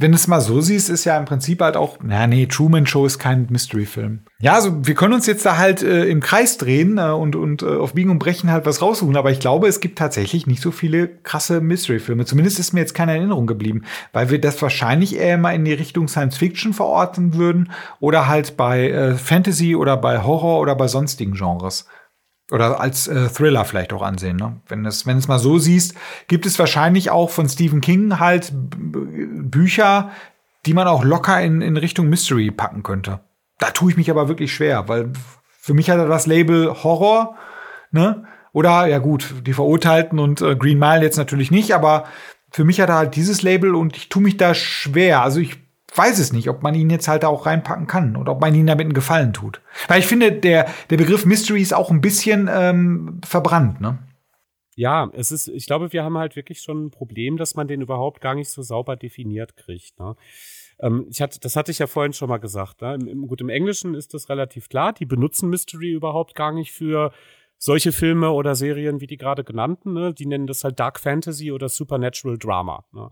wenn 0.02 0.12
du 0.12 0.16
es 0.16 0.28
mal 0.28 0.42
so 0.42 0.62
siehst, 0.62 0.90
ist 0.90 1.06
ja 1.06 1.18
im 1.18 1.26
Prinzip 1.26 1.62
halt 1.62 1.78
auch, 1.78 1.98
na 2.02 2.28
nee, 2.28 2.48
Truman 2.48 2.86
Show 2.88 3.06
ist 3.06 3.20
kein 3.20 3.48
Mystery-Film. 3.50 4.22
Ja, 4.40 4.54
also 4.54 4.86
wir 4.86 4.96
können 4.96 5.14
uns 5.14 5.28
jetzt 5.28 5.46
da 5.46 5.58
halt 5.58 5.84
äh, 5.84 6.06
im 6.06 6.20
Kreis 6.20 6.58
drehen 6.58 6.98
äh, 6.98 7.12
und, 7.12 7.36
und 7.36 7.62
äh, 7.62 7.68
auf 7.68 7.94
Biegen 7.94 8.10
und 8.10 8.20
Brechen 8.20 8.52
halt 8.52 8.66
was 8.66 8.82
raussuchen, 8.82 9.16
aber 9.16 9.32
ich 9.32 9.40
glaube, 9.40 9.68
es 9.68 9.80
gibt 9.80 10.00
tatsächlich 10.00 10.48
nicht 10.48 10.62
so 10.62 10.72
viele 10.72 11.08
krasse 11.08 11.62
Mystery-Filme. 11.62 12.26
Zumindest 12.26 12.60
ist 12.60 12.74
mir 12.74 12.80
jetzt 12.80 12.94
keine 12.94 13.16
Erinnerung 13.16 13.48
geblieben, 13.48 13.84
weil 14.14 14.30
wir 14.30 14.42
das 14.42 14.62
wahrscheinlich 14.62 15.16
eher 15.16 15.38
mal 15.38 15.54
in 15.54 15.66
die 15.66 15.74
Richtung 15.74 16.08
Science-Fiction 16.08 16.74
verorten 16.74 17.36
würden 17.36 17.72
oder 18.00 18.28
halt 18.28 18.58
bei 18.58 18.90
äh, 18.90 19.16
Fantasy 19.16 19.76
oder 19.76 19.98
bei 19.98 20.24
Horror 20.24 20.60
oder 20.60 20.76
bei 20.76 20.88
sonstigen 20.88 21.34
Genres 21.34 21.86
oder 22.52 22.80
als 22.80 23.08
äh, 23.08 23.30
Thriller 23.30 23.66
vielleicht 23.66 23.94
auch 23.94 24.02
ansehen. 24.02 24.38
Ne? 24.38 24.58
Wenn 24.68 24.86
es 24.86 25.08
wenn 25.08 25.22
mal 25.28 25.40
so 25.40 25.58
siehst, 25.58 25.96
gibt 26.28 26.46
es 26.46 26.60
wahrscheinlich 26.60 27.10
auch 27.10 27.30
von 27.30 27.48
Stephen 27.48 27.82
King 27.82 28.20
halt 28.20 28.52
Bücher, 28.54 30.12
die 30.66 30.74
man 30.74 30.88
auch 30.88 31.04
locker 31.04 31.42
in, 31.42 31.62
in 31.62 31.78
Richtung 31.78 32.08
Mystery 32.08 32.52
packen 32.52 32.84
könnte. 32.84 33.22
Da 33.58 33.72
tue 33.72 33.92
ich 33.92 33.98
mich 33.98 34.10
aber 34.12 34.28
wirklich 34.28 34.54
schwer, 34.54 34.88
weil 34.88 35.12
für 35.60 35.74
mich 35.74 35.90
hat 35.90 35.98
er 35.98 36.08
das 36.08 36.28
Label 36.28 36.84
Horror, 36.84 37.36
ne? 37.92 38.26
Oder 38.54 38.86
ja 38.88 38.98
gut, 38.98 39.34
die 39.46 39.54
Verurteilten 39.54 40.20
und 40.20 40.42
äh, 40.42 40.58
Green 40.58 40.78
Mile 40.78 41.04
jetzt 41.04 41.18
natürlich 41.18 41.52
nicht, 41.52 41.74
aber 41.74 42.04
für 42.52 42.66
mich 42.66 42.82
hat 42.82 42.90
er 42.90 42.96
halt 42.96 43.16
dieses 43.16 43.44
Label 43.44 43.76
und 43.76 43.96
ich 43.96 44.10
tue 44.10 44.22
mich 44.22 44.36
da 44.36 44.54
schwer. 44.54 45.22
Also 45.22 45.40
ich 45.40 45.61
weiß 45.96 46.20
es 46.20 46.34
nicht, 46.34 46.50
ob 46.50 46.64
man 46.64 46.76
ihn 46.76 46.90
jetzt 46.90 47.08
halt 47.08 47.26
auch 47.26 47.46
reinpacken 47.46 47.88
kann 47.88 48.16
und 48.16 48.30
ob 48.30 48.42
man 48.42 48.56
ihn 48.56 48.68
damit 48.68 48.86
einen 48.86 48.94
Gefallen 48.94 49.34
tut. 49.34 49.62
Weil 49.88 50.00
ich 50.00 50.08
finde, 50.08 50.32
der, 50.32 50.70
der 50.90 50.98
Begriff 50.98 51.26
Mystery 51.26 51.62
ist 51.62 51.74
auch 51.74 51.92
ein 51.92 52.02
bisschen 52.02 52.50
ähm, 52.52 53.20
verbrannt, 53.26 53.82
ne? 53.82 54.00
Ja, 54.76 55.12
es 55.14 55.32
ist, 55.32 55.50
ich 55.50 55.66
glaube, 55.66 55.92
wir 55.92 56.04
haben 56.04 56.18
halt 56.18 56.36
wirklich 56.36 56.62
schon 56.62 56.86
ein 56.86 56.92
Problem, 56.92 57.36
dass 57.38 57.56
man 57.56 57.68
den 57.68 57.82
überhaupt 57.82 58.22
gar 58.22 58.36
nicht 58.36 58.50
so 58.50 58.62
sauber 58.62 58.96
definiert 58.96 59.58
kriegt. 59.58 60.00
Ne? 60.00 60.16
Ähm, 60.80 61.08
ich 61.10 61.22
hatte, 61.22 61.40
das 61.40 61.56
hatte 61.56 61.72
ich 61.72 61.80
ja 61.80 61.88
vorhin 61.88 62.14
schon 62.14 62.30
mal 62.30 62.38
gesagt. 62.38 62.82
Ne? 62.82 62.96
Im, 62.96 63.08
im, 63.08 63.28
gut, 63.28 63.42
im 63.42 63.50
Englischen 63.50 63.96
ist 63.96 64.14
das 64.14 64.30
relativ 64.30 64.70
klar. 64.70 64.94
Die 64.94 65.06
benutzen 65.06 65.50
Mystery 65.50 65.92
überhaupt 65.92 66.36
gar 66.36 66.54
nicht 66.54 66.72
für 66.72 67.12
solche 67.64 67.92
Filme 67.92 68.32
oder 68.32 68.56
Serien 68.56 69.02
wie 69.02 69.08
die 69.08 69.18
gerade 69.18 69.44
genannten, 69.44 69.94
ne, 69.94 70.16
die 70.16 70.26
nennen 70.26 70.48
das 70.48 70.64
halt 70.64 70.80
Dark 70.80 71.00
Fantasy 71.00 71.52
oder 71.52 71.70
Supernatural 71.70 72.40
Drama. 72.40 72.86
Ne. 72.92 73.10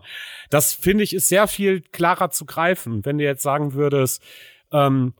Das 0.50 0.74
finde 0.74 1.04
ich 1.04 1.14
ist 1.14 1.28
sehr 1.28 1.46
viel 1.46 1.80
klarer 1.80 2.30
zu 2.30 2.46
greifen. 2.46 3.04
Wenn 3.04 3.18
du 3.18 3.24
jetzt 3.24 3.44
sagen 3.44 3.74
würdest, 3.74 4.20
ähm, 4.72 5.14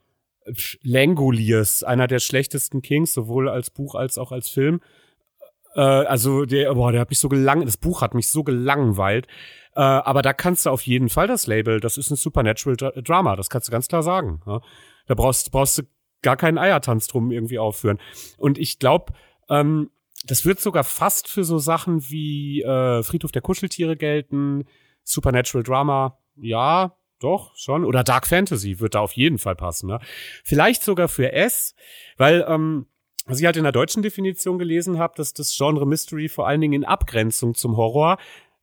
Langoliers, 0.82 1.85
einer 1.85 2.09
der 2.09 2.19
schlechtesten 2.19 2.82
Kings, 2.82 3.15
sowohl 3.15 3.48
als 3.48 3.70
Buch 3.70 3.94
als 3.94 4.19
auch 4.19 4.32
als 4.32 4.48
Film. 4.48 4.81
Äh, 5.77 5.81
also 5.81 6.44
der, 6.44 6.74
boah, 6.74 6.90
der 6.90 7.02
hat 7.02 7.11
mich 7.11 7.20
so 7.20 7.28
gelang, 7.28 7.65
das 7.65 7.77
Buch 7.77 8.02
hat 8.02 8.15
mich 8.15 8.28
so 8.28 8.43
gelangweilt. 8.43 9.28
Äh, 9.77 9.81
aber 9.81 10.23
da 10.23 10.32
kannst 10.32 10.66
du 10.66 10.70
auf 10.70 10.82
jeden 10.82 11.09
Fall 11.09 11.28
das 11.28 11.47
Label, 11.47 11.78
das 11.78 11.98
ist 11.98 12.11
ein 12.11 12.16
Supernatural 12.16 13.01
Drama, 13.01 13.36
das 13.36 13.48
kannst 13.48 13.69
du 13.69 13.73
ganz 13.73 13.86
klar 13.86 14.02
sagen. 14.02 14.43
Ja. 14.44 14.61
Da 15.07 15.15
brauchst, 15.15 15.52
brauchst 15.52 15.78
du 15.78 15.82
gar 16.23 16.37
keinen 16.37 16.59
Eiertanz 16.59 17.07
drum 17.07 17.31
irgendwie 17.31 17.59
aufführen. 17.59 17.99
Und 18.37 18.59
ich 18.59 18.79
glaube, 18.79 19.13
ähm, 19.49 19.91
das 20.27 20.45
wird 20.45 20.61
sogar 20.61 20.85
fast 20.85 21.29
für 21.29 21.45
so 21.45 21.59
Sachen 21.59 22.11
wie 22.11 22.63
äh, 22.63 23.03
Friedhof 23.03 23.33
der 23.33 23.43
Kuscheltiere 23.43 23.97
gelten, 23.97 24.65
Supernatural 25.03 25.63
Drama, 25.63 26.19
ja, 26.37 26.97
doch, 27.21 27.55
schon. 27.57 27.85
Oder 27.85 28.03
Dark 28.03 28.27
Fantasy 28.27 28.81
wird 28.81 28.95
da 28.95 29.01
auf 29.01 29.13
jeden 29.13 29.39
Fall 29.39 29.57
passen. 29.57 29.89
Ne? 29.89 30.01
Vielleicht 30.45 30.83
sogar 30.83 31.09
für 31.09 31.33
S, 31.33 31.75
weil 32.17 32.45
ähm, 32.49 32.87
was 33.27 33.39
ich 33.39 33.47
halt 33.47 33.57
in 33.57 33.63
der 33.63 33.73
deutschen 33.73 34.03
Definition 34.03 34.59
gelesen 34.59 34.99
habe, 34.99 35.15
dass 35.17 35.35
das 35.35 35.55
Genre 35.57 35.87
Mystery 35.87 36.29
vor 36.29 36.49
allen 36.49 36.61
Dingen 36.61 36.83
in 36.83 36.85
Abgrenzung 36.85 37.55
zum 37.55 37.77
Horror 37.77 38.19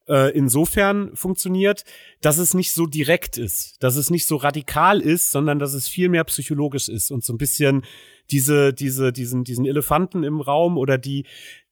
äh, 0.08 0.32
insofern 0.32 1.16
funktioniert, 1.16 1.84
dass 2.22 2.38
es 2.38 2.54
nicht 2.54 2.74
so 2.74 2.86
direkt 2.86 3.38
ist, 3.38 3.82
dass 3.84 3.96
es 3.96 4.10
nicht 4.10 4.26
so 4.26 4.38
radikal 4.38 5.02
ist, 5.02 5.32
sondern 5.32 5.60
dass 5.60 5.74
es 5.74 5.88
viel 5.88 6.10
mehr 6.10 6.24
psychologisch 6.24 6.90
ist 6.90 7.12
und 7.12 7.24
so 7.24 7.34
ein 7.34 7.38
bisschen 7.38 7.84
diese, 8.32 8.74
diese, 8.74 9.12
diesen, 9.12 9.44
diesen 9.44 9.66
Elefanten 9.66 10.24
im 10.24 10.42
Raum 10.42 10.78
oder 10.78 10.98
die, 10.98 11.26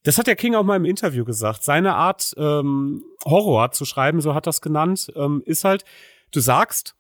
das 0.04 0.18
hat 0.18 0.28
der 0.28 0.36
King 0.36 0.56
auch 0.56 0.64
mal 0.64 0.76
im 0.76 0.86
Interview 0.86 1.26
gesagt. 1.26 1.64
Seine 1.64 1.96
Art, 1.96 2.34
ähm, 2.38 3.04
Horror 3.26 3.72
zu 3.72 3.86
schreiben, 3.86 4.22
so 4.22 4.34
hat 4.34 4.48
das 4.48 4.62
genannt, 4.62 5.12
ähm, 5.16 5.42
ist 5.46 5.64
halt, 5.64 5.84
du 6.32 6.40
sagst, 6.40 6.96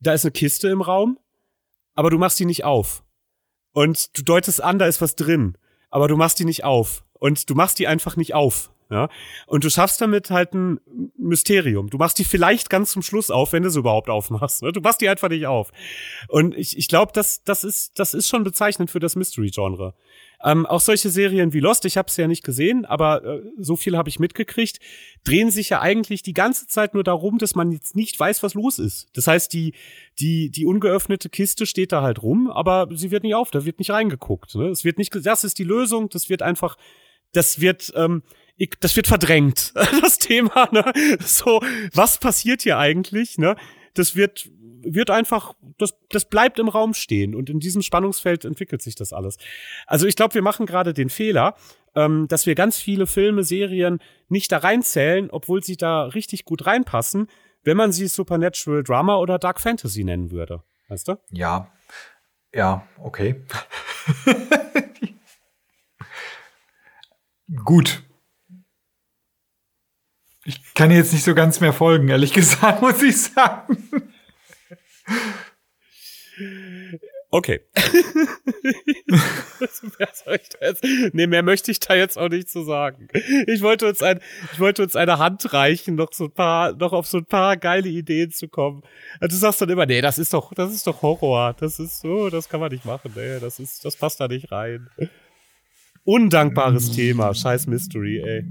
da 0.00 0.12
ist 0.12 0.24
eine 0.24 0.32
Kiste 0.32 0.68
im 0.68 0.82
Raum, 0.82 1.18
aber 1.94 2.10
du 2.10 2.18
machst 2.18 2.38
die 2.38 2.46
nicht 2.46 2.64
auf. 2.64 3.02
Und 3.72 4.16
du 4.18 4.22
deutest 4.22 4.62
an, 4.62 4.78
da 4.78 4.86
ist 4.86 5.00
was 5.00 5.16
drin, 5.16 5.56
aber 5.90 6.08
du 6.08 6.16
machst 6.16 6.38
die 6.38 6.44
nicht 6.44 6.64
auf. 6.64 7.04
Und 7.12 7.50
du 7.50 7.54
machst 7.54 7.78
die 7.78 7.86
einfach 7.86 8.16
nicht 8.16 8.34
auf. 8.34 8.72
Ja? 8.90 9.08
Und 9.46 9.64
du 9.64 9.70
schaffst 9.70 10.00
damit 10.00 10.30
halt 10.30 10.52
ein 10.54 10.80
Mysterium. 11.16 11.88
Du 11.90 11.98
machst 11.98 12.18
die 12.18 12.24
vielleicht 12.24 12.70
ganz 12.70 12.90
zum 12.92 13.02
Schluss 13.02 13.30
auf, 13.30 13.52
wenn 13.52 13.62
du 13.62 13.70
sie 13.70 13.78
überhaupt 13.78 14.10
aufmachst. 14.10 14.62
Ne? 14.62 14.72
Du 14.72 14.80
machst 14.80 15.00
die 15.00 15.08
einfach 15.08 15.28
nicht 15.28 15.46
auf. 15.46 15.70
Und 16.28 16.56
ich, 16.56 16.76
ich 16.76 16.88
glaube, 16.88 17.12
das, 17.14 17.44
das, 17.44 17.64
ist, 17.64 17.98
das 17.98 18.14
ist 18.14 18.28
schon 18.28 18.42
bezeichnend 18.42 18.90
für 18.90 19.00
das 19.00 19.16
Mystery-Genre. 19.16 19.94
Ähm, 20.42 20.64
auch 20.64 20.80
solche 20.80 21.10
Serien 21.10 21.52
wie 21.52 21.60
Lost, 21.60 21.84
ich 21.84 21.98
habe 21.98 22.08
es 22.08 22.16
ja 22.16 22.26
nicht 22.26 22.42
gesehen, 22.42 22.86
aber 22.86 23.22
äh, 23.24 23.42
so 23.58 23.76
viel 23.76 23.96
habe 23.96 24.08
ich 24.08 24.18
mitgekriegt, 24.18 24.78
drehen 25.22 25.50
sich 25.50 25.68
ja 25.68 25.82
eigentlich 25.82 26.22
die 26.22 26.32
ganze 26.32 26.66
Zeit 26.66 26.94
nur 26.94 27.04
darum, 27.04 27.36
dass 27.36 27.54
man 27.54 27.72
jetzt 27.72 27.94
nicht 27.94 28.18
weiß, 28.18 28.42
was 28.42 28.54
los 28.54 28.78
ist. 28.78 29.08
Das 29.12 29.26
heißt, 29.26 29.52
die, 29.52 29.74
die, 30.18 30.50
die 30.50 30.64
ungeöffnete 30.64 31.28
Kiste 31.28 31.66
steht 31.66 31.92
da 31.92 32.00
halt 32.00 32.22
rum, 32.22 32.50
aber 32.50 32.88
sie 32.90 33.10
wird 33.10 33.22
nicht 33.22 33.34
auf, 33.34 33.50
da 33.50 33.66
wird 33.66 33.78
nicht 33.78 33.90
reingeguckt. 33.90 34.54
Ne? 34.54 34.68
Es 34.68 34.82
wird 34.82 34.96
nicht, 34.96 35.14
das 35.14 35.44
ist 35.44 35.58
die 35.58 35.64
Lösung, 35.64 36.08
das 36.08 36.30
wird 36.30 36.40
einfach, 36.40 36.78
das 37.32 37.60
wird, 37.60 37.92
ähm, 37.94 38.22
ich, 38.60 38.72
das 38.78 38.94
wird 38.94 39.06
verdrängt, 39.06 39.72
das 40.02 40.18
Thema, 40.18 40.68
ne? 40.70 40.92
So, 41.20 41.62
was 41.94 42.18
passiert 42.18 42.60
hier 42.60 42.76
eigentlich, 42.76 43.38
ne? 43.38 43.56
Das 43.94 44.16
wird, 44.16 44.50
wird 44.82 45.08
einfach, 45.08 45.54
das, 45.78 45.94
das 46.10 46.26
bleibt 46.26 46.58
im 46.58 46.68
Raum 46.68 46.92
stehen 46.92 47.34
und 47.34 47.48
in 47.48 47.58
diesem 47.58 47.80
Spannungsfeld 47.80 48.44
entwickelt 48.44 48.82
sich 48.82 48.94
das 48.94 49.14
alles. 49.14 49.38
Also 49.86 50.06
ich 50.06 50.14
glaube, 50.14 50.34
wir 50.34 50.42
machen 50.42 50.66
gerade 50.66 50.92
den 50.92 51.08
Fehler, 51.08 51.56
ähm, 51.94 52.28
dass 52.28 52.44
wir 52.44 52.54
ganz 52.54 52.76
viele 52.76 53.06
Filme, 53.06 53.44
Serien 53.44 53.98
nicht 54.28 54.52
da 54.52 54.58
reinzählen, 54.58 55.30
obwohl 55.30 55.64
sie 55.64 55.78
da 55.78 56.04
richtig 56.04 56.44
gut 56.44 56.66
reinpassen, 56.66 57.28
wenn 57.64 57.78
man 57.78 57.92
sie 57.92 58.08
Supernatural 58.08 58.82
Drama 58.82 59.16
oder 59.16 59.38
Dark 59.38 59.58
Fantasy 59.58 60.04
nennen 60.04 60.30
würde. 60.30 60.62
Weißt 60.88 61.08
du? 61.08 61.16
Ja. 61.30 61.72
Ja, 62.52 62.86
okay. 62.98 63.42
Gut. 67.64 68.02
Ich 70.50 70.74
kann 70.74 70.90
jetzt 70.90 71.12
nicht 71.12 71.24
so 71.24 71.34
ganz 71.34 71.60
mehr 71.60 71.72
folgen, 71.72 72.08
ehrlich 72.08 72.32
gesagt, 72.32 72.82
muss 72.82 73.00
ich 73.02 73.16
sagen. 73.16 74.10
Okay. 77.30 77.60
nee, 81.12 81.26
mehr 81.28 81.44
möchte 81.44 81.70
ich 81.70 81.78
da 81.78 81.94
jetzt 81.94 82.18
auch 82.18 82.28
nicht 82.28 82.50
zu 82.50 82.64
sagen. 82.64 83.06
Ich 83.46 83.62
wollte 83.62 83.86
uns 83.86 84.02
ein, 84.02 84.18
ich 84.52 84.58
wollte 84.58 84.82
uns 84.82 84.96
eine 84.96 85.18
Hand 85.18 85.52
reichen, 85.52 85.94
noch 85.94 86.12
so 86.12 86.24
ein 86.24 86.32
paar, 86.32 86.72
noch 86.72 86.92
auf 86.92 87.06
so 87.06 87.18
ein 87.18 87.26
paar 87.26 87.56
geile 87.56 87.88
Ideen 87.88 88.32
zu 88.32 88.48
kommen. 88.48 88.82
Also 89.20 89.36
du 89.36 89.40
sagst 89.40 89.60
dann 89.60 89.70
immer, 89.70 89.86
nee, 89.86 90.00
das 90.00 90.18
ist 90.18 90.34
doch, 90.34 90.52
das 90.54 90.74
ist 90.74 90.88
doch 90.88 91.02
Horror. 91.02 91.54
Das 91.60 91.78
ist 91.78 92.00
so, 92.00 92.30
das 92.30 92.48
kann 92.48 92.58
man 92.58 92.72
nicht 92.72 92.84
machen, 92.84 93.12
nee, 93.14 93.38
das 93.38 93.60
ist, 93.60 93.84
das 93.84 93.94
passt 93.94 94.18
da 94.18 94.26
nicht 94.26 94.50
rein. 94.50 94.90
Undankbares 96.04 96.92
Thema, 96.92 97.34
scheiß 97.34 97.66
Mystery, 97.66 98.18
ey. 98.18 98.44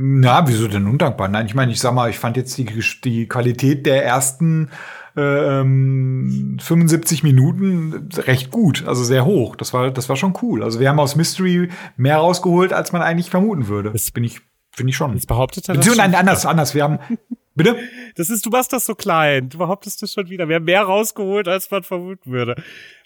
Na, 0.00 0.46
wieso 0.46 0.68
denn 0.68 0.86
undankbar? 0.86 1.28
Nein, 1.28 1.46
ich 1.46 1.54
meine, 1.54 1.72
ich 1.72 1.80
sag 1.80 1.92
mal, 1.92 2.08
ich 2.08 2.18
fand 2.18 2.36
jetzt 2.36 2.56
die, 2.56 2.66
die 3.04 3.26
Qualität 3.26 3.84
der 3.84 4.04
ersten 4.04 4.70
ähm, 5.16 6.56
75 6.60 7.24
Minuten 7.24 8.08
recht 8.16 8.50
gut, 8.50 8.86
also 8.86 9.02
sehr 9.02 9.24
hoch. 9.24 9.56
Das 9.56 9.72
war, 9.74 9.90
das 9.90 10.08
war 10.08 10.16
schon 10.16 10.34
cool. 10.42 10.62
Also 10.62 10.78
wir 10.78 10.88
haben 10.88 11.00
aus 11.00 11.16
Mystery 11.16 11.68
mehr 11.96 12.18
rausgeholt, 12.18 12.72
als 12.72 12.92
man 12.92 13.02
eigentlich 13.02 13.30
vermuten 13.30 13.66
würde. 13.66 13.90
Das 13.90 14.10
bin 14.12 14.22
ich, 14.22 14.40
finde 14.70 14.90
ich 14.90 14.96
schon. 14.96 15.14
Jetzt 15.14 15.26
behauptet 15.26 15.68
er 15.68 15.74
das 15.74 15.84
Beziehungsweise 15.84 16.16
anders, 16.16 16.46
anders. 16.46 16.74
Wir 16.74 16.84
haben, 16.84 16.98
bitte? 17.58 17.76
Das 18.16 18.30
ist, 18.30 18.46
du 18.46 18.50
machst 18.50 18.72
das 18.72 18.86
so 18.86 18.94
klein. 18.94 19.50
Du 19.50 19.58
behauptest 19.58 20.02
das 20.02 20.14
schon 20.14 20.30
wieder. 20.30 20.48
Wir 20.48 20.56
haben 20.56 20.64
mehr 20.64 20.82
rausgeholt, 20.82 21.46
als 21.46 21.70
man 21.70 21.82
vermuten 21.82 22.32
würde. 22.32 22.56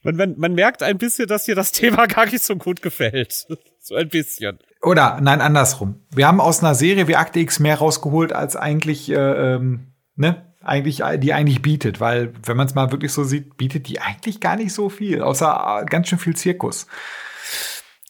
Man, 0.05 0.15
man, 0.15 0.35
man 0.39 0.55
merkt 0.55 0.85
ein 0.85 0.99
bisschen, 0.99 1.27
dass 1.27 1.45
dir 1.45 1.57
das 1.57 1.73
Thema 1.73 2.07
gar 2.07 2.27
nicht 2.27 2.45
so 2.45 2.55
gut 2.55 2.83
gefällt. 2.83 3.47
so 3.81 3.97
ein 3.97 4.09
bisschen. 4.09 4.61
Oder, 4.81 5.21
nein, 5.21 5.41
andersrum. 5.41 6.01
Wir 6.15 6.29
haben 6.29 6.41
aus 6.41 6.63
einer 6.63 6.77
Serie 6.77 7.09
wie 7.09 7.17
Akte 7.17 7.41
X 7.41 7.59
mehr 7.59 7.79
rausgeholt, 7.79 8.33
als 8.33 8.55
eigentlich, 8.55 9.11
äh, 9.11 9.15
ähm, 9.15 9.89
ne? 10.15 10.47
eigentlich, 10.65 11.03
die 11.19 11.33
eigentlich 11.33 11.61
bietet, 11.61 12.01
weil, 12.01 12.33
wenn 12.45 12.57
man 12.57 12.67
es 12.67 12.75
mal 12.75 12.93
wirklich 12.93 13.13
so 13.13 13.25
sieht, 13.25 13.57
bietet 13.57 13.89
die 13.89 14.01
eigentlich 14.01 14.41
gar 14.41 14.55
nicht 14.55 14.73
so 14.73 14.89
viel, 14.89 15.21
außer 15.21 15.83
äh, 15.83 15.85
ganz 15.87 16.09
schön 16.09 16.21
viel 16.21 16.37
Zirkus. 16.37 16.87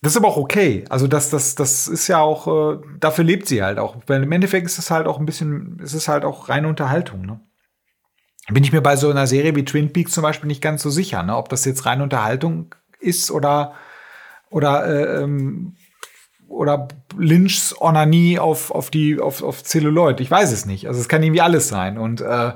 Das 0.03 0.13
ist 0.13 0.17
aber 0.17 0.29
auch 0.29 0.37
okay. 0.37 0.85
Also 0.89 1.07
das, 1.07 1.31
das, 1.31 1.55
das 1.55 1.87
ist 1.87 2.09
ja 2.09 2.21
auch, 2.21 2.75
äh, 2.75 2.79
dafür 2.99 3.25
lebt 3.25 3.47
sie 3.47 3.63
halt 3.63 3.79
auch. 3.79 3.97
Weil 4.09 4.25
im 4.25 4.33
Endeffekt 4.33 4.67
ist 4.67 4.79
es 4.79 4.91
halt 4.91 5.07
auch 5.07 5.19
ein 5.19 5.27
bisschen, 5.27 5.81
es 5.83 5.95
ist 5.95 6.09
halt 6.09 6.25
auch 6.25 6.49
reine 6.49 6.69
Unterhaltung, 6.69 7.25
ne? 7.25 7.41
Bin 8.51 8.65
ich 8.65 8.73
mir 8.73 8.81
bei 8.81 8.97
so 8.97 9.09
einer 9.09 9.29
Serie 9.29 9.55
wie 9.55 9.65
Twin 9.65 9.93
Peaks 9.93 10.11
zum 10.11 10.25
Beispiel 10.25 10.49
nicht 10.49 10.61
ganz 10.61 10.83
so 10.83 10.91
sicher, 10.91 11.23
ne? 11.23 11.37
ob 11.37 11.49
das 11.49 11.65
jetzt 11.65 11.87
reine 11.87 12.03
Unterhaltung 12.03 12.75
ist 12.99 13.31
oder, 13.31 13.75
oder 14.51 14.85
äh, 14.85 15.23
ähm, 15.23 15.77
oder 16.49 16.89
Lynchs 17.17 17.75
Onanie 17.81 18.39
auf, 18.39 18.73
auf 18.73 18.91
die, 18.91 19.21
auf, 19.21 19.43
auf 19.43 19.63
Celluloid. 19.63 20.21
Ich 20.21 20.31
weiß 20.31 20.53
es 20.53 20.67
nicht. 20.67 20.87
Also 20.87 21.01
es 21.01 21.09
kann 21.09 21.23
irgendwie 21.23 21.41
alles 21.41 21.69
sein. 21.69 21.97
Und 21.97 22.21
äh, 22.21 22.53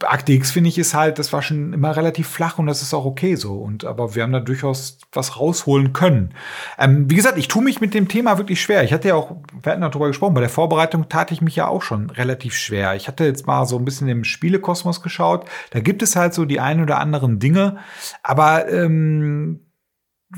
Akte 0.00 0.32
X, 0.32 0.50
finde 0.50 0.68
ich, 0.68 0.78
ist 0.78 0.94
halt, 0.94 1.18
das 1.18 1.32
war 1.32 1.42
schon 1.42 1.72
immer 1.72 1.96
relativ 1.96 2.28
flach 2.28 2.58
und 2.58 2.66
das 2.66 2.82
ist 2.82 2.94
auch 2.94 3.04
okay 3.04 3.36
so. 3.36 3.54
Und 3.54 3.84
aber 3.84 4.14
wir 4.14 4.22
haben 4.22 4.32
da 4.32 4.40
durchaus 4.40 4.98
was 5.12 5.38
rausholen 5.38 5.92
können. 5.92 6.34
Ähm, 6.78 7.10
wie 7.10 7.14
gesagt, 7.14 7.38
ich 7.38 7.48
tue 7.48 7.62
mich 7.62 7.80
mit 7.80 7.94
dem 7.94 8.08
Thema 8.08 8.38
wirklich 8.38 8.60
schwer. 8.60 8.84
Ich 8.84 8.92
hatte 8.92 9.08
ja 9.08 9.14
auch, 9.14 9.36
wir 9.62 9.72
hatten 9.72 9.82
darüber 9.82 10.08
gesprochen, 10.08 10.34
bei 10.34 10.40
der 10.40 10.50
Vorbereitung 10.50 11.08
tat 11.08 11.30
ich 11.32 11.40
mich 11.40 11.56
ja 11.56 11.68
auch 11.68 11.82
schon 11.82 12.10
relativ 12.10 12.54
schwer. 12.54 12.94
Ich 12.94 13.08
hatte 13.08 13.24
jetzt 13.24 13.46
mal 13.46 13.66
so 13.66 13.78
ein 13.78 13.84
bisschen 13.84 14.08
im 14.08 14.24
Spielekosmos 14.24 15.02
geschaut. 15.02 15.46
Da 15.70 15.80
gibt 15.80 16.02
es 16.02 16.16
halt 16.16 16.34
so 16.34 16.44
die 16.44 16.60
ein 16.60 16.80
oder 16.80 16.98
anderen 16.98 17.38
Dinge. 17.38 17.78
Aber 18.22 18.68
ähm, 18.68 19.60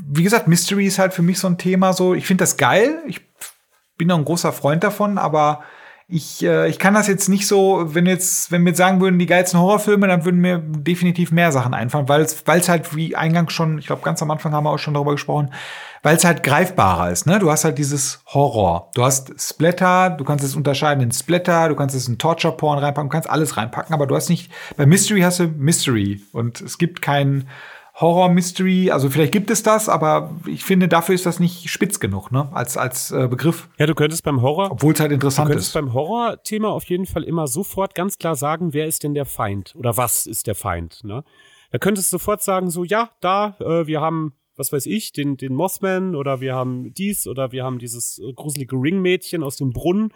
wie 0.05 0.23
gesagt, 0.23 0.47
Mystery 0.47 0.85
ist 0.85 0.99
halt 0.99 1.13
für 1.13 1.23
mich 1.23 1.39
so 1.39 1.47
ein 1.47 1.57
Thema 1.57 1.93
so. 1.93 2.13
Ich 2.13 2.27
finde 2.27 2.43
das 2.43 2.57
geil. 2.57 3.01
Ich 3.07 3.21
bin 3.97 4.11
auch 4.11 4.17
ein 4.17 4.25
großer 4.25 4.51
Freund 4.51 4.83
davon, 4.83 5.17
aber 5.17 5.63
ich, 6.09 6.41
äh, 6.41 6.69
ich 6.69 6.79
kann 6.79 6.93
das 6.93 7.07
jetzt 7.07 7.27
nicht 7.27 7.47
so, 7.47 7.93
wenn 7.93 8.05
jetzt, 8.05 8.49
wenn 8.49 8.63
wir 8.63 8.69
jetzt 8.69 8.77
sagen 8.77 9.01
würden, 9.01 9.19
die 9.19 9.25
geilsten 9.25 9.59
Horrorfilme, 9.59 10.07
dann 10.07 10.23
würden 10.23 10.39
mir 10.39 10.59
definitiv 10.59 11.31
mehr 11.31 11.51
Sachen 11.51 11.73
einfallen, 11.73 12.07
weil 12.07 12.21
es, 12.21 12.47
weil 12.47 12.61
es 12.61 12.69
halt 12.69 12.95
wie 12.95 13.17
eingangs 13.17 13.51
schon, 13.51 13.77
ich 13.77 13.87
glaube, 13.87 14.03
ganz 14.03 14.21
am 14.21 14.31
Anfang 14.31 14.53
haben 14.53 14.63
wir 14.63 14.71
auch 14.71 14.79
schon 14.79 14.93
darüber 14.93 15.11
gesprochen, 15.11 15.51
weil 16.03 16.15
es 16.15 16.23
halt 16.23 16.43
greifbarer 16.43 17.11
ist, 17.11 17.25
ne? 17.25 17.39
Du 17.39 17.51
hast 17.51 17.65
halt 17.65 17.77
dieses 17.77 18.21
Horror. 18.27 18.89
Du 18.93 19.03
hast 19.03 19.33
Splatter, 19.37 20.11
du 20.11 20.23
kannst 20.23 20.45
es 20.45 20.55
unterscheiden 20.55 21.03
in 21.03 21.11
Splatter, 21.11 21.67
du 21.67 21.75
kannst 21.75 21.93
es 21.93 22.07
in 22.07 22.17
Torture 22.17 22.55
Porn 22.55 22.79
reinpacken, 22.79 23.09
du 23.09 23.13
kannst 23.13 23.29
alles 23.29 23.57
reinpacken, 23.57 23.93
aber 23.93 24.07
du 24.07 24.15
hast 24.15 24.29
nicht, 24.29 24.49
bei 24.77 24.85
Mystery 24.85 25.21
hast 25.21 25.39
du 25.39 25.47
Mystery 25.47 26.21
und 26.31 26.61
es 26.61 26.77
gibt 26.77 27.01
keinen 27.01 27.49
Horror-Mystery, 27.99 28.91
also 28.91 29.09
vielleicht 29.09 29.31
gibt 29.31 29.49
es 29.49 29.63
das, 29.63 29.89
aber 29.89 30.35
ich 30.45 30.63
finde, 30.63 30.87
dafür 30.87 31.15
ist 31.15 31.25
das 31.25 31.39
nicht 31.39 31.69
spitz 31.69 31.99
genug, 31.99 32.31
ne, 32.31 32.47
als, 32.53 32.77
als 32.77 33.11
äh, 33.11 33.27
Begriff. 33.27 33.69
Ja, 33.79 33.87
du 33.87 33.95
könntest 33.95 34.23
beim 34.23 34.41
Horror. 34.41 34.71
Obwohl 34.71 34.93
es 34.93 34.99
halt 34.99 35.11
interessant 35.11 35.47
du 35.47 35.53
könntest 35.53 35.69
ist. 35.69 35.73
beim 35.73 35.93
Horror-Thema 35.93 36.69
auf 36.69 36.83
jeden 36.85 37.07
Fall 37.07 37.23
immer 37.23 37.47
sofort 37.47 37.95
ganz 37.95 38.19
klar 38.19 38.35
sagen, 38.35 38.73
wer 38.73 38.85
ist 38.85 39.03
denn 39.03 39.15
der 39.15 39.25
Feind 39.25 39.75
oder 39.75 39.97
was 39.97 40.27
ist 40.27 40.45
der 40.45 40.55
Feind, 40.55 41.03
ne? 41.03 41.23
Da 41.71 41.79
könntest 41.79 42.13
du 42.13 42.17
sofort 42.17 42.41
sagen, 42.41 42.69
so, 42.69 42.85
ja, 42.85 43.09
da, 43.19 43.57
äh, 43.59 43.87
wir 43.87 43.99
haben 43.99 44.33
was 44.57 44.73
weiß 44.73 44.87
ich, 44.87 45.13
den, 45.13 45.37
den 45.37 45.53
Mossman 45.53 46.15
oder 46.15 46.41
wir 46.41 46.55
haben 46.55 46.91
dies 46.93 47.27
oder 47.27 47.51
wir 47.51 47.63
haben 47.63 47.79
dieses 47.79 48.19
äh, 48.19 48.33
gruselige 48.33 48.75
Ringmädchen 48.75 49.43
aus 49.43 49.57
dem 49.57 49.71
Brunnen 49.71 50.11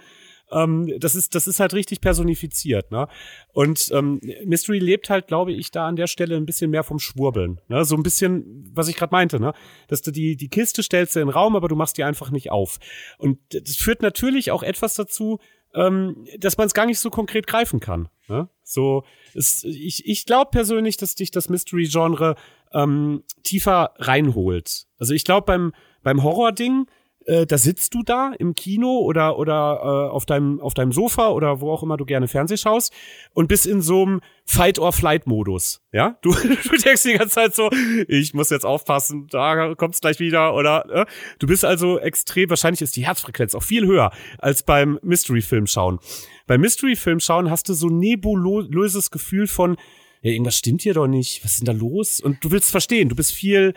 ähm, 0.52 0.94
das 1.00 1.16
ist, 1.16 1.36
das 1.36 1.48
ist 1.48 1.60
halt 1.60 1.74
richtig 1.74 2.02
personifiziert, 2.02 2.92
ne? 2.92 3.08
Und 3.54 3.90
ähm, 3.94 4.20
Mystery 4.46 4.80
lebt 4.80 5.10
halt, 5.10 5.28
glaube 5.28 5.54
ich, 5.54 5.72
da 5.72 5.88
an 5.88 5.96
der 5.96 6.08
Stelle 6.08 6.36
ein 6.38 6.46
bisschen 6.46 6.72
mehr 6.72 6.84
vom 6.84 7.00
Schwurbeln, 7.00 7.60
ne? 7.68 7.86
So 7.86 7.96
ein 7.96 8.04
bisschen, 8.04 8.70
was 8.74 8.88
ich 8.88 8.96
gerade 8.96 9.12
meinte, 9.12 9.40
ne? 9.40 9.54
Dass 9.88 10.02
du 10.02 10.12
die, 10.12 10.36
die 10.36 10.50
Kiste 10.50 10.84
stellst 10.84 11.16
in 11.16 11.22
den 11.22 11.30
Raum, 11.30 11.56
aber 11.56 11.68
du 11.68 11.76
machst 11.76 11.98
die 11.98 12.04
einfach 12.04 12.32
nicht 12.32 12.52
auf. 12.52 12.80
Und 13.18 13.40
das 13.50 13.76
führt 13.78 14.02
natürlich 14.02 14.52
auch 14.52 14.64
etwas 14.64 14.96
dazu, 14.96 15.40
ähm, 15.74 16.28
dass 16.38 16.58
man 16.58 16.68
es 16.68 16.74
gar 16.74 16.86
nicht 16.86 17.00
so 17.00 17.10
konkret 17.10 17.48
greifen 17.48 17.80
kann. 17.80 18.10
Ne? 18.28 18.50
So, 18.64 19.04
es, 19.34 19.64
ich, 19.64 20.06
ich 20.06 20.26
glaube 20.26 20.52
persönlich, 20.52 20.98
dass 20.98 21.16
dich 21.16 21.32
das 21.32 21.50
Mystery-Genre 21.50 22.36
ähm, 22.74 23.24
tiefer 23.44 23.94
reinholt. 23.98 24.88
Also 24.98 25.14
ich 25.14 25.24
glaube 25.24 25.46
beim 25.46 25.74
beim 26.04 26.24
Horror-Ding 26.24 26.88
äh, 27.26 27.46
da 27.46 27.58
sitzt 27.58 27.94
du 27.94 28.04
da 28.04 28.34
im 28.38 28.56
Kino 28.56 29.00
oder 29.00 29.38
oder 29.38 29.80
äh, 29.82 30.12
auf 30.12 30.26
deinem 30.26 30.60
auf 30.60 30.74
deinem 30.74 30.92
Sofa 30.92 31.30
oder 31.30 31.62
wo 31.62 31.72
auch 31.72 31.84
immer 31.84 31.98
du 31.98 32.06
gerne 32.06 32.28
Fernseh 32.28 32.58
schaust 32.58 32.94
und 33.34 33.48
bist 33.48 33.66
in 33.66 33.82
so 33.82 34.04
einem 34.04 34.22
Fight 34.46 34.80
or 34.80 34.92
Flight 34.92 35.28
Modus, 35.28 35.82
ja? 35.92 36.18
Du, 36.22 36.32
du 36.34 36.78
denkst 36.78 37.04
die 37.04 37.14
ganze 37.14 37.36
Zeit 37.36 37.56
so, 37.56 37.70
ich 38.08 38.34
muss 38.34 38.50
jetzt 38.50 38.66
aufpassen, 38.66 39.28
da 39.30 39.76
kommt's 39.76 40.02
gleich 40.02 40.20
wieder 40.20 40.56
oder 40.56 40.86
äh? 40.90 41.06
du 41.40 41.48
bist 41.48 41.64
also 41.64 42.00
extrem 42.00 42.50
wahrscheinlich 42.50 42.82
ist 42.82 42.96
die 42.96 43.06
Herzfrequenz 43.06 43.56
auch 43.56 43.64
viel 43.64 43.86
höher 43.86 44.12
als 44.40 44.64
beim 44.64 45.00
Mystery 45.04 45.42
Film 45.42 45.68
schauen. 45.68 46.00
Beim 46.48 46.62
Mystery 46.62 46.96
Film 46.96 47.20
schauen 47.20 47.50
hast 47.50 47.70
du 47.70 47.74
so 47.74 47.90
nebulöses 47.90 49.12
Gefühl 49.12 49.48
von 49.48 49.78
ja, 50.22 50.32
irgendwas 50.32 50.58
stimmt 50.58 50.84
hier 50.84 50.94
doch 50.94 51.08
nicht, 51.08 51.44
was 51.44 51.54
ist 51.54 51.60
denn 51.62 51.66
da 51.66 51.72
los? 51.72 52.20
Und 52.20 52.44
du 52.44 52.52
willst 52.52 52.70
verstehen, 52.70 53.10
du 53.10 53.16
bist 53.16 53.32
viel 53.32 53.74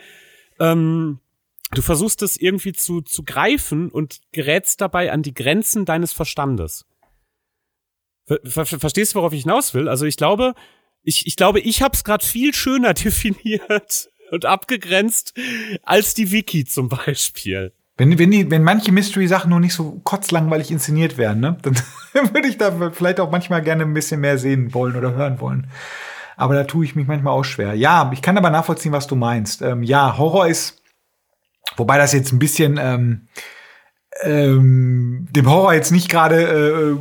ähm, 0.59 1.19
du 1.77 1.81
versuchst 1.81 2.21
es 2.21 2.37
irgendwie 2.37 2.73
zu, 2.73 3.01
zu 3.01 3.23
greifen 3.23 3.89
und 3.89 4.19
gerätst 4.31 4.81
dabei 4.81 5.11
an 5.11 5.21
die 5.21 5.33
Grenzen 5.33 5.85
deines 5.85 6.13
Verstandes. 6.13 6.85
Ver, 8.27 8.65
ver, 8.65 8.79
verstehst 8.79 9.13
du, 9.13 9.19
worauf 9.19 9.33
ich 9.33 9.43
hinaus 9.43 9.73
will? 9.73 9.87
Also 9.87 10.05
ich 10.05 10.17
glaube, 10.17 10.55
ich, 11.03 11.27
ich 11.27 11.35
glaube, 11.35 11.59
ich 11.59 11.81
habe 11.81 11.93
es 11.93 12.03
gerade 12.03 12.25
viel 12.25 12.53
schöner 12.53 12.93
definiert 12.95 14.09
und 14.31 14.45
abgegrenzt 14.45 15.33
als 15.83 16.13
die 16.13 16.31
Wiki 16.31 16.65
zum 16.65 16.89
Beispiel. 16.89 17.73
Wenn, 17.97 18.19
wenn, 18.19 18.31
die, 18.31 18.51
wenn 18.51 18.63
manche 18.63 18.91
Mystery-Sachen 18.91 19.49
nur 19.49 19.61
nicht 19.61 19.73
so 19.73 20.01
kotzlangweilig 20.03 20.69
inszeniert 20.69 21.17
werden, 21.17 21.39
ne, 21.39 21.57
dann 21.61 21.75
würde 22.33 22.47
ich 22.47 22.57
da 22.57 22.91
vielleicht 22.91 23.19
auch 23.19 23.31
manchmal 23.31 23.61
gerne 23.61 23.83
ein 23.83 23.93
bisschen 23.93 24.19
mehr 24.19 24.37
sehen 24.37 24.73
wollen 24.73 24.97
oder 24.97 25.13
hören 25.13 25.39
wollen. 25.39 25.67
Aber 26.35 26.55
da 26.55 26.65
tue 26.65 26.83
ich 26.83 26.95
mich 26.95 27.07
manchmal 27.07 27.33
auch 27.33 27.45
schwer. 27.45 27.73
Ja, 27.75 28.11
ich 28.13 28.21
kann 28.21 28.37
aber 28.37 28.49
nachvollziehen, 28.49 28.91
was 28.91 29.07
du 29.07 29.15
meinst. 29.15 29.61
Ähm, 29.61 29.83
ja, 29.83 30.17
Horror 30.17 30.47
ist 30.47 30.81
Wobei 31.77 31.97
das 31.97 32.13
jetzt 32.13 32.31
ein 32.31 32.39
bisschen 32.39 32.79
ähm, 32.81 33.27
ähm, 34.23 35.27
dem 35.31 35.49
Horror 35.49 35.73
jetzt 35.73 35.91
nicht 35.91 36.09
gerade 36.09 36.41
äh, 36.41 36.97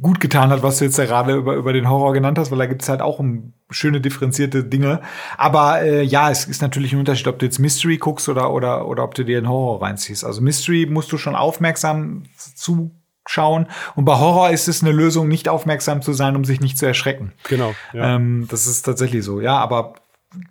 gut 0.00 0.20
getan 0.20 0.50
hat, 0.50 0.62
was 0.62 0.78
du 0.78 0.84
jetzt 0.84 0.98
ja 0.98 1.04
gerade 1.04 1.34
über, 1.34 1.54
über 1.54 1.72
den 1.72 1.88
Horror 1.88 2.12
genannt 2.12 2.38
hast, 2.38 2.50
weil 2.50 2.58
da 2.58 2.66
gibt 2.66 2.82
es 2.82 2.88
halt 2.88 3.02
auch 3.02 3.18
um, 3.18 3.52
schöne 3.70 4.00
differenzierte 4.00 4.64
Dinge. 4.64 5.00
Aber 5.36 5.82
äh, 5.82 6.02
ja, 6.02 6.30
es 6.30 6.46
ist 6.46 6.62
natürlich 6.62 6.92
ein 6.92 6.98
Unterschied, 6.98 7.28
ob 7.28 7.38
du 7.38 7.46
jetzt 7.46 7.58
Mystery 7.58 7.98
guckst 7.98 8.28
oder, 8.28 8.52
oder, 8.52 8.88
oder 8.88 9.04
ob 9.04 9.14
du 9.14 9.24
dir 9.24 9.40
den 9.40 9.48
Horror 9.48 9.82
reinziehst. 9.82 10.24
Also 10.24 10.40
Mystery 10.40 10.86
musst 10.86 11.12
du 11.12 11.18
schon 11.18 11.36
aufmerksam 11.36 12.24
zuschauen. 12.36 13.66
Und 13.94 14.04
bei 14.04 14.18
Horror 14.18 14.50
ist 14.50 14.68
es 14.68 14.82
eine 14.82 14.92
Lösung, 14.92 15.28
nicht 15.28 15.48
aufmerksam 15.48 16.02
zu 16.02 16.12
sein, 16.12 16.36
um 16.36 16.44
sich 16.44 16.60
nicht 16.60 16.78
zu 16.78 16.86
erschrecken. 16.86 17.32
Genau. 17.48 17.74
Ja. 17.92 18.16
Ähm, 18.16 18.46
das 18.50 18.66
ist 18.66 18.82
tatsächlich 18.82 19.24
so. 19.24 19.40
Ja, 19.40 19.58
aber 19.58 19.94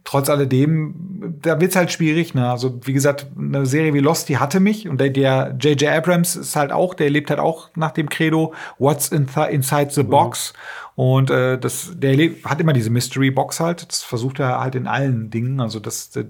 trotz 0.03 0.29
alledem, 0.29 1.37
da 1.41 1.59
wird's 1.61 1.75
halt 1.75 1.91
schwierig. 1.91 2.33
Ne? 2.33 2.49
Also 2.49 2.79
wie 2.85 2.93
gesagt, 2.93 3.27
eine 3.37 3.65
Serie 3.65 3.93
wie 3.93 3.99
Lost, 3.99 4.29
die 4.29 4.37
hatte 4.37 4.59
mich 4.59 4.87
und 4.89 4.99
der 4.99 5.07
J.J. 5.59 5.83
Abrams 5.89 6.35
ist 6.35 6.55
halt 6.55 6.71
auch, 6.71 6.93
der 6.93 7.09
lebt 7.09 7.29
halt 7.29 7.39
auch 7.39 7.69
nach 7.75 7.91
dem 7.91 8.09
Credo 8.09 8.53
What's 8.77 9.09
in 9.09 9.27
inside 9.49 9.91
the 9.91 10.03
box. 10.03 10.53
Mhm. 10.53 11.03
Und 11.03 11.29
äh, 11.31 11.57
das, 11.57 11.91
der 11.95 12.17
hat 12.43 12.59
immer 12.59 12.73
diese 12.73 12.89
Mystery 12.89 13.31
Box 13.31 13.61
halt. 13.61 13.87
Das 13.87 14.03
versucht 14.03 14.39
er 14.39 14.59
halt 14.59 14.75
in 14.75 14.85
allen 14.85 15.29
Dingen. 15.29 15.61
Also 15.61 15.79
das, 15.79 16.09
das 16.09 16.25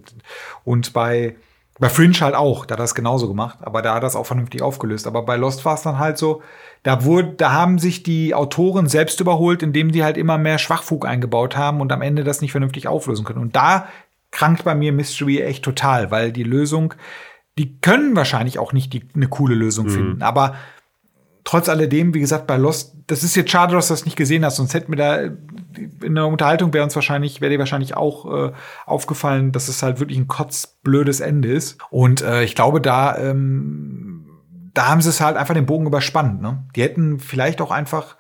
und 0.64 0.94
bei 0.94 1.36
bei 1.80 1.88
Fringe 1.88 2.20
halt 2.20 2.36
auch, 2.36 2.66
da 2.66 2.74
hat 2.74 2.80
er 2.80 2.84
das 2.84 2.94
genauso 2.94 3.30
gemacht, 3.30 3.60
aber 3.62 3.82
da 3.82 3.92
hat 3.92 4.00
er 4.00 4.02
das 4.02 4.18
auch 4.18 4.26
vernünftig 4.26 4.62
aufgelöst. 4.62 5.08
Aber 5.08 5.24
bei 5.24 5.38
Lost 5.38 5.64
war 5.64 5.76
es 5.76 5.82
dann 5.82 5.98
halt 5.98 6.18
so, 6.18 6.44
da 6.84 7.04
wurde, 7.04 7.34
da 7.38 7.52
haben 7.52 7.80
sich 7.80 8.04
die 8.04 8.34
Autoren 8.34 8.88
selbst 8.88 9.20
überholt, 9.20 9.64
indem 9.64 9.92
die 9.92 10.04
halt 10.04 10.18
immer 10.18 10.38
mehr 10.38 10.58
Schwachfug 10.58 11.06
eingebaut 11.06 11.58
haben 11.58 11.82
und 11.82 11.92
am 11.92 12.02
Ende 12.02 12.24
das 12.24 12.42
nicht 12.42 12.52
vernünftig 12.52 12.88
auflösen 12.88 13.26
können. 13.26 13.42
Und 13.42 13.56
da 13.56 13.88
krankt 14.32 14.64
bei 14.64 14.76
mir 14.76 14.94
Mystery 14.94 15.42
echt 15.42 15.64
total, 15.64 16.12
weil 16.12 16.32
die 16.32 16.44
Lösung, 16.44 16.94
die 17.58 17.80
können 17.80 18.16
wahrscheinlich 18.16 18.60
auch 18.60 18.74
nicht 18.74 18.94
die, 18.94 19.08
eine 19.14 19.28
coole 19.28 19.56
Lösung 19.56 19.88
mhm. 19.88 19.92
finden, 19.92 20.22
aber 20.22 20.56
trotz 21.44 21.68
alledem, 21.68 22.14
wie 22.14 22.20
gesagt, 22.20 22.46
bei 22.46 22.58
Lost, 22.58 22.96
das 23.08 23.24
ist 23.24 23.36
jetzt 23.36 23.50
schade, 23.50 23.74
dass 23.74 23.88
du 23.88 23.94
das 23.94 24.06
nicht 24.06 24.16
gesehen 24.16 24.46
hast, 24.46 24.58
sonst 24.58 24.74
hätten 24.74 24.92
wir 24.92 24.98
da 24.98 25.20
in 26.04 26.16
der 26.16 26.28
Unterhaltung 26.28 26.74
wäre 26.74 26.84
uns 26.84 26.96
wahrscheinlich, 26.96 27.42
wäre 27.42 27.52
dir 27.52 27.60
wahrscheinlich 27.60 27.96
auch 27.96 28.50
äh, 28.50 28.52
aufgefallen, 28.86 29.52
dass 29.52 29.68
es 29.68 29.84
halt 29.84 30.00
wirklich 30.00 30.18
ein 30.18 30.28
kotzblödes 30.28 31.20
Ende 31.20 31.52
ist. 31.52 31.78
Und 31.90 32.22
äh, 32.22 32.44
ich 32.44 32.56
glaube, 32.56 32.82
da, 32.82 33.18
ähm, 33.18 34.09
da 34.80 34.88
haben 34.88 35.02
sie 35.02 35.10
es 35.10 35.20
halt 35.20 35.36
einfach 35.36 35.54
den 35.54 35.66
Bogen 35.66 35.88
überspannt. 35.88 36.42
Ne? 36.42 36.64
Die 36.74 36.82
hätten 36.82 37.20
vielleicht 37.20 37.60
auch 37.60 37.70
einfach, 37.70 38.16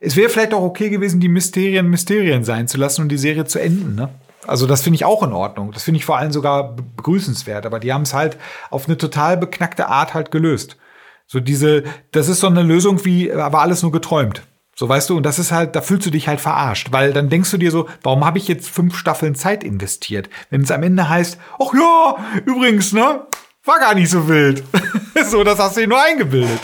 es 0.00 0.16
wäre 0.16 0.30
vielleicht 0.30 0.54
auch 0.54 0.62
okay 0.62 0.88
gewesen, 0.88 1.20
die 1.20 1.28
Mysterien 1.28 1.88
Mysterien 1.88 2.42
sein 2.42 2.68
zu 2.68 2.78
lassen 2.78 3.02
und 3.02 3.10
die 3.10 3.18
Serie 3.18 3.44
zu 3.44 3.60
enden. 3.60 3.96
Ne? 3.96 4.08
Also 4.46 4.66
das 4.66 4.80
finde 4.80 4.94
ich 4.94 5.04
auch 5.04 5.22
in 5.22 5.34
Ordnung. 5.34 5.72
Das 5.72 5.82
finde 5.82 5.98
ich 5.98 6.06
vor 6.06 6.16
allem 6.16 6.32
sogar 6.32 6.74
begrüßenswert. 6.74 7.66
Aber 7.66 7.80
die 7.80 7.92
haben 7.92 8.00
es 8.00 8.14
halt 8.14 8.38
auf 8.70 8.86
eine 8.86 8.96
total 8.96 9.36
beknackte 9.36 9.88
Art 9.88 10.14
halt 10.14 10.30
gelöst. 10.30 10.78
So 11.26 11.38
diese, 11.38 11.84
das 12.12 12.30
ist 12.30 12.40
so 12.40 12.46
eine 12.46 12.62
Lösung 12.62 13.04
wie, 13.04 13.30
war 13.30 13.60
alles 13.60 13.82
nur 13.82 13.92
geträumt. 13.92 14.40
So 14.74 14.88
weißt 14.88 15.10
du, 15.10 15.18
und 15.18 15.26
das 15.26 15.38
ist 15.38 15.52
halt, 15.52 15.76
da 15.76 15.82
fühlst 15.82 16.06
du 16.06 16.10
dich 16.10 16.28
halt 16.28 16.40
verarscht, 16.40 16.92
weil 16.92 17.12
dann 17.12 17.28
denkst 17.28 17.50
du 17.50 17.58
dir 17.58 17.70
so, 17.70 17.90
warum 18.02 18.24
habe 18.24 18.38
ich 18.38 18.48
jetzt 18.48 18.70
fünf 18.70 18.96
Staffeln 18.96 19.34
Zeit 19.34 19.64
investiert? 19.64 20.30
Wenn 20.48 20.62
es 20.62 20.70
am 20.70 20.82
Ende 20.82 21.10
heißt, 21.10 21.38
ach 21.62 21.74
ja, 21.74 22.16
übrigens, 22.46 22.94
ne, 22.94 23.26
war 23.64 23.78
gar 23.78 23.94
nicht 23.94 24.10
so 24.10 24.26
wild. 24.28 24.62
so, 25.30 25.44
das 25.44 25.58
hast 25.58 25.76
du 25.76 25.80
dir 25.80 25.88
nur 25.88 26.02
eingebildet. 26.02 26.60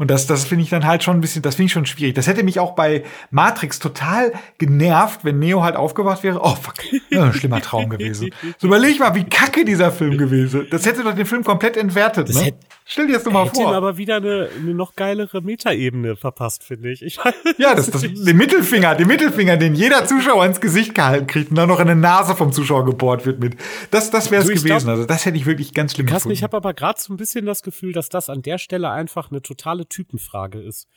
Und 0.00 0.10
das, 0.10 0.26
das 0.26 0.46
finde 0.46 0.64
ich 0.64 0.70
dann 0.70 0.86
halt 0.86 1.02
schon 1.02 1.18
ein 1.18 1.20
bisschen, 1.20 1.42
das 1.42 1.56
finde 1.56 1.66
ich 1.66 1.72
schon 1.72 1.84
schwierig. 1.84 2.14
Das 2.14 2.26
hätte 2.26 2.42
mich 2.42 2.58
auch 2.58 2.74
bei 2.74 3.04
Matrix 3.30 3.78
total 3.80 4.32
genervt, 4.56 5.26
wenn 5.26 5.38
Neo 5.38 5.62
halt 5.62 5.76
aufgewacht 5.76 6.22
wäre. 6.22 6.40
Oh, 6.40 6.54
fuck, 6.54 6.76
ja, 7.10 7.24
ein 7.24 7.34
schlimmer 7.34 7.60
Traum 7.60 7.90
gewesen. 7.90 8.30
So 8.56 8.68
überleg 8.68 8.98
mal, 8.98 9.14
wie 9.14 9.24
kacke 9.24 9.62
dieser 9.62 9.92
Film 9.92 10.16
gewesen. 10.16 10.66
Das 10.70 10.86
hätte 10.86 11.04
doch 11.04 11.14
den 11.14 11.26
Film 11.26 11.44
komplett 11.44 11.76
entwertet, 11.76 12.30
das 12.30 12.36
ne? 12.36 12.44
Hätte, 12.44 12.58
Stell 12.86 13.06
dir 13.06 13.12
das 13.12 13.24
doch 13.24 13.30
mal 13.30 13.44
hätte 13.44 13.54
vor. 13.54 13.70
Ihm 13.70 13.76
aber 13.76 13.98
wieder 13.98 14.16
eine, 14.16 14.48
eine 14.58 14.74
noch 14.74 14.96
geilere 14.96 15.42
Metaebene 15.42 16.16
verpasst, 16.16 16.64
finde 16.64 16.90
ich. 16.90 17.02
ich 17.02 17.20
ja, 17.58 17.74
das, 17.76 17.88
das, 17.88 18.02
den 18.02 18.36
Mittelfinger, 18.36 18.96
den 18.96 19.06
Mittelfinger, 19.06 19.56
den 19.56 19.76
jeder 19.76 20.06
Zuschauer 20.06 20.44
ins 20.44 20.60
Gesicht 20.60 20.96
gehalten 20.96 21.28
kriegt 21.28 21.50
und 21.50 21.56
dann 21.56 21.68
noch 21.68 21.78
in 21.78 21.88
eine 21.88 22.00
Nase 22.00 22.34
vom 22.34 22.52
Zuschauer 22.52 22.84
gebohrt 22.84 23.26
wird 23.26 23.38
mit. 23.38 23.54
Das, 23.92 24.10
das 24.10 24.32
wäre 24.32 24.42
es 24.42 24.48
gewesen. 24.48 24.66
Glaub, 24.66 24.88
also 24.88 25.04
das 25.04 25.24
hätte 25.24 25.36
ich 25.36 25.46
wirklich 25.46 25.72
ganz 25.72 25.94
schlimm 25.94 26.06
gefunden. 26.06 26.32
Ich 26.32 26.42
habe 26.42 26.56
aber 26.56 26.74
gerade 26.74 27.00
so 27.00 27.12
ein 27.12 27.16
bisschen 27.16 27.46
das 27.46 27.62
Gefühl, 27.62 27.92
dass 27.92 28.08
das 28.08 28.28
an 28.28 28.42
der 28.42 28.58
Stelle 28.58 28.90
einfach 28.90 29.30
eine 29.30 29.40
totale 29.40 29.86
Typenfrage 29.90 30.60
ist. 30.60 30.88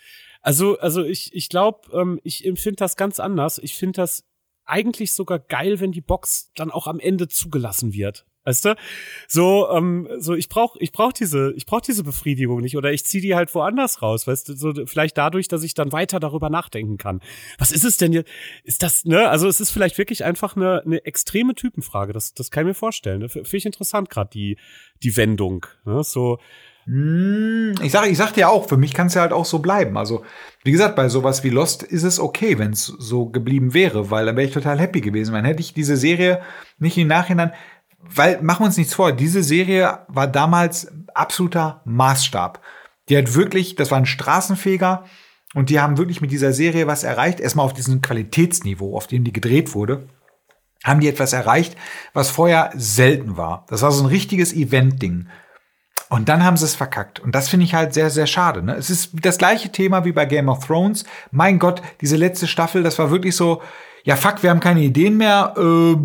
Also, 0.42 0.80
also 0.80 1.04
ich, 1.04 1.34
ich 1.34 1.50
glaube, 1.50 1.90
ähm, 1.92 2.20
ich 2.24 2.46
empfinde 2.46 2.78
das 2.78 2.96
ganz 2.96 3.20
anders. 3.20 3.58
Ich 3.58 3.76
finde 3.76 3.98
das 3.98 4.26
eigentlich 4.66 5.12
sogar 5.12 5.40
geil, 5.40 5.82
wenn 5.82 5.92
die 5.92 6.02
Box 6.02 6.52
dann 6.56 6.72
auch 6.72 6.88
am 6.88 7.00
Ende 7.00 7.28
zugelassen 7.28 7.94
wird. 7.94 8.26
Weißt 8.46 8.66
du? 8.66 8.76
So, 9.28 9.70
ähm, 9.72 10.10
so 10.18 10.34
ich 10.36 10.50
brauch, 10.50 10.76
ich 10.80 10.92
brauch 10.92 11.14
diese, 11.14 11.54
ich 11.56 11.66
brauch 11.66 11.80
diese 11.80 12.04
Befriedigung 12.04 12.60
nicht 12.60 12.76
oder 12.76 12.92
ich 12.92 13.06
zieh 13.06 13.22
die 13.22 13.36
halt 13.36 13.54
woanders 13.56 14.02
raus, 14.02 14.28
weißt 14.28 14.50
du? 14.50 14.56
So 14.56 14.74
vielleicht 14.86 15.18
dadurch, 15.18 15.48
dass 15.48 15.64
ich 15.64 15.76
dann 15.76 15.94
weiter 15.94 16.20
darüber 16.20 16.50
nachdenken 16.50 16.98
kann. 16.98 17.22
Was 17.58 17.72
ist 17.72 17.86
es 17.86 17.96
denn 17.96 18.12
hier? 18.12 18.26
Ist 18.66 18.84
das 18.84 19.06
ne? 19.06 19.30
Also 19.30 19.48
es 19.48 19.62
ist 19.62 19.72
vielleicht 19.72 19.98
wirklich 19.98 20.26
einfach 20.26 20.58
eine, 20.58 20.82
eine 20.82 21.06
extreme 21.06 21.56
Typenfrage. 21.56 22.12
Das, 22.12 22.34
das 22.34 22.52
kann 22.52 22.64
ich 22.64 22.68
mir 22.68 22.74
vorstellen. 22.74 23.20
Ne? 23.20 23.30
Finde 23.30 23.58
ich 23.58 23.66
interessant 23.66 24.10
gerade 24.10 24.30
die, 24.34 24.58
die 25.02 25.16
Wendung. 25.16 25.66
Ne? 25.86 26.04
So. 26.04 26.40
Hm, 26.86 27.76
ich 27.82 27.92
sag, 27.92 28.10
ich 28.10 28.18
sag 28.18 28.34
dir 28.34 28.50
auch, 28.50 28.68
für 28.68 28.78
mich 28.78 28.94
kann 28.94 29.08
es 29.08 29.14
ja 29.14 29.22
halt 29.22 29.32
auch 29.32 29.46
so 29.46 29.60
bleiben. 29.60 29.98
Also, 29.98 30.24
wie 30.64 30.72
gesagt, 30.72 30.96
bei 30.96 31.08
sowas 31.10 31.44
wie 31.44 31.50
Lost 31.50 31.84
ist 31.84 32.04
es 32.04 32.20
okay, 32.20 32.60
wenn 32.60 32.72
es 32.72 32.86
so 32.86 33.28
geblieben 33.28 33.74
wäre, 33.74 34.12
weil 34.12 34.26
dann 34.26 34.36
wäre 34.36 34.48
ich 34.48 34.54
total 34.54 34.80
happy 34.80 35.02
gewesen. 35.02 35.34
Dann 35.34 35.46
hätte 35.46 35.62
ich 35.62 35.74
diese 35.74 35.96
Serie 35.96 36.42
nicht 36.80 36.98
im 36.98 37.08
Nachhinein, 37.08 37.54
weil, 38.00 38.42
machen 38.42 38.64
wir 38.64 38.68
uns 38.68 38.78
nichts 38.78 38.94
vor, 38.94 39.14
diese 39.14 39.44
Serie 39.44 40.00
war 40.10 40.28
damals 40.28 40.92
absoluter 41.14 41.82
Maßstab. 41.86 42.62
Die 43.10 43.18
hat 43.18 43.34
wirklich, 43.34 43.76
das 43.76 43.92
war 43.92 43.98
ein 43.98 44.06
Straßenfeger 44.06 45.06
und 45.54 45.70
die 45.70 45.80
haben 45.80 45.98
wirklich 45.98 46.20
mit 46.20 46.32
dieser 46.32 46.52
Serie 46.52 46.88
was 46.88 47.04
erreicht. 47.04 47.40
Erstmal 47.40 47.66
auf 47.66 47.74
diesem 47.74 48.02
Qualitätsniveau, 48.02 48.96
auf 48.96 49.08
dem 49.08 49.24
die 49.24 49.34
gedreht 49.34 49.74
wurde, 49.74 50.08
haben 50.84 51.00
die 51.00 51.08
etwas 51.08 51.32
erreicht, 51.32 51.78
was 52.14 52.30
vorher 52.30 52.72
selten 52.76 53.38
war. 53.38 53.66
Das 53.70 53.82
war 53.82 53.92
so 53.92 54.04
ein 54.04 54.08
richtiges 54.08 54.54
Event-Ding. 54.54 55.28
Und 56.14 56.30
dann 56.30 56.44
haben 56.44 56.58
sie 56.58 56.66
es 56.66 56.76
verkackt. 56.76 57.22
Und 57.22 57.34
das 57.34 57.50
finde 57.50 57.66
ich 57.66 57.74
halt 57.74 57.96
sehr, 57.96 58.12
sehr 58.12 58.28
schade. 58.28 58.62
Ne? 58.62 58.76
Es 58.76 58.92
ist 58.92 59.14
das 59.26 59.40
gleiche 59.40 59.72
Thema 59.72 60.06
wie 60.06 60.12
bei 60.12 60.26
Game 60.26 60.48
of 60.48 60.68
Thrones. 60.68 61.06
Mein 61.32 61.58
Gott, 61.58 61.82
diese 62.02 62.18
letzte 62.18 62.46
Staffel, 62.46 62.84
das 62.84 63.00
war 63.00 63.10
wirklich 63.10 63.36
so, 63.36 63.64
ja 64.04 64.16
fuck, 64.16 64.44
wir 64.44 64.52
haben 64.52 64.60
keine 64.60 64.82
Ideen 64.82 65.18
mehr, 65.18 65.56
äh, 65.58 65.96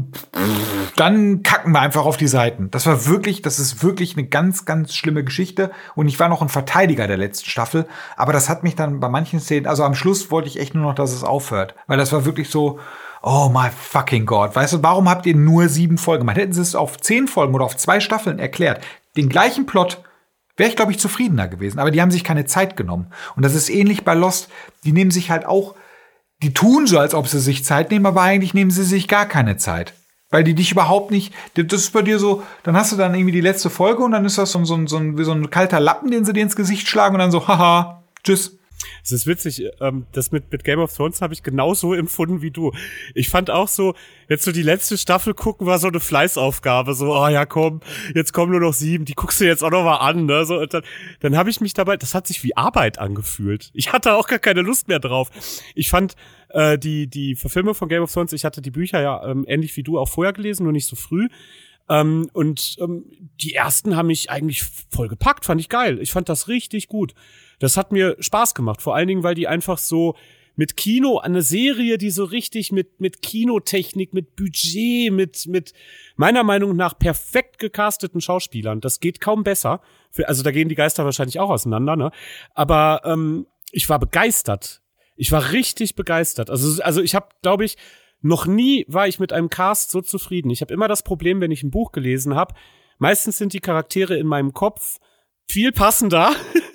dann 0.97 1.43
kacken 1.43 1.73
wir 1.73 1.81
einfach 1.81 2.07
auf 2.07 2.17
die 2.17 2.27
Seiten. 2.27 2.71
Das 2.71 2.87
war 2.87 3.05
wirklich, 3.05 3.43
das 3.43 3.59
ist 3.59 3.83
wirklich 3.83 4.17
eine 4.17 4.27
ganz, 4.27 4.65
ganz 4.65 4.95
schlimme 4.95 5.25
Geschichte. 5.25 5.73
Und 5.95 6.09
ich 6.09 6.19
war 6.19 6.31
noch 6.31 6.41
ein 6.41 6.49
Verteidiger 6.49 7.07
der 7.07 7.19
letzten 7.19 7.51
Staffel, 7.51 7.87
aber 8.17 8.33
das 8.33 8.49
hat 8.49 8.63
mich 8.63 8.77
dann 8.77 9.01
bei 9.01 9.11
manchen 9.11 9.41
Szenen, 9.41 9.67
also 9.67 9.85
am 9.85 9.95
Schluss 9.95 10.31
wollte 10.31 10.49
ich 10.49 10.59
echt 10.59 10.75
nur 10.75 10.85
noch, 10.85 10.95
dass 10.95 11.13
es 11.13 11.23
aufhört. 11.23 11.75
Weil 11.87 11.99
das 11.99 12.15
war 12.15 12.25
wirklich 12.25 12.49
so, 12.49 12.79
oh 13.23 13.51
my 13.53 13.69
fucking 13.77 14.25
God. 14.25 14.57
Weißt 14.57 14.73
du, 14.73 14.83
warum 14.83 15.07
habt 15.07 15.27
ihr 15.27 15.37
nur 15.37 15.69
sieben 15.69 15.99
Folgen 15.99 16.21
gemacht? 16.21 16.39
Hätten 16.39 16.55
sie 16.55 16.63
es 16.63 16.75
auf 16.75 16.99
zehn 16.99 17.29
Folgen 17.29 17.55
oder 17.55 17.67
auf 17.67 17.77
zwei 17.77 18.01
Staffeln 18.01 18.39
erklärt, 18.39 18.83
den 19.17 19.29
gleichen 19.29 19.67
Plot, 19.67 20.03
wäre 20.57 20.71
ich, 20.71 20.77
glaube 20.77 20.93
ich, 20.93 20.99
zufriedener 20.99 21.49
gewesen. 21.49 21.79
Aber 21.79 21.91
die 21.91 22.03
haben 22.03 22.11
sich 22.11 22.25
keine 22.25 22.45
Zeit 22.45 22.77
genommen. 22.77 23.13
Und 23.37 23.45
das 23.45 23.55
ist 23.55 23.71
ähnlich 23.71 24.05
bei 24.05 24.15
Lost. 24.15 24.49
Die 24.85 24.93
nehmen 24.93 25.11
sich 25.11 25.31
halt 25.31 25.47
auch 25.47 25.75
die 26.43 26.55
tun 26.55 26.87
so, 26.87 26.99
als 26.99 27.15
ob 27.15 27.27
sie 27.27 27.41
sich 27.41 27.65
Zeit 27.65 27.91
nehmen, 27.91 28.07
aber 28.07 28.23
eigentlich 28.23 28.55
nehmen 28.55 28.71
sie 28.71 28.85
sich 28.85 29.09
gar 29.09 29.27
keine 29.27 29.57
Zeit. 29.57 29.95
Weil 30.31 30.45
die 30.45 30.55
dich 30.55 30.71
überhaupt 30.71 31.11
nicht, 31.11 31.33
das 31.55 31.81
ist 31.81 31.93
bei 31.93 32.03
dir 32.03 32.19
so, 32.19 32.43
dann 32.63 32.77
hast 32.77 32.93
du 32.93 32.97
dann 32.97 33.15
irgendwie 33.15 33.33
die 33.33 33.41
letzte 33.41 33.71
Folge 33.71 34.03
und 34.03 34.13
dann 34.13 34.25
ist 34.25 34.39
das 34.39 34.53
so, 34.53 34.65
so, 34.65 34.87
so, 34.87 35.19
wie 35.19 35.25
so 35.25 35.33
ein 35.33 35.51
kalter 35.51 35.81
Lappen, 35.81 36.11
den 36.11 36.25
sie 36.25 36.35
dir 36.35 36.43
ins 36.43 36.55
Gesicht 36.55 36.87
schlagen 36.87 37.15
und 37.15 37.21
dann 37.21 37.31
so, 37.31 37.49
haha, 37.49 38.05
tschüss. 38.23 38.58
Es 39.03 39.13
ist 39.13 39.27
witzig, 39.27 39.63
ähm, 39.81 40.07
das 40.13 40.33
mit, 40.33 40.51
mit 40.53 40.65
Game 40.65 40.79
of 40.79 40.95
Thrones 40.95 41.21
habe 41.21 41.35
ich 41.35 41.43
genauso 41.43 41.95
empfunden 41.95 42.43
wie 42.43 42.51
du. 42.51 42.73
Ich 43.15 43.29
fand 43.29 43.51
auch 43.51 43.69
so, 43.69 43.95
jetzt 44.29 44.45
so 44.45 44.53
die 44.53 44.63
letzte 44.63 44.99
Staffel 44.99 45.35
gucken 45.35 45.67
war 45.67 45.79
so 45.79 45.89
eine 45.89 46.01
Fleißaufgabe. 46.01 46.95
So, 46.95 47.15
oh 47.15 47.29
ja, 47.29 47.47
komm, 47.47 47.81
jetzt 48.15 48.33
kommen 48.33 48.53
nur 48.53 48.61
noch 48.61 48.75
sieben, 48.75 49.05
die 49.05 49.15
guckst 49.15 49.41
du 49.41 49.45
jetzt 49.45 49.63
auch 49.63 49.71
noch 49.71 49.85
mal 49.85 49.97
an. 49.97 50.27
Ne? 50.27 50.45
So, 50.45 50.59
und 50.59 50.75
dann 50.75 50.83
dann 51.21 51.37
habe 51.37 51.51
ich 51.51 51.61
mich 51.61 51.75
dabei, 51.75 51.97
das 51.97 52.15
hat 52.15 52.27
sich 52.27 52.43
wie 52.45 52.57
Arbeit 52.57 52.99
angefühlt. 52.99 53.71
Ich 53.75 53.93
hatte 53.93 54.15
auch 54.15 54.27
gar 54.27 54.39
keine 54.39 54.63
Lust 54.63 54.89
mehr 54.89 55.01
drauf. 55.01 55.31
Ich 55.75 55.91
fand 55.91 56.15
äh, 56.51 56.79
die, 56.79 57.09
die 57.09 57.37
Verfilmung 57.37 57.75
von 57.75 57.89
Game 57.89 58.03
of 58.03 58.13
Thrones, 58.13 58.33
ich 58.33 58.45
hatte 58.45 58.63
die 58.63 58.71
Bücher 58.71 59.01
ja 59.01 59.25
ähm, 59.29 59.45
ähnlich 59.47 59.77
wie 59.77 59.83
du 59.83 59.99
auch 59.99 60.09
vorher 60.09 60.33
gelesen, 60.33 60.65
nur 60.65 60.73
nicht 60.73 60.87
so 60.87 60.97
früh. 60.97 61.29
Ähm, 61.89 62.29
und 62.33 62.77
ähm, 62.81 63.05
die 63.41 63.55
ersten 63.55 63.97
haben 63.97 64.09
mich 64.09 64.31
eigentlich 64.31 64.63
voll 64.91 65.09
gepackt, 65.09 65.45
fand 65.45 65.61
ich 65.61 65.69
geil. 65.69 65.99
Ich 66.01 66.13
fand 66.13 66.29
das 66.29 66.49
richtig 66.49 66.89
gut. 66.89 67.15
Das 67.59 67.77
hat 67.77 67.93
mir 67.93 68.17
Spaß 68.21 68.55
gemacht, 68.55 68.83
vor 68.83 68.95
allen 68.95 69.09
Dingen, 69.09 69.23
weil 69.23 69.35
die 69.35 69.49
einfach 69.49 69.79
so 69.79 70.15
mit 70.59 70.77
Kino, 70.77 71.19
eine 71.19 71.43
Serie, 71.43 71.99
die 71.99 72.11
so 72.11 72.25
richtig 72.25 72.73
mit, 72.73 73.01
mit 73.01 73.23
Kinotechnik, 73.23 74.13
mit 74.13 74.35
Budget, 74.35 75.13
mit, 75.13 75.47
mit 75.47 75.73
meiner 76.17 76.43
Meinung 76.43 76.75
nach 76.75 76.99
perfekt 76.99 77.61
gecasteten 77.61 78.21
Schauspielern. 78.21 78.81
Das 78.81 78.99
geht 78.99 79.21
kaum 79.21 79.45
besser. 79.45 79.81
Für, 80.11 80.27
also 80.27 80.43
da 80.43 80.51
gehen 80.51 80.69
die 80.69 80.75
Geister 80.75 81.05
wahrscheinlich 81.05 81.39
auch 81.39 81.51
auseinander, 81.51 81.95
ne? 81.95 82.11
Aber 82.55 83.03
ähm, 83.05 83.47
ich 83.71 83.89
war 83.89 84.01
begeistert. 84.01 84.83
Ich 85.15 85.31
war 85.31 85.53
richtig 85.53 85.95
begeistert. 85.95 86.51
Also, 86.51 86.83
also 86.83 87.03
ich 87.03 87.15
habe, 87.15 87.29
glaube 87.41 87.65
ich, 87.65 87.77
noch 88.21 88.47
nie 88.47 88.85
war 88.89 89.07
ich 89.07 89.21
mit 89.21 89.33
einem 89.33 89.51
Cast 89.51 89.93
so 89.93 90.01
zufrieden. 90.01 90.51
Ich 90.51 90.61
habe 90.61 90.75
immer 90.75 90.89
das 90.89 91.05
Problem, 91.05 91.41
wenn 91.41 91.53
ich 91.53 91.63
ein 91.63 91.71
Buch 91.71 91.93
gelesen 91.93 92.35
habe, 92.35 92.55
meistens 92.99 93.39
sind 93.39 93.53
die 93.53 93.61
Charaktere 93.61 94.17
in 94.17 94.27
meinem 94.27 94.53
Kopf 94.53 94.99
viel 95.47 95.71
passender 95.71 96.33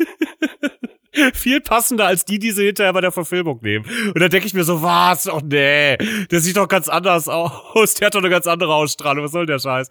viel 1.34 1.62
passender 1.62 2.06
als 2.06 2.26
die, 2.26 2.40
die 2.40 2.52
sie 2.52 2.66
hinterher 2.66 2.94
bei 2.94 3.02
der 3.02 3.12
Verfilmung 3.12 3.60
nehmen. 3.62 3.86
Und 4.08 4.20
dann 4.20 4.30
denke 4.30 4.48
ich 4.48 4.54
mir 4.54 4.64
so, 4.64 4.82
was? 4.82 5.28
Oh 5.28 5.42
nee, 5.44 5.98
der 6.32 6.40
sieht 6.40 6.58
doch 6.58 6.68
ganz 6.68 6.90
anders 6.90 7.28
aus. 7.28 7.94
Der 7.96 8.08
hat 8.08 8.16
doch 8.16 8.20
eine 8.20 8.30
ganz 8.30 8.48
andere 8.48 8.74
Ausstrahlung. 8.74 9.24
Was 9.24 9.32
soll 9.32 9.46
der 9.46 9.60
Scheiß? 9.60 9.90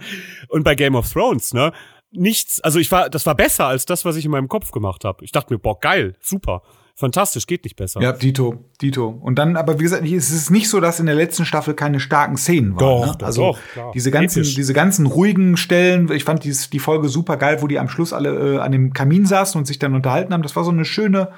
Und 0.49 0.65
bei 0.65 0.75
Game 0.75 0.95
of 0.95 1.11
Thrones, 1.11 1.55
ne? 1.55 1.73
Nichts, 2.11 2.61
also 2.61 2.79
ich 2.79 2.93
war, 2.93 3.09
das 3.09 3.25
war 3.25 3.35
besser 3.35 3.67
als 3.67 3.87
das, 3.87 4.05
was 4.05 4.17
ich 4.17 4.27
in 4.27 4.31
meinem 4.31 4.49
Kopf 4.49 4.71
gemacht 4.71 5.05
habe. 5.05 5.25
Ich 5.25 5.33
dachte 5.33 5.53
mir, 5.53 5.59
boah, 5.59 5.81
geil, 5.81 6.15
super. 6.21 6.63
Fantastisch, 6.95 7.47
geht 7.47 7.65
nicht 7.65 7.77
besser. 7.77 8.01
Ja, 8.01 8.13
Dito, 8.13 8.65
Dito. 8.81 9.09
Und 9.09 9.39
dann, 9.39 9.57
aber 9.57 9.79
wie 9.79 9.85
gesagt, 9.85 10.05
es 10.05 10.31
ist 10.31 10.51
nicht 10.51 10.69
so, 10.69 10.81
dass 10.81 11.01
in 11.01 11.07
der 11.07 11.15
letzten 11.15 11.45
Staffel 11.45 11.75
keine 11.75 12.01
starken 12.01 12.37
Szenen 12.37 12.75
waren. 12.75 13.09
Doch, 13.09 13.19
ne? 13.19 13.27
also 13.27 13.43
doch, 13.43 13.59
klar. 13.73 13.93
diese 13.95 14.11
ganzen, 14.11 14.41
Episch. 14.41 14.55
diese 14.55 14.73
ganzen 14.73 15.07
ruhigen 15.07 15.57
Stellen. 15.57 16.11
Ich 16.13 16.25
fand 16.25 16.45
dies, 16.45 16.71
die 16.71 16.79
Folge 16.79 17.09
super 17.09 17.37
geil, 17.37 17.59
wo 17.61 17.67
die 17.67 17.79
am 17.79 17.89
Schluss 17.89 18.13
alle 18.13 18.57
äh, 18.57 18.59
an 18.59 18.73
dem 18.73 18.93
Kamin 18.93 19.27
saßen 19.27 19.59
und 19.59 19.67
sich 19.67 19.79
dann 19.79 19.95
unterhalten 19.95 20.33
haben. 20.33 20.43
Das 20.43 20.57
war 20.57 20.65
so 20.65 20.71
eine 20.71 20.85
schöne. 20.85 21.31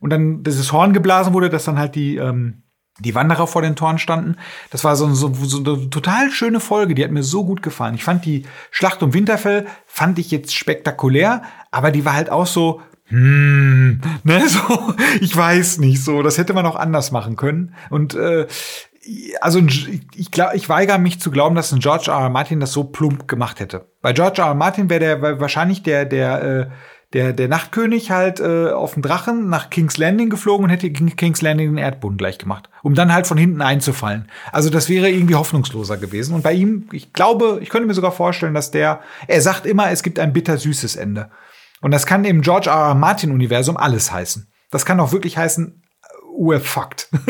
Und 0.00 0.10
dann 0.10 0.42
dieses 0.42 0.72
Horn 0.72 0.92
geblasen 0.92 1.32
wurde, 1.32 1.50
dass 1.50 1.64
dann 1.64 1.78
halt 1.78 1.94
die 1.94 2.16
ähm, 2.16 2.62
die 2.98 3.14
Wanderer 3.14 3.46
vor 3.46 3.62
den 3.62 3.76
Toren 3.76 3.98
standen. 3.98 4.36
Das 4.70 4.84
war 4.84 4.96
so, 4.96 5.12
so, 5.14 5.32
so 5.32 5.58
eine 5.58 5.90
total 5.90 6.30
schöne 6.30 6.60
Folge, 6.60 6.94
die 6.94 7.02
hat 7.02 7.10
mir 7.10 7.22
so 7.22 7.44
gut 7.44 7.62
gefallen. 7.62 7.94
Ich 7.94 8.04
fand 8.04 8.24
die 8.24 8.44
Schlacht 8.70 9.02
um 9.02 9.14
Winterfell, 9.14 9.66
fand 9.86 10.18
ich 10.18 10.30
jetzt 10.30 10.54
spektakulär, 10.54 11.42
aber 11.70 11.90
die 11.90 12.04
war 12.04 12.12
halt 12.12 12.30
auch 12.30 12.46
so, 12.46 12.82
hm, 13.12 14.00
ne, 14.24 14.42
so, 14.48 14.94
ich 15.20 15.36
weiß 15.36 15.78
nicht, 15.78 16.02
so, 16.02 16.22
das 16.22 16.38
hätte 16.38 16.54
man 16.54 16.64
auch 16.64 16.76
anders 16.76 17.10
machen 17.12 17.36
können. 17.36 17.74
Und 17.90 18.14
äh, 18.14 18.46
also 19.40 19.58
ich, 19.58 20.30
glaub, 20.30 20.54
ich 20.54 20.68
weigere 20.70 20.98
mich 20.98 21.20
zu 21.20 21.30
glauben, 21.30 21.54
dass 21.54 21.72
ein 21.72 21.80
George 21.80 22.10
R. 22.10 22.20
R. 22.20 22.30
Martin 22.30 22.60
das 22.60 22.72
so 22.72 22.84
plump 22.84 23.28
gemacht 23.28 23.60
hätte. 23.60 23.84
Bei 24.00 24.14
George 24.14 24.40
R. 24.40 24.48
R. 24.48 24.54
Martin 24.54 24.88
wäre 24.88 25.00
der 25.00 25.40
wahrscheinlich 25.40 25.82
der, 25.82 26.06
der, 26.06 26.42
äh, 26.42 26.66
der, 27.12 27.34
der 27.34 27.48
Nachtkönig 27.48 28.10
halt 28.10 28.40
äh, 28.40 28.70
auf 28.70 28.94
dem 28.94 29.02
Drachen 29.02 29.50
nach 29.50 29.68
King's 29.68 29.98
Landing 29.98 30.30
geflogen 30.30 30.64
und 30.64 30.70
hätte 30.70 30.90
King- 30.90 31.14
King's 31.14 31.42
Landing 31.42 31.68
den 31.68 31.78
Erdboden 31.78 32.16
gleich 32.16 32.38
gemacht, 32.38 32.70
um 32.82 32.94
dann 32.94 33.12
halt 33.12 33.26
von 33.26 33.36
hinten 33.36 33.60
einzufallen. 33.60 34.30
Also 34.52 34.70
das 34.70 34.88
wäre 34.88 35.10
irgendwie 35.10 35.34
hoffnungsloser 35.34 35.98
gewesen. 35.98 36.34
Und 36.34 36.42
bei 36.42 36.54
ihm, 36.54 36.88
ich 36.92 37.12
glaube, 37.12 37.58
ich 37.60 37.68
könnte 37.68 37.88
mir 37.88 37.94
sogar 37.94 38.12
vorstellen, 38.12 38.54
dass 38.54 38.70
der, 38.70 39.00
er 39.26 39.42
sagt 39.42 39.66
immer, 39.66 39.90
es 39.90 40.02
gibt 40.02 40.18
ein 40.18 40.32
bittersüßes 40.32 40.96
Ende. 40.96 41.28
Und 41.82 41.90
das 41.90 42.06
kann 42.06 42.24
im 42.24 42.40
George 42.40 42.70
R. 42.70 42.76
R. 42.76 42.94
Martin-Universum 42.94 43.76
alles 43.76 44.10
heißen. 44.10 44.50
Das 44.70 44.86
kann 44.86 44.98
auch 45.00 45.12
wirklich 45.12 45.36
heißen, 45.36 45.82
we're 46.38 46.60
fucked. 46.60 47.08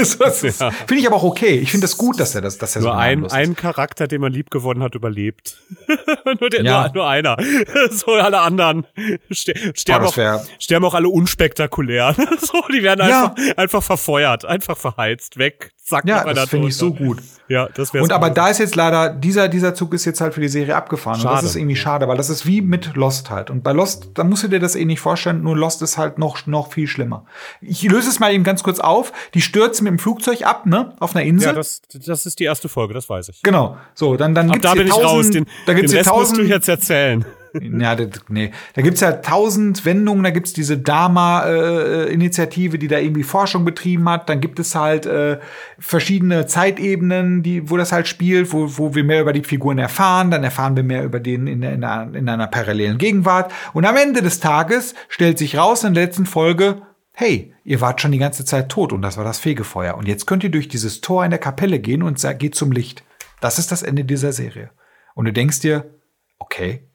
Ja. 0.58 0.70
Finde 0.70 0.94
ich 1.00 1.06
aber 1.06 1.16
auch 1.16 1.24
okay. 1.24 1.56
Ich 1.58 1.70
finde 1.72 1.84
das 1.86 1.96
gut, 1.96 2.20
dass 2.20 2.34
er 2.34 2.40
das, 2.40 2.58
dass 2.58 2.76
er 2.76 2.82
Nur 2.82 2.92
so 2.92 2.96
ein, 2.96 3.24
ist. 3.24 3.32
ein 3.32 3.56
Charakter, 3.56 4.06
den 4.06 4.20
man 4.20 4.32
lieb 4.32 4.50
gewonnen 4.50 4.82
hat, 4.82 4.94
überlebt. 4.94 5.56
nur, 6.40 6.50
der, 6.50 6.62
Ja. 6.62 6.82
nur, 6.84 6.94
nur 6.94 7.08
einer. 7.08 7.36
so 7.90 8.12
alle 8.12 8.40
anderen 8.40 8.86
ster 9.32 9.54
sterben, 9.74 10.04
das 10.06 10.18
auch, 10.18 10.44
sterben 10.60 10.84
auch 10.84 10.94
alle 10.94 11.08
unspektakulär. 11.08 12.14
so, 12.40 12.62
die 12.72 12.82
werden 12.82 13.08
Ja. 13.08 13.34
einfach, 13.34 13.56
einfach 13.58 13.82
verfeuert, 13.82 14.44
einfach 14.44 14.76
verheizt, 14.76 15.36
weg, 15.38 15.72
zack, 15.84 16.04
Ja, 16.06 16.24
das 16.32 16.48
finde 16.48 16.68
ich 16.68 16.76
so 16.76 16.92
gut. 16.92 17.18
Ja, 17.48 17.68
das 17.74 17.92
wäre 17.92 18.02
Und 18.02 18.12
aber 18.12 18.30
da 18.30 18.48
ist 18.48 18.58
jetzt 18.58 18.76
leider, 18.76 19.10
dieser, 19.10 19.48
dieser 19.48 19.74
Zug 19.74 19.92
ist 19.92 20.04
jetzt 20.04 20.20
halt 20.20 20.32
für 20.32 20.40
die 20.40 20.48
Serie 20.48 20.74
abgefahren. 20.74 21.16
Und 21.18 21.24
das 21.24 21.32
Schade. 21.32 21.46
ist 21.46 21.56
irgendwie 21.56 21.76
schade, 21.76 22.08
weil 22.08 22.16
das 22.16 22.30
ist 22.30 22.46
wie 22.46 22.62
mit 22.62 22.94
Lost 22.94 23.30
halt. 23.30 23.50
Und 23.50 23.62
bei 23.62 23.72
Lost, 23.72 24.10
da 24.14 24.24
musst 24.24 24.42
du 24.44 24.48
dir 24.48 24.60
das 24.60 24.74
eh 24.74 24.84
nicht 24.86 25.00
vorstellen, 25.00 25.42
nur 25.42 25.56
Lost 25.56 25.82
ist 25.82 25.98
halt 25.98 26.18
noch, 26.18 26.46
noch 26.46 26.72
viel 26.72 26.86
schlimmer. 26.86 27.26
Ich 27.60 27.82
löse 27.82 28.08
es 28.08 28.20
mal 28.20 28.32
eben 28.32 28.44
ganz 28.44 28.62
kurz 28.62 28.80
auf. 28.80 29.12
Die 29.34 29.42
stürzen 29.42 29.84
mit 29.84 29.90
dem 29.90 29.98
Flugzeug 29.98 30.46
ab, 30.46 30.64
ne? 30.66 30.94
Auf 30.98 31.14
einer 31.14 31.24
Insel. 31.26 31.48
Ja, 31.48 31.52
das, 31.52 31.82
das 31.92 32.24
ist 32.24 32.38
die 32.38 32.44
erste 32.44 32.68
Folge, 32.70 32.94
das 32.94 33.10
weiß 33.10 33.28
ich. 33.28 33.42
genau. 33.42 33.76
So, 33.94 34.16
dann, 34.16 34.34
dann 34.34 34.46
Ab 34.48 34.54
gibt's 34.54 34.68
da 34.68 34.74
bin 34.74 34.86
ich 34.86 34.92
tausend, 34.92 35.06
raus. 35.10 35.30
Den, 35.30 35.46
da 35.66 35.74
gibt's 35.74 35.90
den 35.90 35.98
Rest 35.98 36.10
musst 36.14 36.32
du 36.32 36.36
tausend, 36.36 36.48
jetzt 36.48 36.68
erzählen. 36.68 37.24
Ja, 37.60 37.94
das, 37.94 38.08
nee. 38.28 38.50
Da 38.74 38.82
gibt's 38.82 39.00
ja 39.00 39.12
tausend 39.12 39.84
Wendungen, 39.84 40.24
da 40.24 40.30
gibt's 40.30 40.52
diese 40.52 40.78
Dharma-Initiative, 40.78 42.78
die 42.78 42.88
da 42.88 42.98
irgendwie 42.98 43.22
Forschung 43.22 43.64
betrieben 43.64 44.08
hat. 44.08 44.28
Dann 44.28 44.40
gibt 44.40 44.58
es 44.58 44.74
halt 44.74 45.06
äh, 45.06 45.38
verschiedene 45.78 46.46
Zeitebenen, 46.46 47.42
die, 47.42 47.70
wo 47.70 47.76
das 47.76 47.92
halt 47.92 48.08
spielt, 48.08 48.52
wo, 48.52 48.78
wo 48.78 48.94
wir 48.94 49.04
mehr 49.04 49.20
über 49.20 49.32
die 49.32 49.44
Figuren 49.44 49.78
erfahren. 49.78 50.30
Dann 50.30 50.44
erfahren 50.44 50.76
wir 50.76 50.82
mehr 50.82 51.04
über 51.04 51.20
den 51.20 51.46
in, 51.46 51.62
in, 51.62 51.84
einer, 51.84 52.14
in 52.14 52.28
einer 52.28 52.46
parallelen 52.46 52.98
Gegenwart. 52.98 53.52
Und 53.72 53.84
am 53.84 53.96
Ende 53.96 54.22
des 54.22 54.40
Tages 54.40 54.94
stellt 55.08 55.38
sich 55.38 55.56
raus 55.56 55.84
in 55.84 55.94
der 55.94 56.04
letzten 56.04 56.26
Folge, 56.26 56.82
hey, 57.14 57.54
ihr 57.64 57.80
wart 57.80 58.00
schon 58.00 58.12
die 58.12 58.18
ganze 58.18 58.44
Zeit 58.44 58.68
tot 58.68 58.92
und 58.92 59.02
das 59.02 59.16
war 59.16 59.24
das 59.24 59.38
Fegefeuer. 59.38 59.96
Und 59.96 60.08
jetzt 60.08 60.26
könnt 60.26 60.44
ihr 60.44 60.50
durch 60.50 60.68
dieses 60.68 61.00
Tor 61.00 61.24
in 61.24 61.30
der 61.30 61.40
Kapelle 61.40 61.78
gehen 61.78 62.02
und 62.02 62.22
geht 62.38 62.54
zum 62.54 62.72
Licht. 62.72 63.04
Das 63.40 63.58
ist 63.58 63.72
das 63.72 63.82
Ende 63.82 64.04
dieser 64.04 64.32
Serie. 64.32 64.70
Und 65.14 65.26
du 65.26 65.32
denkst 65.32 65.60
dir, 65.60 65.90
okay, 66.38 66.88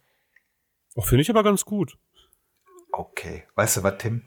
Oh, 0.97 1.01
Finde 1.03 1.21
ich 1.21 1.29
aber 1.29 1.43
ganz 1.43 1.63
gut. 1.63 1.95
Okay, 2.91 3.43
weißt 3.55 3.77
du 3.77 3.83
was, 3.83 3.97
Tim? 3.99 4.23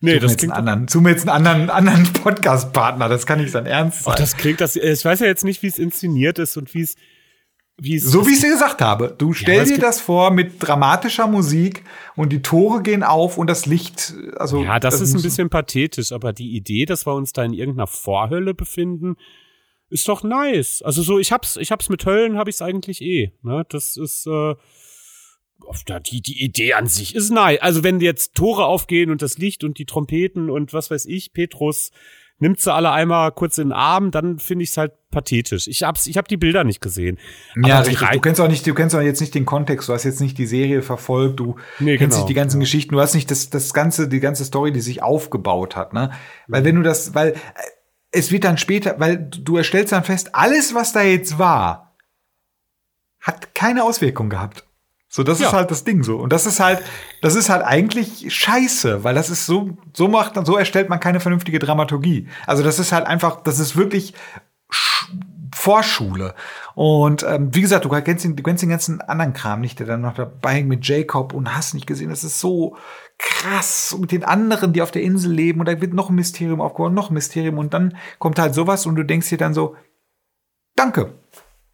Nee, 0.00 0.14
Such 0.14 0.20
das 0.20 0.36
klingt. 0.36 0.52
anderen, 0.52 0.86
such 0.86 1.00
mir 1.00 1.10
jetzt 1.10 1.26
einen 1.26 1.46
anderen, 1.46 1.70
anderen 1.70 2.12
Podcast-Partner. 2.12 3.08
Das 3.08 3.24
kann 3.24 3.40
nicht 3.40 3.50
sein 3.50 3.64
Ernst 3.64 4.04
sein. 4.04 4.12
Ach, 4.14 4.18
das 4.18 4.36
klingt, 4.36 4.60
das, 4.60 4.76
ich 4.76 5.04
weiß 5.04 5.20
ja 5.20 5.26
jetzt 5.26 5.44
nicht, 5.44 5.62
wie 5.62 5.68
es 5.68 5.78
inszeniert 5.78 6.38
ist 6.38 6.58
und 6.58 6.74
wie 6.74 6.82
es, 6.82 6.96
wie 7.78 7.94
es. 7.94 8.04
so 8.04 8.26
wie 8.26 8.32
ich 8.32 8.36
es 8.36 8.42
dir 8.42 8.50
gesagt 8.50 8.82
habe. 8.82 9.14
Du 9.16 9.32
stell 9.32 9.62
es 9.62 9.70
dir 9.70 9.78
das 9.78 10.02
vor 10.02 10.30
mit 10.32 10.56
dramatischer 10.58 11.26
Musik 11.28 11.82
und 12.14 12.30
die 12.30 12.42
Tore 12.42 12.82
gehen 12.82 13.04
auf 13.04 13.38
und 13.38 13.48
das 13.48 13.64
Licht, 13.64 14.12
also. 14.36 14.62
Ja, 14.62 14.78
das, 14.78 15.00
ist 15.00 15.14
ein 15.14 15.22
bisschen 15.22 15.48
pathetisch, 15.48 16.12
aber 16.12 16.34
die 16.34 16.54
Idee, 16.54 16.84
dass 16.84 17.06
wir 17.06 17.14
uns 17.14 17.32
da 17.32 17.42
in 17.42 17.54
irgendeiner 17.54 17.86
Vorhölle 17.86 18.52
befinden, 18.52 19.16
ist 19.88 20.06
doch 20.08 20.22
nice. 20.24 20.82
Also 20.82 21.00
so, 21.00 21.18
ich 21.18 21.32
hab's, 21.32 21.56
ich 21.56 21.70
hab's 21.72 21.88
mit 21.88 22.04
Höllen, 22.04 22.36
hab 22.36 22.48
ich's 22.48 22.60
eigentlich 22.60 23.00
eh. 23.00 23.32
Ne? 23.42 23.64
Das 23.70 23.96
ist, 23.96 24.26
äh, 24.26 24.56
die, 26.10 26.20
die 26.20 26.44
Idee 26.44 26.74
an 26.74 26.86
sich 26.86 27.14
ist 27.14 27.30
nice. 27.30 27.60
Also 27.60 27.84
wenn 27.84 28.00
jetzt 28.00 28.34
Tore 28.34 28.66
aufgehen 28.66 29.10
und 29.10 29.22
das 29.22 29.38
Licht 29.38 29.64
und 29.64 29.78
die 29.78 29.84
Trompeten 29.86 30.50
und 30.50 30.72
was 30.72 30.90
weiß 30.90 31.06
ich, 31.06 31.32
Petrus 31.32 31.90
nimmt 32.38 32.60
sie 32.60 32.72
alle 32.72 32.90
einmal 32.90 33.30
kurz 33.32 33.58
in 33.58 33.68
den 33.68 33.72
Arm, 33.72 34.10
dann 34.10 34.38
finde 34.38 34.64
ich's 34.64 34.76
halt 34.76 34.92
pathetisch. 35.10 35.68
Ich 35.68 35.84
hab's, 35.84 36.06
ich 36.08 36.18
hab 36.18 36.26
die 36.26 36.36
Bilder 36.36 36.64
nicht 36.64 36.80
gesehen. 36.80 37.18
Ja, 37.54 37.80
richtig. 37.80 38.08
Du 38.10 38.20
kennst 38.20 38.40
auch 38.40 38.48
nicht, 38.48 38.66
du 38.66 38.74
kennst 38.74 38.96
auch 38.96 39.00
jetzt 39.00 39.20
nicht 39.20 39.34
den 39.34 39.46
Kontext. 39.46 39.88
Du 39.88 39.92
hast 39.92 40.04
jetzt 40.04 40.20
nicht 40.20 40.36
die 40.38 40.46
Serie 40.46 40.82
verfolgt. 40.82 41.38
Du 41.38 41.56
Nee, 41.78 41.96
kennst 41.96 42.16
genau, 42.16 42.24
nicht 42.24 42.30
die 42.30 42.34
ganzen 42.34 42.60
ja. 42.60 42.64
Geschichten. 42.64 42.94
Du 42.94 43.00
hast 43.00 43.14
nicht 43.14 43.30
das, 43.30 43.50
das 43.50 43.72
ganze, 43.72 44.08
die 44.08 44.20
ganze 44.20 44.44
Story, 44.44 44.72
die 44.72 44.80
sich 44.80 45.02
aufgebaut 45.02 45.76
hat, 45.76 45.92
ne? 45.92 46.10
Weil 46.48 46.64
wenn 46.64 46.74
du 46.74 46.82
das, 46.82 47.14
weil 47.14 47.30
äh, 47.30 47.36
es 48.10 48.32
wird 48.32 48.44
dann 48.44 48.58
später, 48.58 48.96
weil 48.98 49.18
du 49.18 49.56
erstellst 49.56 49.92
dann 49.92 50.04
fest, 50.04 50.34
alles, 50.34 50.74
was 50.74 50.92
da 50.92 51.02
jetzt 51.02 51.38
war, 51.38 51.96
hat 53.20 53.54
keine 53.54 53.84
Auswirkung 53.84 54.28
gehabt. 54.28 54.66
So, 55.14 55.22
das 55.22 55.40
Ja. 55.40 55.48
ist 55.48 55.52
halt 55.52 55.70
das 55.70 55.84
Ding 55.84 56.02
so. 56.02 56.16
Und 56.16 56.32
das 56.32 56.46
ist 56.46 56.58
halt, 56.58 56.80
das 57.20 57.34
ist 57.34 57.50
halt 57.50 57.62
eigentlich 57.62 58.34
scheiße, 58.34 59.04
weil 59.04 59.14
das 59.14 59.28
ist 59.28 59.44
so, 59.44 59.76
so 59.92 60.08
macht, 60.08 60.34
so 60.46 60.56
erstellt 60.56 60.88
man 60.88 61.00
keine 61.00 61.20
vernünftige 61.20 61.58
Dramaturgie. 61.58 62.28
Also 62.46 62.62
das 62.62 62.78
ist 62.78 62.92
halt 62.92 63.06
einfach, 63.06 63.42
das 63.42 63.58
ist 63.58 63.76
wirklich 63.76 64.14
Sch- 64.70 65.08
Vorschule. 65.54 66.34
Und 66.74 67.24
ähm, 67.28 67.54
wie 67.54 67.60
gesagt, 67.60 67.84
du 67.84 67.90
kennst, 67.90 68.24
den, 68.24 68.36
du 68.36 68.42
kennst 68.42 68.62
den 68.62 68.70
ganzen 68.70 69.02
anderen 69.02 69.34
Kram 69.34 69.60
nicht, 69.60 69.78
der 69.78 69.86
dann 69.86 70.00
noch 70.00 70.14
dabei 70.14 70.54
hängt 70.54 70.68
mit 70.68 70.88
Jacob 70.88 71.34
und 71.34 71.54
hast 71.54 71.74
nicht 71.74 71.86
gesehen. 71.86 72.08
Das 72.08 72.24
ist 72.24 72.40
so 72.40 72.78
krass. 73.18 73.92
Und 73.92 74.00
mit 74.00 74.12
den 74.12 74.24
anderen, 74.24 74.72
die 74.72 74.80
auf 74.80 74.92
der 74.92 75.02
Insel 75.02 75.30
leben 75.30 75.60
und 75.60 75.66
da 75.68 75.78
wird 75.78 75.92
noch 75.92 76.08
ein 76.08 76.14
Mysterium 76.14 76.62
aufgebaut, 76.62 76.94
noch 76.94 77.10
ein 77.10 77.14
Mysterium 77.14 77.58
und 77.58 77.74
dann 77.74 77.98
kommt 78.18 78.38
halt 78.38 78.54
sowas 78.54 78.86
und 78.86 78.96
du 78.96 79.04
denkst 79.04 79.28
dir 79.28 79.36
dann 79.36 79.52
so, 79.52 79.76
danke. 80.74 81.12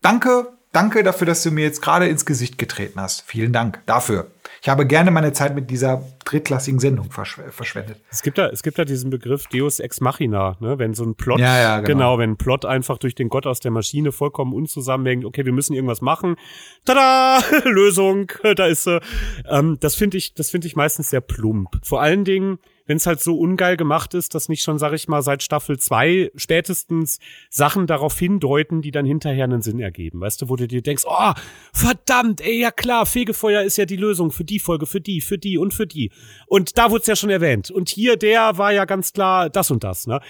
Danke, 0.02 0.57
danke 0.72 1.02
dafür, 1.02 1.26
dass 1.26 1.42
du 1.42 1.50
mir 1.50 1.64
jetzt 1.64 1.82
gerade 1.82 2.08
ins 2.08 2.26
Gesicht 2.26 2.58
getreten 2.58 3.00
hast. 3.00 3.22
Vielen 3.26 3.52
Dank 3.52 3.80
dafür. 3.86 4.30
Ich 4.60 4.68
habe 4.68 4.86
gerne 4.86 5.10
meine 5.10 5.32
Zeit 5.32 5.54
mit 5.54 5.70
dieser 5.70 6.02
drittklassigen 6.24 6.80
Sendung 6.80 7.10
verschw 7.10 7.42
verschwendet. 7.50 8.00
Es 8.10 8.22
gibt 8.22 8.38
da, 8.38 8.48
es 8.48 8.62
gibt 8.62 8.78
da 8.78 8.84
diesen 8.84 9.10
Begriff 9.10 9.46
Deus 9.46 9.78
ex 9.78 10.00
machina, 10.00 10.56
ne? 10.60 10.78
wenn 10.78 10.94
so 10.94 11.04
ein 11.04 11.14
Plot, 11.14 11.38
Ja, 11.38 11.60
ja, 11.60 11.80
genau. 11.80 12.18
wenn 12.18 12.30
ein 12.30 12.36
Plot 12.36 12.64
einfach 12.64 12.98
durch 12.98 13.14
den 13.14 13.28
Gott 13.28 13.46
aus 13.46 13.60
der 13.60 13.70
Maschine 13.70 14.10
vollkommen 14.10 14.52
unzusammenhängt, 14.52 15.24
okay, 15.24 15.44
wir 15.44 15.52
müssen 15.52 15.74
irgendwas 15.74 16.00
machen, 16.00 16.36
tada, 16.84 17.40
Lösung, 17.64 18.32
da 18.56 18.66
ist 18.66 18.84
sie. 18.84 19.00
Ähm, 19.48 19.78
das 19.80 19.94
finde 19.94 20.16
ich, 20.16 20.34
das 20.34 20.50
finde 20.50 20.66
ich 20.66 20.74
meistens 20.76 21.10
sehr 21.10 21.20
plump. 21.20 21.78
Vor 21.84 22.02
allen 22.02 22.24
Dingen, 22.24 22.58
wenn 22.88 22.96
es 22.96 23.06
halt 23.06 23.20
so 23.20 23.38
ungeil 23.38 23.76
gemacht 23.76 24.14
ist, 24.14 24.34
dass 24.34 24.48
nicht 24.48 24.62
schon, 24.62 24.78
sag 24.78 24.94
ich 24.94 25.08
mal, 25.08 25.20
seit 25.22 25.42
Staffel 25.42 25.78
zwei 25.78 26.32
spätestens 26.34 27.20
Sachen 27.50 27.86
darauf 27.86 28.18
hindeuten, 28.18 28.80
die 28.80 28.90
dann 28.90 29.04
hinterher 29.04 29.44
einen 29.44 29.60
Sinn 29.60 29.78
ergeben. 29.78 30.22
Weißt 30.22 30.40
du, 30.40 30.48
wo 30.48 30.56
du 30.56 30.66
dir 30.66 30.80
denkst, 30.80 31.04
oh, 31.06 31.32
verdammt, 31.72 32.40
ey, 32.40 32.60
ja 32.60 32.70
klar, 32.70 33.04
Fegefeuer 33.04 33.62
ist 33.62 33.76
ja 33.76 33.84
die 33.84 33.96
Lösung 33.96 34.32
für 34.32 34.44
die 34.44 34.58
Folge, 34.58 34.86
für 34.86 35.02
die, 35.02 35.20
für 35.20 35.36
die 35.36 35.58
und 35.58 35.74
für 35.74 35.86
die. 35.86 36.10
Und 36.46 36.78
da 36.78 36.90
wurde 36.90 37.02
es 37.02 37.06
ja 37.06 37.14
schon 37.14 37.28
erwähnt. 37.28 37.70
Und 37.70 37.90
hier, 37.90 38.16
der 38.16 38.56
war 38.56 38.72
ja 38.72 38.86
ganz 38.86 39.12
klar 39.12 39.50
das 39.50 39.70
und 39.70 39.84
das, 39.84 40.06
ne? 40.06 40.20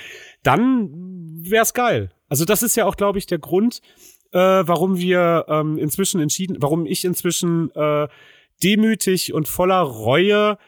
Dann 0.43 0.91
wär's 1.43 1.75
geil. 1.75 2.11
Also 2.29 2.45
das 2.45 2.65
ist 2.65 2.77
ja 2.77 2.87
auch, 2.87 2.97
glaube 2.97 3.19
ich, 3.19 3.27
der 3.27 3.39
Grund, 3.39 3.81
äh, 4.33 4.39
warum 4.39 4.99
wir 4.99 5.47
ähm, 5.49 5.79
inzwischen 5.79 6.21
entschieden, 6.21 6.57
warum 6.59 6.87
ich 6.87 7.05
inzwischen 7.05 7.71
äh, 7.77 8.09
demütig 8.65 9.33
und 9.33 9.47
voller 9.47 9.81
Reue 9.81 10.59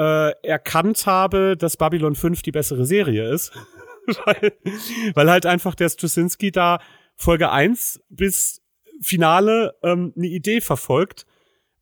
äh, 0.00 0.30
erkannt 0.42 1.04
habe, 1.04 1.58
dass 1.58 1.76
Babylon 1.76 2.14
5 2.14 2.40
die 2.40 2.52
bessere 2.52 2.86
Serie 2.86 3.30
ist. 3.30 3.52
weil, 4.24 4.52
weil 5.14 5.30
halt 5.30 5.44
einfach 5.44 5.74
der 5.74 5.90
Straczynski 5.90 6.50
da 6.50 6.80
Folge 7.16 7.50
1 7.52 8.00
bis 8.08 8.62
Finale 9.02 9.74
ähm, 9.82 10.14
eine 10.16 10.26
Idee 10.26 10.62
verfolgt. 10.62 11.26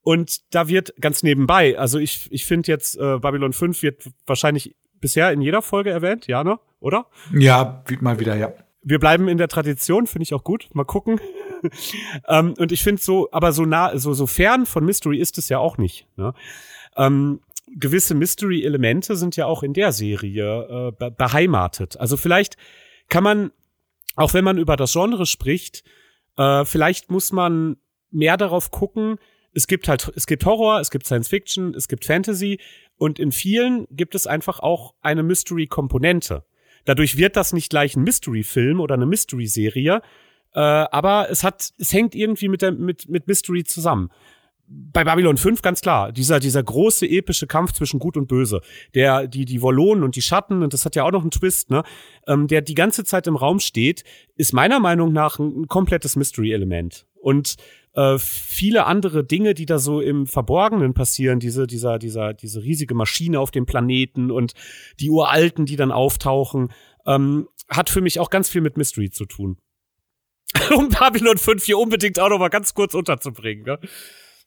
Und 0.02 0.52
da 0.52 0.66
wird 0.66 0.94
ganz 1.00 1.22
nebenbei, 1.22 1.78
also 1.78 1.98
ich, 1.98 2.28
ich 2.32 2.44
finde 2.44 2.72
jetzt, 2.72 2.96
äh, 2.96 3.18
Babylon 3.18 3.52
5 3.52 3.82
wird 3.82 4.10
wahrscheinlich 4.26 4.74
bisher 5.00 5.30
in 5.32 5.40
jeder 5.40 5.62
Folge 5.62 5.90
erwähnt, 5.90 6.26
ja, 6.26 6.42
ne? 6.42 6.58
Oder? 6.80 7.06
Ja, 7.32 7.84
wie- 7.86 7.98
mal 8.00 8.18
wieder, 8.18 8.34
ja. 8.34 8.52
wir 8.82 8.98
bleiben 8.98 9.28
in 9.28 9.38
der 9.38 9.48
Tradition, 9.48 10.06
finde 10.06 10.24
ich 10.24 10.34
auch 10.34 10.44
gut. 10.44 10.70
Mal 10.72 10.84
gucken. 10.84 11.20
ähm, 12.28 12.54
und 12.58 12.72
ich 12.72 12.82
finde 12.82 13.02
so, 13.02 13.28
aber 13.30 13.52
so 13.52 13.64
nah, 13.64 13.96
so, 13.98 14.12
so 14.12 14.26
fern 14.26 14.66
von 14.66 14.84
Mystery 14.84 15.18
ist 15.18 15.38
es 15.38 15.48
ja 15.48 15.58
auch 15.58 15.78
nicht. 15.78 16.06
Ne? 16.16 16.32
Ähm, 16.96 17.40
gewisse 17.76 18.14
Mystery-Elemente 18.14 19.16
sind 19.16 19.36
ja 19.36 19.46
auch 19.46 19.62
in 19.62 19.72
der 19.72 19.92
Serie 19.92 20.92
äh, 21.00 21.10
beheimatet. 21.10 21.98
Also 21.98 22.16
vielleicht 22.16 22.56
kann 23.08 23.24
man, 23.24 23.50
auch 24.16 24.34
wenn 24.34 24.44
man 24.44 24.58
über 24.58 24.76
das 24.76 24.92
Genre 24.92 25.26
spricht, 25.26 25.84
äh, 26.36 26.64
vielleicht 26.64 27.10
muss 27.10 27.32
man 27.32 27.76
mehr 28.10 28.36
darauf 28.36 28.70
gucken, 28.70 29.18
es 29.52 29.66
gibt 29.66 29.88
halt, 29.88 30.12
es 30.14 30.26
gibt 30.26 30.44
Horror, 30.44 30.80
es 30.80 30.90
gibt 30.90 31.06
Science 31.06 31.28
Fiction, 31.28 31.74
es 31.74 31.88
gibt 31.88 32.04
Fantasy 32.04 32.60
und 32.96 33.18
in 33.18 33.32
vielen 33.32 33.86
gibt 33.90 34.14
es 34.14 34.26
einfach 34.26 34.60
auch 34.60 34.94
eine 35.00 35.22
Mystery-Komponente. 35.22 36.44
Dadurch 36.84 37.16
wird 37.16 37.36
das 37.36 37.52
nicht 37.52 37.70
gleich 37.70 37.96
ein 37.96 38.04
Mystery-Film 38.04 38.80
oder 38.80 38.94
eine 38.94 39.06
Mystery-Serie, 39.06 40.02
äh, 40.54 40.60
aber 40.60 41.28
es 41.30 41.44
hat, 41.44 41.72
es 41.78 41.92
hängt 41.92 42.14
irgendwie 42.14 42.48
mit 42.48 42.62
der, 42.62 42.72
mit, 42.72 43.08
mit 43.08 43.26
Mystery 43.26 43.64
zusammen 43.64 44.10
bei 44.68 45.04
Babylon 45.04 45.36
5 45.36 45.62
ganz 45.62 45.80
klar, 45.80 46.12
dieser, 46.12 46.40
dieser 46.40 46.62
große 46.62 47.06
epische 47.06 47.46
Kampf 47.46 47.72
zwischen 47.72 47.98
Gut 47.98 48.16
und 48.16 48.28
Böse, 48.28 48.60
der, 48.94 49.26
die, 49.26 49.44
die 49.44 49.62
Wollonen 49.62 50.04
und 50.04 50.14
die 50.14 50.22
Schatten, 50.22 50.62
und 50.62 50.74
das 50.74 50.84
hat 50.84 50.94
ja 50.94 51.04
auch 51.04 51.10
noch 51.10 51.22
einen 51.22 51.30
Twist, 51.30 51.70
ne, 51.70 51.82
ähm, 52.26 52.48
der 52.48 52.60
die 52.60 52.74
ganze 52.74 53.04
Zeit 53.04 53.26
im 53.26 53.36
Raum 53.36 53.60
steht, 53.60 54.04
ist 54.36 54.52
meiner 54.52 54.78
Meinung 54.78 55.12
nach 55.12 55.38
ein, 55.38 55.62
ein 55.62 55.68
komplettes 55.68 56.16
Mystery-Element. 56.16 57.06
Und 57.20 57.56
äh, 57.94 58.18
viele 58.18 58.86
andere 58.86 59.24
Dinge, 59.24 59.54
die 59.54 59.66
da 59.66 59.78
so 59.78 60.00
im 60.00 60.26
Verborgenen 60.26 60.94
passieren, 60.94 61.40
diese, 61.40 61.66
dieser, 61.66 61.98
dieser, 61.98 62.34
diese 62.34 62.62
riesige 62.62 62.94
Maschine 62.94 63.40
auf 63.40 63.50
dem 63.50 63.66
Planeten 63.66 64.30
und 64.30 64.52
die 65.00 65.10
Uralten, 65.10 65.66
die 65.66 65.76
dann 65.76 65.92
auftauchen, 65.92 66.72
ähm, 67.06 67.48
hat 67.68 67.90
für 67.90 68.00
mich 68.00 68.20
auch 68.20 68.30
ganz 68.30 68.48
viel 68.48 68.60
mit 68.60 68.76
Mystery 68.76 69.10
zu 69.10 69.24
tun. 69.24 69.58
um 70.76 70.88
Babylon 70.88 71.38
5 71.38 71.64
hier 71.64 71.78
unbedingt 71.78 72.18
auch 72.20 72.28
noch 72.28 72.38
mal 72.38 72.48
ganz 72.48 72.74
kurz 72.74 72.94
unterzubringen. 72.94 73.64
Ne? 73.64 73.78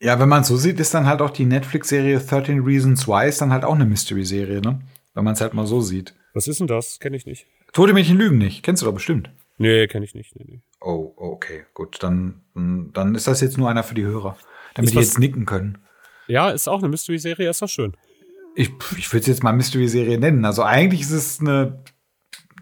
Ja, 0.02 0.20
wenn 0.20 0.30
man 0.30 0.44
so 0.44 0.58
sieht, 0.58 0.80
ist 0.80 0.96
dann 0.96 1.06
halt 1.06 1.22
auch 1.22 1.30
die 1.30 1.46
Netflix-Serie 1.46 2.20
13 2.20 2.62
Reasons 2.62 3.08
Why 3.08 3.30
ist 3.30 3.40
dann 3.40 3.52
halt 3.52 3.64
auch 3.64 3.76
eine 3.76 3.86
Mystery-Serie, 3.86 4.60
ne? 4.60 4.82
Wenn 5.14 5.24
man 5.24 5.36
es 5.36 5.42
halt 5.42 5.54
mal 5.54 5.68
so 5.68 5.80
sieht. 5.82 6.16
Was 6.34 6.48
ist 6.48 6.60
denn 6.60 6.68
das? 6.68 7.00
Kenne 7.00 7.18
ich 7.18 7.28
nicht. 7.28 7.46
Tote 7.72 7.94
Mädchen 7.94 8.18
lügen 8.18 8.40
nicht. 8.40 8.64
Kennst 8.64 8.82
du 8.82 8.88
doch 8.88 8.94
bestimmt. 8.94 9.30
Nee, 9.60 9.86
kenne 9.88 10.04
ich 10.06 10.16
nicht. 10.16 10.36
Nee, 10.36 10.46
nee. 10.48 10.62
Oh, 10.80 11.14
okay, 11.18 11.66
gut. 11.76 12.02
Dann, 12.02 12.42
dann 12.56 13.14
ist 13.14 13.28
das 13.28 13.42
jetzt 13.42 13.60
nur 13.60 13.70
einer 13.70 13.84
für 13.84 13.94
die 13.94 14.04
Hörer, 14.04 14.38
damit 14.74 14.92
die 14.92 14.98
jetzt 14.98 15.20
nicken 15.20 15.46
können. 15.46 15.78
Ja, 16.26 16.50
ist 16.50 16.68
auch 16.68 16.80
eine 16.80 16.90
Mystery-Serie, 16.90 17.50
ist 17.50 17.62
doch 17.62 17.70
schön. 17.70 17.96
Ich, 18.56 18.72
ich 18.98 19.14
würde 19.14 19.22
es 19.22 19.28
jetzt 19.28 19.44
mal 19.44 19.54
Mystery-Serie 19.54 20.18
nennen. 20.18 20.46
Also 20.46 20.64
eigentlich 20.64 21.02
ist 21.02 21.12
es 21.12 21.40
eine. 21.40 21.84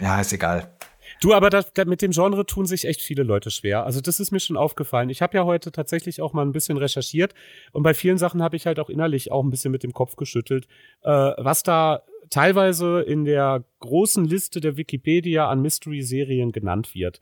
Ja, 0.02 0.20
ist 0.20 0.34
egal. 0.34 0.74
Du, 1.22 1.34
aber 1.34 1.50
das, 1.50 1.72
mit 1.86 2.02
dem 2.02 2.12
Genre 2.12 2.46
tun 2.46 2.66
sich 2.66 2.86
echt 2.86 3.02
viele 3.02 3.24
Leute 3.24 3.52
schwer. 3.52 3.86
Also 3.86 4.00
das 4.00 4.20
ist 4.20 4.32
mir 4.32 4.40
schon 4.40 4.56
aufgefallen. 4.56 5.10
Ich 5.10 5.22
habe 5.22 5.36
ja 5.38 5.44
heute 5.44 5.72
tatsächlich 5.72 6.22
auch 6.22 6.34
mal 6.34 6.46
ein 6.46 6.54
bisschen 6.54 6.78
recherchiert 6.78 7.34
und 7.74 7.84
bei 7.84 7.94
vielen 7.94 8.18
Sachen 8.18 8.42
habe 8.42 8.56
ich 8.56 8.66
halt 8.66 8.80
auch 8.80 8.90
innerlich 8.90 9.32
auch 9.32 9.44
ein 9.44 9.50
bisschen 9.50 9.72
mit 9.72 9.84
dem 9.84 9.92
Kopf 9.92 10.16
geschüttelt, 10.16 10.68
äh, 11.04 11.10
was 11.10 11.64
da 11.64 12.04
teilweise 12.30 13.02
in 13.02 13.26
der 13.26 13.64
großen 13.80 14.24
Liste 14.24 14.62
der 14.62 14.78
Wikipedia 14.78 15.50
an 15.50 15.62
Mystery-Serien 15.62 16.52
genannt 16.52 16.96
wird. 16.96 17.20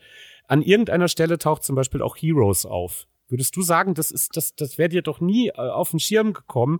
An 0.47 0.61
irgendeiner 0.61 1.07
Stelle 1.07 1.37
taucht 1.39 1.63
zum 1.63 1.75
Beispiel 1.75 2.01
auch 2.01 2.15
Heroes 2.17 2.65
auf. 2.65 3.07
Würdest 3.29 3.55
du 3.55 3.61
sagen, 3.61 3.93
das 3.93 4.11
ist, 4.11 4.37
das, 4.37 4.55
das 4.55 4.77
wäre 4.77 4.89
dir 4.89 5.01
doch 5.01 5.19
nie 5.19 5.49
äh, 5.49 5.53
auf 5.53 5.91
den 5.91 5.99
Schirm 5.99 6.33
gekommen, 6.33 6.79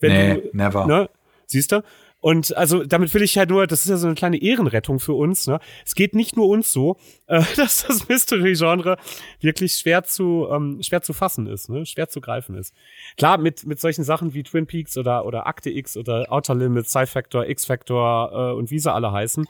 wenn 0.00 0.12
nee, 0.12 0.40
du, 0.40 0.56
never. 0.56 0.86
Ne, 0.86 1.08
siehst 1.46 1.72
du? 1.72 1.82
Und 2.26 2.56
also 2.56 2.82
damit 2.82 3.14
will 3.14 3.22
ich 3.22 3.38
halt 3.38 3.50
nur, 3.50 3.68
das 3.68 3.84
ist 3.84 3.88
ja 3.88 3.96
so 3.98 4.08
eine 4.08 4.16
kleine 4.16 4.42
Ehrenrettung 4.42 4.98
für 4.98 5.12
uns. 5.12 5.46
Ne? 5.46 5.60
Es 5.84 5.94
geht 5.94 6.16
nicht 6.16 6.36
nur 6.36 6.48
uns 6.48 6.72
so, 6.72 6.96
äh, 7.28 7.44
dass 7.54 7.86
das 7.86 8.08
Mystery-Genre 8.08 8.96
wirklich 9.38 9.74
schwer 9.74 10.02
zu 10.02 10.48
ähm, 10.50 10.82
schwer 10.82 11.02
zu 11.02 11.12
fassen 11.12 11.46
ist, 11.46 11.68
ne? 11.68 11.86
schwer 11.86 12.08
zu 12.08 12.20
greifen 12.20 12.56
ist. 12.56 12.74
Klar, 13.16 13.38
mit 13.38 13.64
mit 13.64 13.78
solchen 13.78 14.02
Sachen 14.02 14.34
wie 14.34 14.42
Twin 14.42 14.66
Peaks 14.66 14.98
oder 14.98 15.24
oder 15.24 15.46
Akte 15.46 15.70
X 15.70 15.96
oder 15.96 16.26
Outer 16.28 16.56
Limits, 16.56 16.90
Sci-Factor, 16.90 17.46
X-Factor 17.46 18.32
äh, 18.32 18.58
und 18.58 18.72
wie 18.72 18.80
sie 18.80 18.92
alle 18.92 19.12
heißen, 19.12 19.46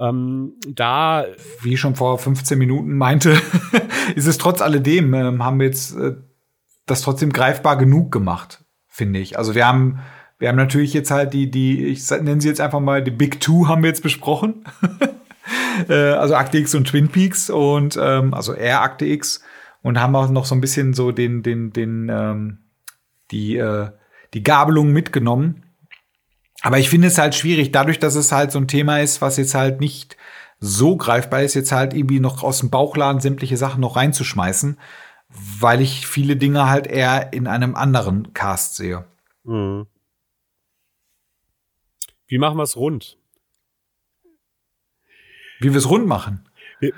ähm, 0.00 0.54
da 0.68 1.26
wie 1.62 1.74
ich 1.74 1.80
schon 1.80 1.94
vor 1.94 2.18
15 2.18 2.58
Minuten 2.58 2.96
meinte, 2.96 3.40
ist 4.16 4.26
es 4.26 4.36
trotz 4.38 4.62
alledem 4.62 5.14
ähm, 5.14 5.44
haben 5.44 5.60
wir 5.60 5.66
jetzt 5.66 5.96
äh, 5.96 6.16
das 6.86 7.02
trotzdem 7.02 7.32
greifbar 7.32 7.78
genug 7.78 8.10
gemacht, 8.10 8.64
finde 8.88 9.20
ich. 9.20 9.38
Also 9.38 9.54
wir 9.54 9.68
haben 9.68 10.00
wir 10.38 10.48
haben 10.48 10.56
natürlich 10.56 10.92
jetzt 10.92 11.10
halt 11.10 11.32
die, 11.32 11.50
die, 11.50 11.86
ich 11.86 12.08
nenne 12.10 12.40
sie 12.40 12.48
jetzt 12.48 12.60
einfach 12.60 12.80
mal, 12.80 13.02
die 13.02 13.10
Big 13.10 13.40
Two 13.40 13.68
haben 13.68 13.82
wir 13.82 13.88
jetzt 13.88 14.02
besprochen. 14.02 14.64
Äh, 15.88 15.94
also 15.94 16.34
Akte 16.34 16.58
X 16.58 16.74
und 16.74 16.88
Twin 16.88 17.08
Peaks 17.08 17.50
und 17.50 17.96
ähm, 18.00 18.34
also 18.34 18.54
eher 18.54 18.80
Akte 18.80 19.04
X 19.04 19.44
und 19.82 20.00
haben 20.00 20.16
auch 20.16 20.28
noch 20.28 20.44
so 20.44 20.54
ein 20.54 20.60
bisschen 20.60 20.94
so 20.94 21.12
den, 21.12 21.42
den, 21.42 21.72
den, 21.72 22.08
ähm, 22.10 22.58
die, 23.30 23.56
äh, 23.56 23.90
die 24.34 24.42
Gabelung 24.42 24.92
mitgenommen. 24.92 25.62
Aber 26.62 26.78
ich 26.78 26.88
finde 26.88 27.08
es 27.08 27.18
halt 27.18 27.34
schwierig, 27.34 27.70
dadurch, 27.70 27.98
dass 27.98 28.16
es 28.16 28.32
halt 28.32 28.50
so 28.50 28.58
ein 28.58 28.66
Thema 28.66 29.00
ist, 29.00 29.22
was 29.22 29.36
jetzt 29.36 29.54
halt 29.54 29.80
nicht 29.80 30.16
so 30.58 30.96
greifbar 30.96 31.42
ist, 31.42 31.54
jetzt 31.54 31.72
halt 31.72 31.94
irgendwie 31.94 32.20
noch 32.20 32.42
aus 32.42 32.60
dem 32.60 32.70
Bauchladen 32.70 33.20
sämtliche 33.20 33.56
Sachen 33.56 33.80
noch 33.80 33.96
reinzuschmeißen, 33.96 34.78
weil 35.60 35.80
ich 35.80 36.06
viele 36.06 36.36
Dinge 36.36 36.68
halt 36.68 36.86
eher 36.86 37.32
in 37.32 37.46
einem 37.46 37.76
anderen 37.76 38.32
Cast 38.32 38.76
sehe. 38.76 39.04
Mhm. 39.44 39.86
Wie 42.26 42.38
machen 42.38 42.56
wir 42.56 42.64
es 42.64 42.76
rund? 42.76 43.18
Wie 45.60 45.70
wir 45.70 45.78
es 45.78 45.88
rund 45.88 46.06
machen? 46.06 46.48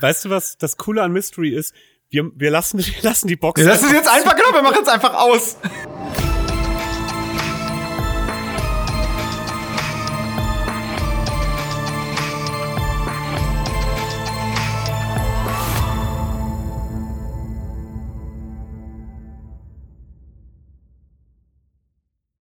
Weißt 0.00 0.24
du, 0.24 0.30
was 0.30 0.58
das 0.58 0.76
Coole 0.76 1.02
an 1.02 1.12
Mystery 1.12 1.50
ist? 1.50 1.74
Wir, 2.10 2.30
wir, 2.34 2.50
lassen, 2.50 2.78
wir 2.84 3.02
lassen 3.02 3.28
die 3.28 3.36
Box. 3.36 3.60
Wir 3.60 3.68
lassen 3.68 3.86
es 3.86 3.92
jetzt 3.92 4.08
einfach, 4.08 4.34
genau, 4.34 4.52
wir 4.52 4.62
machen 4.62 4.82
es 4.82 4.88
einfach 4.88 5.14
aus. 5.14 5.56